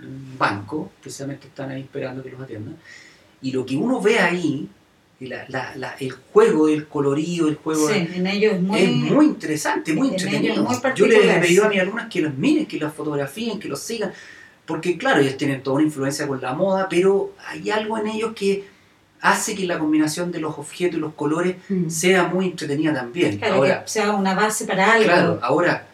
un- 0.00 0.36
banco, 0.38 0.90
precisamente 1.00 1.46
están 1.48 1.70
ahí 1.70 1.82
esperando 1.82 2.22
que 2.22 2.30
los 2.30 2.40
atiendan. 2.40 2.76
Y 3.42 3.52
lo 3.52 3.64
que 3.66 3.76
uno 3.76 4.00
ve 4.00 4.18
ahí, 4.18 4.68
la- 5.20 5.44
la- 5.48 5.74
la- 5.76 5.94
el 5.98 6.12
juego, 6.12 6.68
el 6.68 6.86
colorido, 6.88 7.48
el 7.48 7.56
juego... 7.56 7.88
Sí, 7.88 8.06
en 8.14 8.26
ellos 8.26 8.54
es 8.54 8.60
muy... 8.62 8.80
Es 8.80 8.90
muy 8.90 9.26
interesante, 9.26 9.92
muy 9.94 10.08
en 10.08 10.14
entretenido. 10.14 10.62
muy 10.64 10.76
Yo 10.94 11.06
les 11.06 11.24
he 11.36 11.38
pedido 11.40 11.64
a 11.64 11.68
mis 11.68 11.80
alumnas 11.80 12.08
que 12.10 12.20
los 12.20 12.34
miren, 12.34 12.66
que 12.66 12.78
los 12.78 12.92
fotografíen, 12.92 13.58
que 13.58 13.68
los 13.68 13.80
sigan, 13.80 14.12
porque 14.66 14.98
claro, 14.98 15.20
ellos 15.20 15.36
tienen 15.36 15.62
toda 15.62 15.76
una 15.76 15.84
influencia 15.84 16.26
con 16.26 16.40
la 16.40 16.52
moda, 16.52 16.88
pero 16.88 17.32
hay 17.48 17.70
algo 17.70 17.96
en 17.98 18.08
ellos 18.08 18.32
que 18.34 18.64
hace 19.20 19.54
que 19.54 19.64
la 19.64 19.78
combinación 19.78 20.30
de 20.30 20.40
los 20.40 20.58
objetos 20.58 20.98
y 20.98 21.00
los 21.00 21.14
colores 21.14 21.56
Mm. 21.68 21.88
sea 21.88 22.24
muy 22.24 22.46
entretenida 22.46 22.92
también. 22.92 23.38
Claro, 23.38 23.54
ahora, 23.54 23.84
que 23.84 23.88
sea 23.90 24.12
una 24.12 24.34
base 24.34 24.66
para 24.66 24.92
algo. 24.92 25.04
claro, 25.04 25.38
ahora 25.42 25.86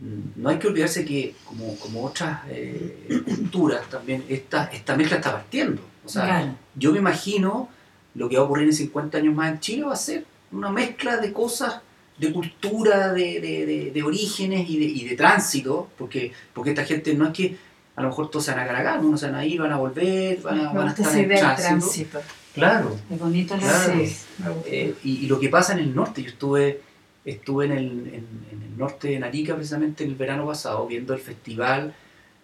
no 0.00 0.48
hay 0.50 0.58
que 0.58 0.66
olvidarse 0.68 1.04
que 1.04 1.34
como, 1.44 1.74
como 1.78 2.04
otras 2.04 2.40
eh, 2.50 3.22
culturas 3.24 3.88
también 3.88 4.24
esta, 4.28 4.64
esta 4.66 4.94
mezcla 4.96 5.16
está 5.16 5.32
partiendo. 5.32 5.80
O 6.04 6.08
sea, 6.08 6.24
Claro. 6.24 6.54
yo 6.74 6.92
me 6.92 6.98
imagino 6.98 7.68
lo 8.14 8.28
que 8.28 8.36
va 8.36 8.42
a 8.42 8.44
ocurrir 8.44 8.66
en 8.68 8.74
50 8.74 9.18
años 9.18 9.34
más 9.34 9.50
en 9.52 9.60
Chile 9.60 9.84
va 9.84 9.92
a 9.94 9.96
ser 9.96 10.24
una 10.52 10.70
mezcla 10.70 11.16
de 11.16 11.32
cosas, 11.32 11.80
de 12.18 12.32
cultura, 12.32 13.12
de, 13.12 13.40
de- 13.40 13.66
de- 13.66 13.90
de 13.90 14.02
orígenes 14.02 14.68
y 14.70 14.78
de, 14.78 14.84
y 14.84 15.04
de 15.08 15.16
tránsito, 15.16 15.88
porque, 15.98 16.32
porque 16.54 16.70
esta 16.70 16.84
gente 16.84 17.14
no 17.14 17.26
es 17.26 17.32
que 17.32 17.56
a 17.96 18.02
lo 18.02 18.08
mejor 18.08 18.30
todos 18.30 18.44
se 18.44 18.50
van 18.52 18.60
a 18.60 18.66
cargar, 18.66 19.00
unos 19.04 19.20
se 19.20 19.26
van 19.26 19.34
a 19.36 19.44
ir, 19.46 19.60
van 19.60 19.72
a 19.72 19.76
volver, 19.78 20.40
van 20.42 20.60
a, 20.60 20.72
van 20.72 20.88
estar 20.88 21.16
en 21.18 21.28
tránsito. 21.28 21.62
tránsito. 21.68 22.20
Claro. 22.54 22.96
Qué 23.08 23.16
bonito 23.16 23.54
la 23.56 23.60
Claro. 23.62 23.98
Gusta. 23.98 24.52
Eh, 24.66 24.94
y, 25.04 25.24
y 25.24 25.26
lo 25.26 25.40
que 25.40 25.48
pasa 25.48 25.72
en 25.72 25.80
el 25.80 25.94
norte, 25.94 26.22
yo 26.22 26.28
estuve, 26.28 26.80
estuve 27.26 27.66
en, 27.66 27.72
el, 27.72 27.86
en, 27.86 28.26
en 28.52 28.62
el 28.62 28.78
norte 28.78 29.08
de 29.08 29.18
Narica 29.18 29.54
precisamente 29.54 30.04
en 30.04 30.10
el 30.10 30.16
verano 30.16 30.46
pasado 30.46 30.86
viendo 30.86 31.12
el 31.12 31.20
festival, 31.20 31.92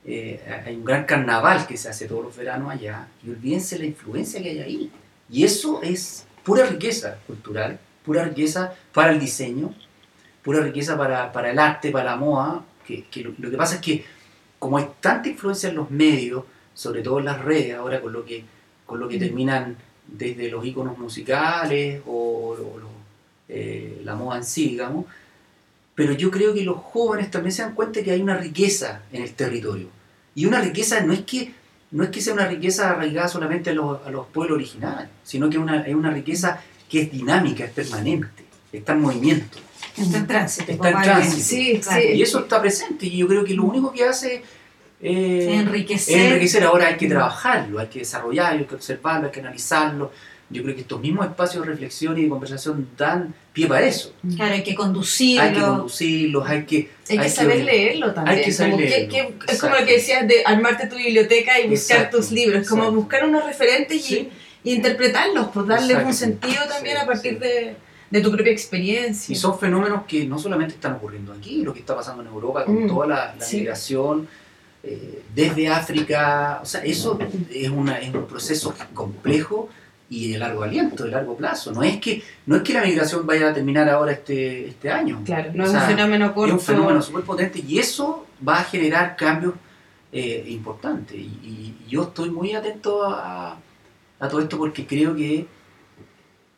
eh, 0.04 0.40
hay 0.66 0.74
un 0.74 0.84
gran 0.84 1.04
carnaval 1.04 1.66
que 1.66 1.76
se 1.78 1.88
hace 1.88 2.06
todos 2.08 2.24
los 2.24 2.36
veranos 2.36 2.70
allá, 2.70 3.06
y 3.24 3.30
olvídense 3.30 3.78
la 3.78 3.86
influencia 3.86 4.42
que 4.42 4.50
hay 4.50 4.58
ahí. 4.58 4.90
Y 5.30 5.44
eso 5.44 5.80
es 5.82 6.26
pura 6.42 6.66
riqueza 6.66 7.18
cultural, 7.26 7.78
pura 8.04 8.24
riqueza 8.24 8.74
para 8.92 9.12
el 9.12 9.20
diseño, 9.20 9.72
pura 10.42 10.60
riqueza 10.60 10.98
para, 10.98 11.30
para 11.32 11.52
el 11.52 11.58
arte, 11.58 11.90
para 11.92 12.10
la 12.10 12.16
moda, 12.16 12.64
que, 12.86 13.04
que 13.04 13.22
lo, 13.22 13.32
lo 13.38 13.50
que 13.50 13.56
pasa 13.56 13.76
es 13.76 13.80
que 13.80 14.04
como 14.58 14.76
hay 14.78 14.86
tanta 15.00 15.28
influencia 15.28 15.68
en 15.70 15.76
los 15.76 15.90
medios, 15.90 16.44
sobre 16.74 17.02
todo 17.02 17.20
en 17.20 17.26
las 17.26 17.40
redes, 17.40 17.76
ahora 17.76 18.00
con 18.00 18.12
lo 18.12 18.24
que, 18.24 18.44
con 18.84 18.98
lo 18.98 19.08
que 19.08 19.18
terminan 19.18 19.76
desde 20.08 20.50
los 20.50 20.64
iconos 20.66 20.98
musicales 20.98 22.02
o, 22.06 22.56
o 22.58 22.78
lo- 22.78 22.91
eh, 23.54 24.00
la 24.04 24.14
moda 24.14 24.38
en 24.38 24.44
sí, 24.44 24.68
digamos, 24.70 25.04
pero 25.94 26.12
yo 26.14 26.30
creo 26.30 26.54
que 26.54 26.62
los 26.64 26.78
jóvenes 26.78 27.30
también 27.30 27.52
se 27.52 27.62
dan 27.62 27.74
cuenta 27.74 28.02
que 28.02 28.10
hay 28.12 28.20
una 28.22 28.36
riqueza 28.36 29.02
en 29.12 29.22
el 29.22 29.32
territorio. 29.34 29.88
Y 30.34 30.46
una 30.46 30.60
riqueza 30.60 31.00
no 31.02 31.12
es 31.12 31.20
que, 31.20 31.52
no 31.90 32.02
es 32.04 32.10
que 32.10 32.22
sea 32.22 32.32
una 32.32 32.46
riqueza 32.48 32.90
arraigada 32.90 33.28
solamente 33.28 33.70
a 33.70 33.74
los, 33.74 34.04
a 34.06 34.10
los 34.10 34.26
pueblos 34.28 34.56
originarios, 34.56 35.10
sino 35.22 35.50
que 35.50 35.58
una, 35.58 35.82
es 35.86 35.94
una 35.94 36.10
riqueza 36.10 36.60
que 36.88 37.02
es 37.02 37.12
dinámica, 37.12 37.64
es 37.64 37.70
permanente, 37.72 38.42
está 38.72 38.92
en 38.92 39.00
movimiento. 39.02 39.58
Está 39.96 40.16
en 40.18 40.26
tránsito. 40.26 40.72
Está 40.72 40.88
en 40.90 41.02
tránsito. 41.02 41.42
Sí, 41.44 41.80
Claro. 41.82 42.00
sí. 42.02 42.08
Y 42.14 42.22
eso 42.22 42.40
está 42.40 42.60
presente 42.62 43.04
y 43.06 43.18
yo 43.18 43.28
creo 43.28 43.44
que 43.44 43.52
lo 43.52 43.64
único 43.64 43.92
que 43.92 44.04
hace 44.04 44.42
eh, 45.02 45.54
Enriquecer. 45.56 46.28
enriquecer. 46.32 46.64
Ahora 46.64 46.86
hay 46.86 46.96
que 46.96 47.08
trabajarlo, 47.08 47.78
hay 47.80 47.88
que 47.88 47.98
desarrollarlo, 47.98 48.60
hay 48.60 48.64
que 48.66 48.74
observarlo, 48.76 49.26
hay 49.26 49.32
que 49.32 49.40
analizarlo. 49.40 50.12
Yo 50.52 50.62
creo 50.62 50.74
que 50.74 50.82
estos 50.82 51.00
mismos 51.00 51.26
espacios 51.26 51.64
de 51.64 51.70
reflexión 51.72 52.18
y 52.18 52.22
de 52.24 52.28
conversación 52.28 52.88
dan 52.96 53.34
pie 53.52 53.66
para 53.66 53.86
eso. 53.86 54.12
Claro, 54.36 54.54
hay 54.54 54.62
que 54.62 54.74
conducirlo. 54.74 55.42
Hay 55.42 55.52
que 55.54 55.60
conducirlos, 55.60 56.48
hay 56.48 56.64
que... 56.64 56.76
Hay 57.10 57.16
que 57.18 57.24
hay 57.24 57.30
saber 57.30 57.64
leerlo 57.64 58.12
también. 58.14 58.38
hay 58.38 58.44
que 58.44 58.52
saber 58.52 58.72
como 58.72 58.82
leerlo, 58.84 59.08
que- 59.08 59.34
que- 59.46 59.52
es 59.52 59.60
como 59.60 59.74
lo 59.76 59.84
que 59.86 59.92
decías 59.92 60.26
de 60.28 60.42
armarte 60.44 60.86
tu 60.86 60.96
biblioteca 60.96 61.58
y 61.60 61.68
buscar 61.68 61.96
Exacto, 61.98 62.16
tus 62.18 62.30
libros, 62.32 62.66
como 62.68 62.82
exacto. 62.82 63.00
buscar 63.00 63.24
unos 63.24 63.44
referentes 63.44 64.04
Sí, 64.04 64.30
y, 64.64 64.70
y 64.70 64.74
interpretarlos, 64.74 65.48
pues 65.52 65.66
darles 65.66 65.90
Exacto. 65.90 66.08
un 66.08 66.14
sentido 66.14 66.62
también 66.68 66.96
Sí, 66.96 67.02
a 67.02 67.06
partir 67.06 67.32
sí. 67.34 67.38
de, 67.40 67.74
de 68.10 68.20
tu 68.20 68.30
propia 68.30 68.52
experiencia. 68.52 69.32
Y 69.32 69.36
son 69.36 69.58
fenómenos 69.58 70.04
que 70.06 70.24
no 70.26 70.38
solamente 70.38 70.74
están 70.74 70.92
ocurriendo 70.94 71.32
aquí, 71.32 71.62
lo 71.62 71.72
que 71.72 71.80
está 71.80 71.96
pasando 71.96 72.22
en 72.22 72.28
Europa 72.28 72.64
con 72.64 72.84
Mm, 72.84 72.88
toda 72.88 73.06
la, 73.06 73.34
la 73.38 73.46
migración 73.52 74.28
eh, 74.84 75.22
desde 75.34 75.68
África, 75.68 76.58
o 76.62 76.66
sea, 76.66 76.84
eso 76.84 77.16
es, 77.52 77.68
una, 77.70 77.98
es 78.00 78.12
un 78.12 78.26
proceso 78.26 78.74
complejo 78.94 79.68
y 80.12 80.32
de 80.32 80.38
largo 80.38 80.62
aliento, 80.62 81.04
de 81.04 81.10
largo 81.10 81.34
plazo. 81.36 81.72
No 81.72 81.82
es 81.82 81.96
que, 81.98 82.22
no 82.44 82.56
es 82.56 82.62
que 82.62 82.74
la 82.74 82.82
migración 82.82 83.26
vaya 83.26 83.48
a 83.48 83.54
terminar 83.54 83.88
ahora 83.88 84.12
este, 84.12 84.68
este 84.68 84.90
año. 84.90 85.22
Claro, 85.24 85.50
no 85.54 85.64
O 85.64 85.66
es 85.66 85.72
un 85.72 85.80
fenómeno 85.80 86.34
corto. 86.34 86.54
Es 86.54 86.60
un 86.60 86.66
fenómeno 86.74 87.00
súper 87.00 87.24
potente 87.24 87.64
y 87.66 87.78
eso 87.78 88.26
va 88.46 88.60
a 88.60 88.64
generar 88.64 89.16
cambios 89.16 89.54
eh, 90.12 90.44
importantes. 90.48 91.16
Y, 91.16 91.24
y 91.42 91.86
yo 91.88 92.02
estoy 92.02 92.30
muy 92.30 92.52
atento 92.52 93.04
a, 93.04 93.56
a 94.20 94.28
todo 94.28 94.40
esto 94.40 94.58
porque 94.58 94.86
creo 94.86 95.14
que 95.16 95.46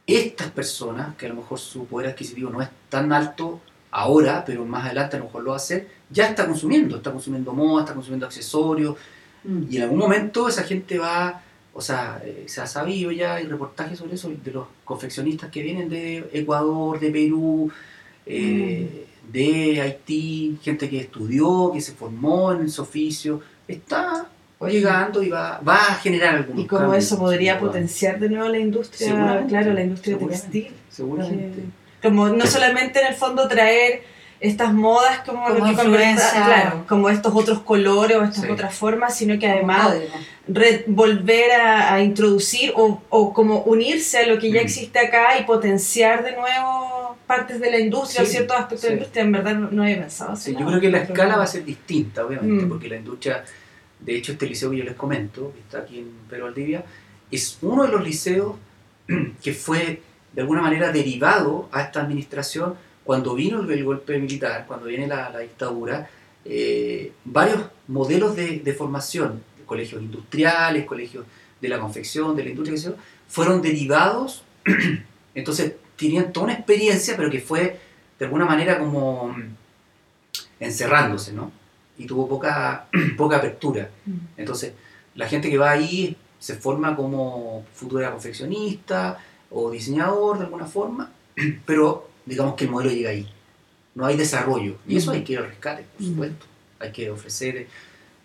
estas 0.07 0.51
personas, 0.51 1.15
que 1.17 1.27
a 1.27 1.29
lo 1.29 1.37
mejor 1.37 1.59
su 1.59 1.87
poder 1.87 2.11
adquisitivo 2.11 2.51
no 2.51 2.61
es 2.61 2.69
tan 2.89 3.13
alto 3.13 3.61
ahora, 3.93 4.45
pero 4.45 4.65
más 4.65 4.85
adelante 4.87 5.17
a 5.17 5.21
lo 5.21 5.27
mejor 5.27 5.45
lo 5.45 5.51
va 5.51 5.57
a 5.57 5.59
hacer, 5.59 5.89
ya 6.11 6.27
está 6.27 6.45
consumiendo, 6.45 6.97
está 6.97 7.13
consumiendo 7.13 7.53
moda, 7.53 7.83
está 7.83 7.95
consumiendo 7.95 8.27
accesorios, 8.27 8.97
Mm. 9.45 9.65
y 9.71 9.77
en 9.77 9.83
algún 9.83 9.99
momento 9.99 10.49
esa 10.49 10.63
gente 10.63 10.99
va, 10.99 11.43
o 11.75 11.81
sea, 11.81 12.23
eh, 12.25 12.45
se 12.47 12.61
ha 12.61 12.67
sabido 12.67 13.11
ya, 13.11 13.35
hay 13.35 13.45
reportajes 13.45 13.99
sobre 13.99 14.15
eso, 14.15 14.31
de 14.45 14.51
los 14.53 14.67
confeccionistas 14.85 15.51
que 15.51 15.63
vienen 15.63 15.89
de 15.89 16.29
Ecuador, 16.33 17.01
de 17.01 17.11
Perú, 17.11 17.71
eh, 18.27 19.07
de 19.33 19.81
Haití, 19.81 20.59
gente 20.63 20.89
que 20.89 21.01
estudió, 21.01 21.71
que 21.75 21.81
se 21.81 21.93
formó 21.93 22.53
en 22.53 22.67
ese 22.67 22.81
oficio, 22.81 23.41
está 23.67 24.27
Oye, 24.59 24.75
llegando 24.75 25.23
y 25.23 25.29
va, 25.31 25.61
va 25.67 25.77
a 25.89 25.95
generar 25.97 26.37
algún 26.37 26.59
Y 26.61 26.67
como 26.67 26.95
eso 26.95 27.19
podría 27.19 27.59
potenciar 27.59 28.19
de 28.21 28.29
nuevo 28.29 28.49
la 28.49 28.59
industria, 28.59 29.45
claro, 29.49 29.73
la 29.73 29.83
industria 29.83 30.17
seguramente. 30.17 30.49
textil. 30.49 30.73
Seguramente. 30.91 31.63
Que- 31.63 31.85
como 32.09 32.29
no 32.29 32.47
solamente 32.47 33.01
en 33.01 33.07
el 33.09 33.15
fondo 33.15 33.49
traer 33.49 34.03
estas 34.47 34.73
modas 34.73 35.21
como, 35.27 35.45
Como 35.45 35.59
lo 35.59 35.65
que 35.65 35.71
influencia. 35.71 36.31
claro, 36.45 36.85
como 36.89 37.09
estos 37.09 37.33
otros 37.35 37.61
colores 37.61 38.17
o 38.17 38.23
estas 38.25 38.45
Sí. 38.45 38.51
otras 38.51 38.75
formas, 38.75 39.17
sino 39.17 39.39
que 39.39 39.49
además 39.49 39.95
re- 40.49 40.85
volver 40.87 41.53
a, 41.53 41.95
a 41.95 42.03
introducir 42.03 42.73
o, 42.77 43.03
o 43.09 43.33
como 43.33 43.63
unirse 43.63 44.19
a 44.19 44.27
lo 44.27 44.39
que 44.39 44.51
ya 44.51 44.61
Mm. 44.61 44.65
existe 44.65 44.99
acá 44.99 45.39
y 45.39 45.45
potenciar 45.45 46.23
de 46.23 46.33
nuevo 46.33 47.17
partes 47.27 47.59
de 47.61 47.71
la 47.71 47.79
industria 47.79 48.23
o 48.23 48.27
Sí, 48.27 48.33
ciertos 48.33 48.57
aspectos 48.57 48.83
de 48.83 48.89
la 48.89 48.95
industria. 48.97 49.23
En 49.25 49.33
verdad 49.33 49.55
no, 49.55 49.71
no 49.71 49.83
había 49.83 49.99
pensado 50.01 50.33
así. 50.33 50.51
Sí, 50.53 50.57
yo 50.61 50.67
creo 50.67 50.81
que 50.81 50.91
la 50.91 50.99
escala 50.99 51.37
va 51.37 51.45
a 51.45 51.47
ser 51.47 51.65
distinta, 51.65 52.25
obviamente, 52.27 52.67
Mm. 52.67 52.69
porque 52.69 52.89
la 52.89 52.97
industria, 52.97 53.43
de 54.01 54.15
hecho 54.17 54.33
este 54.33 54.47
liceo 54.47 54.71
que 54.71 54.77
yo 54.79 54.85
les 54.85 54.95
comento, 54.95 55.53
que 55.55 55.61
está 55.61 55.79
aquí 55.79 56.01
en 56.01 56.11
Pedro 56.29 56.45
Valdivia, 56.45 56.85
es 57.31 57.57
uno 57.63 57.85
de 57.85 57.89
los 57.93 58.05
liceos 58.05 58.57
que 59.43 59.53
fue 59.55 60.03
de 60.35 60.41
alguna 60.43 60.61
manera 60.61 60.91
derivado 60.93 61.69
a 61.73 61.81
esta 61.83 62.01
administración 62.03 62.75
cuando 63.05 63.35
vino 63.35 63.61
el, 63.61 63.85
golpe 63.85 64.19
militar, 64.19 64.65
cuando 64.67 64.87
viene 64.87 65.07
la, 65.07 65.31
la 65.31 65.41
dictadura, 65.41 66.09
eh, 66.45 67.13
varios 67.25 67.63
modelos 67.89 68.35
de, 68.35 68.61
de 68.61 68.75
formación, 68.75 69.43
colegios 69.67 70.03
industriales, 70.03 70.85
colegios 70.87 71.25
de 71.61 71.69
la 71.69 71.79
confección, 71.79 72.37
de 72.37 72.45
la 72.45 72.51
industria, 72.51 72.95
fueron 73.29 73.63
derivados, 73.63 74.45
entonces 75.35 75.75
tenían 75.97 76.33
toda 76.33 76.45
una 76.45 76.55
experiencia, 76.55 77.17
pero 77.17 77.31
que 77.31 77.41
fue 77.41 77.81
de 78.19 78.25
alguna 78.25 78.45
manera 78.45 78.79
como 78.79 79.29
mm, 79.29 79.57
encerrándose, 80.61 81.33
¿no? 81.33 81.53
Y 81.99 82.07
tuvo 82.07 82.29
poca, 82.29 82.87
poca 83.17 83.37
apertura. 83.37 83.91
Mm. 84.07 84.13
Entonces, 84.37 84.73
la 85.15 85.29
gente 85.29 85.51
que 85.51 85.59
va 85.59 85.71
ahí 85.71 86.17
se 86.39 86.55
forma 86.55 86.95
como 86.95 87.65
futura 87.73 88.11
confeccionista 88.11 89.19
o 89.51 89.71
diseñador 89.71 90.39
de 90.39 90.45
alguna 90.45 90.67
forma, 90.67 91.11
pero 91.67 92.09
digamos 92.27 92.55
que 92.55 92.65
el 92.65 92.71
modelo 92.71 92.91
llega 92.91 93.11
ahí. 93.11 93.29
No 93.95 94.07
hay 94.07 94.17
desarrollo. 94.17 94.77
Y 94.89 94.97
eso 94.97 95.13
hay 95.13 95.23
que 95.25 95.35
ir 95.35 95.39
al 95.39 95.47
rescate, 95.47 95.85
por 95.97 96.07
supuesto. 96.07 96.47
Hay 96.81 96.91
que 96.93 97.11
ofrecer 97.11 97.67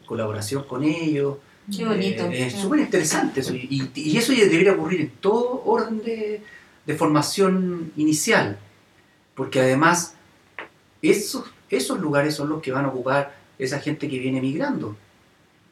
colaboración 0.05 0.63
con 0.63 0.83
ellos. 0.83 1.37
Qué 1.75 1.85
bonito. 1.85 2.23
Eh, 2.25 2.47
es 2.47 2.53
súper 2.53 2.79
interesante 2.79 3.41
eso. 3.41 3.53
Y, 3.53 3.91
y 3.93 4.17
eso 4.17 4.33
ya 4.33 4.45
debería 4.45 4.73
ocurrir 4.73 5.01
en 5.01 5.09
todo 5.21 5.63
orden 5.65 6.01
de, 6.03 6.41
de 6.85 6.95
formación 6.95 7.91
inicial. 7.95 8.57
Porque 9.35 9.59
además, 9.61 10.15
esos, 11.01 11.45
esos 11.69 11.99
lugares 11.99 12.35
son 12.35 12.49
los 12.49 12.61
que 12.61 12.71
van 12.71 12.85
a 12.85 12.87
ocupar 12.89 13.35
esa 13.59 13.79
gente 13.79 14.09
que 14.09 14.17
viene 14.17 14.41
migrando. 14.41 14.95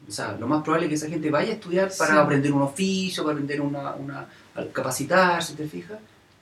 O 0.06 0.10
sea, 0.12 0.36
lo 0.38 0.46
más 0.46 0.62
probable 0.62 0.86
es 0.86 0.90
que 0.90 0.94
esa 0.94 1.08
gente 1.08 1.28
vaya 1.30 1.50
a 1.50 1.54
estudiar 1.54 1.90
para 1.98 2.12
Sí. 2.14 2.18
aprender 2.18 2.52
un 2.52 2.62
oficio, 2.62 3.24
para 3.24 3.32
aprender 3.34 3.60
una, 3.60 3.92
una 3.96 4.26
capacitarse, 4.72 5.54
¿te 5.54 5.66
fijas? 5.68 5.98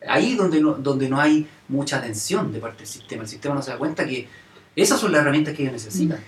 Ahí 0.08 0.34
donde 0.34 0.60
no, 0.60 0.74
donde 0.74 1.08
no 1.08 1.20
hay 1.20 1.46
mucha 1.68 1.98
atención 1.98 2.52
de 2.52 2.58
parte 2.60 2.78
del 2.78 2.86
sistema. 2.86 3.22
El 3.22 3.28
sistema 3.28 3.54
no 3.54 3.62
se 3.62 3.70
da 3.70 3.78
cuenta 3.78 4.06
que 4.06 4.28
esas 4.74 5.00
son 5.00 5.12
las 5.12 5.22
herramientas 5.22 5.54
que 5.54 5.62
ellos 5.62 5.74
necesitan. 5.74 6.20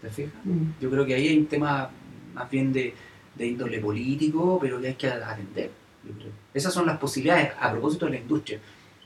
¿Te 0.00 0.10
fijas? 0.10 0.32
Mm. 0.44 0.80
Yo 0.80 0.90
creo 0.90 1.04
que 1.06 1.14
ahí 1.14 1.28
hay 1.28 1.38
un 1.38 1.46
tema 1.46 1.90
más 2.34 2.50
bien 2.50 2.72
de, 2.72 2.94
de 3.34 3.46
índole 3.46 3.78
político, 3.78 4.58
pero 4.60 4.80
que 4.80 4.88
hay 4.88 4.94
que 4.94 5.08
atender. 5.08 5.70
yo 6.04 6.12
creo. 6.14 6.30
Esas 6.54 6.72
son 6.72 6.86
las 6.86 6.98
posibilidades 6.98 7.50
a 7.60 7.70
propósito 7.70 8.06
de 8.06 8.12
la 8.12 8.18
industria. 8.18 8.60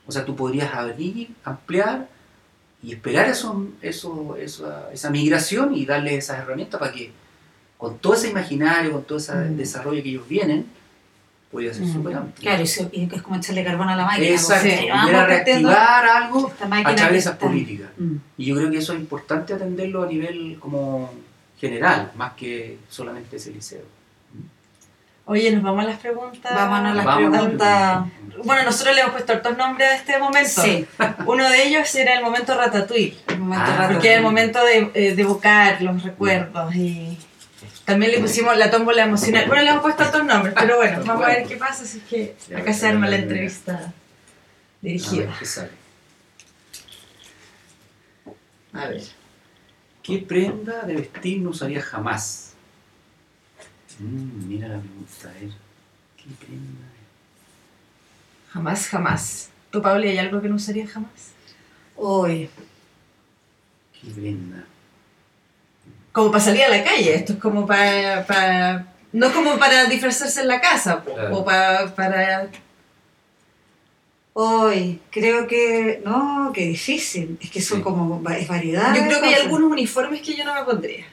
O 0.07 0.13
sea, 0.13 0.25
tú 0.25 0.37
podrías 0.37 0.73
abrir, 0.73 1.29
ampliar 1.45 2.09
y 2.83 2.93
esperar 2.93 3.29
eso, 3.29 3.67
eso, 3.83 4.37
esa, 4.37 4.91
esa 4.93 5.11
migración 5.11 5.75
y 5.75 5.85
darles 5.85 6.15
esas 6.15 6.39
herramientas 6.39 6.79
para 6.79 6.93
que 6.93 7.11
con 7.77 7.99
todo 7.99 8.15
ese 8.15 8.31
imaginario, 8.31 8.93
con 8.93 9.05
todo 9.05 9.19
ese 9.19 9.35
Mm. 9.35 9.57
desarrollo 9.57 10.03
que 10.03 10.09
ellos 10.11 10.29
vienen, 10.29 10.67
podría 11.57 11.73
ser 11.73 11.85
Mm. 11.87 11.93
súper 11.95 12.17
amplio. 12.17 12.35
Claro, 12.43 12.63
y, 12.93 13.09
es 13.15 13.23
como 13.23 13.37
echarle 13.37 13.65
carbón 13.65 13.89
a 13.89 13.97
la 13.97 14.05
máquina. 14.05 14.27
Exacto, 14.29 14.69
Sí, 14.69 14.77
pudiera 15.01 15.27
reactivar 15.27 16.05
algo 16.07 16.53
a 16.61 16.95
través 16.95 17.13
de 17.13 17.19
esas 17.19 17.37
políticas. 17.37 17.89
Mm. 17.97 18.17
Y 18.37 18.45
yo 18.45 18.57
creo 18.57 18.71
que 18.71 18.77
eso 18.79 18.93
es 18.93 19.01
importante 19.01 19.55
atenderlo 19.55 20.03
a 20.03 20.07
nivel 20.07 20.59
como 20.61 21.11
general, 21.59 22.13
más 22.15 22.33
que 22.35 22.77
solamente 22.91 23.37
ese 23.37 23.53
liceo. 23.53 23.81
Oye, 25.29 25.51
nos 25.51 25.63
vamos 25.63 25.85
a 25.85 25.89
las 25.89 25.99
preguntas. 25.99 26.53
Vámonos 26.55 26.93
a 26.93 26.95
las 26.95 27.05
Vamos. 27.07 27.31
preguntas. 27.31 28.05
Bueno, 28.45 28.63
nosotros 28.65 28.95
le 28.95 29.01
hemos 29.01 29.13
puesto 29.15 29.33
hartos 29.33 29.57
nombres 29.57 29.89
a 29.91 29.97
este 29.97 30.19
momento. 30.19 30.63
Sí, 30.63 30.87
Uno 31.25 31.49
de 31.49 31.67
ellos 31.67 31.93
era 31.97 32.15
el 32.19 32.23
momento 32.23 32.55
ratatouille. 32.57 33.17
el 33.29 33.39
momento 33.39 33.65
Ah, 33.67 33.77
rato. 33.77 33.93
Porque 33.95 34.09
era 34.09 34.17
el 34.19 34.23
momento 34.23 34.63
de, 34.63 34.91
eh, 34.95 35.15
de 35.17 35.23
evocar 35.23 35.81
los 35.83 36.03
recuerdos 36.03 36.75
y 36.77 37.19
también 37.85 38.13
le 38.13 38.19
pusimos 38.21 38.57
la 38.57 38.71
tómbola 38.71 39.05
emocional. 39.05 39.47
Bueno, 39.47 39.63
le 39.63 39.71
hemos 39.71 39.83
puesto 39.83 40.05
otros 40.05 40.25
nombres, 40.25 40.55
pero 40.59 40.77
bueno, 40.77 41.03
vamos 41.05 41.25
a 41.25 41.29
ver 41.29 41.47
qué 41.47 41.57
pasa. 41.57 41.85
Así 41.85 42.01
que 42.01 42.35
acá 42.55 42.73
se 42.73 42.89
arma 42.89 43.09
la 43.09 43.17
entrevista 43.17 43.93
dirigida. 44.83 45.35
A 48.73 48.89
ver. 48.89 49.03
¿Qué 50.03 50.19
prenda 50.19 50.83
de 50.83 50.95
vestir 50.95 51.41
no 51.41 51.51
usaría 51.51 51.83
jamás? 51.83 52.53
Mm, 53.99 54.49
mira 54.49 54.69
la 54.69 54.79
pregunta, 54.79 55.29
a 55.29 55.33
ver. 55.33 55.51
¿Qué 56.17 56.45
prenda? 56.45 56.87
Jamás, 58.51 58.89
jamás. 58.89 59.51
¿Tú, 59.71 59.83
Pauli, 59.83 60.09
hay 60.09 60.19
algo 60.19 60.41
que 60.41 60.49
no 60.49 60.57
usarías 60.57 60.91
jamás? 60.91 61.33
Uy, 61.97 62.51
¿Qué 63.93 64.11
prenda? 64.11 64.65
Como 66.17 66.31
para 66.33 66.43
salir 66.43 66.63
a 66.65 66.69
la 66.71 66.83
calle. 66.83 67.15
Esto 67.15 67.35
es 67.35 67.39
como 67.39 67.67
para... 67.67 68.25
para- 68.27 68.87
no 69.13 69.27
es 69.27 69.33
como 69.33 69.59
para 69.59 69.85
disfrazarse 69.85 70.41
en 70.41 70.49
la 70.49 70.61
casa, 70.61 71.03
Claro. 71.05 71.37
o 71.37 71.45
para, 71.45 71.95
para... 71.95 72.49
uy, 74.35 75.01
creo 75.11 75.47
que. 75.47 76.03
No, 76.05 76.51
qué 76.55 76.63
difícil. 76.67 77.39
Es 77.41 77.51
que 77.51 77.61
son 77.61 77.79
Sí. 77.79 77.85
como. 77.85 78.23
Es 78.31 78.49
variedad. 78.49 78.95
Yo 78.95 79.03
creo 79.07 79.21
que 79.21 79.27
hay 79.27 79.33
cosas. 79.35 79.45
algunos 79.47 79.73
uniformes 79.73 80.21
que 80.23 80.35
yo 80.35 80.45
no 80.45 80.55
me 80.55 80.65
pondría. 80.65 81.05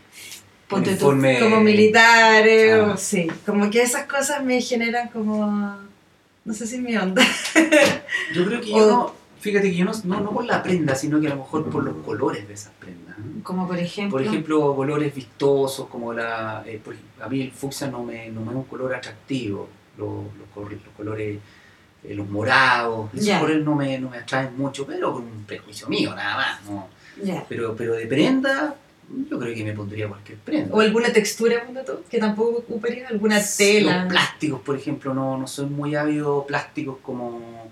Ponte 0.68 0.96
tú. 0.96 1.12
Uniforme- 1.12 1.40
Como 1.40 1.60
militares, 1.62 2.74
Ah. 2.74 2.92
o 2.94 2.98
sí. 2.98 3.28
Como 3.46 3.70
que 3.70 3.82
esas 3.82 4.06
cosas 4.06 4.44
me 4.44 4.62
generan 4.62 5.10
como... 5.10 5.78
No 6.46 6.54
sé 6.54 6.68
si 6.68 6.76
es 6.76 6.82
mi 6.82 6.96
onda. 6.98 7.22
Yo 8.34 8.46
creo 8.46 8.60
que 8.60 8.74
O- 8.74 8.78
yo 8.78 8.88
no, 8.90 9.16
fíjate 9.40 9.70
que 9.70 9.76
yo 9.78 9.86
no, 9.86 9.92
no, 10.06 10.20
no 10.20 10.32
por 10.32 10.46
la 10.46 10.62
prenda, 10.64 10.94
sino 10.96 11.22
que 11.22 11.28
a 11.28 11.32
lo 11.32 11.38
mejor 11.38 11.70
por 11.70 11.84
los 11.84 11.96
colores 12.04 12.48
de 12.48 12.54
esas 12.54 12.72
prendas. 12.80 12.93
Como 13.44 13.68
por 13.68 13.78
ejemplo. 13.78 14.18
Por 14.18 14.26
ejemplo, 14.26 14.76
colores 14.76 15.14
vistosos, 15.14 15.88
como 15.88 16.14
la. 16.14 16.64
eh, 16.66 16.80
por 16.84 16.96
a 17.22 17.30
mí 17.30 17.42
el 17.42 17.52
fucsia 17.52 17.88
no 17.88 18.04
me, 18.04 18.30
no 18.30 18.42
me 18.42 18.52
es 18.52 18.56
un 18.56 18.64
color 18.64 18.96
atractivo. 18.96 19.68
Los, 19.98 20.10
los, 20.56 20.72
los 20.72 20.94
colores, 20.98 21.38
eh, 22.04 22.14
los 22.16 22.28
morados, 22.28 23.10
esos 23.14 23.26
Ya. 23.26 23.40
colores 23.40 23.64
no 23.64 23.76
me, 23.76 24.00
no 24.00 24.10
me 24.10 24.18
atraen 24.18 24.58
mucho, 24.58 24.86
pero 24.88 25.14
con 25.14 25.22
un 25.24 25.44
prejuicio 25.46 25.88
mío, 25.88 26.16
nada 26.16 26.36
más. 26.36 26.66
¿no? 26.66 26.88
Pero, 27.48 27.76
pero 27.76 27.94
de 27.94 28.08
prenda, 28.08 28.76
yo 29.30 29.38
creo 29.40 29.54
que 29.54 29.64
me 29.64 29.74
pondría 29.74 30.08
cualquier 30.08 30.40
prenda. 30.40 30.74
O 30.74 30.80
alguna 30.82 31.14
textura, 31.14 31.64
que 32.10 32.18
tampoco 32.18 32.58
ocuparía. 32.60 33.08
Alguna 33.08 33.38
Los 33.38 33.56
tela. 33.58 34.08
plásticos, 34.10 34.62
por 34.62 34.76
ejemplo, 34.76 35.14
no, 35.14 35.38
no 35.38 35.46
soy 35.46 35.68
muy 35.68 35.94
ávido 35.96 36.46
plásticos 36.48 36.98
como. 37.04 37.68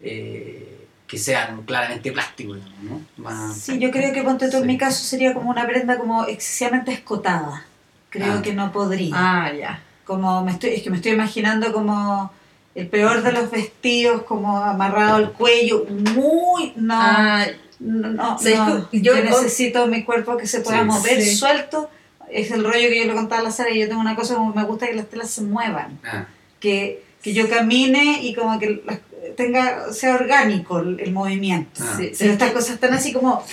eh, 0.00 0.85
que 1.06 1.18
sean 1.18 1.62
claramente 1.62 2.10
plásticos, 2.12 2.58
¿no? 2.82 3.00
Más- 3.16 3.56
Sí, 3.56 3.78
yo 3.78 3.90
creo 3.90 4.12
que 4.12 4.22
ponte 4.22 4.50
tú 4.50 4.56
en 4.56 4.62
Sí. 4.62 4.66
mi 4.68 4.78
caso 4.78 5.04
sería 5.04 5.34
como 5.34 5.50
una 5.50 5.66
prenda 5.66 5.98
como 5.98 6.24
excesivamente 6.26 6.92
escotada. 6.92 7.64
Creo 8.10 8.34
Ah. 8.38 8.42
que 8.42 8.52
no 8.54 8.72
podría. 8.72 9.12
Ah, 9.14 9.52
ya. 9.52 9.80
Como 10.04 10.44
me 10.44 10.52
estoy, 10.52 10.70
es 10.70 10.82
que 10.82 10.90
me 10.90 10.96
estoy 10.96 11.12
imaginando 11.12 11.72
como 11.72 12.30
el 12.74 12.88
peor 12.88 13.22
de 13.22 13.32
los 13.32 13.50
vestidos, 13.50 14.22
como 14.22 14.58
amarrado 14.58 15.16
al 15.16 15.32
cuello, 15.32 15.84
muy 16.14 16.72
no, 16.76 16.94
Ah, 16.96 17.46
no, 17.80 18.08
no, 18.10 18.38
¿sabes 18.38 18.58
no. 18.58 18.88
yo, 18.92 19.14
Yo- 19.14 19.24
necesito 19.24 19.86
mi 19.86 20.04
cuerpo 20.04 20.36
que 20.36 20.46
se 20.46 20.60
pueda 20.60 20.80
Sí. 20.80 20.84
mover 20.84 21.22
Sí. 21.22 21.36
suelto. 21.36 21.88
Es 22.30 22.50
el 22.50 22.64
rollo 22.64 22.88
que 22.88 22.98
yo 22.98 23.04
le 23.06 23.14
contaba 23.14 23.40
a 23.40 23.44
la 23.44 23.50
Sara, 23.52 23.70
yo 23.72 23.86
tengo 23.88 24.00
una 24.00 24.16
cosa 24.16 24.34
como 24.34 24.52
me 24.52 24.64
gusta 24.64 24.86
que 24.88 24.94
las 24.94 25.06
telas 25.08 25.30
se 25.30 25.42
muevan, 25.42 25.98
Ah, 26.04 26.26
que, 26.58 27.04
que 27.22 27.32
yo 27.32 27.48
camine 27.48 28.20
y 28.22 28.34
como 28.34 28.58
que 28.58 28.82
las- 28.84 28.98
tenga 29.36 29.92
sea 29.92 30.14
orgánico 30.14 30.78
el, 30.80 30.98
el 31.00 31.12
movimiento. 31.12 31.82
Ah. 31.84 31.94
sí, 31.98 32.12
Pero 32.18 32.32
estas 32.32 32.52
cosas 32.52 32.70
están 32.70 32.94
así 32.94 33.12
como 33.12 33.44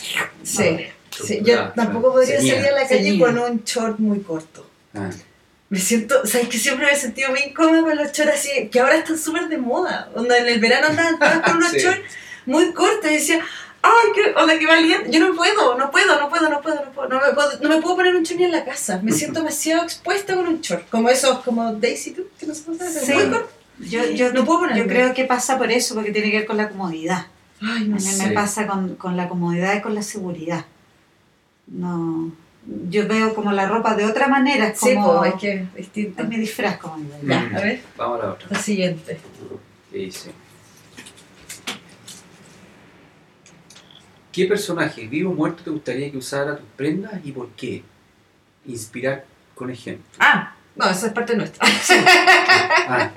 Sí. 0.43 0.77
Sí, 1.23 1.41
yo 1.43 1.59
Ah, 1.59 1.73
tampoco 1.75 2.09
ah, 2.09 2.13
podría 2.13 2.37
salir 2.37 2.55
a 2.67 2.71
la 2.71 2.87
calle 2.87 3.03
Ceñida. 3.03 3.25
con 3.25 3.37
un 3.37 3.63
short 3.63 3.99
muy 3.99 4.21
corto. 4.21 4.67
ah. 4.95 5.09
Me 5.69 5.79
siento, 5.79 6.23
sabes 6.27 6.49
que 6.49 6.59
siempre 6.59 6.85
me 6.85 6.91
he 6.91 6.95
sentido 6.95 7.31
muy 7.31 7.39
incómoda 7.39 7.81
con 7.81 7.95
los 7.97 8.11
shorts 8.11 8.33
así, 8.35 8.67
que 8.69 8.79
ahora 8.79 8.95
están 8.97 9.17
súper 9.17 9.47
de 9.47 9.57
moda. 9.57 10.09
Onda, 10.13 10.37
en 10.37 10.47
el 10.47 10.59
verano 10.59 10.87
andaban 10.87 11.17
todas 11.17 11.39
con 11.41 11.57
unos 11.57 11.71
Sí. 11.71 11.79
shorts 11.79 12.01
muy 12.45 12.71
cortos 12.73 13.09
y 13.09 13.13
decía, 13.15 13.39
ay, 13.81 14.07
qué, 14.13 14.33
onda, 14.39 14.59
qué 14.59 14.67
valiente. 14.67 15.09
Yo 15.11 15.19
no 15.27 15.33
puedo, 15.35 15.75
no 15.77 15.89
puedo, 15.89 16.19
no 16.19 16.29
puedo, 16.29 16.47
no 16.49 16.61
puedo, 16.61 16.75
no 16.85 16.91
puedo, 16.91 17.09
no 17.09 17.21
me 17.21 17.33
puedo, 17.33 17.59
no 17.59 17.69
me 17.69 17.81
puedo 17.81 17.95
poner 17.95 18.15
un 18.15 18.21
short 18.23 18.39
ni 18.39 18.45
en 18.45 18.51
la 18.51 18.65
casa. 18.65 18.99
Me 19.01 19.11
siento 19.11 19.39
demasiado 19.39 19.83
expuesta 19.83 20.35
con 20.35 20.45
un 20.47 20.61
short. 20.61 20.87
Como 20.89 21.09
esos, 21.09 21.39
como 21.39 21.73
Daisy 21.73 22.11
Duke, 22.11 22.29
que 22.39 22.45
no 22.45 22.53
sé 22.53 22.63
cómo 22.65 22.77
se 22.77 22.83
llama, 22.85 22.99
Sí. 23.05 23.13
muy 23.13 23.25
corto. 23.31 23.49
Yo, 23.79 24.05
yo, 24.11 24.31
No 24.33 24.45
puedo 24.45 24.59
ponerme. 24.59 24.81
yo 24.81 24.87
creo 24.87 25.13
que 25.13 25.25
pasa 25.25 25.57
por 25.57 25.71
eso, 25.71 25.95
porque 25.95 26.11
tiene 26.11 26.31
que 26.31 26.37
ver 26.39 26.45
con 26.47 26.57
la 26.57 26.69
comodidad. 26.69 27.27
Ay, 27.61 27.83
A 27.91 27.95
mí 27.95 27.99
sé. 27.99 28.27
me 28.27 28.33
pasa 28.33 28.67
con, 28.67 28.95
con 28.95 29.15
la 29.17 29.27
comodidad 29.29 29.75
y 29.75 29.81
con 29.81 29.95
la 29.95 30.01
seguridad. 30.03 30.65
No, 31.67 32.31
yo 32.89 33.07
veo 33.07 33.33
como 33.33 33.51
la 33.51 33.67
ropa 33.67 33.95
de 33.95 34.05
otra 34.05 34.27
manera, 34.27 34.67
es 34.67 34.79
Sí, 34.79 34.93
como 34.95 35.19
pues, 35.19 35.33
es 35.33 35.39
que 35.39 35.53
es 35.53 35.73
distinto. 35.75 36.23
es 36.23 36.29
mi 36.29 36.37
disfraz, 36.37 36.77
como 36.77 36.97
digo. 36.97 37.17
Ya, 37.23 37.41
a 37.41 37.59
ver, 37.61 37.81
Vamos 37.97 38.19
a 38.21 38.25
la 38.25 38.31
otra. 38.33 38.47
la 38.49 38.59
siguiente. 38.59 39.19
¿Qué 39.91 39.97
dice? 39.97 40.31
¿Qué 44.31 44.45
personaje, 44.47 45.07
vivo 45.07 45.31
o 45.31 45.33
muerto, 45.33 45.63
te 45.63 45.69
gustaría 45.69 46.11
que 46.11 46.17
usara 46.17 46.57
tus 46.57 46.65
prendas 46.75 47.13
y 47.23 47.31
por 47.31 47.49
qué? 47.51 47.83
Inspirar 48.65 49.25
con 49.53 49.69
ejemplo. 49.69 50.05
Ah, 50.19 50.53
no, 50.75 50.89
esa 50.89 51.07
es 51.07 51.13
parte 51.13 51.35
nuestra. 51.35 51.65
Ah, 52.85 53.11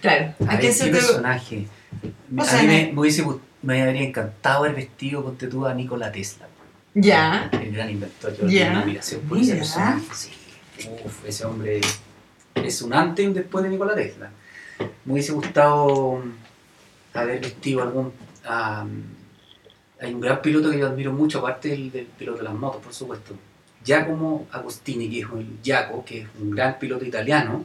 Claro. 0.00 0.34
a 0.40 0.44
¿A 0.44 0.46
ver, 0.52 0.60
quién 0.60 0.72
¿qué 0.72 0.72
se 0.72 0.84
te 0.84 0.90
personaje? 0.92 1.66
O 2.36 2.42
a 2.42 2.62
mí 2.62 2.66
me, 2.66 2.92
me 2.92 3.00
hubiese 3.00 3.24
me 3.62 3.82
habría 3.82 4.02
encantado 4.02 4.64
haber 4.64 4.76
vestido, 4.76 5.24
ponte 5.24 5.48
tú, 5.48 5.66
a 5.66 5.74
Nikola 5.74 6.12
Tesla. 6.12 6.46
Ya. 6.94 7.48
El 7.52 7.72
gran 7.72 7.90
inventor. 7.90 8.36
Yo 8.36 8.46
Ya. 8.48 8.70
una 8.70 8.80
admiración 8.82 9.20
por 9.22 9.38
ese 9.38 9.56
personaje. 9.56 10.04
Sí. 10.14 10.30
Uf, 11.04 11.24
ese 11.26 11.44
hombre 11.44 11.80
es 12.54 12.82
un 12.82 12.94
antes 12.94 13.24
y 13.24 13.28
un 13.28 13.34
después 13.34 13.64
de 13.64 13.70
Nikola 13.70 13.94
Tesla. 13.94 14.30
Me 15.04 15.12
hubiese 15.12 15.32
gustado 15.32 16.22
mm, 16.24 17.16
haber 17.18 17.40
vestido 17.40 17.82
algún... 17.82 18.12
hay 20.00 20.14
un 20.14 20.20
gran 20.20 20.40
piloto 20.40 20.70
que 20.70 20.78
yo 20.78 20.86
admiro 20.86 21.12
mucho, 21.12 21.40
aparte 21.40 21.68
del, 21.70 21.90
del 21.90 22.06
piloto 22.06 22.38
de 22.38 22.44
las 22.44 22.54
motos, 22.54 22.82
por 22.82 22.94
supuesto. 22.94 23.34
Giacomo 23.84 24.46
Agostini, 24.52 25.08
que 25.10 25.20
es 25.20 25.26
el 25.32 25.58
Giaco, 25.62 26.04
que 26.04 26.22
es 26.22 26.28
un 26.40 26.50
gran 26.50 26.78
piloto 26.78 27.04
italiano, 27.04 27.64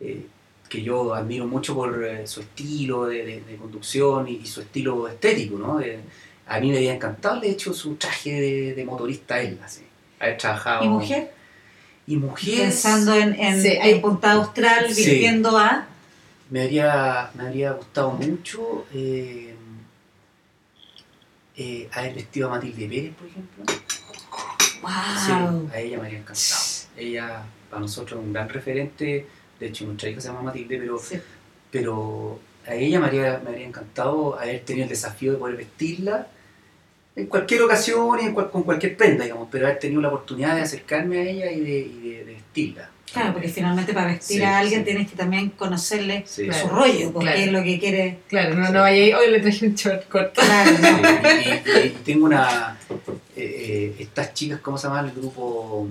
eh, 0.00 0.26
que 0.68 0.82
yo 0.82 1.14
admiro 1.14 1.46
mucho 1.46 1.74
por 1.74 2.04
eh, 2.04 2.26
su 2.26 2.40
estilo 2.40 3.06
de, 3.06 3.24
de- 3.24 3.40
de 3.42 3.56
conducción 3.56 4.28
y, 4.28 4.32
y 4.36 4.46
su 4.46 4.60
estilo 4.60 5.06
estético, 5.08 5.58
¿no? 5.58 5.78
De- 5.78 6.00
a 6.48 6.60
mí 6.60 6.70
me 6.70 6.76
había 6.76 6.94
encantado, 6.94 7.40
de 7.40 7.50
hecho, 7.50 7.72
su 7.74 7.96
traje 7.96 8.40
de, 8.40 8.74
de 8.74 8.84
motorista 8.84 9.40
él, 9.40 9.58
así. 9.64 9.82
Haber 10.20 10.36
trabajado... 10.38 10.84
¿Y 10.84 10.88
mujer? 10.88 11.32
Y 12.06 12.16
mujer... 12.16 12.58
Pensando 12.60 13.14
en, 13.14 13.34
en, 13.34 13.60
Sí, 13.60 13.68
en 13.80 14.00
Punta 14.00 14.32
Austral, 14.32 14.92
Sí. 14.94 15.04
vistiendo 15.10 15.58
a... 15.58 15.86
Me 16.50 16.62
habría, 16.62 17.30
me 17.34 17.44
habría 17.48 17.72
gustado 17.72 18.12
mucho 18.12 18.86
eh, 18.94 19.54
eh, 21.56 21.88
haber 21.92 22.14
vestido 22.14 22.46
a 22.48 22.50
Matilde 22.50 22.86
Pérez, 22.88 23.14
por 23.14 23.26
ejemplo. 23.28 23.64
Sí, 23.68 24.78
¡Wow! 24.82 25.70
a 25.72 25.78
ella 25.80 25.96
me 25.98 26.04
habría 26.04 26.18
encantado. 26.20 26.62
Ella, 26.96 27.42
para 27.68 27.80
nosotros, 27.80 28.20
un 28.22 28.32
gran 28.32 28.48
referente. 28.48 29.26
De 29.60 29.66
hecho, 29.66 29.84
nuestra 29.86 30.08
hija 30.10 30.20
se 30.20 30.28
llama 30.28 30.42
Matilde, 30.42 30.78
pero, 30.78 30.98
Sí. 30.98 31.18
pero 31.70 32.38
a 32.66 32.74
ella 32.74 33.00
me 33.00 33.06
habría, 33.06 33.40
me 33.42 33.50
habría 33.50 33.66
encantado 33.66 34.38
haber 34.38 34.60
tenido 34.60 34.84
el 34.84 34.90
desafío 34.90 35.32
de 35.32 35.38
poder 35.38 35.56
vestirla 35.56 36.26
en 37.14 37.26
cualquier 37.26 37.62
ocasión 37.62 38.18
y 38.20 38.26
en 38.26 38.34
cual- 38.34 38.50
con 38.50 38.62
cualquier 38.64 38.96
prenda, 38.96 39.24
digamos, 39.24 39.48
pero 39.50 39.66
haber 39.66 39.78
tenido 39.78 40.00
la 40.02 40.08
oportunidad 40.08 40.54
de 40.54 40.60
acercarme 40.62 41.18
a 41.18 41.22
ella 41.22 41.50
y 41.52 41.60
de, 41.60 41.78
y 41.78 42.10
de- 42.10 42.24
de 42.24 42.32
vestirla. 42.34 42.90
Claro, 43.10 43.32
porque 43.32 43.48
finalmente 43.48 43.94
para 43.94 44.08
vestir 44.08 44.38
Sí, 44.38 44.42
a 44.42 44.58
alguien 44.58 44.80
sí. 44.80 44.84
tienes 44.86 45.08
que 45.08 45.16
también 45.16 45.50
conocerle 45.50 46.24
Sí, 46.26 46.44
Claro. 46.48 46.68
su 46.68 46.74
rollo, 46.74 47.12
porque 47.12 47.28
Claro. 47.30 47.40
es 47.40 47.52
lo 47.52 47.62
que 47.62 47.78
quiere. 47.78 48.18
Claro, 48.28 48.54
no, 48.56 48.68
no 48.70 48.80
vaya 48.80 49.02
ahí, 49.02 49.12
hoy 49.14 49.30
le 49.30 49.40
traje 49.40 49.66
un 49.66 49.74
short 49.74 50.08
corto. 50.08 50.42
Claro, 50.42 50.76
Sí, 50.76 50.82
¿no? 50.82 51.30
y, 51.30 51.78
y- 51.84 51.86
y 51.86 51.90
tengo 52.04 52.26
una. 52.26 52.76
eh, 52.90 53.14
eh, 53.36 53.94
estas 54.00 54.34
chicas, 54.34 54.60
¿cómo 54.60 54.76
se 54.76 54.88
llama 54.88 55.00
el 55.00 55.12
grupo 55.12 55.88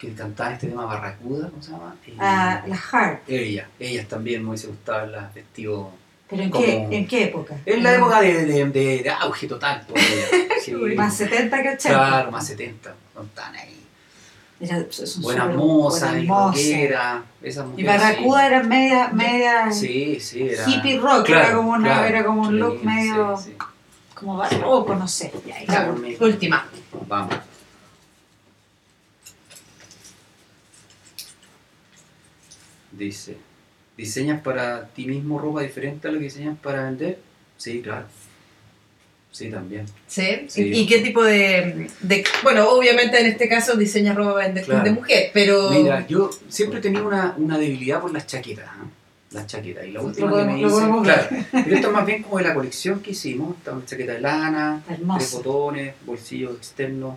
que 0.00 0.12
cantaban 0.14 0.54
este 0.54 0.68
tema 0.68 0.86
Barracuda? 0.86 1.50
¿Cómo 1.50 1.62
se 1.62 1.70
llama? 1.72 1.94
Eh, 2.06 2.14
Ah, 2.18 2.62
la 2.66 2.76
Heart. 2.76 3.28
Ellas, 3.28 3.66
ellas 3.78 4.08
también 4.08 4.42
me 4.42 4.48
hubiese 4.50 4.68
gustado 4.68 5.00
verlas 5.02 5.34
vestido. 5.34 5.90
¿Pero 6.28 6.42
en, 6.44 6.50
Como- 6.50 6.64
qué, 6.64 6.88
en 6.90 7.06
qué 7.06 7.24
época? 7.24 7.56
En 7.66 7.82
la 7.82 7.94
época 7.94 8.20
de, 8.20 8.44
de, 8.46 8.64
de- 8.66 9.02
de 9.02 9.10
auge 9.10 9.46
total. 9.46 9.86
Sí, 10.64 10.72
Más 10.74 11.16
70 11.16 11.62
que 11.62 11.68
80. 11.70 11.88
Claro, 11.88 12.30
más 12.30 12.46
70. 12.46 12.94
No 13.14 13.22
están 13.22 13.54
ahí. 13.56 13.76
Era- 14.60 14.84
Buenas 15.22 15.54
mozas 15.56 16.26
rockeras. 16.26 17.22
Esas 17.42 17.66
Y 17.76 17.82
Barracuda 17.82 18.46
era 18.46 18.62
media, 18.62 19.08
media 19.08 19.72
Sí, 19.72 20.18
sí, 20.20 20.20
sí, 20.20 20.48
era. 20.50 20.68
hippie 20.68 20.98
rock, 20.98 21.24
Claro, 21.26 21.46
era, 21.46 21.56
como 21.56 21.70
una, 21.72 21.88
claro. 21.88 22.06
era 22.06 22.24
como 22.24 22.42
un 22.42 22.58
look 22.58 22.84
medio 22.84 23.38
como 24.14 24.36
barroco, 24.36 24.94
no 24.94 25.08
sé. 25.08 25.32
Ya. 25.66 25.90
Última. 26.20 26.66
Vamos. 27.08 27.34
Dice, 33.06 33.36
¿diseñas 33.96 34.40
para 34.42 34.86
ti 34.88 35.06
mismo 35.06 35.38
ropa 35.38 35.62
diferente 35.62 36.06
a 36.08 36.10
lo 36.12 36.18
que 36.18 36.24
diseñas 36.24 36.58
para 36.58 36.84
vender? 36.84 37.18
Sí, 37.56 37.80
claro. 37.80 38.06
Sí, 39.32 39.48
también. 39.48 39.86
¿Sí? 40.06 40.46
Sí. 40.48 40.70
¿Y, 40.74 40.86
qué 40.86 40.98
tipo 41.00 41.22
de, 41.22 41.88
de- 42.00 42.24
Bueno, 42.42 42.68
obviamente 42.70 43.18
en 43.20 43.26
este 43.26 43.48
caso 43.48 43.76
diseña 43.76 44.12
ropa 44.12 44.46
de, 44.48 44.60
Claro. 44.62 44.84
de 44.84 44.90
mujer, 44.90 45.30
pero... 45.32 45.70
Mira, 45.70 46.06
yo 46.06 46.30
siempre 46.48 46.80
he 46.80 46.82
tenido 46.82 47.06
una, 47.06 47.34
una 47.38 47.56
debilidad 47.56 48.00
por 48.00 48.12
las 48.12 48.26
chaquetas. 48.26 48.66
¿eh? 48.66 48.88
Las 49.30 49.46
chaquetas. 49.46 49.86
Y 49.86 49.92
la 49.92 50.02
última 50.02 50.36
que 50.36 50.44
me 50.44 50.60
hice. 50.60 50.76
Claro, 51.04 51.28
pero 51.52 51.74
esto 51.76 51.86
es 51.86 51.92
más 51.94 52.04
bien 52.04 52.22
como 52.24 52.38
de 52.38 52.42
la 52.44 52.52
colección 52.54 52.98
que 53.00 53.12
hicimos. 53.12 53.56
Está 53.56 53.72
una 53.72 53.86
chaqueta 53.86 54.12
de 54.14 54.20
lana, 54.20 54.82
hermoso. 54.90 55.36
botones, 55.38 55.94
bolsillos 56.04 56.56
externos 56.56 57.16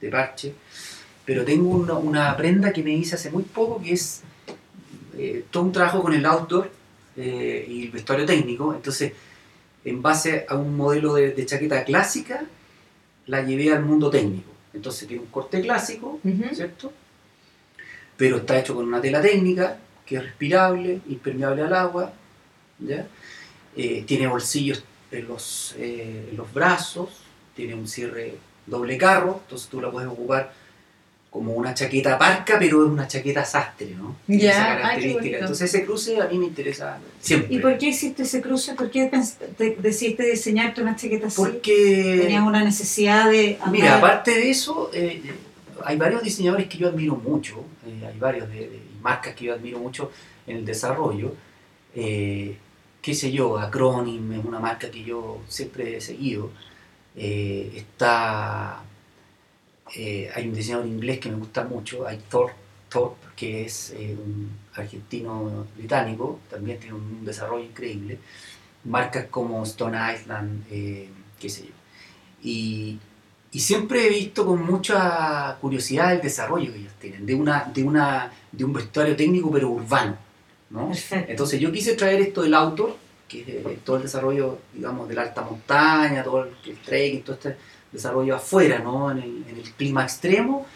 de 0.00 0.08
parche. 0.10 0.52
Pero 1.24 1.44
tengo 1.44 1.70
una, 1.70 1.94
una 1.94 2.36
prenda 2.36 2.72
que 2.72 2.82
me 2.82 2.90
hice 2.92 3.14
hace 3.14 3.30
muy 3.30 3.44
poco 3.44 3.80
que 3.80 3.92
es 3.92 4.23
eh, 5.16 5.44
todo 5.50 5.64
un 5.64 5.72
trabajo 5.72 6.02
con 6.02 6.12
el 6.12 6.24
outdoor 6.24 6.70
eh, 7.16 7.64
y 7.68 7.84
el 7.84 7.90
vestuario 7.90 8.26
técnico. 8.26 8.74
Entonces, 8.74 9.12
en 9.84 10.02
base 10.02 10.46
a 10.48 10.56
un 10.56 10.76
modelo 10.76 11.14
de, 11.14 11.32
de 11.32 11.46
chaqueta 11.46 11.84
clásica, 11.84 12.44
la 13.26 13.42
llevé 13.42 13.72
al 13.72 13.84
mundo 13.84 14.10
técnico. 14.10 14.50
Entonces, 14.72 15.06
tiene 15.06 15.22
un 15.22 15.30
corte 15.30 15.60
clásico. 15.60 16.20
¿cierto? 16.52 16.92
Pero 18.16 18.38
está 18.38 18.58
hecho 18.58 18.74
con 18.74 18.86
una 18.86 19.00
tela 19.00 19.20
técnica 19.20 19.78
que 20.06 20.16
es 20.16 20.22
respirable, 20.22 21.00
impermeable 21.08 21.62
al 21.62 21.74
agua, 21.74 22.12
¿ya? 22.78 23.06
Eh, 23.76 24.04
tiene 24.06 24.26
bolsillos 24.26 24.84
en 25.10 25.26
los, 25.26 25.74
en 25.78 26.36
los 26.36 26.52
brazos, 26.52 27.08
tiene 27.56 27.74
un 27.74 27.88
cierre 27.88 28.36
doble 28.66 28.96
carro, 28.98 29.40
entonces 29.42 29.68
tú 29.68 29.80
la 29.80 29.90
puedes 29.90 30.08
ocupar 30.08 30.52
como 31.34 31.52
una 31.54 31.74
chaqueta 31.74 32.16
parca, 32.16 32.60
pero 32.60 32.84
es 32.86 32.92
una 32.92 33.08
chaqueta 33.08 33.44
sastre, 33.44 33.88
¿no? 33.98 34.14
Tiene 34.24 34.42
Ya, 34.44 34.50
esa 34.52 34.62
ay, 34.70 34.76
qué 34.76 34.82
característica. 34.82 35.18
bonito. 35.20 35.38
Entonces 35.40 35.74
ese 35.74 35.84
cruce 35.84 36.20
a 36.20 36.28
mí 36.28 36.38
me 36.38 36.44
interesa 36.46 36.98
siempre. 37.20 37.52
¿Y 37.52 37.58
por 37.58 37.76
qué 37.76 37.86
hiciste 37.88 38.22
ese 38.22 38.40
cruce? 38.40 38.74
¿Por 38.74 38.88
qué 38.88 39.10
te- 39.58 39.76
decidiste 39.80 40.22
diseñarte 40.30 40.80
una 40.80 40.94
chaqueta 40.94 41.26
así? 41.26 41.36
Porque... 41.42 42.20
¿Tenías 42.22 42.44
una 42.44 42.62
necesidad 42.62 43.28
de 43.28 43.56
andar? 43.56 43.72
Mira, 43.72 43.96
aparte 43.98 44.30
de 44.30 44.48
eso, 44.48 44.90
eh, 44.94 45.20
hay 45.84 45.96
varios 45.96 46.22
diseñadores 46.22 46.68
que 46.68 46.78
yo 46.78 46.86
admiro 46.88 47.16
mucho, 47.16 47.64
eh, 47.84 48.06
hay 48.06 48.16
varios 48.16 48.48
de, 48.50 48.54
de 48.68 48.80
marcas 49.02 49.34
que 49.34 49.46
yo 49.46 49.54
admiro 49.54 49.80
mucho 49.80 50.12
en 50.46 50.58
el 50.58 50.64
desarrollo. 50.64 51.34
Eh, 51.96 52.56
qué 53.02 53.12
sé 53.12 53.32
yo, 53.32 53.58
Acronym 53.58 54.32
es 54.34 54.44
una 54.44 54.60
marca 54.60 54.88
que 54.88 55.02
yo 55.02 55.40
siempre 55.48 55.96
he 55.96 56.00
seguido. 56.00 56.50
Eh, 57.16 57.72
está, 57.74 58.82
eh, 59.96 60.30
hay 60.34 60.48
un 60.48 60.54
diseñador 60.54 60.86
inglés 60.86 61.18
que 61.18 61.28
me 61.28 61.36
gusta 61.36 61.64
mucho, 61.64 62.06
hay 62.06 62.18
Thorpe, 62.28 62.54
que 63.36 63.64
es 63.64 63.90
eh, 63.90 64.16
un 64.16 64.50
argentino 64.74 65.66
británico, 65.76 66.40
también 66.50 66.78
tiene 66.78 66.94
un 66.94 67.24
desarrollo 67.24 67.64
increíble. 67.64 68.18
Marcas 68.84 69.26
como 69.30 69.62
Stone 69.64 69.98
Island, 70.14 70.64
eh, 70.70 71.08
qué 71.40 71.48
sé 71.48 71.62
yo. 71.62 71.72
Y, 72.42 72.98
y 73.52 73.60
siempre 73.60 74.06
he 74.06 74.10
visto 74.10 74.44
con 74.44 74.64
mucha 74.64 75.56
curiosidad 75.60 76.12
el 76.12 76.20
desarrollo 76.20 76.72
que 76.72 76.78
ellos 76.80 76.92
tienen, 77.00 77.26
de, 77.26 77.34
una, 77.34 77.64
de, 77.64 77.82
una, 77.82 78.32
de 78.52 78.64
un 78.64 78.72
vestuario 78.72 79.16
técnico 79.16 79.50
pero 79.50 79.70
urbano. 79.70 80.16
¿no? 80.70 80.92
Entonces 81.10 81.60
yo 81.60 81.72
quise 81.72 81.94
traer 81.94 82.20
esto 82.20 82.42
del 82.42 82.54
outdoor, 82.54 82.96
que 83.26 83.40
es 83.40 83.84
todo 83.84 83.96
el 83.96 84.02
desarrollo, 84.02 84.58
digamos, 84.72 85.08
de 85.08 85.14
la 85.14 85.22
alta 85.22 85.42
montaña, 85.42 86.22
todo 86.22 86.44
el, 86.44 86.50
el 86.66 86.78
trekking, 86.78 87.22
todo 87.22 87.36
este 87.36 87.56
desarrollo 87.94 88.36
afuera, 88.36 88.80
¿no? 88.80 89.10
en, 89.10 89.18
el, 89.18 89.44
en 89.48 89.56
el 89.56 89.70
clima 89.72 90.02
extremo, 90.02 90.66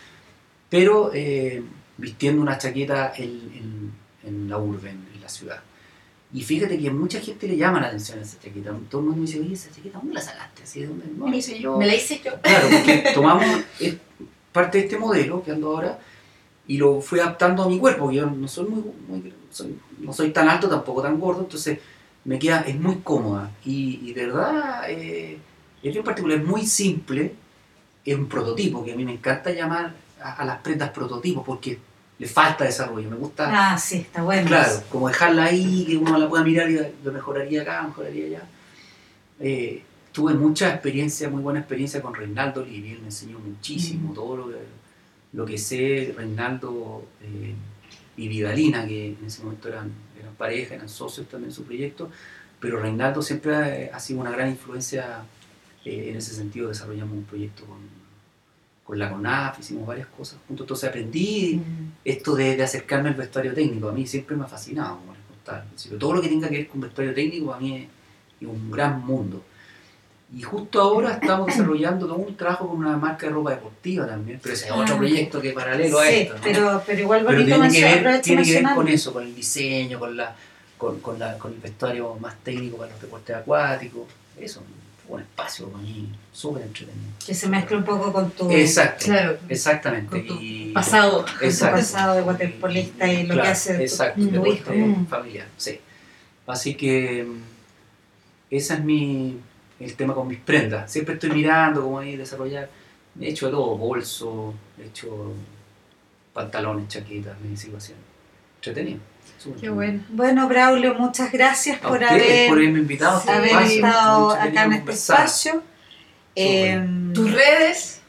pero 0.70 1.10
eh, 1.12 1.62
vistiendo 1.98 2.40
una 2.40 2.56
chaqueta 2.58 3.12
en, 3.16 3.24
en- 3.24 3.92
en 4.24 4.48
la 4.48 4.58
urbe, 4.58 4.90
en, 4.90 5.06
la 5.22 5.28
ciudad. 5.28 5.60
Y 6.32 6.42
fíjate 6.42 6.78
que 6.78 6.88
a 6.88 6.92
mucha 6.92 7.20
gente 7.20 7.46
le 7.48 7.56
llama 7.56 7.80
la 7.80 7.88
atención 7.88 8.18
esa 8.18 8.38
chaqueta. 8.38 8.70
Todo 8.90 9.00
el 9.02 9.06
mundo 9.08 9.20
me 9.22 9.26
dice, 9.26 9.40
oye, 9.40 9.52
esa 9.54 9.70
chaqueta, 9.70 9.98
¿dónde 9.98 10.14
la 10.14 10.20
sacaste? 10.22 10.62
Así, 10.62 10.82
¿dónde? 10.84 11.04
No, 11.16 11.28
la 11.28 11.36
hice 11.36 11.58
yo. 11.60 11.76
Me 11.76 11.86
la 11.86 11.94
hice 11.94 12.20
yo. 12.24 12.32
Claro, 12.40 12.68
porque 12.70 13.04
tomamos 13.14 13.44
parte 14.52 14.78
de 14.78 14.84
este 14.84 14.98
modelo 14.98 15.42
que 15.42 15.50
ando 15.52 15.68
ahora 15.68 15.98
y 16.66 16.76
lo 16.78 17.00
fui 17.00 17.20
adaptando 17.20 17.62
a 17.62 17.68
mi 17.68 17.78
cuerpo, 17.78 18.04
porque 18.04 18.16
yo 18.18 18.26
no 18.26 18.48
soy 18.48 18.68
muy, 18.68 18.82
muy- 19.08 19.32
soy- 19.50 19.78
no 20.00 20.12
soy 20.12 20.30
tan 20.30 20.48
alto, 20.48 20.68
tampoco 20.68 21.02
tan 21.02 21.18
gordo, 21.18 21.40
entonces 21.42 21.78
me 22.24 22.38
queda, 22.38 22.60
es 22.62 22.78
muy 22.78 22.96
cómoda 22.96 23.50
y, 23.64 24.00
y 24.02 24.12
de 24.12 24.26
verdad 24.26 24.82
eh, 24.90 25.38
es 25.82 25.92
bien 25.92 26.04
particular, 26.04 26.38
es 26.38 26.44
muy 26.44 26.66
simple, 26.66 27.34
es 28.04 28.14
un 28.16 28.28
prototipo, 28.28 28.84
que 28.84 28.92
a 28.92 28.96
mí 28.96 29.04
me 29.04 29.12
encanta 29.12 29.50
llamar 29.52 29.94
a, 30.22 30.32
a 30.34 30.44
las 30.44 30.58
prendas 30.60 30.90
prototipos 30.90 31.44
porque 31.44 31.78
le 32.18 32.26
falta 32.26 32.64
desarrollo, 32.64 33.08
me 33.08 33.16
gusta 33.16 33.72
Ah, 33.74 33.78
sí, 33.78 33.98
está 33.98 34.22
bueno. 34.22 34.48
Claro, 34.48 34.82
como 34.90 35.08
dejarla 35.08 35.44
ahí, 35.44 35.84
que 35.86 35.96
uno 35.96 36.18
la 36.18 36.28
pueda 36.28 36.42
mirar 36.42 36.68
y 36.70 36.78
lo 37.04 37.12
mejoraría 37.12 37.62
acá, 37.62 37.82
mejoraría 37.82 38.26
allá. 38.26 38.42
Eh, 39.40 39.82
tuve 40.12 40.34
mucha 40.34 40.68
experiencia, 40.70 41.28
muy 41.28 41.42
buena 41.42 41.60
experiencia 41.60 42.02
con 42.02 42.14
Reinaldo 42.14 42.64
Livi, 42.64 42.92
él 42.92 42.98
me 43.00 43.06
enseñó 43.06 43.38
muchísimo, 43.38 44.10
Mm. 44.10 44.14
todo 44.14 44.36
lo 44.36 44.48
que, 44.48 44.56
lo 45.34 45.46
que 45.46 45.58
sé, 45.58 46.12
Reinaldo 46.16 47.04
eh, 47.22 47.54
y 48.16 48.26
Vidalina, 48.26 48.84
que 48.86 49.08
en 49.10 49.24
ese 49.26 49.44
momento 49.44 49.68
eran, 49.68 49.92
eran 50.18 50.34
pareja, 50.34 50.74
eran 50.74 50.88
socios 50.88 51.28
también 51.28 51.50
en 51.50 51.54
su 51.54 51.62
proyecto, 51.62 52.10
pero 52.58 52.80
Reinaldo 52.80 53.22
siempre 53.22 53.54
ha, 53.92 53.96
ha 53.96 54.00
sido 54.00 54.20
una 54.20 54.30
gran 54.32 54.48
influencia 54.48 55.22
eh, 55.88 56.10
en 56.10 56.16
ese 56.16 56.34
sentido, 56.34 56.68
desarrollamos 56.68 57.14
un 57.16 57.24
proyecto 57.24 57.64
con, 57.64 57.78
con 58.84 58.98
la 58.98 59.10
CONAF, 59.10 59.60
hicimos 59.60 59.86
varias 59.86 60.06
cosas 60.08 60.38
juntos, 60.46 60.64
entonces 60.64 60.88
aprendí 60.88 61.60
esto 62.04 62.34
de, 62.34 62.56
de 62.56 62.62
acercarme 62.62 63.08
al 63.10 63.14
vestuario 63.14 63.52
técnico, 63.54 63.88
a 63.88 63.92
mí 63.92 64.06
siempre 64.06 64.36
me 64.36 64.44
ha 64.44 64.48
fascinado, 64.48 64.96
como 64.98 65.12
les 65.12 65.22
contaba. 65.22 65.64
Todo 65.98 66.12
lo 66.14 66.22
que 66.22 66.28
tenga 66.28 66.48
que 66.48 66.56
ver 66.58 66.68
con 66.68 66.80
vestuario 66.80 67.14
técnico 67.14 67.52
a 67.52 67.58
mí 67.60 67.76
es, 67.76 67.88
un 68.46 68.70
gran 68.70 69.04
mundo. 69.04 69.42
Y 70.36 70.42
justo 70.42 70.80
ahora 70.80 71.14
estamos 71.14 71.46
desarrollando 71.52 72.06
todo 72.06 72.16
un 72.16 72.36
trabajo 72.36 72.68
con 72.68 72.78
una 72.78 72.96
marca 72.96 73.26
de 73.26 73.32
ropa 73.32 73.50
deportiva 73.50 74.06
también, 74.06 74.38
pero 74.42 74.54
ese 74.54 74.66
es 74.66 74.72
otro 74.72 74.94
Ah. 74.94 74.98
proyecto 74.98 75.40
que 75.40 75.48
es 75.48 75.54
paralelo 75.54 75.98
a 75.98 76.06
Sí, 76.06 76.14
esto. 76.14 76.34
¿no? 76.34 76.40
pero, 76.44 76.82
pero 76.86 77.00
igual 77.00 77.24
Pero 77.26 77.44
tiene 77.44 77.70
que 77.70 77.82
ver, 77.82 78.20
tiene 78.22 78.42
que 78.44 78.62
ver 78.62 78.74
con 78.74 78.88
eso, 78.88 79.12
con 79.12 79.22
el 79.24 79.34
diseño, 79.34 79.98
con, 79.98 80.16
la, 80.16 80.36
con, 80.76 81.00
con, 81.00 81.18
la, 81.18 81.36
con 81.38 81.52
el 81.52 81.58
vestuario 81.58 82.14
más 82.16 82.36
técnico 82.44 82.76
para 82.76 82.92
los 82.92 83.00
deportes 83.00 83.34
acuáticos. 83.36 84.02
Eso, 84.38 84.62
un 85.08 85.20
espacio 85.20 85.68
para 85.70 85.82
mí 85.82 86.08
súper 86.32 86.62
entretenido. 86.64 87.10
que 87.24 87.34
se 87.34 87.48
mezcla 87.48 87.76
un 87.78 87.84
poco 87.84 88.12
con 88.12 88.30
tu, 88.30 88.50
Exacto, 88.50 89.06
Claro. 89.06 89.38
exactamente. 89.48 90.08
Con 90.10 90.26
tu 90.26 90.34
y, 90.40 90.72
Pasado. 90.72 91.24
tu 91.24 91.44
Exacto. 91.44 91.76
pasado 91.76 92.14
de 92.16 92.22
waterpolista 92.22 93.10
y 93.12 93.22
lo 93.22 93.34
Claro, 93.34 93.42
que 93.42 93.48
hace 93.48 93.82
exacto, 93.82 94.20
tu, 94.28 94.46
hijo. 94.46 94.72
Familiar, 95.08 95.46
sí. 95.56 95.80
Así 96.46 96.74
que 96.74 97.24
mm, 97.24 97.42
ese 98.50 98.74
es 98.74 98.80
mi, 98.84 99.38
el 99.80 99.94
tema 99.94 100.14
con 100.14 100.28
mis 100.28 100.38
prendas. 100.40 100.90
Siempre 100.90 101.14
estoy 101.14 101.30
mirando 101.30 101.82
cómo 101.82 101.98
ahí 101.98 102.16
desarrollar. 102.16 102.68
He 103.20 103.28
hecho 103.30 103.46
de 103.46 103.52
todo, 103.52 103.76
bolso, 103.76 104.54
he 104.80 104.86
hecho 104.86 105.32
pantalones, 106.32 106.88
chaquetas, 106.88 107.38
me 107.40 107.56
sigo 107.56 107.76
haciendo. 107.78 108.04
Entretenido. 108.56 109.00
Qué 109.60 109.68
bueno. 109.70 110.02
Bueno, 110.10 110.48
Braulio, 110.48 110.94
muchas 110.94 111.30
gracias 111.32 111.78
por 111.78 112.02
haber, 112.02 112.48
por 112.48 112.58
haberme 112.58 112.80
invitado 112.80 113.16
a 113.16 113.20
este 113.20 113.30
haber 113.32 113.50
espacio, 113.50 113.76
estado 113.86 114.30
acá 114.32 114.46
en 114.64 114.72
este 114.72 114.78
conversar. 114.78 115.16
espacio. 115.26 115.62
Eh, 116.34 116.86
Tus 117.14 117.32
redes. 117.32 118.00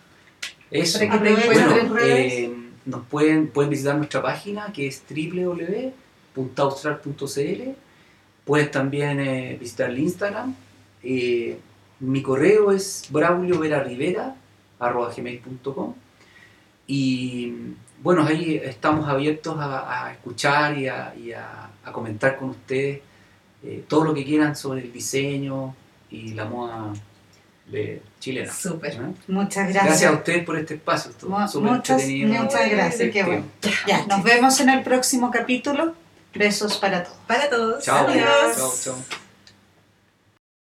Eso. 0.72 1.00
Para 1.00 1.12
que 1.12 1.18
te 1.20 1.34
Bueno, 1.46 1.94
redes. 1.96 2.34
eh, 2.34 2.52
nos 2.86 3.06
pueden, 3.08 3.48
pueden 3.48 3.70
visitar 3.70 3.96
nuestra 3.96 4.22
página 4.22 4.72
que 4.74 4.88
es 4.88 5.04
www.austral.cl. 6.36 7.62
Pueden 8.46 8.72
también 8.72 9.20
eh, 9.20 9.58
visitar 9.60 9.90
el 9.92 10.00
Instagram. 10.00 10.56
Eh, 11.04 11.58
mi 12.00 12.22
correo 12.22 12.72
es 12.72 13.06
braulioverarivera.com 14.80 15.94
y 16.88 17.54
bueno, 18.02 18.26
ahí 18.26 18.60
estamos 18.64 19.08
abiertos 19.10 19.58
a, 19.60 20.06
a 20.06 20.12
escuchar 20.14 20.78
y, 20.78 20.88
a, 20.88 21.14
y 21.16 21.32
a- 21.34 21.70
a 21.84 21.92
comentar 21.92 22.38
con 22.38 22.50
ustedes 22.52 23.00
eh, 23.64 23.84
todo 23.88 24.04
lo 24.06 24.14
que 24.14 24.24
quieran 24.26 24.56
sobre 24.56 24.82
el 24.82 24.92
diseño 24.94 25.76
y 26.12 26.34
la 26.34 26.46
moda 26.46 26.94
de 27.68 28.02
chilena. 28.20 28.52
Súper. 28.54 28.94
¿eh? 28.94 28.98
Muchas 29.28 29.66
Gracias. 29.70 29.86
gracias. 29.86 30.12
a 30.12 30.16
ustedes 30.16 30.44
por 30.46 30.58
este 30.58 30.76
espacio. 30.76 31.12
súper 31.12 31.30
muchas, 31.72 32.02
entretenido. 32.02 32.44
muchas 32.44 32.70
gracias. 32.70 33.12
Qué 33.12 33.24
bueno. 33.24 33.44
Ya, 33.88 34.06
nos 34.08 34.24
vemos 34.24 34.60
en 34.60 34.70
el 34.70 34.82
próximo 34.84 35.30
capítulo. 35.32 35.94
Besos 36.34 36.78
para 36.78 37.04
todos. 37.04 37.18
Para 37.28 37.50
todos. 37.50 37.84
Chao. 37.84 38.08
Adiós. 38.08 38.56
Chao, 38.58 38.74
chao. 38.84 39.20